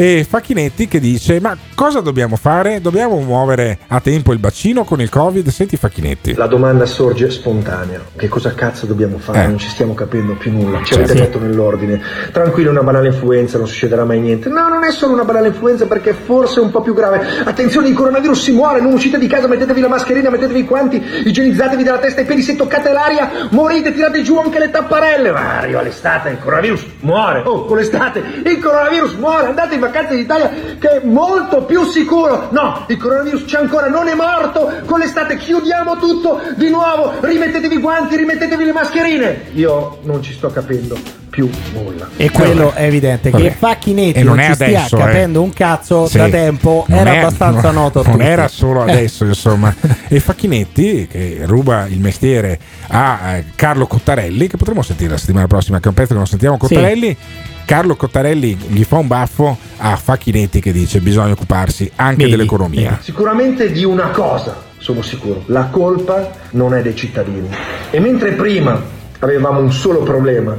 E 0.00 0.24
Facchinetti 0.28 0.86
che 0.86 1.00
dice: 1.00 1.40
Ma 1.40 1.56
cosa 1.74 1.98
dobbiamo 1.98 2.36
fare? 2.36 2.80
Dobbiamo 2.80 3.18
muovere 3.18 3.78
a 3.88 3.98
tempo 3.98 4.32
il 4.32 4.38
bacino 4.38 4.84
con 4.84 5.00
il 5.00 5.08
Covid? 5.08 5.48
Senti 5.48 5.76
Facchinetti. 5.76 6.34
La 6.36 6.46
domanda 6.46 6.86
sorge 6.86 7.28
spontanea. 7.32 8.00
Che 8.16 8.28
cosa 8.28 8.54
cazzo 8.54 8.86
dobbiamo 8.86 9.18
fare? 9.18 9.42
Eh. 9.42 9.46
Non 9.48 9.58
ci 9.58 9.66
stiamo 9.66 9.94
capendo 9.94 10.34
più 10.34 10.52
nulla. 10.52 10.78
Ci 10.84 10.94
Certo. 10.94 11.02
avete 11.10 11.18
detto 11.26 11.40
nell'ordine. 11.40 12.00
Tranquillo, 12.30 12.70
una 12.70 12.84
banale 12.84 13.08
influenza, 13.08 13.58
non 13.58 13.66
succederà 13.66 14.04
mai 14.04 14.20
niente. 14.20 14.48
No, 14.48 14.68
non 14.68 14.84
è 14.84 14.92
solo 14.92 15.14
una 15.14 15.24
banale 15.24 15.48
influenza 15.48 15.86
perché 15.86 16.12
forse 16.12 16.60
è 16.60 16.62
un 16.62 16.70
po' 16.70 16.80
più 16.80 16.94
grave. 16.94 17.26
Attenzione, 17.44 17.88
il 17.88 17.94
coronavirus 17.94 18.40
si 18.40 18.52
muore, 18.52 18.80
non 18.80 18.92
uscite 18.92 19.18
di 19.18 19.26
casa, 19.26 19.48
mettetevi 19.48 19.80
la 19.80 19.88
mascherina, 19.88 20.30
mettetevi 20.30 20.60
i 20.60 20.64
guanti, 20.64 21.02
igienizzatevi 21.24 21.82
dalla 21.82 21.98
testa 21.98 22.20
ai 22.20 22.26
piedi, 22.26 22.42
se 22.42 22.54
toccate 22.54 22.92
l'aria, 22.92 23.48
morite, 23.50 23.92
tirate 23.92 24.22
giù 24.22 24.38
anche 24.38 24.60
le 24.60 24.70
tapparelle. 24.70 25.32
Ma 25.32 25.58
arriva 25.58 25.82
l'estate, 25.82 26.28
il 26.28 26.38
coronavirus 26.38 26.86
muore. 27.00 27.42
Oh, 27.44 27.64
con 27.64 27.76
l'estate, 27.78 28.22
il 28.44 28.60
coronavirus 28.60 29.14
muore. 29.14 29.46
Andate 29.48 29.74
in 29.74 29.86
vacanza 29.88 30.14
in 30.14 30.20
Italia 30.20 30.50
che 30.78 30.88
è 30.88 31.04
molto 31.04 31.64
più 31.64 31.84
sicuro. 31.84 32.48
No, 32.52 32.84
il 32.88 32.96
coronavirus 32.96 33.44
c'è 33.44 33.58
ancora, 33.58 33.88
non 33.88 34.08
è 34.08 34.14
morto. 34.14 34.70
Con 34.86 35.00
l'estate 35.00 35.36
chiudiamo 35.36 35.96
tutto 35.98 36.40
di 36.56 36.68
nuovo. 36.70 37.12
Rimettetevi 37.20 37.74
i 37.74 37.78
guanti, 37.80 38.16
rimettetevi 38.16 38.64
le 38.64 38.72
mascherine. 38.72 39.42
Io 39.54 39.98
non 40.02 40.22
ci 40.22 40.32
sto 40.32 40.48
capendo 40.50 40.96
più 41.30 41.48
nulla. 41.74 42.08
E 42.16 42.30
quello 42.30 42.72
è 42.74 42.84
evidente 42.84 43.30
Vabbè. 43.30 43.42
che 43.44 43.50
Facchinetti 43.50 44.22
non 44.22 44.36
non, 44.36 44.40
è 44.40 44.46
ci 44.48 44.54
stia 44.54 44.66
adesso, 44.66 44.96
eh. 44.96 45.00
capendo 45.00 45.42
un 45.42 45.52
cazzo 45.52 46.06
Sì. 46.06 46.16
da 46.18 46.28
tempo, 46.28 46.84
Non 46.88 46.98
era 46.98 47.12
è- 47.12 47.18
abbastanza 47.18 47.70
non- 47.70 47.82
noto 47.82 48.02
Non 48.02 48.12
tutti. 48.12 48.24
era 48.24 48.48
solo 48.48 48.84
Eh. 48.86 48.90
adesso, 48.92 49.24
insomma. 49.24 49.74
E 50.08 50.20
Facchinetti, 50.20 51.06
che 51.06 51.40
ruba 51.44 51.86
il 51.86 52.00
mestiere 52.00 52.58
a 52.88 53.36
eh, 53.36 53.44
Carlo 53.54 53.86
Cottarelli, 53.86 54.48
che 54.48 54.56
potremo 54.56 54.80
sentire 54.82 55.10
la 55.10 55.18
settimana 55.18 55.46
prossima, 55.46 55.78
che 55.78 55.84
è 55.84 55.88
un 55.88 55.94
pezzo 55.94 56.08
che 56.12 56.14
non 56.18 56.26
sentiamo 56.26 56.56
Cottarelli. 56.56 57.16
Carlo 57.68 57.96
Cottarelli 57.96 58.56
gli 58.68 58.82
fa 58.82 58.96
un 58.96 59.08
baffo 59.08 59.58
a 59.76 59.94
Facchinetti 59.94 60.58
che 60.58 60.72
dice 60.72 61.00
bisogna 61.00 61.32
occuparsi 61.32 61.92
anche 61.96 62.22
Vedi, 62.22 62.30
dell'economia. 62.30 62.98
Sicuramente 63.02 63.70
di 63.70 63.84
una 63.84 64.08
cosa 64.08 64.56
sono 64.78 65.02
sicuro, 65.02 65.42
la 65.48 65.66
colpa 65.66 66.30
non 66.52 66.72
è 66.72 66.80
dei 66.80 66.96
cittadini. 66.96 67.46
E 67.90 68.00
mentre 68.00 68.32
prima 68.32 68.82
avevamo 69.18 69.60
un 69.60 69.70
solo 69.70 70.02
problema, 70.02 70.56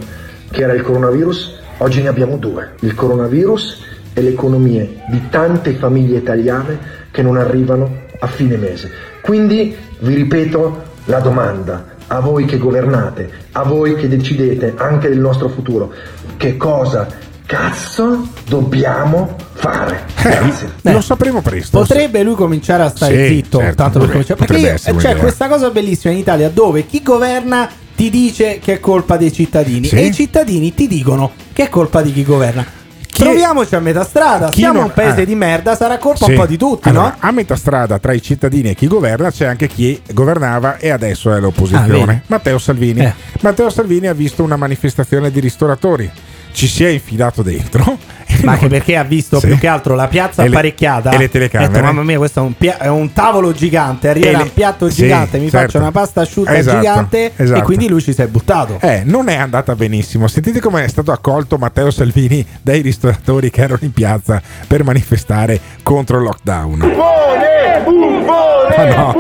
che 0.52 0.62
era 0.62 0.74
il 0.74 0.84
coronavirus, 0.84 1.60
oggi 1.78 2.04
ne 2.04 2.10
abbiamo 2.10 2.38
due. 2.38 2.76
Il 2.82 2.94
coronavirus 2.94 3.86
e 4.14 4.22
le 4.22 4.30
economie 4.30 5.02
di 5.10 5.30
tante 5.32 5.74
famiglie 5.74 6.18
italiane 6.18 6.78
che 7.10 7.24
non 7.24 7.38
arrivano 7.38 8.02
a 8.20 8.28
fine 8.28 8.56
mese. 8.56 8.92
Quindi 9.22 9.76
vi 10.02 10.14
ripeto 10.14 10.84
la 11.06 11.22
domanda 11.22 11.98
a 12.12 12.20
voi 12.20 12.46
che 12.46 12.58
governate, 12.58 13.30
a 13.52 13.64
voi 13.64 13.96
che 13.96 14.08
decidete 14.08 14.74
anche 14.78 15.10
del 15.10 15.20
nostro 15.20 15.48
futuro, 15.48 15.94
che 16.40 16.56
cosa 16.56 17.06
cazzo 17.46 18.30
dobbiamo 18.48 19.36
fare? 19.56 20.06
Grazie. 20.22 20.72
Eh, 20.84 20.92
Lo 20.94 21.02
sapremo 21.02 21.42
presto. 21.42 21.80
Potrebbe 21.80 22.24
lui 22.24 22.36
cominciare 22.36 22.84
a 22.84 22.90
stare 22.90 23.28
Sì, 23.28 23.34
zitto, 23.36 23.60
certo, 23.60 23.76
tanto 23.76 24.00
per 24.00 24.08
potrebbe- 24.08 24.12
cominciare. 24.26 24.46
Perché 24.46 24.62
io- 24.62 24.74
essere 24.74 24.92
c'è 24.98 25.04
un'idea. 25.08 25.22
questa 25.24 25.48
cosa 25.50 25.70
bellissima 25.70 26.14
in 26.14 26.20
Italia 26.20 26.50
dove 26.50 26.86
chi 26.86 27.04
governa 27.04 27.68
ti 27.94 28.10
dice 28.10 28.60
che 28.60 28.76
è 28.76 28.80
colpa 28.80 29.18
dei 29.18 29.34
cittadini 29.34 29.88
Sì. 29.88 29.96
e 29.98 30.06
i 30.06 30.14
cittadini 30.14 30.74
ti 30.74 30.88
dicono 30.88 31.32
che 31.52 31.64
è 31.64 31.70
colpa 31.70 32.02
di 32.02 32.14
chi 32.14 32.24
governa. 32.24 32.78
Troviamoci 33.12 33.76
a 33.76 33.80
metà 33.82 34.06
strada, 34.06 34.48
chi 34.48 34.60
siamo 34.60 34.76
non- 34.80 34.84
un 34.86 34.94
paese 34.94 35.24
eh. 35.24 35.26
di 35.26 35.36
merda, 35.36 35.76
sarà 35.76 35.98
colpa 35.98 36.24
Sì. 36.24 36.32
un 36.32 36.38
po' 36.38 36.46
di 36.46 36.56
tutti, 36.56 36.88
Allora, 36.88 37.08
no? 37.08 37.16
A 37.20 37.32
metà 37.32 37.58
strada 37.58 38.00
tra 38.00 38.14
i 38.14 38.22
cittadini 38.22 38.70
e 38.70 38.76
chi 38.76 38.88
governa 38.88 39.30
c'è 39.30 39.46
anche 39.46 39.68
chi 39.68 40.02
governava 40.14 40.78
e 40.78 40.90
adesso 40.90 41.28
è 41.28 41.32
Ah, 41.32 41.36
vedi. 41.36 41.46
all'opposizione. 41.48 42.24
Matteo 42.28 42.58
Salvini. 42.58 43.02
Eh. 43.02 43.14
Matteo 43.42 43.70
Salvini 43.70 44.08
ha 44.08 44.14
visto 44.14 44.42
una 44.42 44.56
manifestazione 44.56 45.32
di 45.32 45.42
ristoratori. 45.42 46.10
Ci 46.52 46.68
si 46.68 46.84
è 46.84 46.90
infilato 46.90 47.42
dentro. 47.42 47.98
Ma 48.44 48.54
anche 48.54 48.68
perché 48.68 48.96
ha 48.96 49.04
visto 49.04 49.40
Sì. 49.40 49.48
più 49.48 49.58
che 49.58 49.68
altro 49.68 49.96
la 49.96 50.08
piazza 50.08 50.44
E 50.44 50.48
le- 50.48 50.52
apparecchiata 50.54 51.10
e 51.12 51.18
le 51.18 51.26
Ha 51.26 51.28
telecamere. 51.30 51.72
detto, 51.72 51.84
mamma 51.84 52.04
mia, 52.04 52.18
questo 52.18 52.40
è 52.40 52.44
un, 52.44 52.56
pia- 52.56 52.78
è 52.78 52.88
un 52.88 53.12
tavolo 53.12 53.52
gigante. 53.54 54.08
Arriverà 54.08 54.32
E 54.32 54.38
le- 54.38 54.44
un 54.44 54.54
piatto 54.54 54.90
Sì, 54.90 55.02
gigante, 55.04 55.40
mi 55.40 55.50
certo. 55.50 55.66
faccio 55.66 55.78
una 55.80 55.92
pasta 55.92 56.22
asciutta 56.22 56.56
Esatto, 56.56 56.78
gigante. 56.78 57.32
esatto. 57.36 57.60
E 57.60 57.64
quindi 57.64 57.88
lui 57.90 58.02
ci 58.02 58.14
si 58.14 58.22
è 58.22 58.28
buttato. 58.28 58.78
Eh, 58.82 59.02
non 59.04 59.30
è 59.30 59.36
andata 59.36 59.76
benissimo. 59.76 60.28
Sentite 60.28 60.60
come 60.62 60.84
è 60.84 60.88
stato 60.88 61.12
accolto 61.12 61.58
Matteo 61.58 61.90
Salvini 61.92 62.46
dai 62.62 62.82
ristoratori 62.82 63.50
che 63.50 63.62
erano 63.62 63.80
in 63.82 63.92
piazza 63.94 64.42
per 64.68 64.84
manifestare 64.84 65.60
contro 65.84 66.18
il 66.18 66.24
lockdown. 66.24 66.78
Buffone! 66.80 67.82
Buffone! 67.84 68.76
Ma 68.78 68.96
no, 68.96 69.14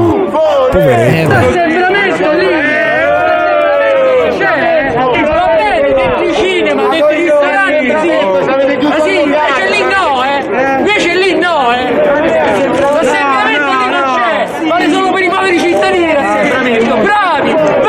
poveretto. 0.69 1.29
Ma 1.29 1.39
veramente 1.47 2.35
lì! 2.37 2.47
Cioè, 4.37 4.89
i 4.89 5.23
problemi 5.23 5.93
del 5.93 6.35
cinema, 6.35 6.89
dei 6.89 7.01
sì. 8.01 8.87
Ma 8.87 8.99
sì, 9.01 9.21
invece 9.21 9.69
lì 9.69 9.81
no, 9.83 10.23
eh! 10.23 10.39
Invece 10.77 11.15
lì 11.15 11.33
no, 11.37 11.73
eh! 11.73 11.91
L'assembramento 11.93 13.71
lì 13.77 13.89
non 13.89 14.03
c'è! 14.15 14.67
Vale 14.67 14.89
solo 14.89 15.11
per 15.11 15.23
i 15.23 15.29
poveri 15.29 15.59
cittadini 15.59 16.13
l'assembramento! 16.13 16.95
Bravi! 16.97 17.88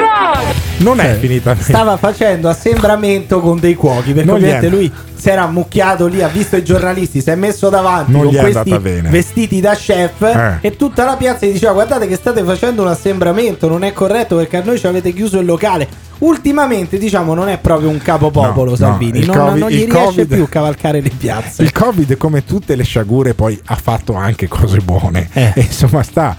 Non 0.81 1.01
è 1.01 1.17
finita. 1.19 1.57
Stava 1.59 1.97
facendo 1.97 2.49
assembramento 2.49 3.41
con 3.41 3.59
dei 3.59 3.75
cuochi 3.75 4.13
perché 4.13 4.31
ovviamente 4.31 4.69
lui 4.69 4.91
si 5.15 5.29
era 5.29 5.43
ammucchiato 5.43 6.07
lì, 6.07 6.23
ha 6.23 6.29
visto 6.29 6.57
i 6.57 6.65
giornalisti, 6.65 7.21
si 7.21 7.29
è 7.31 7.35
messo 7.35 7.69
davanti 7.69 8.13
Non 8.13 8.33
con 8.33 8.37
questi 8.37 8.79
vestiti 9.09 9.61
da 9.61 9.75
chef 9.75 10.23
Eh. 10.23 10.59
e 10.63 10.77
tutta 10.77 11.05
la 11.05 11.17
piazza 11.17 11.45
gli 11.45 11.53
diceva 11.53 11.73
guardate 11.73 12.07
che 12.07 12.17
state 12.17 12.43
facendo 12.43 12.83
un 12.83 12.89
assembramento, 12.89 13.69
non 13.69 13.85
è 13.85 13.93
corretto 13.93 14.37
perché 14.37 14.57
a 14.57 14.63
noi 14.65 14.79
ci 14.79 14.87
avete 14.87 15.13
chiuso 15.13 15.39
il 15.39 15.45
locale. 15.47 16.09
Ultimamente 16.21 16.99
diciamo 16.99 17.35
non 17.35 17.49
è 17.49 17.59
proprio 17.59 17.89
un 17.89 17.99
capopopolo 17.99 18.65
No, 18.65 18.71
no, 18.71 18.77
Salvini, 18.77 19.19
il 19.21 19.27
non, 19.27 19.37
Covid- 19.37 19.59
non 19.59 19.71
gli 19.71 19.85
riesce 19.85 19.99
Covid- 20.05 20.35
più 20.35 20.43
a 20.43 20.49
cavalcare 20.49 21.01
le 21.01 21.11
piazze. 21.17 21.63
Il 21.63 21.73
Covid, 21.73 22.17
come 22.17 22.45
tutte 22.45 22.77
le 22.77 22.85
sciagure, 22.85 23.35
poi 23.35 23.59
ha 23.67 23.77
fatto 23.77 24.15
anche 24.15 24.47
cose 24.49 24.79
buone. 24.81 25.29
Eh. 25.33 25.53
E 25.55 25.61
insomma, 25.63 26.03
sta. 26.03 26.37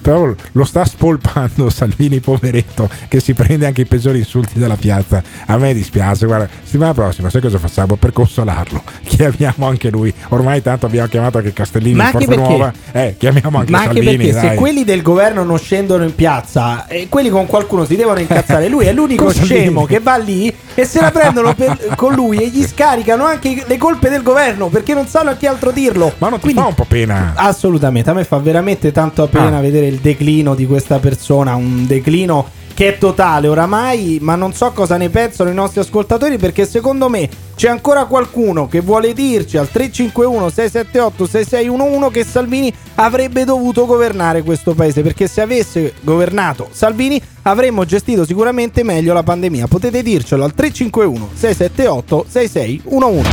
Però 0.00 0.32
lo 0.52 0.64
sta 0.64 0.84
spolpando 0.84 1.70
Salvini, 1.70 2.20
poveretto, 2.20 2.88
che 3.08 3.20
si 3.20 3.32
prende 3.34 3.66
anche 3.66 3.82
i 3.82 3.86
peggiori 3.86 4.18
insulti 4.18 4.58
dalla 4.58 4.76
piazza. 4.76 5.22
A 5.46 5.56
me 5.56 5.72
dispiace. 5.74 6.26
Guarda, 6.26 6.48
settimana 6.62 6.92
prossima, 6.94 7.30
sai 7.30 7.40
cosa 7.40 7.58
facciamo? 7.58 7.96
Per 7.96 8.12
consolarlo, 8.12 8.82
chiamiamo 9.04 9.66
anche 9.66 9.90
lui. 9.90 10.12
Ormai 10.28 10.62
tanto 10.62 10.86
abbiamo 10.86 11.08
chiamato 11.08 11.38
anche 11.38 11.52
Castellini 11.52 11.94
Ma 11.94 12.08
in 12.08 12.14
anche 12.14 12.24
Forza 12.24 12.40
perché- 12.40 12.56
Nuova. 12.56 12.72
Eh, 12.92 13.14
chiamiamo 13.18 13.58
anche 13.58 13.70
Ma 13.70 13.78
anche 13.82 13.94
Salvini. 14.02 14.16
perché 14.16 14.32
se 14.40 14.46
dai. 14.48 14.56
quelli 14.56 14.84
del 14.84 15.02
governo 15.02 15.42
non 15.44 15.58
scendono 15.58 16.04
in 16.04 16.14
piazza, 16.14 16.86
e 16.86 17.08
quelli 17.08 17.28
con 17.30 17.46
qualcuno 17.46 17.84
si 17.84 17.96
devono 17.96 18.18
incazzare. 18.18 18.68
Lui 18.68 18.86
è 18.86 18.92
l'unico 18.92 19.24
Con 19.24 19.32
Salvini. 19.34 19.60
scemo 19.60 19.84
che 19.86 20.00
va 20.00 20.16
lì 20.16 20.52
e 20.74 20.84
se 20.84 21.00
la 21.00 21.10
prendono 21.10 21.54
per- 21.54 21.94
con 21.96 22.14
lui 22.14 22.38
e 22.38 22.48
gli 22.48 22.64
scaricano 22.66 23.24
anche 23.24 23.62
le 23.66 23.76
colpe 23.76 24.08
del 24.08 24.22
governo 24.22 24.68
perché 24.68 24.94
non 24.94 25.06
sanno 25.06 25.30
a 25.30 25.34
chi 25.36 25.46
altro 25.46 25.70
dirlo. 25.70 26.12
Ma 26.18 26.28
non 26.30 26.40
ti 26.40 26.52
fa 26.52 26.66
un 26.66 26.74
po' 26.74 26.84
pena? 26.88 27.32
Assolutamente, 27.36 28.10
a 28.10 28.14
me 28.14 28.24
fa 28.24 28.38
veramente 28.38 28.90
tanto 28.92 29.26
pena 29.28 29.51
Ah. 29.56 29.60
vedere 29.60 29.86
il 29.86 29.98
declino 29.98 30.54
di 30.54 30.66
questa 30.66 30.98
persona, 30.98 31.54
un 31.54 31.86
declino 31.86 32.60
che 32.74 32.94
è 32.94 32.98
totale 32.98 33.48
oramai, 33.48 34.18
ma 34.20 34.34
non 34.34 34.52
so 34.54 34.72
cosa 34.72 34.96
ne 34.96 35.10
pensano 35.10 35.50
i 35.50 35.54
nostri 35.54 35.80
ascoltatori 35.80 36.38
perché 36.38 36.66
secondo 36.66 37.08
me 37.08 37.28
c'è 37.54 37.68
ancora 37.68 38.06
qualcuno 38.06 38.66
che 38.66 38.80
vuole 38.80 39.12
dirci 39.12 39.56
al 39.56 39.70
351 39.70 40.48
678 40.48 41.26
6611 41.26 42.10
che 42.12 42.24
Salvini 42.24 42.74
avrebbe 42.94 43.44
dovuto 43.44 43.84
governare 43.86 44.42
questo 44.42 44.74
paese 44.74 45.02
perché 45.02 45.28
se 45.28 45.42
avesse 45.42 45.94
governato 46.00 46.68
Salvini 46.70 47.20
avremmo 47.42 47.84
gestito 47.84 48.24
sicuramente 48.24 48.82
meglio 48.82 49.12
la 49.12 49.22
pandemia. 49.22 49.66
Potete 49.66 50.02
dircelo 50.02 50.44
al 50.44 50.54
351 50.54 51.30
678 51.34 52.24
6611. 52.28 53.30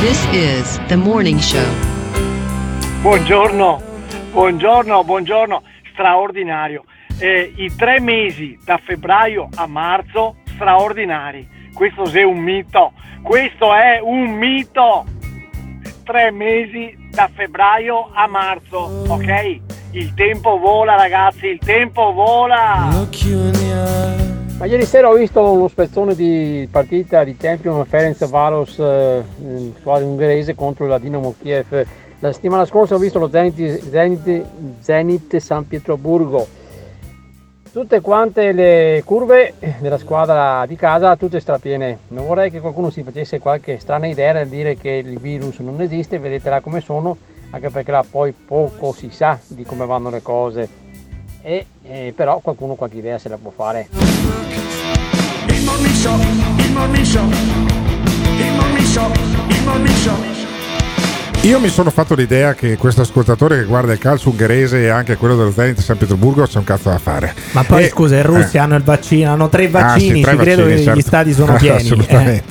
This 0.00 0.26
is 0.32 0.80
the 0.86 0.96
morning 0.96 1.40
show. 1.40 1.64
Buongiorno, 3.02 3.95
buongiorno, 4.36 5.02
buongiorno, 5.02 5.62
straordinario. 5.94 6.84
Eh, 7.16 7.54
I 7.56 7.74
tre 7.74 8.00
mesi 8.00 8.58
da 8.62 8.76
febbraio 8.76 9.48
a 9.54 9.66
marzo 9.66 10.36
straordinari. 10.44 11.48
Questo 11.72 12.04
è 12.10 12.22
un 12.22 12.36
mito, 12.36 12.92
questo 13.22 13.72
è 13.72 13.98
un 13.98 14.32
mito. 14.32 15.06
Tre 16.04 16.30
mesi 16.32 16.94
da 17.10 17.30
febbraio 17.34 18.10
a 18.12 18.26
marzo, 18.26 19.04
ok? 19.08 19.60
Il 19.92 20.12
tempo 20.12 20.58
vola 20.58 20.96
ragazzi, 20.96 21.46
il 21.46 21.58
tempo 21.58 22.12
vola. 22.12 22.90
Ma 24.58 24.66
ieri 24.66 24.84
sera 24.84 25.08
ho 25.08 25.14
visto 25.14 25.50
uno 25.50 25.68
spezzone 25.68 26.14
di 26.14 26.68
partita 26.70 27.24
di 27.24 27.36
Champion 27.38 27.82
Ferenc 27.86 28.28
Varos, 28.28 28.78
eh, 28.78 29.22
squadra 29.78 30.06
ungherese 30.06 30.54
contro 30.54 30.86
la 30.86 30.98
Dinamo 30.98 31.34
Kiev. 31.40 31.86
La 32.20 32.32
settimana 32.32 32.64
scorsa 32.64 32.94
ho 32.94 32.98
visto 32.98 33.18
lo 33.18 33.28
Zenit, 33.28 33.90
Zenit, 33.90 34.44
Zenit 34.80 35.36
San 35.36 35.68
Pietroburgo. 35.68 36.46
Tutte 37.70 38.00
quante 38.00 38.52
le 38.52 39.02
curve 39.04 39.52
della 39.80 39.98
squadra 39.98 40.64
di 40.66 40.76
casa, 40.76 41.14
tutte 41.16 41.40
strapiene. 41.40 41.98
Non 42.08 42.26
vorrei 42.26 42.50
che 42.50 42.60
qualcuno 42.60 42.88
si 42.88 43.02
facesse 43.02 43.38
qualche 43.38 43.78
strana 43.78 44.06
idea 44.06 44.32
nel 44.32 44.48
dire 44.48 44.78
che 44.78 44.92
il 44.92 45.18
virus 45.18 45.58
non 45.58 45.78
esiste, 45.82 46.18
vedetela 46.18 46.60
come 46.60 46.80
sono, 46.80 47.18
anche 47.50 47.68
perché 47.68 47.90
là 47.90 48.02
poi 48.08 48.32
poco 48.32 48.92
si 48.92 49.10
sa 49.10 49.38
di 49.46 49.64
come 49.64 49.84
vanno 49.84 50.08
le 50.08 50.22
cose. 50.22 50.68
E, 51.42 51.66
eh, 51.82 52.14
però 52.16 52.38
qualcuno 52.38 52.76
qualche 52.76 52.96
idea 52.96 53.18
se 53.18 53.28
la 53.28 53.36
può 53.36 53.50
fare. 53.50 53.88
Il 55.48 55.64
morning 55.64 55.94
show, 55.94 56.18
il 56.18 56.72
morning 56.72 57.04
show, 57.04 57.28
il 57.28 58.52
morning 58.56 58.86
show, 58.86 59.10
il 59.48 59.62
morning 59.64 59.94
show. 59.96 60.35
Io 61.46 61.60
mi 61.60 61.68
sono 61.68 61.90
fatto 61.90 62.16
l'idea 62.16 62.54
che 62.54 62.76
questo 62.76 63.02
ascoltatore 63.02 63.58
che 63.58 63.64
guarda 63.66 63.92
il 63.92 63.98
calcio 64.00 64.30
ungherese 64.30 64.80
e 64.82 64.88
anche 64.88 65.16
quello 65.16 65.36
dello 65.36 65.52
Zenit 65.52 65.78
San 65.80 65.96
Pietroburgo 65.96 66.44
c'è 66.44 66.58
un 66.58 66.64
cazzo 66.64 66.88
da 66.88 66.98
fare. 66.98 67.32
Ma 67.52 67.62
poi 67.62 67.84
E- 67.84 67.88
scusa, 67.88 68.16
in 68.16 68.24
Russia 68.24 68.60
eh. 68.60 68.64
hanno 68.64 68.74
il 68.74 68.82
vaccino, 68.82 69.32
hanno 69.32 69.48
tre 69.48 69.66
Ah, 69.66 69.68
sì, 69.68 69.72
vaccini, 70.08 70.22
tre 70.22 70.30
ci 70.32 70.36
credo 70.38 70.62
vaccini, 70.62 70.76
che 70.78 70.82
certo. 70.82 70.98
gli 70.98 71.02
stati 71.02 71.32
sono 71.32 71.54
pieni. 71.58 71.88
eh. 72.08 72.42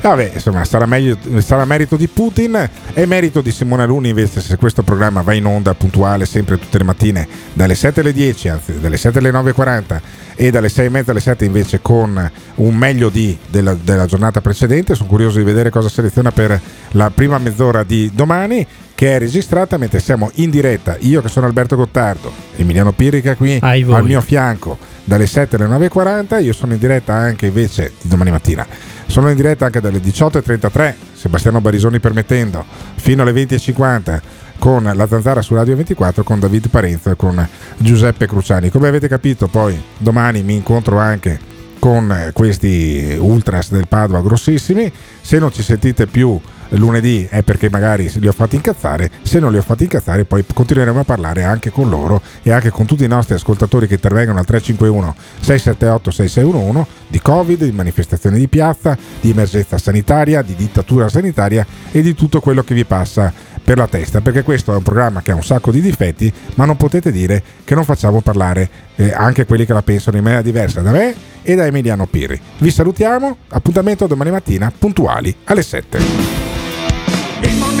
Vabbè, 0.00 0.32
insomma, 0.34 0.64
sarà, 0.64 0.86
meglio, 0.86 1.18
sarà 1.40 1.64
merito 1.64 1.96
di 1.96 2.08
Putin 2.08 2.68
e 2.94 3.06
merito 3.06 3.42
di 3.42 3.50
Simone 3.50 3.82
Aluni 3.82 4.08
invece 4.08 4.40
se 4.40 4.56
questo 4.56 4.82
programma 4.82 5.20
va 5.20 5.34
in 5.34 5.44
onda 5.44 5.74
puntuale 5.74 6.24
sempre 6.24 6.58
tutte 6.58 6.78
le 6.78 6.84
mattine 6.84 7.28
dalle 7.52 7.74
7 7.74 8.00
alle 8.00 8.12
10, 8.12 8.48
anzi 8.48 8.80
dalle 8.80 8.96
7 8.96 9.18
alle 9.18 9.30
9.40 9.30 10.00
e 10.34 10.50
dalle 10.50 10.70
6 10.70 10.86
e 10.86 10.88
mezza 10.88 11.10
alle 11.10 11.20
7 11.20 11.44
invece 11.44 11.80
con 11.82 12.30
un 12.54 12.74
meglio 12.74 13.10
di 13.10 13.36
della, 13.48 13.74
della 13.74 14.06
giornata 14.06 14.40
precedente. 14.40 14.94
Sono 14.94 15.08
curioso 15.08 15.38
di 15.38 15.44
vedere 15.44 15.68
cosa 15.68 15.90
seleziona 15.90 16.32
per 16.32 16.58
la 16.92 17.10
prima 17.10 17.36
mezz'ora 17.38 17.82
di 17.82 18.10
domani 18.14 18.66
che 19.02 19.16
è 19.16 19.18
registrata 19.18 19.78
mentre 19.78 19.98
siamo 19.98 20.30
in 20.34 20.48
diretta. 20.48 20.96
Io 21.00 21.20
che 21.22 21.28
sono 21.28 21.46
Alberto 21.46 21.74
Gottardo, 21.74 22.32
Emiliano 22.54 22.92
Pirica 22.92 23.34
qui 23.34 23.58
al 23.60 24.04
mio 24.04 24.20
fianco 24.20 24.78
dalle 25.02 25.26
7 25.26 25.56
alle 25.56 25.88
9.40. 25.88 26.40
Io 26.40 26.52
sono 26.52 26.74
in 26.74 26.78
diretta 26.78 27.12
anche 27.12 27.46
invece 27.46 27.94
di 28.00 28.08
domani 28.08 28.30
mattina. 28.30 28.64
Sono 29.06 29.28
in 29.28 29.34
diretta 29.34 29.64
anche 29.64 29.80
dalle 29.80 29.98
18.33, 29.98 30.94
Sebastiano 31.14 31.60
Barisoni 31.60 31.98
permettendo, 31.98 32.64
fino 32.94 33.22
alle 33.22 33.32
20.50 33.32 34.20
con 34.60 34.88
la 34.94 35.06
zanzara 35.08 35.42
su 35.42 35.56
Radio 35.56 35.74
24 35.74 36.22
con 36.22 36.38
David 36.38 36.68
Parenzo 36.68 37.10
e 37.10 37.16
con 37.16 37.44
Giuseppe 37.78 38.28
Cruciani. 38.28 38.70
Come 38.70 38.86
avete 38.86 39.08
capito, 39.08 39.48
poi 39.48 39.82
domani 39.98 40.44
mi 40.44 40.54
incontro 40.54 40.98
anche 40.98 41.40
con 41.80 42.30
questi 42.32 43.16
ultras 43.18 43.72
del 43.72 43.88
Padova 43.88 44.22
grossissimi. 44.22 44.92
Se 45.20 45.40
non 45.40 45.52
ci 45.52 45.64
sentite 45.64 46.06
più 46.06 46.40
lunedì 46.76 47.26
è 47.28 47.42
perché 47.42 47.68
magari 47.70 48.10
li 48.14 48.28
ho 48.28 48.32
fatti 48.32 48.56
incazzare, 48.56 49.10
se 49.22 49.38
non 49.38 49.52
li 49.52 49.58
ho 49.58 49.62
fatti 49.62 49.84
incazzare 49.84 50.24
poi 50.24 50.44
continueremo 50.52 51.00
a 51.00 51.04
parlare 51.04 51.44
anche 51.44 51.70
con 51.70 51.88
loro 51.88 52.20
e 52.42 52.50
anche 52.52 52.70
con 52.70 52.86
tutti 52.86 53.04
i 53.04 53.08
nostri 53.08 53.34
ascoltatori 53.34 53.86
che 53.86 53.94
intervengono 53.94 54.38
al 54.38 54.46
351 54.46 55.14
678 55.40 56.10
6611 56.10 56.90
di 57.08 57.20
Covid, 57.20 57.64
di 57.64 57.72
manifestazioni 57.72 58.38
di 58.38 58.48
piazza, 58.48 58.96
di 59.20 59.30
emergenza 59.30 59.78
sanitaria, 59.78 60.42
di 60.42 60.54
dittatura 60.54 61.08
sanitaria 61.08 61.66
e 61.90 62.02
di 62.02 62.14
tutto 62.14 62.40
quello 62.40 62.62
che 62.62 62.74
vi 62.74 62.84
passa 62.84 63.32
per 63.62 63.76
la 63.76 63.86
testa, 63.86 64.20
perché 64.20 64.42
questo 64.42 64.72
è 64.72 64.76
un 64.76 64.82
programma 64.82 65.22
che 65.22 65.30
ha 65.30 65.34
un 65.34 65.44
sacco 65.44 65.70
di 65.70 65.80
difetti, 65.80 66.32
ma 66.54 66.64
non 66.64 66.76
potete 66.76 67.12
dire 67.12 67.42
che 67.64 67.74
non 67.74 67.84
facciamo 67.84 68.20
parlare 68.20 68.68
eh, 68.96 69.12
anche 69.12 69.46
quelli 69.46 69.64
che 69.64 69.72
la 69.72 69.82
pensano 69.82 70.16
in 70.16 70.22
maniera 70.22 70.42
diversa 70.42 70.80
da 70.80 70.90
me 70.90 71.14
e 71.42 71.54
da 71.54 71.66
Emiliano 71.66 72.06
Pirri. 72.06 72.40
Vi 72.58 72.70
salutiamo, 72.70 73.36
appuntamento 73.48 74.06
domani 74.06 74.30
mattina 74.30 74.72
puntuali 74.76 75.34
alle 75.44 75.62
7. 75.62 76.31